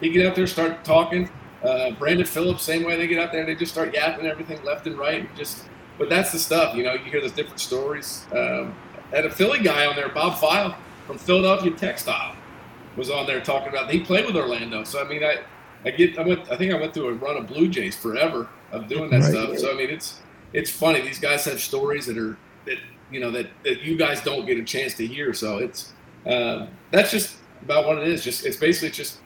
He'd 0.00 0.10
get 0.10 0.26
out 0.26 0.34
there, 0.34 0.46
start 0.46 0.84
talking. 0.84 1.30
Uh, 1.62 1.90
Brandon 1.92 2.26
Phillips, 2.26 2.62
same 2.62 2.84
way 2.84 2.96
they 2.96 3.06
get 3.06 3.18
out 3.18 3.32
there, 3.32 3.44
they 3.44 3.54
just 3.54 3.72
start 3.72 3.92
yapping 3.94 4.26
everything 4.26 4.62
left 4.62 4.86
and 4.86 4.96
right. 4.98 5.20
And 5.20 5.36
just, 5.36 5.64
but 5.98 6.08
that's 6.08 6.30
the 6.30 6.38
stuff, 6.38 6.76
you 6.76 6.84
know. 6.84 6.92
You 6.92 7.10
hear 7.10 7.20
those 7.20 7.32
different 7.32 7.60
stories. 7.60 8.26
Um, 8.32 8.74
had 9.12 9.24
a 9.24 9.30
Philly 9.30 9.60
guy 9.60 9.86
on 9.86 9.96
there, 9.96 10.08
Bob 10.08 10.38
File 10.38 10.76
from 11.06 11.18
Philadelphia 11.18 11.70
Textile, 11.72 12.34
was 12.96 13.10
on 13.10 13.26
there 13.26 13.40
talking 13.40 13.68
about. 13.68 13.90
He 13.90 14.00
played 14.00 14.26
with 14.26 14.36
Orlando, 14.36 14.84
so 14.84 15.00
I 15.00 15.08
mean, 15.08 15.22
I, 15.22 15.38
I 15.84 15.90
get, 15.90 16.18
I 16.18 16.22
went, 16.22 16.50
I 16.50 16.56
think 16.56 16.72
I 16.72 16.80
went 16.80 16.94
through 16.94 17.08
a 17.08 17.12
run 17.14 17.36
of 17.36 17.46
Blue 17.46 17.68
Jays 17.68 17.96
forever 17.96 18.48
of 18.72 18.88
doing 18.88 19.10
that 19.10 19.22
right. 19.22 19.30
stuff. 19.30 19.58
So 19.58 19.70
I 19.70 19.74
mean, 19.74 19.90
it's, 19.90 20.20
it's 20.52 20.70
funny. 20.70 21.00
These 21.00 21.20
guys 21.20 21.44
have 21.44 21.60
stories 21.60 22.06
that 22.06 22.18
are 22.18 22.36
that 22.64 22.78
you 23.10 23.20
know 23.20 23.30
that 23.30 23.46
that 23.64 23.82
you 23.82 23.96
guys 23.96 24.22
don't 24.22 24.46
get 24.46 24.58
a 24.58 24.64
chance 24.64 24.94
to 24.94 25.06
hear. 25.06 25.32
So 25.32 25.58
it's, 25.58 25.92
uh, 26.26 26.66
that's 26.90 27.10
just 27.10 27.36
about 27.62 27.86
what 27.86 27.98
it 27.98 28.08
is. 28.08 28.24
Just 28.24 28.44
it's 28.46 28.56
basically 28.56 28.90
just 28.90 29.18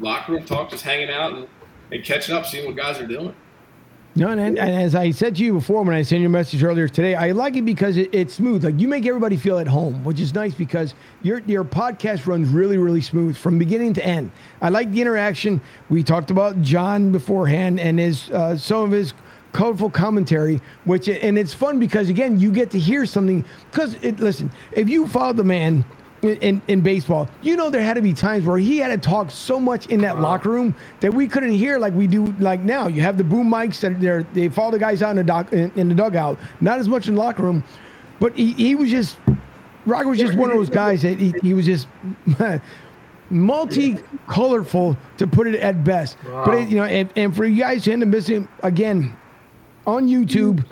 locker 0.00 0.32
room 0.32 0.44
talk, 0.44 0.70
just 0.70 0.82
hanging 0.82 1.10
out 1.10 1.34
and, 1.34 1.48
and 1.92 2.04
catching 2.04 2.34
up, 2.34 2.46
seeing 2.46 2.66
what 2.66 2.76
guys 2.76 2.98
are 2.98 3.06
doing. 3.06 3.34
No, 4.18 4.30
and, 4.30 4.40
and, 4.40 4.58
as 4.58 4.96
I 4.96 5.12
said 5.12 5.36
to 5.36 5.44
you 5.44 5.52
before 5.52 5.84
when 5.84 5.94
I 5.94 6.02
sent 6.02 6.22
your 6.22 6.30
message 6.30 6.64
earlier 6.64 6.88
today, 6.88 7.14
I 7.14 7.30
like 7.30 7.54
it 7.54 7.64
because 7.64 7.96
it, 7.96 8.12
it's 8.12 8.34
smooth. 8.34 8.64
Like 8.64 8.80
you 8.80 8.88
make 8.88 9.06
everybody 9.06 9.36
feel 9.36 9.58
at 9.58 9.68
home, 9.68 10.02
which 10.02 10.18
is 10.18 10.34
nice 10.34 10.54
because 10.54 10.94
your 11.22 11.38
your 11.46 11.64
podcast 11.64 12.26
runs 12.26 12.48
really, 12.48 12.78
really 12.78 13.00
smooth 13.00 13.36
from 13.36 13.60
beginning 13.60 13.92
to 13.94 14.04
end. 14.04 14.32
I 14.60 14.70
like 14.70 14.90
the 14.90 15.00
interaction. 15.00 15.60
We 15.88 16.02
talked 16.02 16.32
about 16.32 16.60
John 16.62 17.12
beforehand 17.12 17.78
and 17.78 18.00
his 18.00 18.28
uh, 18.30 18.56
some 18.56 18.82
of 18.82 18.90
his 18.90 19.14
colorful 19.52 19.88
commentary, 19.88 20.60
which 20.84 21.08
and 21.08 21.38
it's 21.38 21.54
fun 21.54 21.78
because 21.78 22.08
again 22.08 22.40
you 22.40 22.50
get 22.50 22.72
to 22.72 22.78
hear 22.78 23.06
something. 23.06 23.44
Because 23.70 23.94
it, 24.02 24.18
listen, 24.18 24.50
if 24.72 24.88
you 24.88 25.06
follow 25.06 25.32
the 25.32 25.44
man 25.44 25.84
in, 26.22 26.60
in 26.68 26.80
baseball, 26.80 27.28
you 27.42 27.56
know 27.56 27.70
there 27.70 27.82
had 27.82 27.94
to 27.94 28.02
be 28.02 28.12
times 28.12 28.44
where 28.44 28.58
he 28.58 28.78
had 28.78 28.88
to 28.88 29.08
talk 29.08 29.30
so 29.30 29.60
much 29.60 29.86
in 29.86 30.00
that 30.00 30.20
locker 30.20 30.50
room 30.50 30.74
that 31.00 31.12
we 31.12 31.28
couldn't 31.28 31.52
hear 31.52 31.78
like 31.78 31.94
we 31.94 32.06
do 32.06 32.26
like 32.38 32.60
now. 32.60 32.88
You 32.88 33.02
have 33.02 33.16
the 33.16 33.24
boom 33.24 33.50
mics 33.50 33.80
that 33.80 34.00
they're, 34.00 34.24
they 34.34 34.48
follow 34.48 34.72
the 34.72 34.78
guys 34.78 35.02
out 35.02 35.10
in 35.10 35.16
the 35.16 35.24
doc 35.24 35.52
in, 35.52 35.70
in, 35.76 35.88
the 35.88 35.94
dugout, 35.94 36.38
not 36.60 36.78
as 36.78 36.88
much 36.88 37.08
in 37.08 37.14
the 37.14 37.20
locker 37.20 37.42
room, 37.42 37.62
but 38.20 38.36
he, 38.36 38.52
he 38.52 38.74
was 38.74 38.90
just 38.90 39.16
Roger 39.86 40.08
was 40.08 40.18
just 40.18 40.34
one 40.34 40.50
of 40.50 40.56
those 40.56 40.70
guys 40.70 41.02
that 41.02 41.18
he, 41.18 41.32
he 41.42 41.54
was 41.54 41.64
just 41.64 41.88
multi-colorful 43.30 44.96
to 45.16 45.26
put 45.26 45.46
it 45.46 45.54
at 45.56 45.84
best. 45.84 46.16
Wow. 46.24 46.44
But 46.44 46.54
it, 46.56 46.68
you 46.68 46.76
know, 46.76 46.84
and, 46.84 47.10
and 47.16 47.34
for 47.34 47.44
you 47.44 47.56
guys 47.56 47.84
to 47.84 47.92
end 47.92 48.02
up 48.02 48.08
missing 48.08 48.48
again 48.62 49.16
on 49.86 50.06
YouTube 50.06 50.64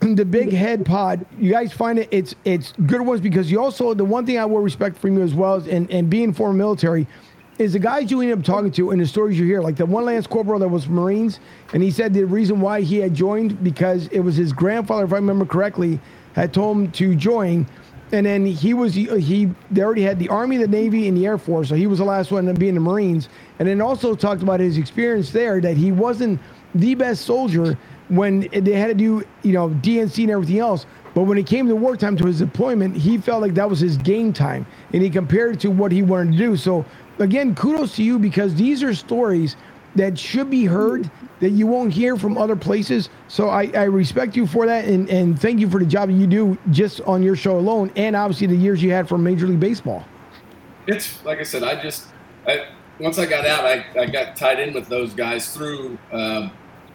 the 0.14 0.24
Big 0.24 0.52
Head 0.52 0.86
Pod. 0.86 1.26
You 1.38 1.50
guys 1.50 1.72
find 1.72 1.98
it? 1.98 2.08
It's 2.10 2.34
it's 2.44 2.72
good 2.86 3.02
ones 3.02 3.20
because 3.20 3.50
you 3.50 3.60
also 3.60 3.92
the 3.94 4.04
one 4.04 4.24
thing 4.24 4.38
I 4.38 4.44
will 4.44 4.60
respect 4.60 4.96
from 4.98 5.16
you 5.16 5.22
as 5.22 5.34
well 5.34 5.54
as 5.54 5.66
and, 5.66 5.90
and 5.90 6.08
being 6.08 6.32
former 6.32 6.54
military 6.54 7.06
is 7.58 7.74
the 7.74 7.78
guys 7.78 8.10
you 8.10 8.22
end 8.22 8.32
up 8.32 8.42
talking 8.42 8.72
to 8.72 8.90
and 8.90 9.00
the 9.00 9.06
stories 9.06 9.38
you 9.38 9.44
hear. 9.44 9.60
Like 9.60 9.76
the 9.76 9.84
one 9.84 10.06
Lance 10.06 10.26
Corporal 10.26 10.58
that 10.60 10.68
was 10.68 10.88
Marines, 10.88 11.40
and 11.74 11.82
he 11.82 11.90
said 11.90 12.14
the 12.14 12.24
reason 12.24 12.60
why 12.60 12.80
he 12.80 12.96
had 12.96 13.12
joined 13.12 13.62
because 13.62 14.06
it 14.08 14.20
was 14.20 14.36
his 14.36 14.52
grandfather, 14.52 15.04
if 15.04 15.12
I 15.12 15.16
remember 15.16 15.44
correctly, 15.44 16.00
had 16.34 16.54
told 16.54 16.78
him 16.78 16.92
to 16.92 17.14
join. 17.14 17.66
And 18.12 18.26
then 18.26 18.44
he 18.44 18.74
was 18.74 18.94
he 18.94 19.50
they 19.70 19.82
already 19.82 20.02
had 20.02 20.18
the 20.18 20.28
Army, 20.30 20.56
the 20.56 20.66
Navy, 20.66 21.06
and 21.08 21.16
the 21.16 21.26
Air 21.26 21.38
Force, 21.38 21.68
so 21.68 21.74
he 21.74 21.86
was 21.86 21.98
the 21.98 22.04
last 22.04 22.32
one 22.32 22.46
to 22.46 22.54
be 22.54 22.68
in 22.68 22.74
the 22.74 22.80
Marines. 22.80 23.28
And 23.58 23.68
then 23.68 23.80
also 23.80 24.16
talked 24.16 24.42
about 24.42 24.60
his 24.60 24.78
experience 24.78 25.30
there 25.30 25.60
that 25.60 25.76
he 25.76 25.92
wasn't 25.92 26.40
the 26.74 26.94
best 26.94 27.24
soldier 27.24 27.76
when 28.10 28.48
they 28.52 28.72
had 28.72 28.88
to 28.88 28.94
do, 28.94 29.24
you 29.42 29.52
know, 29.52 29.70
DNC 29.70 30.22
and 30.24 30.30
everything 30.30 30.58
else. 30.58 30.86
But 31.14 31.22
when 31.22 31.38
it 31.38 31.46
came 31.46 31.68
to 31.68 31.76
wartime 31.76 32.16
to 32.18 32.26
his 32.26 32.38
deployment, 32.38 32.96
he 32.96 33.18
felt 33.18 33.42
like 33.42 33.54
that 33.54 33.68
was 33.68 33.80
his 33.80 33.96
game 33.96 34.32
time, 34.32 34.66
and 34.92 35.02
he 35.02 35.10
compared 35.10 35.54
it 35.56 35.60
to 35.60 35.70
what 35.70 35.92
he 35.92 36.02
wanted 36.02 36.32
to 36.32 36.38
do. 36.38 36.56
So 36.56 36.84
again, 37.18 37.54
kudos 37.54 37.96
to 37.96 38.02
you 38.04 38.18
because 38.18 38.54
these 38.54 38.82
are 38.82 38.94
stories 38.94 39.56
that 39.96 40.18
should 40.18 40.50
be 40.50 40.64
heard 40.66 41.10
that 41.40 41.50
you 41.50 41.66
won't 41.66 41.92
hear 41.92 42.16
from 42.16 42.38
other 42.38 42.54
places. 42.56 43.08
So 43.28 43.48
I, 43.48 43.70
I 43.74 43.84
respect 43.84 44.36
you 44.36 44.46
for 44.46 44.66
that, 44.66 44.84
and, 44.84 45.08
and 45.10 45.40
thank 45.40 45.58
you 45.60 45.68
for 45.68 45.80
the 45.80 45.86
job 45.86 46.10
you 46.10 46.26
do 46.26 46.56
just 46.70 47.00
on 47.02 47.22
your 47.22 47.36
show 47.36 47.58
alone, 47.58 47.90
and 47.96 48.14
obviously 48.14 48.46
the 48.46 48.56
years 48.56 48.82
you 48.82 48.92
had 48.92 49.08
for 49.08 49.18
Major 49.18 49.46
League 49.46 49.60
Baseball. 49.60 50.04
It's 50.86 51.24
like 51.24 51.38
I 51.38 51.42
said, 51.42 51.62
I 51.62 51.80
just 51.80 52.08
I, 52.46 52.66
once 52.98 53.18
I 53.18 53.26
got 53.26 53.46
out, 53.46 53.64
I, 53.64 53.84
I 53.98 54.06
got 54.06 54.36
tied 54.36 54.60
in 54.60 54.74
with 54.74 54.88
those 54.88 55.14
guys 55.14 55.52
through 55.54 55.98
um, 56.12 56.52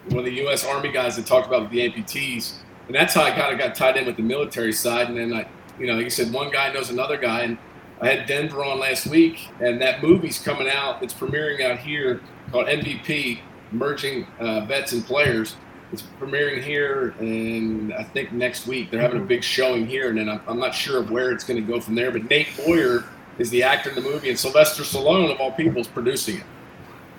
one 0.08 0.18
of 0.20 0.24
the 0.24 0.34
U.S. 0.34 0.64
Army 0.64 0.92
guys 0.92 1.16
that 1.16 1.26
talked 1.26 1.46
about 1.46 1.70
the 1.70 1.88
amputees, 1.88 2.54
and 2.86 2.94
that's 2.94 3.14
how 3.14 3.22
I 3.22 3.30
kind 3.30 3.52
of 3.52 3.58
got 3.58 3.74
tied 3.74 3.96
in 3.96 4.06
with 4.06 4.16
the 4.16 4.22
military 4.22 4.72
side. 4.72 5.08
And 5.08 5.16
then 5.16 5.32
I, 5.32 5.48
you 5.78 5.86
know, 5.86 5.94
like 5.94 6.04
you 6.04 6.10
said, 6.10 6.32
one 6.32 6.50
guy 6.50 6.72
knows 6.72 6.90
another 6.90 7.16
guy, 7.16 7.42
and 7.42 7.58
I 8.00 8.08
had 8.08 8.26
Denver 8.26 8.64
on 8.64 8.78
last 8.78 9.06
week, 9.06 9.48
and 9.60 9.80
that 9.80 10.02
movie's 10.02 10.38
coming 10.38 10.68
out. 10.68 11.02
It's 11.02 11.14
premiering 11.14 11.62
out 11.62 11.78
here 11.78 12.20
called 12.50 12.66
MVP, 12.66 13.40
Merging 13.72 14.26
uh, 14.38 14.64
Vets 14.66 14.92
and 14.92 15.04
Players. 15.04 15.56
It's 15.92 16.02
premiering 16.20 16.62
here, 16.62 17.14
and 17.20 17.94
I 17.94 18.02
think 18.02 18.32
next 18.32 18.66
week 18.66 18.90
they're 18.90 19.00
having 19.00 19.20
a 19.20 19.24
big 19.24 19.42
showing 19.42 19.86
here, 19.86 20.08
and 20.08 20.18
then 20.18 20.28
I'm, 20.28 20.40
I'm 20.46 20.58
not 20.58 20.74
sure 20.74 21.00
of 21.00 21.10
where 21.10 21.32
it's 21.32 21.44
going 21.44 21.64
to 21.64 21.72
go 21.72 21.80
from 21.80 21.94
there. 21.94 22.10
But 22.10 22.28
Nate 22.28 22.48
Boyer 22.64 23.04
is 23.38 23.50
the 23.50 23.62
actor 23.62 23.90
in 23.90 23.94
the 23.94 24.02
movie, 24.02 24.28
and 24.28 24.38
Sylvester 24.38 24.82
Stallone, 24.82 25.32
of 25.32 25.40
all 25.40 25.52
people, 25.52 25.80
is 25.80 25.86
producing 25.86 26.38
it. 26.38 26.44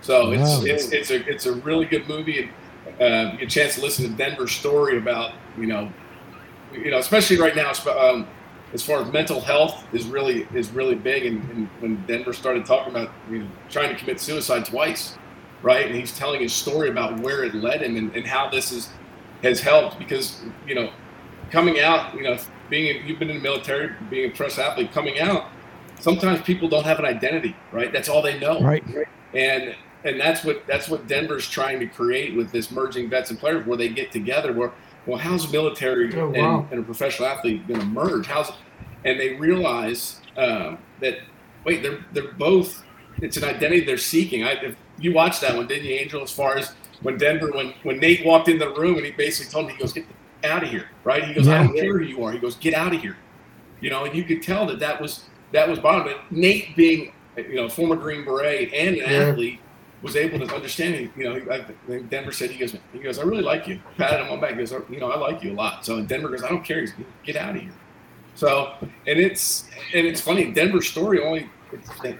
So 0.01 0.27
wow. 0.27 0.31
it's, 0.33 0.63
it's 0.63 0.91
it's 0.91 1.11
a 1.11 1.27
it's 1.27 1.45
a 1.45 1.53
really 1.53 1.85
good 1.85 2.07
movie. 2.07 2.43
And 2.43 2.49
uh, 2.99 3.37
a 3.39 3.45
chance 3.45 3.75
to 3.75 3.81
listen 3.81 4.09
to 4.09 4.11
Denver's 4.11 4.51
story 4.51 4.97
about 4.97 5.33
you 5.57 5.67
know, 5.67 5.91
you 6.73 6.91
know, 6.91 6.97
especially 6.97 7.37
right 7.39 7.55
now, 7.55 7.71
um, 7.97 8.27
as 8.73 8.83
far 8.83 9.01
as 9.01 9.11
mental 9.11 9.39
health 9.39 9.83
is 9.93 10.05
really 10.05 10.47
is 10.53 10.71
really 10.71 10.95
big. 10.95 11.25
And, 11.25 11.49
and 11.51 11.67
when 11.79 12.05
Denver 12.05 12.33
started 12.33 12.65
talking 12.65 12.91
about 12.91 13.11
you 13.29 13.39
know, 13.39 13.49
trying 13.69 13.89
to 13.89 13.95
commit 13.95 14.19
suicide 14.19 14.65
twice, 14.65 15.17
right? 15.61 15.85
And 15.85 15.95
he's 15.95 16.15
telling 16.15 16.41
his 16.41 16.53
story 16.53 16.89
about 16.89 17.19
where 17.19 17.43
it 17.43 17.55
led 17.55 17.81
him 17.81 17.95
and, 17.95 18.15
and 18.15 18.25
how 18.25 18.49
this 18.49 18.71
is 18.71 18.89
has 19.43 19.59
helped 19.59 19.99
because 19.99 20.41
you 20.65 20.75
know, 20.75 20.91
coming 21.51 21.79
out, 21.79 22.15
you 22.15 22.23
know, 22.23 22.37
being 22.69 23.05
you've 23.05 23.19
been 23.19 23.29
in 23.29 23.37
the 23.37 23.43
military, 23.43 23.93
being 24.09 24.31
a 24.31 24.33
press 24.33 24.57
athlete, 24.57 24.91
coming 24.91 25.19
out. 25.19 25.47
Sometimes 25.99 26.41
people 26.41 26.69
don't 26.69 26.83
have 26.83 26.99
an 26.99 27.05
identity, 27.05 27.55
right? 27.71 27.91
That's 27.91 28.07
all 28.07 28.21
they 28.21 28.39
know. 28.39 28.61
Right. 28.61 28.83
And 29.33 29.75
and 30.03 30.19
that's 30.19 30.43
what 30.43 30.65
that's 30.67 30.89
what 30.89 31.07
Denver's 31.07 31.49
trying 31.49 31.79
to 31.79 31.87
create 31.87 32.35
with 32.35 32.51
this 32.51 32.71
merging 32.71 33.09
vets 33.09 33.29
and 33.29 33.39
players, 33.39 33.65
where 33.65 33.77
they 33.77 33.89
get 33.89 34.11
together. 34.11 34.53
Where 34.53 34.71
well, 35.05 35.17
how's 35.17 35.51
military 35.51 36.13
oh, 36.15 36.29
wow. 36.29 36.59
and, 36.59 36.71
and, 36.71 36.81
a 36.81 36.83
professional 36.83 37.29
athlete 37.29 37.67
going 37.67 37.79
to 37.79 37.85
merge? 37.85 38.27
How's 38.27 38.51
and 39.05 39.19
they 39.19 39.35
realize 39.35 40.21
um, 40.35 40.77
that 40.99 41.19
wait, 41.65 41.81
they're 41.81 42.05
they're 42.13 42.33
both. 42.33 42.83
It's 43.21 43.37
an 43.37 43.43
identity 43.43 43.81
they're 43.81 43.97
seeking. 43.97 44.43
I, 44.43 44.51
if 44.51 44.75
you 44.99 45.13
watched 45.13 45.41
that 45.41 45.55
one, 45.55 45.67
didn't 45.67 45.85
you, 45.85 45.95
Angel? 45.95 46.21
As 46.21 46.31
far 46.31 46.57
as 46.57 46.73
when 47.01 47.17
Denver, 47.17 47.51
when 47.51 47.73
when 47.83 47.99
Nate 47.99 48.25
walked 48.25 48.47
in 48.47 48.59
the 48.59 48.73
room 48.73 48.97
and 48.97 49.05
he 49.05 49.11
basically 49.11 49.51
told 49.51 49.65
him, 49.65 49.75
he 49.75 49.81
goes, 49.81 49.93
"Get 49.93 50.05
out 50.43 50.63
of 50.63 50.69
here!" 50.69 50.89
Right? 51.03 51.23
He 51.23 51.33
goes, 51.33 51.47
yeah. 51.47 51.61
"I 51.61 51.63
don't 51.63 51.75
care 51.75 51.97
who 51.97 52.05
you 52.05 52.23
are." 52.23 52.31
He 52.31 52.39
goes, 52.39 52.55
"Get 52.55 52.73
out 52.73 52.93
of 52.93 53.01
here." 53.01 53.17
You 53.81 53.89
know, 53.89 54.05
and 54.05 54.15
you 54.15 54.23
could 54.23 54.43
tell 54.43 54.65
that 54.67 54.79
that 54.79 55.01
was 55.01 55.25
that 55.51 55.67
was 55.67 55.79
bottom. 55.79 56.03
But 56.03 56.31
Nate 56.31 56.75
being 56.75 57.13
you 57.37 57.55
know, 57.55 57.69
former 57.69 57.95
Green 57.95 58.25
Beret 58.25 58.73
and 58.73 58.95
an 58.97 59.11
Yeah. 59.11 59.29
athlete, 59.29 59.59
was 60.01 60.15
able 60.15 60.45
to 60.45 60.55
understand 60.55 60.95
it. 60.95 61.11
You 61.17 61.23
know, 61.23 61.53
I 61.53 61.99
Denver 62.09 62.31
said 62.31 62.51
he 62.51 62.59
goes, 62.59 62.75
he 62.93 62.99
goes, 62.99 63.19
I 63.19 63.23
really 63.23 63.43
like 63.43 63.67
you. 63.67 63.79
Patted 63.97 64.23
him 64.23 64.31
on 64.31 64.39
the 64.39 64.47
back. 64.47 64.51
He 64.51 64.57
goes, 64.57 64.71
you 64.89 64.99
know, 64.99 65.11
I 65.11 65.17
like 65.17 65.43
you 65.43 65.53
a 65.53 65.55
lot. 65.55 65.85
So 65.85 66.01
Denver 66.03 66.29
goes, 66.29 66.43
I 66.43 66.49
don't 66.49 66.63
care. 66.63 66.81
He's, 66.81 66.93
get 67.23 67.35
out 67.35 67.55
of 67.55 67.61
here. 67.61 67.73
So, 68.35 68.73
and 68.81 69.19
it's 69.19 69.67
and 69.93 70.05
it's 70.05 70.21
funny. 70.21 70.51
Denver's 70.51 70.87
story 70.87 71.23
only 71.23 71.49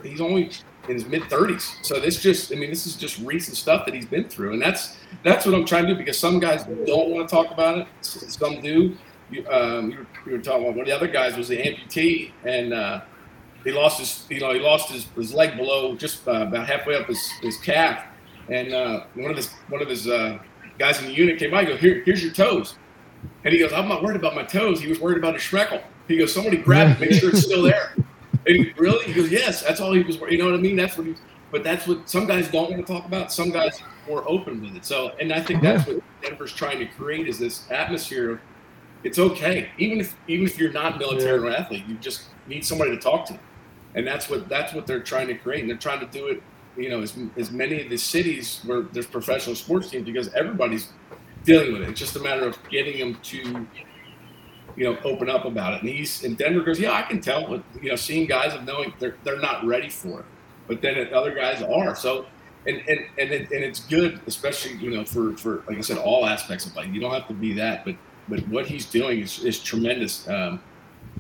he's 0.03 0.21
only 0.21 0.49
in 0.87 0.95
his 0.95 1.05
mid 1.05 1.23
thirties. 1.29 1.75
So 1.81 1.99
this 1.99 2.21
just, 2.21 2.51
I 2.51 2.55
mean, 2.55 2.69
this 2.69 2.87
is 2.87 2.95
just 2.95 3.19
recent 3.19 3.57
stuff 3.57 3.85
that 3.85 3.93
he's 3.93 4.05
been 4.05 4.27
through, 4.27 4.53
and 4.53 4.61
that's 4.61 4.97
that's 5.23 5.45
what 5.45 5.55
I'm 5.55 5.65
trying 5.65 5.85
to 5.85 5.93
do 5.93 5.97
because 5.97 6.17
some 6.17 6.39
guys 6.39 6.63
don't 6.63 7.09
want 7.09 7.27
to 7.27 7.35
talk 7.35 7.51
about 7.51 7.79
it, 7.79 7.87
some 8.01 8.61
do. 8.61 8.97
You, 9.29 9.45
um, 9.49 9.91
you, 9.91 9.97
were, 9.97 10.07
you 10.25 10.31
were 10.33 10.37
talking 10.41 10.63
about 10.63 10.77
one 10.77 10.79
of 10.81 10.85
the 10.85 10.95
other 10.95 11.07
guys 11.07 11.35
was 11.35 11.49
the 11.49 11.57
amputee, 11.57 12.31
and 12.45 12.73
uh, 12.73 13.01
he 13.63 13.71
lost 13.71 13.99
his, 13.99 14.25
you 14.29 14.39
know, 14.39 14.53
he 14.53 14.59
lost 14.59 14.89
his, 14.89 15.05
his 15.15 15.33
leg 15.33 15.57
below 15.57 15.95
just 15.95 16.27
uh, 16.27 16.43
about 16.47 16.67
halfway 16.67 16.95
up 16.95 17.07
his, 17.07 17.29
his 17.41 17.57
calf, 17.57 18.03
and 18.49 18.73
uh, 18.73 19.05
one 19.15 19.29
of 19.31 19.37
his 19.37 19.51
one 19.69 19.81
of 19.81 19.89
his 19.89 20.07
uh, 20.07 20.39
guys 20.77 20.99
in 20.99 21.05
the 21.05 21.13
unit 21.13 21.37
came 21.37 21.51
by, 21.51 21.61
and 21.61 21.69
go, 21.69 21.77
here, 21.77 22.01
here's 22.05 22.23
your 22.23 22.33
toes, 22.33 22.75
and 23.43 23.53
he 23.53 23.59
goes, 23.59 23.73
I'm 23.73 23.87
not 23.87 24.03
worried 24.03 24.17
about 24.17 24.35
my 24.35 24.43
toes. 24.43 24.79
He 24.81 24.87
was 24.87 24.99
worried 24.99 25.17
about 25.17 25.33
his 25.33 25.43
schmeckle. 25.43 25.81
He 26.07 26.17
goes, 26.17 26.33
somebody 26.33 26.57
grab 26.57 26.91
it, 26.91 26.99
make 26.99 27.19
sure 27.19 27.29
it's 27.29 27.43
still 27.43 27.63
there. 27.63 27.93
And 28.45 28.55
he, 28.55 28.73
really? 28.77 29.05
He 29.05 29.13
goes, 29.13 29.29
yes, 29.29 29.61
that's 29.61 29.81
all 29.81 29.91
he 29.91 30.03
was. 30.03 30.17
You 30.29 30.37
know 30.37 30.45
what 30.45 30.53
I 30.53 30.57
mean? 30.57 30.77
That's 30.77 30.97
what 30.97 31.07
he. 31.07 31.15
But 31.51 31.63
that's 31.63 31.87
what 31.87 32.09
some 32.09 32.27
guys 32.27 32.49
don't 32.49 32.69
want 32.69 32.85
to 32.85 32.93
talk 32.93 33.05
about. 33.05 33.31
Some 33.31 33.51
guys 33.51 33.81
are 33.81 33.87
more 34.09 34.23
open 34.27 34.61
with 34.61 34.75
it. 34.75 34.85
So, 34.85 35.13
and 35.19 35.31
I 35.31 35.41
think 35.41 35.61
that's 35.61 35.87
what 35.87 36.01
Denver's 36.21 36.53
trying 36.53 36.79
to 36.79 36.85
create 36.85 37.27
is 37.27 37.39
this 37.39 37.69
atmosphere 37.71 38.31
of 38.31 38.39
it's 39.07 39.19
okay, 39.19 39.69
even 39.77 40.01
if 40.01 40.15
even 40.27 40.45
if 40.45 40.59
you're 40.59 40.73
not 40.73 40.99
military 40.99 41.39
or 41.39 41.49
athlete, 41.49 41.85
you 41.87 41.95
just 41.95 42.23
need 42.45 42.65
somebody 42.65 42.91
to 42.91 42.97
talk 42.97 43.25
to, 43.27 43.39
and 43.95 44.05
that's 44.05 44.29
what 44.29 44.49
that's 44.49 44.73
what 44.73 44.85
they're 44.85 44.99
trying 44.99 45.27
to 45.27 45.35
create. 45.35 45.61
And 45.61 45.69
they're 45.69 45.77
trying 45.77 46.01
to 46.01 46.05
do 46.07 46.27
it, 46.27 46.43
you 46.75 46.89
know, 46.89 47.01
as 47.01 47.17
as 47.37 47.49
many 47.49 47.81
of 47.81 47.89
the 47.89 47.97
cities 47.97 48.59
where 48.65 48.81
there's 48.81 49.07
professional 49.07 49.55
sports 49.55 49.89
teams 49.89 50.05
because 50.05 50.27
everybody's 50.33 50.89
dealing 51.45 51.71
with 51.71 51.83
it. 51.83 51.89
It's 51.89 51.99
just 51.99 52.17
a 52.17 52.19
matter 52.19 52.45
of 52.45 52.57
getting 52.69 52.99
them 52.99 53.17
to 53.23 53.65
you 54.75 54.83
know, 54.83 54.97
open 55.05 55.29
up 55.29 55.45
about 55.45 55.73
it. 55.73 55.81
And 55.81 55.89
he's 55.89 56.25
and 56.25 56.37
Denver 56.37 56.61
goes, 56.61 56.79
yeah, 56.79 56.91
I 56.91 57.01
can 57.03 57.21
tell. 57.21 57.63
You 57.81 57.89
know, 57.89 57.95
seeing 57.95 58.27
guys 58.27 58.53
of 58.53 58.65
knowing 58.65 58.93
they're 58.99 59.15
they're 59.23 59.39
not 59.39 59.65
ready 59.65 59.89
for 59.89 60.19
it, 60.19 60.25
but 60.67 60.81
then 60.81 61.13
other 61.13 61.33
guys 61.33 61.61
are. 61.63 61.95
So, 61.95 62.25
and 62.67 62.77
and 62.89 62.99
and, 63.17 63.31
it, 63.31 63.51
and 63.51 63.63
it's 63.63 63.79
good, 63.79 64.19
especially 64.27 64.73
you 64.73 64.91
know, 64.91 65.05
for 65.05 65.35
for 65.37 65.63
like 65.67 65.77
I 65.77 65.81
said, 65.81 65.97
all 65.97 66.25
aspects 66.25 66.65
of 66.65 66.75
life. 66.75 66.93
You 66.93 66.99
don't 66.99 67.13
have 67.13 67.27
to 67.29 67.33
be 67.33 67.53
that, 67.53 67.85
but 67.85 67.95
but 68.27 68.47
what 68.47 68.65
he's 68.65 68.85
doing 68.85 69.21
is 69.21 69.43
is 69.43 69.59
tremendous. 69.59 70.27
Um, 70.27 70.61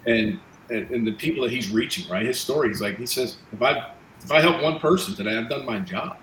and 0.05 0.39
and, 0.69 0.89
and 0.91 1.07
the 1.07 1.13
people 1.13 1.43
that 1.43 1.51
he's 1.51 1.69
reaching, 1.71 2.09
right? 2.09 2.25
His 2.25 2.39
story 2.39 2.71
is 2.71 2.81
like 2.81 2.97
he 2.97 3.05
says, 3.05 3.37
if 3.51 3.61
I 3.61 3.91
if 4.23 4.31
I 4.31 4.41
help 4.41 4.61
one 4.61 4.79
person 4.79 5.15
today, 5.15 5.37
I've 5.37 5.49
done 5.49 5.65
my 5.65 5.79
job. 5.79 6.17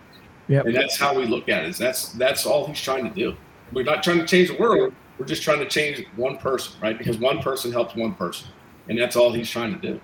Yep. 0.48 0.66
And 0.66 0.76
that's 0.76 0.98
how 0.98 1.14
we 1.14 1.24
look 1.24 1.48
at 1.48 1.64
it. 1.64 1.70
Is 1.70 1.78
that's 1.78 2.12
that's 2.12 2.46
all 2.46 2.66
he's 2.66 2.80
trying 2.80 3.08
to 3.08 3.14
do. 3.14 3.36
We're 3.72 3.84
not 3.84 4.02
trying 4.02 4.18
to 4.18 4.26
change 4.26 4.48
the 4.48 4.56
world. 4.56 4.92
We're 5.18 5.26
just 5.26 5.42
trying 5.42 5.60
to 5.60 5.68
change 5.68 6.04
one 6.16 6.36
person, 6.36 6.78
right? 6.80 6.98
Because 6.98 7.18
one 7.18 7.40
person 7.40 7.72
helps 7.72 7.94
one 7.94 8.14
person, 8.14 8.48
and 8.88 8.98
that's 8.98 9.16
all 9.16 9.32
he's 9.32 9.48
trying 9.48 9.72
to 9.72 9.80
do. 9.80 10.00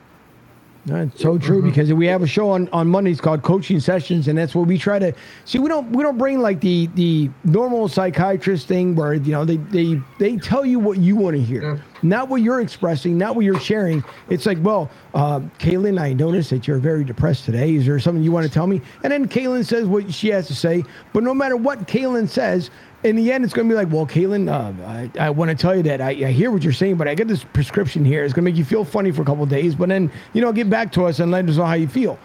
That's 0.86 1.20
so 1.20 1.38
true 1.38 1.62
because 1.62 1.92
we 1.92 2.06
have 2.06 2.22
a 2.22 2.26
show 2.26 2.50
on, 2.50 2.68
on 2.70 2.88
Mondays 2.88 3.20
called 3.20 3.42
Coaching 3.42 3.80
Sessions, 3.80 4.28
and 4.28 4.38
that's 4.38 4.54
where 4.54 4.64
we 4.64 4.78
try 4.78 4.98
to 4.98 5.14
see. 5.44 5.58
We 5.58 5.68
don't 5.68 5.90
we 5.92 6.02
don't 6.02 6.18
bring 6.18 6.40
like 6.40 6.60
the 6.60 6.88
the 6.94 7.30
normal 7.44 7.88
psychiatrist 7.88 8.66
thing 8.66 8.96
where 8.96 9.14
you 9.14 9.32
know 9.32 9.44
they 9.44 9.58
they 9.58 10.00
they 10.18 10.36
tell 10.38 10.64
you 10.66 10.78
what 10.80 10.98
you 10.98 11.16
want 11.16 11.36
to 11.36 11.42
hear, 11.42 11.82
not 12.02 12.28
what 12.28 12.42
you're 12.42 12.60
expressing, 12.60 13.16
not 13.18 13.36
what 13.36 13.44
you're 13.44 13.60
sharing. 13.60 14.02
It's 14.30 14.46
like, 14.46 14.58
well, 14.62 14.90
uh, 15.14 15.40
Kaylin, 15.58 16.00
I 16.00 16.14
noticed 16.14 16.50
that 16.50 16.66
you're 16.66 16.78
very 16.78 17.04
depressed 17.04 17.44
today. 17.44 17.74
Is 17.76 17.86
there 17.86 18.00
something 18.00 18.24
you 18.24 18.32
want 18.32 18.46
to 18.46 18.52
tell 18.52 18.66
me? 18.66 18.82
And 19.04 19.12
then 19.12 19.28
Kaylin 19.28 19.64
says 19.66 19.86
what 19.86 20.12
she 20.12 20.28
has 20.28 20.48
to 20.48 20.54
say. 20.54 20.84
But 21.12 21.22
no 21.22 21.34
matter 21.34 21.56
what 21.56 21.86
Kaylin 21.86 22.28
says, 22.28 22.70
in 23.02 23.16
the 23.16 23.32
end, 23.32 23.44
it's 23.44 23.54
going 23.54 23.66
to 23.66 23.72
be 23.72 23.76
like, 23.76 23.90
well, 23.90 24.06
Kaylin, 24.06 24.48
uh, 24.48 24.86
I, 24.86 25.10
I 25.26 25.30
want 25.30 25.50
to 25.50 25.56
tell 25.56 25.74
you 25.74 25.82
that 25.84 26.00
I, 26.00 26.10
I 26.10 26.32
hear 26.32 26.50
what 26.50 26.62
you're 26.62 26.72
saying, 26.72 26.96
but 26.96 27.08
I 27.08 27.14
get 27.14 27.28
this 27.28 27.44
prescription 27.44 28.04
here. 28.04 28.24
It's 28.24 28.34
going 28.34 28.44
to 28.44 28.50
make 28.50 28.58
you 28.58 28.64
feel 28.64 28.84
funny 28.84 29.10
for 29.10 29.22
a 29.22 29.24
couple 29.24 29.42
of 29.42 29.48
days, 29.48 29.74
but 29.74 29.88
then 29.88 30.12
you 30.34 30.42
know, 30.42 30.52
get 30.52 30.68
back 30.68 30.92
to 30.92 31.06
us 31.06 31.18
and 31.18 31.30
let 31.30 31.48
us 31.48 31.56
know 31.56 31.64
how 31.64 31.74
you 31.74 31.88
feel. 31.88 32.18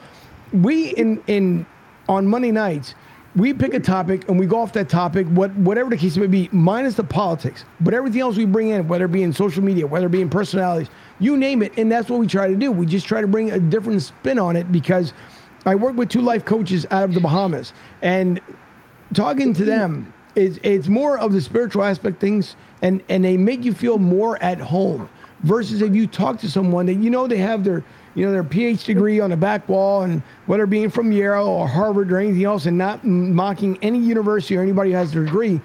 We 0.51 0.89
in 0.95 1.23
in 1.27 1.65
on 2.09 2.27
Monday 2.27 2.51
nights, 2.51 2.93
we 3.35 3.53
pick 3.53 3.73
a 3.73 3.79
topic 3.79 4.27
and 4.29 4.39
we 4.39 4.45
go 4.45 4.59
off 4.59 4.73
that 4.73 4.89
topic, 4.89 5.27
what 5.27 5.53
whatever 5.55 5.89
the 5.89 5.97
case 5.97 6.17
may 6.17 6.27
be, 6.27 6.49
minus 6.51 6.95
the 6.95 7.03
politics, 7.03 7.63
but 7.79 7.93
everything 7.93 8.21
else 8.21 8.35
we 8.35 8.45
bring 8.45 8.69
in, 8.69 8.87
whether 8.87 9.05
it 9.05 9.11
be 9.11 9.23
in 9.23 9.31
social 9.31 9.63
media, 9.63 9.87
whether 9.87 10.07
it 10.07 10.11
be 10.11 10.21
in 10.21 10.29
personalities, 10.29 10.89
you 11.19 11.37
name 11.37 11.61
it, 11.61 11.77
and 11.77 11.91
that's 11.91 12.09
what 12.09 12.19
we 12.19 12.27
try 12.27 12.47
to 12.47 12.55
do. 12.55 12.71
We 12.71 12.85
just 12.85 13.07
try 13.07 13.21
to 13.21 13.27
bring 13.27 13.51
a 13.51 13.59
different 13.59 14.01
spin 14.01 14.39
on 14.39 14.55
it 14.55 14.71
because 14.71 15.13
I 15.65 15.75
work 15.75 15.95
with 15.95 16.09
two 16.09 16.21
life 16.21 16.43
coaches 16.45 16.85
out 16.91 17.05
of 17.05 17.13
the 17.13 17.21
Bahamas, 17.21 17.73
and 18.01 18.41
talking 19.13 19.53
to 19.53 19.65
them 19.65 20.13
is 20.35 20.59
it's 20.63 20.87
more 20.87 21.17
of 21.17 21.33
the 21.33 21.41
spiritual 21.41 21.83
aspect 21.83 22.19
things 22.19 22.55
and 22.81 23.01
and 23.09 23.23
they 23.23 23.37
make 23.37 23.63
you 23.63 23.73
feel 23.73 23.97
more 23.97 24.41
at 24.43 24.59
home 24.59 25.09
versus 25.43 25.81
if 25.81 25.95
you 25.95 26.07
talk 26.07 26.39
to 26.39 26.49
someone 26.49 26.85
that 26.85 26.95
you 26.95 27.09
know 27.09 27.27
they 27.27 27.37
have 27.37 27.63
their 27.63 27.83
you 28.15 28.25
know 28.25 28.31
their 28.31 28.43
PhD 28.43 28.85
degree 28.85 29.19
on 29.19 29.29
the 29.29 29.37
back 29.37 29.67
wall 29.67 30.03
and 30.03 30.21
whether 30.45 30.65
being 30.65 30.89
from 30.89 31.11
Yale 31.11 31.47
or 31.47 31.67
Harvard 31.67 32.11
or 32.11 32.19
anything 32.19 32.43
else 32.43 32.65
and 32.65 32.77
not 32.77 33.03
mocking 33.05 33.77
any 33.81 33.99
university 33.99 34.57
or 34.57 34.61
anybody 34.61 34.91
who 34.91 34.97
has 34.97 35.11
their 35.11 35.25
degree 35.25 35.59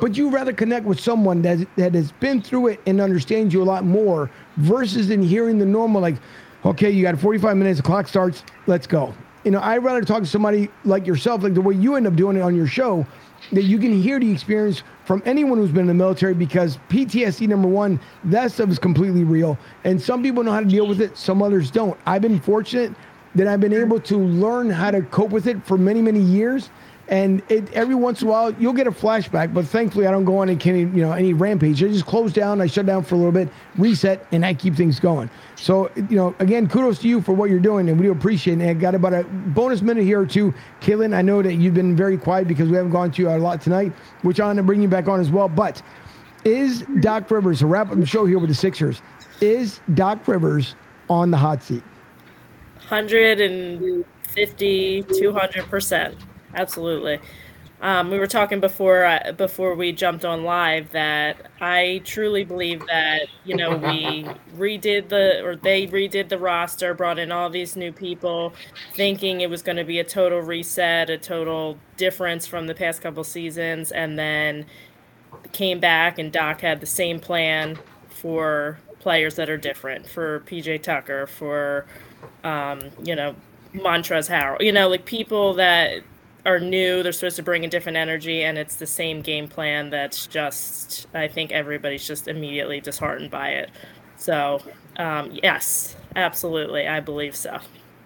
but 0.00 0.16
you 0.16 0.30
rather 0.30 0.52
connect 0.52 0.86
with 0.86 1.00
someone 1.00 1.42
that 1.42 1.66
that 1.76 1.94
has 1.94 2.12
been 2.12 2.40
through 2.40 2.68
it 2.68 2.80
and 2.86 3.00
understands 3.00 3.52
you 3.52 3.62
a 3.62 3.64
lot 3.64 3.84
more 3.84 4.30
versus 4.56 5.10
in 5.10 5.22
hearing 5.22 5.58
the 5.58 5.66
normal 5.66 6.00
like 6.00 6.16
okay 6.64 6.90
you 6.90 7.02
got 7.02 7.18
45 7.18 7.56
minutes 7.56 7.78
the 7.78 7.82
clock 7.82 8.08
starts 8.08 8.44
let's 8.66 8.86
go. 8.86 9.14
You 9.44 9.52
know 9.52 9.60
i'd 9.60 9.78
rather 9.78 10.02
talk 10.02 10.20
to 10.20 10.26
somebody 10.28 10.68
like 10.84 11.06
yourself 11.06 11.42
like 11.42 11.54
the 11.54 11.60
way 11.60 11.74
you 11.74 11.96
end 11.96 12.06
up 12.06 12.16
doing 12.16 12.36
it 12.36 12.40
on 12.40 12.54
your 12.54 12.66
show 12.66 13.06
that 13.52 13.64
you 13.64 13.78
can 13.78 14.00
hear 14.00 14.20
the 14.20 14.30
experience 14.30 14.82
from 15.04 15.22
anyone 15.24 15.58
who's 15.58 15.70
been 15.70 15.82
in 15.82 15.86
the 15.86 15.94
military 15.94 16.34
because 16.34 16.78
PTSD 16.88 17.48
number 17.48 17.68
one, 17.68 17.98
that 18.24 18.52
stuff 18.52 18.68
is 18.68 18.78
completely 18.78 19.24
real. 19.24 19.58
And 19.84 20.00
some 20.00 20.22
people 20.22 20.42
know 20.42 20.52
how 20.52 20.60
to 20.60 20.66
deal 20.66 20.86
with 20.86 21.00
it, 21.00 21.16
some 21.16 21.42
others 21.42 21.70
don't. 21.70 21.98
I've 22.06 22.22
been 22.22 22.40
fortunate 22.40 22.92
that 23.34 23.46
I've 23.46 23.60
been 23.60 23.72
able 23.72 24.00
to 24.00 24.16
learn 24.16 24.70
how 24.70 24.90
to 24.90 25.02
cope 25.02 25.30
with 25.30 25.46
it 25.46 25.64
for 25.64 25.78
many, 25.78 26.02
many 26.02 26.20
years. 26.20 26.70
And 27.08 27.42
it, 27.48 27.72
every 27.72 27.94
once 27.94 28.20
in 28.20 28.28
a 28.28 28.30
while, 28.30 28.52
you'll 28.54 28.74
get 28.74 28.86
a 28.86 28.92
flashback, 28.92 29.54
but 29.54 29.66
thankfully, 29.66 30.06
I 30.06 30.10
don't 30.10 30.26
go 30.26 30.38
on 30.38 30.50
any, 30.50 30.80
you 30.80 30.86
know, 30.86 31.12
any 31.12 31.32
rampage. 31.32 31.82
I 31.82 31.88
just 31.88 32.04
close 32.04 32.34
down, 32.34 32.60
I 32.60 32.66
shut 32.66 32.84
down 32.84 33.02
for 33.02 33.14
a 33.14 33.18
little 33.18 33.32
bit, 33.32 33.48
reset, 33.78 34.26
and 34.30 34.44
I 34.44 34.52
keep 34.52 34.74
things 34.74 35.00
going. 35.00 35.30
So, 35.56 35.90
you 35.96 36.16
know, 36.16 36.34
again, 36.38 36.68
kudos 36.68 36.98
to 36.98 37.08
you 37.08 37.22
for 37.22 37.32
what 37.32 37.48
you're 37.48 37.60
doing, 37.60 37.88
and 37.88 37.98
we 37.98 38.04
do 38.04 38.12
appreciate 38.12 38.58
it. 38.58 38.60
And 38.60 38.70
I 38.70 38.74
got 38.74 38.94
about 38.94 39.14
a 39.14 39.24
bonus 39.24 39.80
minute 39.80 40.04
here 40.04 40.20
or 40.20 40.26
two. 40.26 40.52
Kaylin, 40.82 41.14
I 41.14 41.22
know 41.22 41.40
that 41.40 41.54
you've 41.54 41.72
been 41.72 41.96
very 41.96 42.18
quiet 42.18 42.46
because 42.46 42.68
we 42.68 42.76
haven't 42.76 42.92
gone 42.92 43.10
to 43.12 43.22
you 43.22 43.30
a 43.30 43.38
lot 43.38 43.62
tonight, 43.62 43.94
which 44.20 44.38
I'm 44.38 44.48
going 44.48 44.58
to 44.58 44.62
bring 44.62 44.82
you 44.82 44.88
back 44.88 45.08
on 45.08 45.18
as 45.18 45.30
well. 45.30 45.48
But 45.48 45.80
is 46.44 46.84
Doc 47.00 47.30
Rivers, 47.30 47.60
to 47.60 47.66
wrap 47.66 47.90
up 47.90 47.98
the 47.98 48.04
show 48.04 48.26
here 48.26 48.38
with 48.38 48.50
the 48.50 48.54
Sixers, 48.54 49.00
is 49.40 49.80
Doc 49.94 50.28
Rivers 50.28 50.74
on 51.08 51.30
the 51.30 51.38
hot 51.38 51.62
seat? 51.62 51.82
150 52.88 55.02
200% 55.02 56.27
absolutely. 56.58 57.20
Um, 57.80 58.10
we 58.10 58.18
were 58.18 58.26
talking 58.26 58.58
before 58.58 59.04
uh, 59.04 59.32
before 59.36 59.76
we 59.76 59.92
jumped 59.92 60.24
on 60.24 60.42
live 60.42 60.90
that 60.90 61.36
I 61.60 62.02
truly 62.04 62.42
believe 62.42 62.84
that 62.88 63.28
you 63.44 63.56
know 63.56 63.76
we 63.76 64.26
redid 64.56 65.08
the 65.10 65.44
or 65.44 65.54
they 65.54 65.86
redid 65.86 66.28
the 66.28 66.38
roster, 66.38 66.92
brought 66.92 67.20
in 67.20 67.30
all 67.30 67.48
these 67.50 67.76
new 67.76 67.92
people, 67.92 68.52
thinking 68.94 69.42
it 69.42 69.50
was 69.50 69.62
going 69.62 69.76
to 69.76 69.84
be 69.84 70.00
a 70.00 70.04
total 70.04 70.40
reset, 70.40 71.08
a 71.08 71.18
total 71.18 71.78
difference 71.96 72.48
from 72.48 72.66
the 72.66 72.74
past 72.74 73.00
couple 73.00 73.22
seasons, 73.22 73.92
and 73.92 74.18
then 74.18 74.66
came 75.52 75.78
back 75.78 76.18
and 76.18 76.32
Doc 76.32 76.60
had 76.62 76.80
the 76.80 76.86
same 76.86 77.20
plan 77.20 77.78
for 78.08 78.80
players 78.98 79.36
that 79.36 79.48
are 79.48 79.56
different 79.56 80.04
for 80.04 80.40
PJ 80.40 80.82
Tucker, 80.82 81.28
for 81.28 81.86
um, 82.42 82.80
you 83.04 83.14
know 83.14 83.36
Montrezl 83.72 84.30
Harrell, 84.30 84.60
you 84.60 84.72
know 84.72 84.88
like 84.88 85.04
people 85.04 85.54
that 85.54 86.02
are 86.46 86.60
new. 86.60 87.02
They're 87.02 87.12
supposed 87.12 87.36
to 87.36 87.42
bring 87.42 87.64
a 87.64 87.68
different 87.68 87.98
energy, 87.98 88.44
and 88.44 88.56
it's 88.58 88.76
the 88.76 88.86
same 88.86 89.20
game 89.20 89.48
plan. 89.48 89.90
That's 89.90 90.26
just, 90.26 91.06
I 91.14 91.28
think 91.28 91.52
everybody's 91.52 92.06
just 92.06 92.28
immediately 92.28 92.80
disheartened 92.80 93.30
by 93.30 93.50
it. 93.50 93.70
So, 94.16 94.60
um, 94.96 95.30
yes, 95.42 95.96
absolutely, 96.16 96.86
I 96.88 97.00
believe 97.00 97.36
so. 97.36 97.58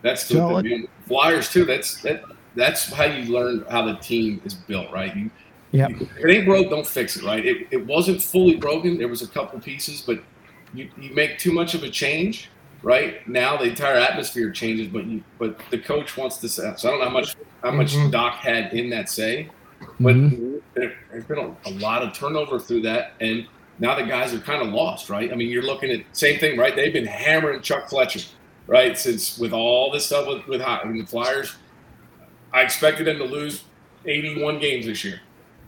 That's 0.03 0.22
So 0.22 0.35
stupid. 0.35 0.53
what- 0.53 0.64
man. 0.64 0.89
Flyers 1.07 1.51
too. 1.53 1.64
That's 1.64 2.01
that. 2.03 2.22
That's 2.55 2.93
how 2.93 3.05
you 3.05 3.33
learn 3.33 3.64
how 3.70 3.87
the 3.87 3.95
team 3.95 4.41
is 4.45 4.55
built, 4.55 4.91
right? 4.93 5.14
You, 5.16 5.30
Yep. 5.72 5.91
If 6.03 6.16
it 6.18 6.30
ain't 6.30 6.45
broke, 6.45 6.68
don't 6.68 6.87
fix 6.87 7.16
it, 7.16 7.22
right? 7.24 7.43
It, 7.47 7.66
it 7.70 7.87
wasn't 7.87 8.22
fully 8.22 8.57
broken. 8.57 8.99
There 8.99 9.09
was 9.09 9.22
a 9.22 9.26
couple 9.26 9.59
pieces, 9.59 10.03
but 10.03 10.22
you, 10.74 10.91
you 11.01 11.14
make 11.14 11.39
too 11.39 11.51
much 11.51 11.72
of 11.74 11.83
a 11.83 11.89
change, 11.89 12.51
right? 12.83 13.26
Now 13.28 13.57
the 13.57 13.64
entire 13.64 13.97
atmosphere 13.97 14.51
changes, 14.51 14.89
but 14.89 15.05
you 15.07 15.22
but 15.39 15.59
the 15.70 15.78
coach 15.78 16.16
wants 16.16 16.39
to 16.39 16.49
say. 16.49 16.72
So 16.76 16.89
I 16.89 16.91
don't 16.93 17.01
know 17.01 17.07
how 17.07 17.12
much 17.12 17.37
how 17.62 17.70
much 17.70 17.95
Mhm. 17.95 18.11
Doc 18.11 18.35
had 18.37 18.72
in 18.72 18.91
that 18.91 19.09
say, 19.09 19.49
but 20.01 20.14
Mhm. 20.14 20.61
there, 20.74 20.93
there's 21.11 21.24
been 21.24 21.39
a, 21.39 21.68
a 21.68 21.72
lot 21.72 22.03
of 22.03 22.12
turnover 22.12 22.59
through 22.59 22.83
that, 22.83 23.12
and 23.20 23.47
now 23.78 23.95
the 23.95 24.03
guys 24.05 24.35
are 24.35 24.39
kind 24.39 24.62
of 24.62 24.68
lost, 24.74 25.09
right? 25.11 25.33
I 25.33 25.37
mean, 25.37 25.49
you're 25.49 25.62
looking 25.62 25.91
at 25.91 26.01
same 26.12 26.39
thing, 26.41 26.59
right? 26.59 26.74
They've 26.74 26.93
been 26.93 27.07
hammering 27.07 27.62
Chuck 27.62 27.89
Fletcher, 27.89 28.20
right? 28.66 28.97
Since 28.99 29.39
with 29.39 29.53
all 29.53 29.91
this 29.93 30.07
stuff 30.07 30.26
with 30.26 30.47
with 30.49 30.61
hot, 30.61 30.85
I 30.85 30.89
mean, 30.89 30.99
the 31.03 31.07
Flyers, 31.07 31.55
I 32.53 32.62
expected 32.62 33.07
them 33.07 33.18
to 33.18 33.24
lose 33.24 33.64
81 34.07 34.59
games 34.59 34.87
this 34.87 35.05
year. 35.05 35.20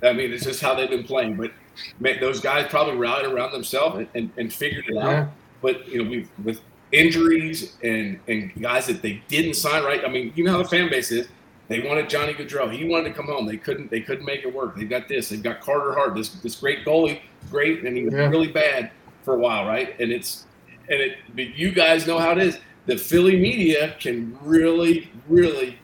I 0.02 0.12
mean, 0.12 0.32
it's 0.32 0.44
just 0.44 0.60
how 0.60 0.74
they've 0.74 0.90
been 0.90 1.04
playing. 1.04 1.36
But 1.36 1.52
man, 2.00 2.18
those 2.20 2.40
guys 2.40 2.66
probably 2.68 2.96
rallied 2.96 3.26
around 3.32 3.52
themselves 3.52 3.98
and, 3.98 4.08
and, 4.14 4.30
and 4.36 4.52
figured 4.52 4.84
it 4.88 4.94
Yeah. 4.96 5.08
out. 5.22 5.28
But 5.62 5.88
you 5.88 6.02
know, 6.02 6.10
we 6.10 6.26
with 6.44 6.60
injuries 6.94 7.76
and 7.82 8.18
and 8.28 8.54
guys 8.60 8.86
that 8.86 9.02
they 9.02 9.22
didn't 9.28 9.54
sign 9.54 9.82
right. 9.84 10.04
I 10.04 10.08
mean, 10.08 10.32
you 10.34 10.44
know 10.44 10.52
how 10.52 10.58
the 10.58 10.68
fan 10.68 10.88
base 10.88 11.10
is. 11.10 11.28
They 11.68 11.80
wanted 11.80 12.10
Johnny 12.10 12.34
Gaudreau. 12.34 12.70
He 12.70 12.86
wanted 12.86 13.08
to 13.08 13.14
come 13.14 13.26
home. 13.26 13.46
They 13.46 13.56
couldn't. 13.56 13.90
They 13.90 14.00
couldn't 14.00 14.24
make 14.26 14.44
it 14.44 14.54
work. 14.54 14.76
They've 14.76 14.88
got 14.88 15.08
this. 15.08 15.30
They've 15.30 15.42
got 15.42 15.60
Carter 15.60 15.92
Hart. 15.94 16.14
This 16.14 16.28
this 16.28 16.56
great 16.56 16.84
goalie, 16.84 17.20
great, 17.50 17.84
and 17.84 17.96
he 17.96 18.04
was 18.04 18.14
Yeah. 18.14 18.28
really 18.28 18.48
bad 18.48 18.90
for 19.22 19.34
a 19.34 19.38
while, 19.38 19.66
right? 19.66 19.98
And 19.98 20.12
it's 20.12 20.46
and 20.90 21.00
it. 21.00 21.16
But 21.34 21.56
you 21.56 21.72
guys 21.72 22.06
know 22.06 22.18
how 22.18 22.32
it 22.32 22.38
is. 22.38 22.58
The 22.86 22.98
Philly 22.98 23.36
media 23.40 23.96
can 23.98 24.36
really, 24.42 25.10
really 25.26 25.78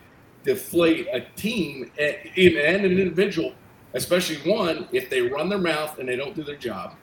deflate 0.45 1.07
a 1.13 1.21
team 1.35 1.91
and, 1.99 2.15
and 2.37 2.85
an 2.85 2.99
individual, 2.99 3.55
especially 3.95 4.37
one 4.51 4.87
if 4.93 5.09
they 5.09 5.23
run 5.23 5.49
their 5.49 5.59
mouth 5.59 5.99
and 5.99 6.07
they 6.07 6.17
don't 6.17 6.35
do 6.37 6.43
their 6.45 6.57
job. 6.57 6.95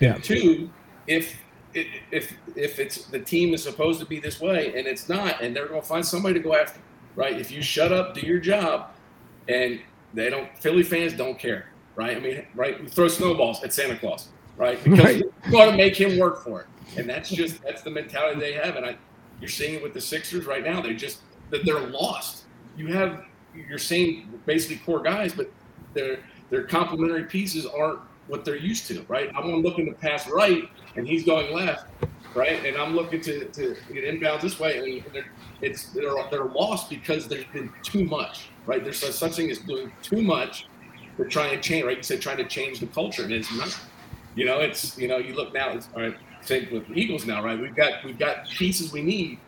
Yeah. 0.00 0.14
Two, 0.14 0.70
if 1.06 1.36
if 1.74 2.32
if 2.56 2.78
it's 2.78 3.06
the 3.06 3.18
team 3.18 3.54
is 3.54 3.62
supposed 3.62 4.00
to 4.00 4.06
be 4.06 4.18
this 4.20 4.40
way 4.40 4.78
and 4.78 4.86
it's 4.86 5.08
not, 5.08 5.42
and 5.42 5.54
they're 5.54 5.68
going 5.68 5.80
to 5.80 5.86
find 5.86 6.04
somebody 6.04 6.34
to 6.34 6.40
go 6.40 6.54
after, 6.54 6.80
right? 7.16 7.38
If 7.38 7.50
you 7.50 7.62
shut 7.62 7.92
up, 7.92 8.14
do 8.14 8.20
your 8.20 8.38
job, 8.38 8.90
and 9.48 9.80
they 10.14 10.30
don't, 10.30 10.56
Philly 10.58 10.82
fans 10.82 11.12
don't 11.12 11.38
care, 11.38 11.66
right? 11.96 12.16
I 12.16 12.20
mean, 12.20 12.46
right? 12.54 12.80
We 12.80 12.88
throw 12.88 13.08
snowballs 13.08 13.62
at 13.64 13.72
Santa 13.72 13.96
Claus, 13.96 14.28
right? 14.56 14.82
Because 14.82 15.04
Right. 15.04 15.16
you 15.46 15.52
got 15.52 15.70
to 15.70 15.76
make 15.76 15.96
him 15.96 16.18
work 16.18 16.42
for 16.44 16.60
it, 16.62 16.66
and 16.96 17.08
that's 17.08 17.28
just 17.30 17.62
that's 17.62 17.82
the 17.82 17.90
mentality 17.90 18.38
they 18.40 18.52
have, 18.52 18.76
and 18.76 18.86
I, 18.86 18.96
you're 19.40 19.48
seeing 19.48 19.74
it 19.74 19.82
with 19.82 19.92
the 19.94 20.00
Sixers 20.00 20.46
right 20.46 20.62
now. 20.64 20.80
They 20.80 20.94
just 20.94 21.18
that 21.50 21.64
they're 21.64 21.80
lost. 21.80 22.44
You 22.76 22.88
have 22.94 23.24
you're 23.68 23.78
saying 23.78 24.28
basically 24.46 24.76
core 24.76 25.00
guys, 25.02 25.32
but 25.32 25.50
their 25.92 26.18
their 26.50 26.64
complementary 26.64 27.24
pieces 27.24 27.66
aren't 27.66 28.00
what 28.26 28.44
they're 28.44 28.56
used 28.56 28.86
to, 28.88 29.04
right? 29.08 29.30
I'm 29.36 29.50
looking 29.62 29.86
to 29.86 29.92
pass 29.92 30.28
right, 30.28 30.68
and 30.96 31.06
he's 31.06 31.24
going 31.24 31.54
left, 31.54 31.86
right? 32.34 32.64
And 32.64 32.76
I'm 32.76 32.94
looking 32.94 33.20
to, 33.22 33.44
to 33.46 33.76
get 33.92 34.04
inbounds 34.04 34.42
this 34.42 34.58
way, 34.58 34.78
and 34.78 35.14
they're, 35.14 35.26
it's 35.60 35.86
they're 35.90 36.12
they're 36.30 36.44
lost 36.44 36.90
because 36.90 37.28
there's 37.28 37.44
been 37.46 37.72
too 37.82 38.04
much, 38.04 38.48
right? 38.66 38.82
There's 38.82 38.98
such 38.98 39.36
thing 39.36 39.50
as 39.50 39.58
doing 39.58 39.92
too 40.02 40.22
much. 40.22 40.66
They're 41.16 41.28
trying 41.28 41.50
to 41.50 41.60
change, 41.60 41.84
right? 41.84 41.96
You 41.96 42.02
said 42.02 42.20
trying 42.20 42.38
to 42.38 42.46
change 42.46 42.80
the 42.80 42.86
culture, 42.86 43.22
and 43.22 43.32
it's 43.32 43.52
not. 43.56 43.78
You 44.34 44.46
know, 44.46 44.58
it's 44.60 44.98
you 44.98 45.06
know, 45.06 45.18
you 45.18 45.34
look 45.34 45.54
now. 45.54 45.70
It's 45.70 45.88
all 45.94 46.02
right. 46.02 46.16
Same 46.40 46.68
with 46.72 46.84
Eagles 46.94 47.24
now, 47.24 47.42
right? 47.42 47.58
We've 47.58 47.74
got 47.74 48.04
we've 48.04 48.18
got 48.18 48.48
pieces 48.48 48.92
we 48.92 49.02
need. 49.02 49.38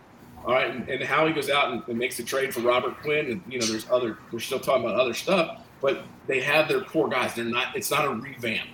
All 0.45 0.53
right, 0.55 0.71
and, 0.71 0.89
and 0.89 1.03
Howie 1.03 1.33
goes 1.33 1.51
out 1.51 1.73
and, 1.73 1.83
and 1.89 1.99
makes 1.99 2.17
the 2.17 2.23
trade 2.23 2.55
for 2.55 2.61
Robert 2.61 3.01
Quinn, 3.03 3.33
and 3.33 3.43
you 3.49 3.59
know, 3.59 3.67
there's 3.67 3.91
other. 3.91 4.19
We're 4.31 4.39
still 4.39 4.61
talking 4.61 4.85
about 4.85 4.99
other 4.99 5.13
stuff, 5.13 5.66
but 5.81 6.05
they 6.27 6.41
have 6.41 6.69
their 6.69 6.81
core 6.83 7.09
guys. 7.09 7.35
They're 7.35 7.45
not. 7.45 7.77
It's 7.77 7.91
not 7.91 8.05
a 8.05 8.11
revamp. 8.11 8.69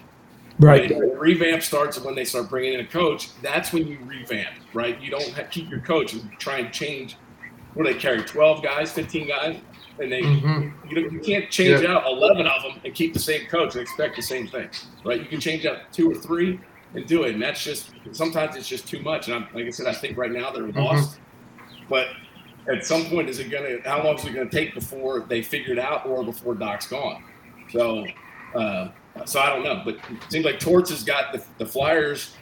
Right. 0.59 0.89
The 0.89 1.17
revamp 1.19 1.63
starts 1.63 1.99
when 1.99 2.15
they 2.15 2.25
start 2.25 2.49
bringing 2.51 2.75
in 2.75 2.81
a 2.81 2.87
coach. 2.87 3.31
That's 3.41 3.73
when 3.73 3.87
you 3.87 3.99
revamp, 4.05 4.51
right? 4.75 5.01
You 5.01 5.11
don't 5.11 5.29
have, 5.31 5.51
keep 5.51 5.71
your 5.71 5.81
coach 5.81 6.13
and 6.13 6.31
try 6.39 6.59
and 6.59 6.73
change. 6.73 7.17
What 7.75 7.87
do 7.87 7.93
they 7.93 7.99
carry? 7.99 8.23
Twelve 8.23 8.63
guys, 8.63 8.93
fifteen 8.93 9.27
guys, 9.27 9.57
and 9.99 10.13
they 10.13 10.21
Mhm. 10.23 10.73
you, 10.91 11.11
you 11.11 11.21
can't 11.21 11.51
change 11.51 11.81
Yeah. 11.83 11.95
out 11.97 12.07
eleven 12.07 12.47
of 12.47 12.63
them 12.63 12.81
and 12.85 12.95
keep 12.95 13.15
the 13.15 13.19
same 13.19 13.47
coach 13.47 13.75
and 13.75 13.83
expect 13.83 14.15
the 14.17 14.23
same 14.23 14.47
thing, 14.47 14.69
right? 15.05 15.19
You 15.19 15.27
can 15.27 15.41
change 15.41 15.65
out 15.65 15.91
two 15.91 16.11
or 16.11 16.15
three 16.15 16.61
and 16.95 17.07
do 17.07 17.23
it, 17.25 17.33
and 17.33 17.43
that's 17.43 17.65
just 17.65 17.91
sometimes 18.13 18.55
it's 18.55 18.69
just 18.69 18.87
too 18.87 19.01
much. 19.01 19.29
And 19.29 19.37
I'm, 19.37 19.49
like 19.55 19.65
I 19.67 19.71
said, 19.71 19.87
I 19.87 19.95
think 19.95 20.19
right 20.19 20.31
now 20.31 20.51
they're 20.51 20.67
lost, 20.69 21.19
but 21.89 22.09
at 22.71 22.85
some 22.85 23.05
point, 23.07 23.29
is 23.29 23.39
it 23.39 23.51
gonna? 23.51 23.79
How 23.85 24.05
long 24.05 24.17
is 24.19 24.25
it 24.25 24.35
gonna 24.35 24.49
take 24.51 24.75
before 24.75 25.21
they 25.21 25.43
figure 25.43 25.73
it 25.73 25.79
out, 25.79 26.07
or 26.07 26.25
before 26.25 26.55
Doc's 26.55 26.87
gone? 26.87 27.25
So, 27.71 28.07
uh, 28.55 28.89
so 29.25 29.41
I 29.41 29.49
don't 29.49 29.63
know, 29.65 29.83
but 29.85 29.95
it 29.97 30.03
seems 30.31 30.45
like 30.45 30.59
Torts 30.61 30.91
has 30.91 31.03
got 31.05 31.33
the, 31.33 31.43
the 31.59 31.67
Flyers 31.67 32.35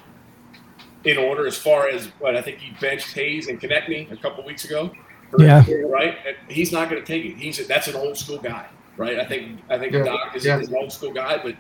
in 1.05 1.17
order 1.17 1.47
as 1.47 1.57
far 1.57 1.89
as 1.89 2.07
what 2.19 2.37
I 2.37 2.43
think 2.43 2.59
he 2.59 2.73
benched 2.81 3.13
Hayes 3.15 3.49
and 3.49 3.61
Konecny 3.61 4.11
a 4.13 4.17
couple 4.17 4.45
weeks 4.45 4.65
ago. 4.65 4.91
Yeah. 5.39 5.65
Right. 5.87 6.17
And 6.27 6.37
he's 6.51 6.73
not 6.73 6.91
going 6.91 7.01
to 7.01 7.07
take 7.07 7.25
it. 7.25 7.37
He's 7.37 7.65
that's 7.67 7.87
an 7.89 7.95
old 7.95 8.17
school 8.19 8.39
guy, 8.39 8.67
right? 8.97 9.19
I 9.19 9.25
think 9.25 9.61
I 9.71 9.79
think 9.79 9.93
Yeah, 9.93 10.03
Doc 10.05 10.35
is, 10.37 10.45
yeah. 10.45 10.59
is 10.59 10.69
an 10.69 10.75
old 10.75 10.93
school 10.93 11.13
guy, 11.13 11.41
but 11.43 11.55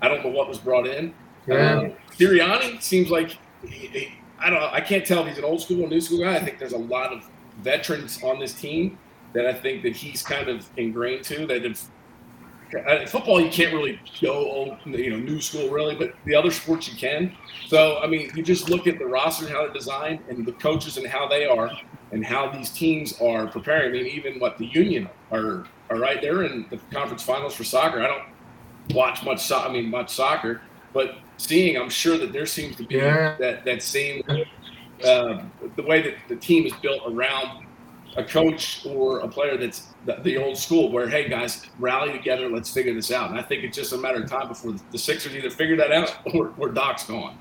I 0.00 0.08
don't 0.08 0.24
know 0.24 0.30
what 0.30 0.48
was 0.48 0.58
brought 0.58 0.86
in. 0.86 1.12
Yeah. 1.46 1.78
Um, 1.80 1.92
Sirianni 2.16 2.80
seems 2.80 3.10
like 3.10 3.36
he, 3.66 3.86
he- 3.88 4.12
I 4.40 4.50
don't 4.50 4.60
know. 4.60 4.70
I 4.72 4.80
can't 4.80 5.04
tell 5.04 5.22
if 5.22 5.28
he's 5.28 5.38
an 5.38 5.44
old 5.44 5.60
school 5.60 5.82
or 5.84 5.88
new 5.88 6.00
school 6.00 6.20
guy. 6.20 6.36
I 6.36 6.38
think 6.44 6.60
there's 6.60 6.72
a 6.72 6.78
lot 6.78 7.12
of 7.12 7.28
veterans 7.58 8.22
on 8.22 8.38
this 8.38 8.54
team 8.54 8.98
that 9.34 9.46
I 9.46 9.52
think 9.52 9.82
that 9.82 9.94
he's 9.96 10.22
kind 10.22 10.48
of 10.48 10.68
ingrained 10.76 11.24
to. 11.24 11.46
That 11.46 11.64
if 11.64 11.86
uh, 12.86 13.06
football, 13.06 13.40
you 13.40 13.50
can't 13.50 13.72
really 13.72 13.98
go 14.20 14.32
old, 14.32 14.76
you 14.84 15.10
know, 15.10 15.16
new 15.18 15.40
school 15.40 15.70
really, 15.70 15.94
but 15.94 16.14
the 16.24 16.34
other 16.34 16.50
sports 16.50 16.88
you 16.90 16.96
can. 16.96 17.32
So 17.66 17.98
I 17.98 18.06
mean, 18.06 18.30
you 18.34 18.42
just 18.42 18.68
look 18.68 18.86
at 18.86 18.98
the 18.98 19.06
roster 19.06 19.46
and 19.46 19.54
how 19.54 19.62
they're 19.64 19.72
designed, 19.72 20.20
and 20.28 20.44
the 20.44 20.52
coaches 20.52 20.96
and 20.98 21.06
how 21.06 21.26
they 21.28 21.46
are, 21.46 21.70
and 22.12 22.24
how 22.24 22.50
these 22.50 22.70
teams 22.70 23.18
are 23.20 23.46
preparing. 23.46 23.88
I 23.90 23.92
mean, 23.92 24.06
even 24.06 24.38
what 24.38 24.58
the 24.58 24.66
Union 24.66 25.08
are 25.32 25.64
are 25.90 25.98
right 25.98 26.20
there 26.20 26.42
in 26.42 26.66
the 26.70 26.76
conference 26.92 27.22
finals 27.22 27.54
for 27.54 27.64
soccer. 27.64 28.02
I 28.02 28.06
don't 28.08 28.24
watch 28.94 29.22
much. 29.24 29.40
So- 29.40 29.58
I 29.58 29.72
mean, 29.72 29.88
much 29.90 30.10
soccer, 30.10 30.60
but 30.92 31.16
seeing, 31.38 31.78
I'm 31.78 31.88
sure 31.88 32.18
that 32.18 32.32
there 32.32 32.44
seems 32.46 32.76
to 32.76 32.82
be 32.82 32.96
Yeah. 32.96 33.36
that 33.38 33.64
that 33.64 33.82
same 33.82 34.22
uh, 35.04 35.42
the 35.76 35.82
way 35.82 36.02
that 36.02 36.14
the 36.28 36.36
team 36.36 36.66
is 36.66 36.72
built 36.74 37.02
around 37.06 37.66
a 38.16 38.24
coach 38.24 38.84
or 38.86 39.20
a 39.20 39.28
player 39.28 39.56
that's 39.56 39.88
the, 40.06 40.16
the 40.22 40.36
old 40.36 40.56
school, 40.56 40.90
where 40.90 41.08
hey 41.08 41.28
guys, 41.28 41.66
rally 41.78 42.12
together, 42.12 42.48
let's 42.48 42.70
figure 42.70 42.94
this 42.94 43.10
out. 43.10 43.30
And 43.30 43.38
I 43.38 43.42
think 43.42 43.64
it's 43.64 43.76
just 43.76 43.92
a 43.92 43.98
matter 43.98 44.22
of 44.22 44.28
time 44.28 44.48
before 44.48 44.74
the 44.90 44.98
Sixers 44.98 45.34
either 45.34 45.50
figure 45.50 45.76
that 45.76 45.92
out 45.92 46.16
or, 46.34 46.52
or 46.58 46.70
Doc's 46.70 47.04
gone. 47.04 47.38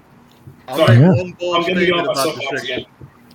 I'll 0.67 0.77
Sorry. 0.77 0.99
one 0.99 1.31
bold 1.33 1.55
I'm 1.55 1.61
going 1.63 1.75
to 1.75 1.85
get 1.85 1.95
statement 1.95 2.07
off 2.09 2.15
my 2.15 2.23
about 2.23 2.35
the 2.35 2.41
Sixers. 2.41 2.63
again. 2.63 2.85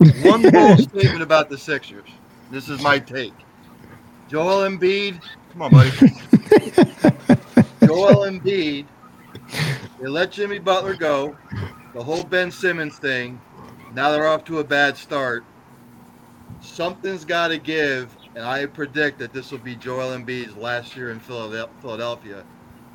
One 0.24 0.50
bold 0.50 0.80
statement 0.80 1.22
about 1.22 1.48
the 1.48 1.56
Sixers. 1.56 2.08
This 2.50 2.68
is 2.68 2.82
my 2.82 2.98
take. 2.98 3.34
Joel 4.28 4.68
Embiid, 4.68 5.22
come 5.52 5.62
on, 5.62 5.70
buddy. 5.70 5.90
Joel 7.86 8.26
Embiid. 8.26 8.86
They 10.00 10.08
let 10.08 10.32
Jimmy 10.32 10.58
Butler 10.58 10.94
go. 10.94 11.36
The 11.94 12.02
whole 12.02 12.24
Ben 12.24 12.50
Simmons 12.50 12.98
thing. 12.98 13.40
Now 13.94 14.10
they're 14.10 14.26
off 14.26 14.44
to 14.44 14.58
a 14.60 14.64
bad 14.64 14.96
start. 14.96 15.44
Something's 16.60 17.24
got 17.24 17.48
to 17.48 17.58
give, 17.58 18.16
and 18.34 18.44
I 18.44 18.64
predict 18.66 19.18
that 19.18 19.32
this 19.32 19.50
will 19.50 19.58
be 19.58 19.76
Joel 19.76 20.16
Embiid's 20.16 20.56
last 20.56 20.96
year 20.96 21.10
in 21.10 21.20
Philadelphia 21.20 22.44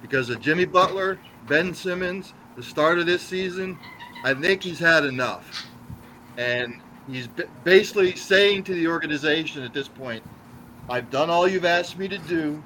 because 0.02 0.30
of 0.30 0.42
Jimmy 0.42 0.66
Butler, 0.66 1.20
Ben 1.48 1.74
Simmons, 1.74 2.34
the 2.56 2.64
start 2.64 2.98
of 3.00 3.06
this 3.06 3.22
season. 3.22 3.78
I 4.24 4.34
think 4.34 4.64
he's 4.64 4.80
had 4.80 5.06
enough. 5.06 5.68
And 6.38 6.82
he's 7.08 7.28
basically 7.64 8.16
saying 8.16 8.64
to 8.66 8.74
the 8.74 8.88
organization 8.88 9.64
at 9.64 9.74
this 9.74 9.88
point, 9.88 10.24
I've 10.90 11.10
done 11.10 11.30
all 11.30 11.48
you've 11.48 11.66
asked 11.66 11.98
me 11.98 12.08
to 12.08 12.18
do. 12.18 12.64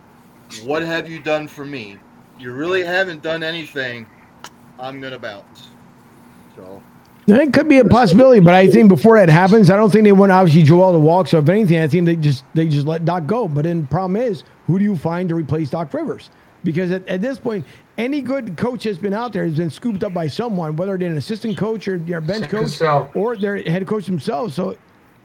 What 0.63 0.83
have 0.83 1.09
you 1.09 1.19
done 1.19 1.47
for 1.47 1.65
me? 1.65 1.97
You 2.39 2.53
really 2.53 2.83
haven't 2.83 3.23
done 3.23 3.43
anything. 3.43 4.05
I'm 4.79 4.99
going 4.99 5.13
to 5.13 5.19
bounce. 5.19 5.69
So, 6.55 6.81
It 7.31 7.53
could 7.53 7.69
be 7.69 7.79
a 7.79 7.85
possibility, 7.85 8.39
but 8.39 8.53
I 8.53 8.67
think 8.67 8.89
before 8.89 9.17
that 9.17 9.29
happens, 9.29 9.69
I 9.69 9.77
don't 9.77 9.91
think 9.91 10.03
they 10.03 10.11
want 10.11 10.31
obviously 10.31 10.63
Joel 10.63 10.91
to 10.93 10.99
walk. 10.99 11.27
So 11.27 11.39
if 11.39 11.47
anything, 11.49 11.79
I 11.79 11.87
think 11.87 12.05
they 12.05 12.15
just 12.15 12.43
they 12.53 12.67
just 12.67 12.85
let 12.85 13.05
Doc 13.05 13.25
go. 13.25 13.47
But 13.47 13.63
then 13.63 13.81
the 13.81 13.87
problem 13.87 14.15
is, 14.21 14.43
who 14.67 14.77
do 14.77 14.83
you 14.83 14.95
find 14.95 15.29
to 15.29 15.35
replace 15.35 15.69
Doc 15.69 15.93
Rivers? 15.93 16.29
Because 16.63 16.91
at, 16.91 17.07
at 17.07 17.21
this 17.21 17.39
point, 17.39 17.65
any 17.97 18.21
good 18.21 18.55
coach 18.57 18.83
that's 18.83 18.97
been 18.97 19.13
out 19.13 19.33
there 19.33 19.45
has 19.45 19.57
been 19.57 19.69
scooped 19.69 20.03
up 20.03 20.13
by 20.13 20.27
someone, 20.27 20.75
whether 20.75 20.97
they're 20.97 21.09
an 21.09 21.17
assistant 21.17 21.57
coach 21.57 21.87
or 21.87 21.97
their 21.97 22.21
bench 22.21 22.41
Sam 22.41 22.49
coach 22.49 22.63
Cassell. 22.63 23.11
or 23.15 23.35
their 23.35 23.57
head 23.63 23.87
coach 23.87 24.05
themselves. 24.05 24.53
So, 24.53 24.77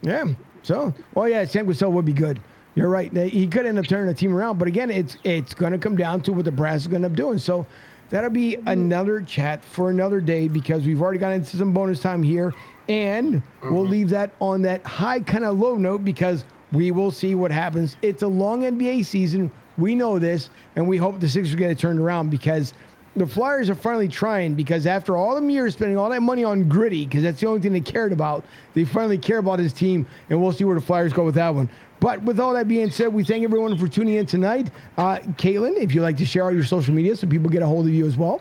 yeah. 0.03 0.25
So, 0.63 0.95
well, 1.15 1.29
yeah, 1.29 1.45
Sam 1.45 1.67
Cassell 1.67 1.93
would 1.93 2.05
be 2.05 2.13
good. 2.13 2.41
You're 2.75 2.89
right. 2.89 3.11
He 3.15 3.47
could 3.47 3.67
end 3.67 3.79
up 3.79 3.87
turning 3.87 4.07
the 4.07 4.15
team 4.15 4.35
around, 4.35 4.59
but 4.59 4.69
again, 4.69 4.91
it's 4.91 5.17
it's 5.25 5.55
going 5.55 5.73
to 5.73 5.79
come 5.79 5.97
down 5.97 6.21
to 6.23 6.33
what 6.33 6.45
the 6.45 6.53
brass 6.53 6.83
is 6.83 6.87
going 6.89 7.03
to 7.03 7.07
end 7.07 7.15
up 7.15 7.17
doing. 7.17 7.39
So, 7.39 7.67
that'll 8.11 8.31
be 8.31 8.57
another 8.67 9.21
chat 9.21 9.65
for 9.65 9.91
another 9.91 10.21
day 10.21 10.49
because 10.49 10.85
we've 10.85 11.01
already 11.01 11.19
got 11.19 11.33
into 11.33 11.57
some 11.57 11.73
bonus 11.73 12.01
time 12.01 12.23
here, 12.23 12.55
and 12.89 13.43
we'll 13.63 13.83
mm-hmm. 13.83 13.91
leave 13.91 14.09
that 14.11 14.33
on 14.41 14.63
that 14.63 14.85
high 14.85 15.21
kind 15.21 15.45
of 15.45 15.59
low 15.59 15.77
note 15.77 16.05
because 16.05 16.45
we 16.73 16.91
will 16.91 17.11
see 17.11 17.35
what 17.35 17.51
happens. 17.51 17.97
It's 18.03 18.23
a 18.23 18.29
long 18.29 18.63
NBA 18.63 19.05
season. 19.05 19.51
We 19.79 19.95
know 19.95 20.19
this, 20.19 20.51
and 20.77 20.87
we 20.87 20.97
hope 20.97 21.21
the 21.21 21.29
Sixers 21.29 21.55
get 21.55 21.71
it 21.71 21.79
turned 21.79 22.01
around 22.01 22.31
because 22.31 22.73
the 23.17 23.27
Flyers 23.27 23.71
are 23.71 23.75
finally 23.75 24.09
trying 24.09 24.55
because 24.55 24.87
after 24.87 25.17
all 25.17 25.35
them 25.35 25.49
years 25.49 25.73
spending 25.73 25.97
all 25.97 26.11
that 26.11 26.21
money 26.21 26.45
on 26.45 26.69
gritty, 26.69 27.07
because 27.07 27.23
that's 27.23 27.41
the 27.41 27.47
only 27.47 27.61
thing 27.61 27.73
they 27.73 27.81
cared 27.81 28.13
about, 28.13 28.45
they 28.75 28.85
finally 28.85 29.19
care 29.19 29.39
about 29.39 29.59
his 29.59 29.73
team, 29.73 30.07
and 30.29 30.41
we'll 30.41 30.53
see 30.53 30.65
where 30.65 30.75
the 30.75 30.85
Flyers 30.85 31.13
go 31.13 31.25
with 31.25 31.35
that 31.35 31.55
one. 31.55 31.69
But 32.01 32.23
with 32.23 32.39
all 32.39 32.53
that 32.55 32.69
being 32.69 32.91
said, 32.91 33.13
we 33.13 33.25
thank 33.25 33.43
everyone 33.45 33.77
for 33.79 33.89
tuning 33.89 34.15
in 34.15 34.27
tonight. 34.27 34.71
Uh, 34.99 35.19
Caitlin, 35.39 35.77
if 35.77 35.95
you'd 35.95 36.03
like 36.03 36.17
to 36.19 36.27
share 36.27 36.45
all 36.45 36.53
your 36.53 36.65
social 36.65 36.95
media 36.95 37.17
so 37.17 37.27
people 37.27 37.49
get 37.49 37.63
a 37.63 37.67
hold 37.67 37.87
of 37.87 37.95
you 37.95 38.07
as 38.07 38.17
well. 38.17 38.41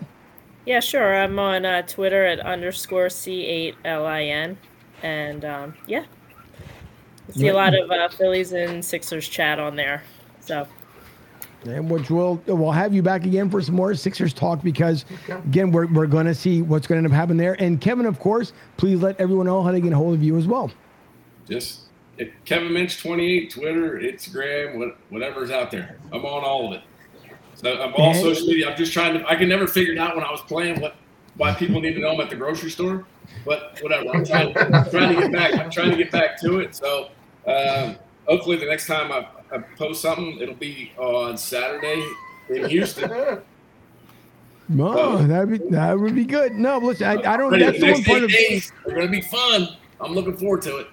Yeah, 0.65 0.79
sure. 0.79 1.15
I'm 1.15 1.39
on 1.39 1.65
uh, 1.65 1.83
Twitter 1.83 2.25
at 2.25 2.39
underscore 2.39 3.07
C8LIN. 3.07 4.57
And 5.03 5.45
um, 5.45 5.75
yeah, 5.87 6.05
See 7.31 7.47
a 7.47 7.53
lot 7.53 7.73
of 7.73 7.89
uh, 7.89 8.09
Phillies 8.09 8.53
and 8.53 8.83
Sixers 8.83 9.27
chat 9.27 9.59
on 9.59 9.75
there. 9.75 10.03
So 10.39 10.67
And 11.65 11.89
which 11.89 12.09
we'll 12.09 12.41
we'll 12.45 12.71
have 12.71 12.93
you 12.93 13.01
back 13.01 13.25
again 13.25 13.49
for 13.49 13.61
some 13.61 13.75
more 13.75 13.93
Sixers 13.95 14.33
talk 14.33 14.61
because 14.61 15.05
again 15.27 15.71
we're, 15.71 15.87
we're 15.87 16.07
going 16.07 16.27
to 16.27 16.35
see 16.35 16.61
what's 16.61 16.87
going 16.87 17.01
to 17.01 17.05
end 17.05 17.13
up 17.13 17.15
happening 17.15 17.37
there. 17.37 17.59
And 17.61 17.81
Kevin, 17.81 18.05
of 18.05 18.19
course, 18.19 18.53
please 18.77 19.01
let 19.01 19.19
everyone 19.19 19.47
know 19.47 19.63
how 19.63 19.71
to 19.71 19.79
get 19.79 19.91
a 19.91 19.95
hold 19.95 20.13
of 20.13 20.23
you 20.23 20.37
as 20.37 20.47
well. 20.47 20.71
Just 21.49 21.81
eh, 21.81 21.84
Kevin 22.45 22.71
Minch 22.73 23.01
28, 23.01 23.51
Twitter, 23.51 23.99
Instagram, 23.99 24.77
what, 24.77 24.97
whatever's 25.09 25.51
out 25.51 25.71
there. 25.71 25.97
I'm 26.11 26.25
on 26.25 26.43
all 26.43 26.67
of 26.67 26.73
it. 26.73 26.81
So 27.55 27.73
I'm 27.81 27.93
all 27.95 28.11
And- 28.11 28.17
social 28.19 28.47
media. 28.47 28.69
I'm 28.69 28.77
just 28.77 28.93
trying 28.93 29.17
to. 29.19 29.27
I 29.29 29.35
can 29.35 29.49
never 29.49 29.67
figure 29.67 29.93
it 29.93 29.99
out 29.99 30.15
when 30.15 30.25
I 30.25 30.31
was 30.31 30.41
playing 30.41 30.81
what 30.81 30.95
why 31.37 31.53
people 31.53 31.81
need 31.81 31.93
to 31.93 31.99
know 31.99 32.13
I'm 32.13 32.19
at 32.21 32.29
the 32.29 32.35
grocery 32.35 32.69
store. 32.69 33.05
But 33.45 33.79
whatever. 33.81 34.09
I'm 34.13 34.25
trying, 34.25 34.53
trying 34.53 35.15
to 35.15 35.21
get 35.21 35.31
back. 35.31 35.53
I'm 35.55 35.69
trying 35.69 35.91
to 35.91 35.97
get 35.97 36.11
back 36.11 36.39
to 36.41 36.59
it. 36.59 36.75
So 36.75 37.09
um, 37.47 37.97
hopefully 38.27 38.57
the 38.57 38.65
next 38.65 38.87
time 38.87 39.11
I, 39.11 39.27
I 39.53 39.57
post 39.77 40.01
something, 40.01 40.37
it'll 40.39 40.55
be 40.55 40.91
on 40.97 41.37
Saturday 41.37 42.05
in 42.49 42.69
Houston. 42.69 43.11
Oh, 44.79 45.17
that'd 45.27 45.49
be 45.49 45.57
that 45.69 45.99
would 45.99 46.15
be 46.15 46.25
good. 46.25 46.53
No, 46.53 46.77
listen, 46.79 47.07
I, 47.07 47.33
I 47.33 47.37
don't. 47.37 47.57
That's 47.57 47.79
the 47.79 47.91
one 47.91 48.03
part 48.03 48.23
of. 48.23 48.31
days 48.31 48.71
are 48.85 48.91
going 48.91 49.05
to 49.05 49.11
be 49.11 49.21
fun. 49.21 49.69
I'm 50.01 50.13
looking 50.13 50.35
forward 50.37 50.61
to 50.63 50.77
it. 50.77 50.87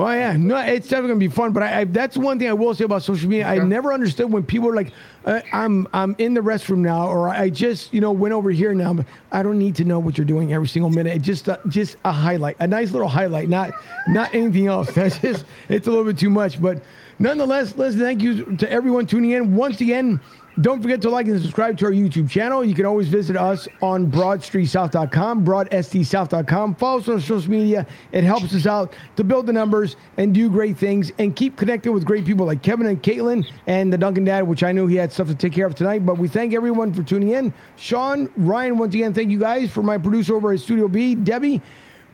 Well, 0.00 0.16
yeah, 0.16 0.34
no, 0.34 0.56
it's 0.56 0.88
definitely 0.88 1.08
gonna 1.08 1.20
be 1.20 1.28
fun. 1.28 1.52
But 1.52 1.62
I, 1.62 1.80
I 1.80 1.84
that's 1.84 2.16
one 2.16 2.38
thing 2.38 2.48
I 2.48 2.54
will 2.54 2.74
say 2.74 2.84
about 2.84 3.02
social 3.02 3.28
media. 3.28 3.46
I 3.46 3.58
never 3.58 3.92
understood 3.92 4.32
when 4.32 4.42
people 4.42 4.70
are 4.70 4.74
like, 4.74 4.94
uh, 5.26 5.42
"I'm 5.52 5.86
I'm 5.92 6.16
in 6.16 6.32
the 6.32 6.40
restroom 6.40 6.78
now," 6.78 7.06
or 7.06 7.28
"I 7.28 7.50
just 7.50 7.92
you 7.92 8.00
know 8.00 8.10
went 8.10 8.32
over 8.32 8.50
here 8.50 8.72
now." 8.72 8.94
But 8.94 9.04
I 9.30 9.42
don't 9.42 9.58
need 9.58 9.74
to 9.74 9.84
know 9.84 9.98
what 9.98 10.16
you're 10.16 10.24
doing 10.24 10.54
every 10.54 10.68
single 10.68 10.88
minute. 10.88 11.14
It 11.16 11.20
just 11.20 11.50
uh, 11.50 11.58
just 11.68 11.98
a 12.06 12.12
highlight, 12.12 12.56
a 12.60 12.66
nice 12.66 12.92
little 12.92 13.08
highlight, 13.08 13.50
not 13.50 13.72
not 14.08 14.34
anything 14.34 14.68
else. 14.68 14.90
That's 14.94 15.18
just 15.18 15.44
it's 15.68 15.86
a 15.86 15.90
little 15.90 16.06
bit 16.06 16.16
too 16.16 16.30
much. 16.30 16.62
But 16.62 16.82
nonetheless, 17.18 17.76
listen, 17.76 18.00
thank 18.00 18.22
you 18.22 18.56
to 18.56 18.72
everyone 18.72 19.04
tuning 19.04 19.32
in 19.32 19.54
once 19.54 19.82
again. 19.82 20.18
Don't 20.60 20.82
forget 20.82 21.00
to 21.02 21.10
like 21.10 21.26
and 21.26 21.40
subscribe 21.40 21.78
to 21.78 21.86
our 21.86 21.92
YouTube 21.92 22.28
channel. 22.28 22.64
You 22.64 22.74
can 22.74 22.84
always 22.84 23.08
visit 23.08 23.36
us 23.36 23.68
on 23.80 24.10
broadstreetsouth.com, 24.10 25.44
broadsdsouth.com. 25.44 26.74
Follow 26.74 26.98
us 26.98 27.08
on 27.08 27.20
social 27.20 27.50
media. 27.50 27.86
It 28.12 28.24
helps 28.24 28.52
us 28.52 28.66
out 28.66 28.92
to 29.16 29.24
build 29.24 29.46
the 29.46 29.52
numbers 29.52 29.96
and 30.16 30.34
do 30.34 30.50
great 30.50 30.76
things 30.76 31.12
and 31.18 31.36
keep 31.36 31.56
connected 31.56 31.92
with 31.92 32.04
great 32.04 32.24
people 32.24 32.46
like 32.46 32.62
Kevin 32.62 32.86
and 32.86 33.02
Caitlin 33.02 33.46
and 33.68 33.92
the 33.92 33.98
Duncan 33.98 34.24
Dad, 34.24 34.42
which 34.42 34.62
I 34.62 34.72
know 34.72 34.86
he 34.86 34.96
had 34.96 35.12
stuff 35.12 35.28
to 35.28 35.34
take 35.34 35.52
care 35.52 35.66
of 35.66 35.74
tonight. 35.76 36.04
But 36.04 36.18
we 36.18 36.26
thank 36.26 36.52
everyone 36.52 36.92
for 36.92 37.02
tuning 37.02 37.30
in. 37.30 37.54
Sean, 37.76 38.28
Ryan, 38.36 38.76
once 38.76 38.94
again, 38.94 39.14
thank 39.14 39.30
you 39.30 39.38
guys 39.38 39.70
for 39.70 39.82
my 39.82 39.98
producer 39.98 40.34
over 40.34 40.52
at 40.52 40.60
Studio 40.60 40.88
B, 40.88 41.14
Debbie. 41.14 41.62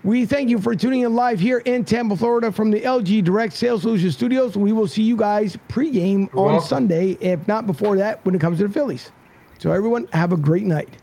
We 0.07 0.25
thank 0.25 0.51
you 0.51 0.61
for 0.61 0.77
tuning 0.77 1.01
in 1.01 1.17
live 1.17 1.41
here 1.41 1.59
in 1.59 1.85
Tampa, 1.85 2.17
Florida 2.17 2.53
from 2.53 2.71
the 2.71 2.81
LG 2.81 3.25
Direct 3.25 3.53
Sales 3.53 3.83
Solutions 3.83 4.15
Studios. 4.15 4.57
We 4.57 4.71
will 4.71 4.87
see 4.87 5.03
you 5.03 5.17
guys 5.17 5.59
pregame 5.69 6.33
on 6.33 6.45
welcome. 6.45 6.69
Sunday, 6.69 7.19
if 7.21 7.49
not 7.49 7.67
before 7.67 7.97
that, 7.97 8.25
when 8.25 8.33
it 8.33 8.41
comes 8.41 8.59
to 8.59 8.69
the 8.69 8.73
Phillies. 8.73 9.11
So, 9.59 9.73
everyone, 9.73 10.07
have 10.13 10.31
a 10.31 10.37
great 10.37 10.63
night. 10.63 10.99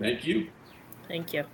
Thank 0.00 0.26
you. 0.26 0.48
thank 1.06 1.32
you. 1.32 1.44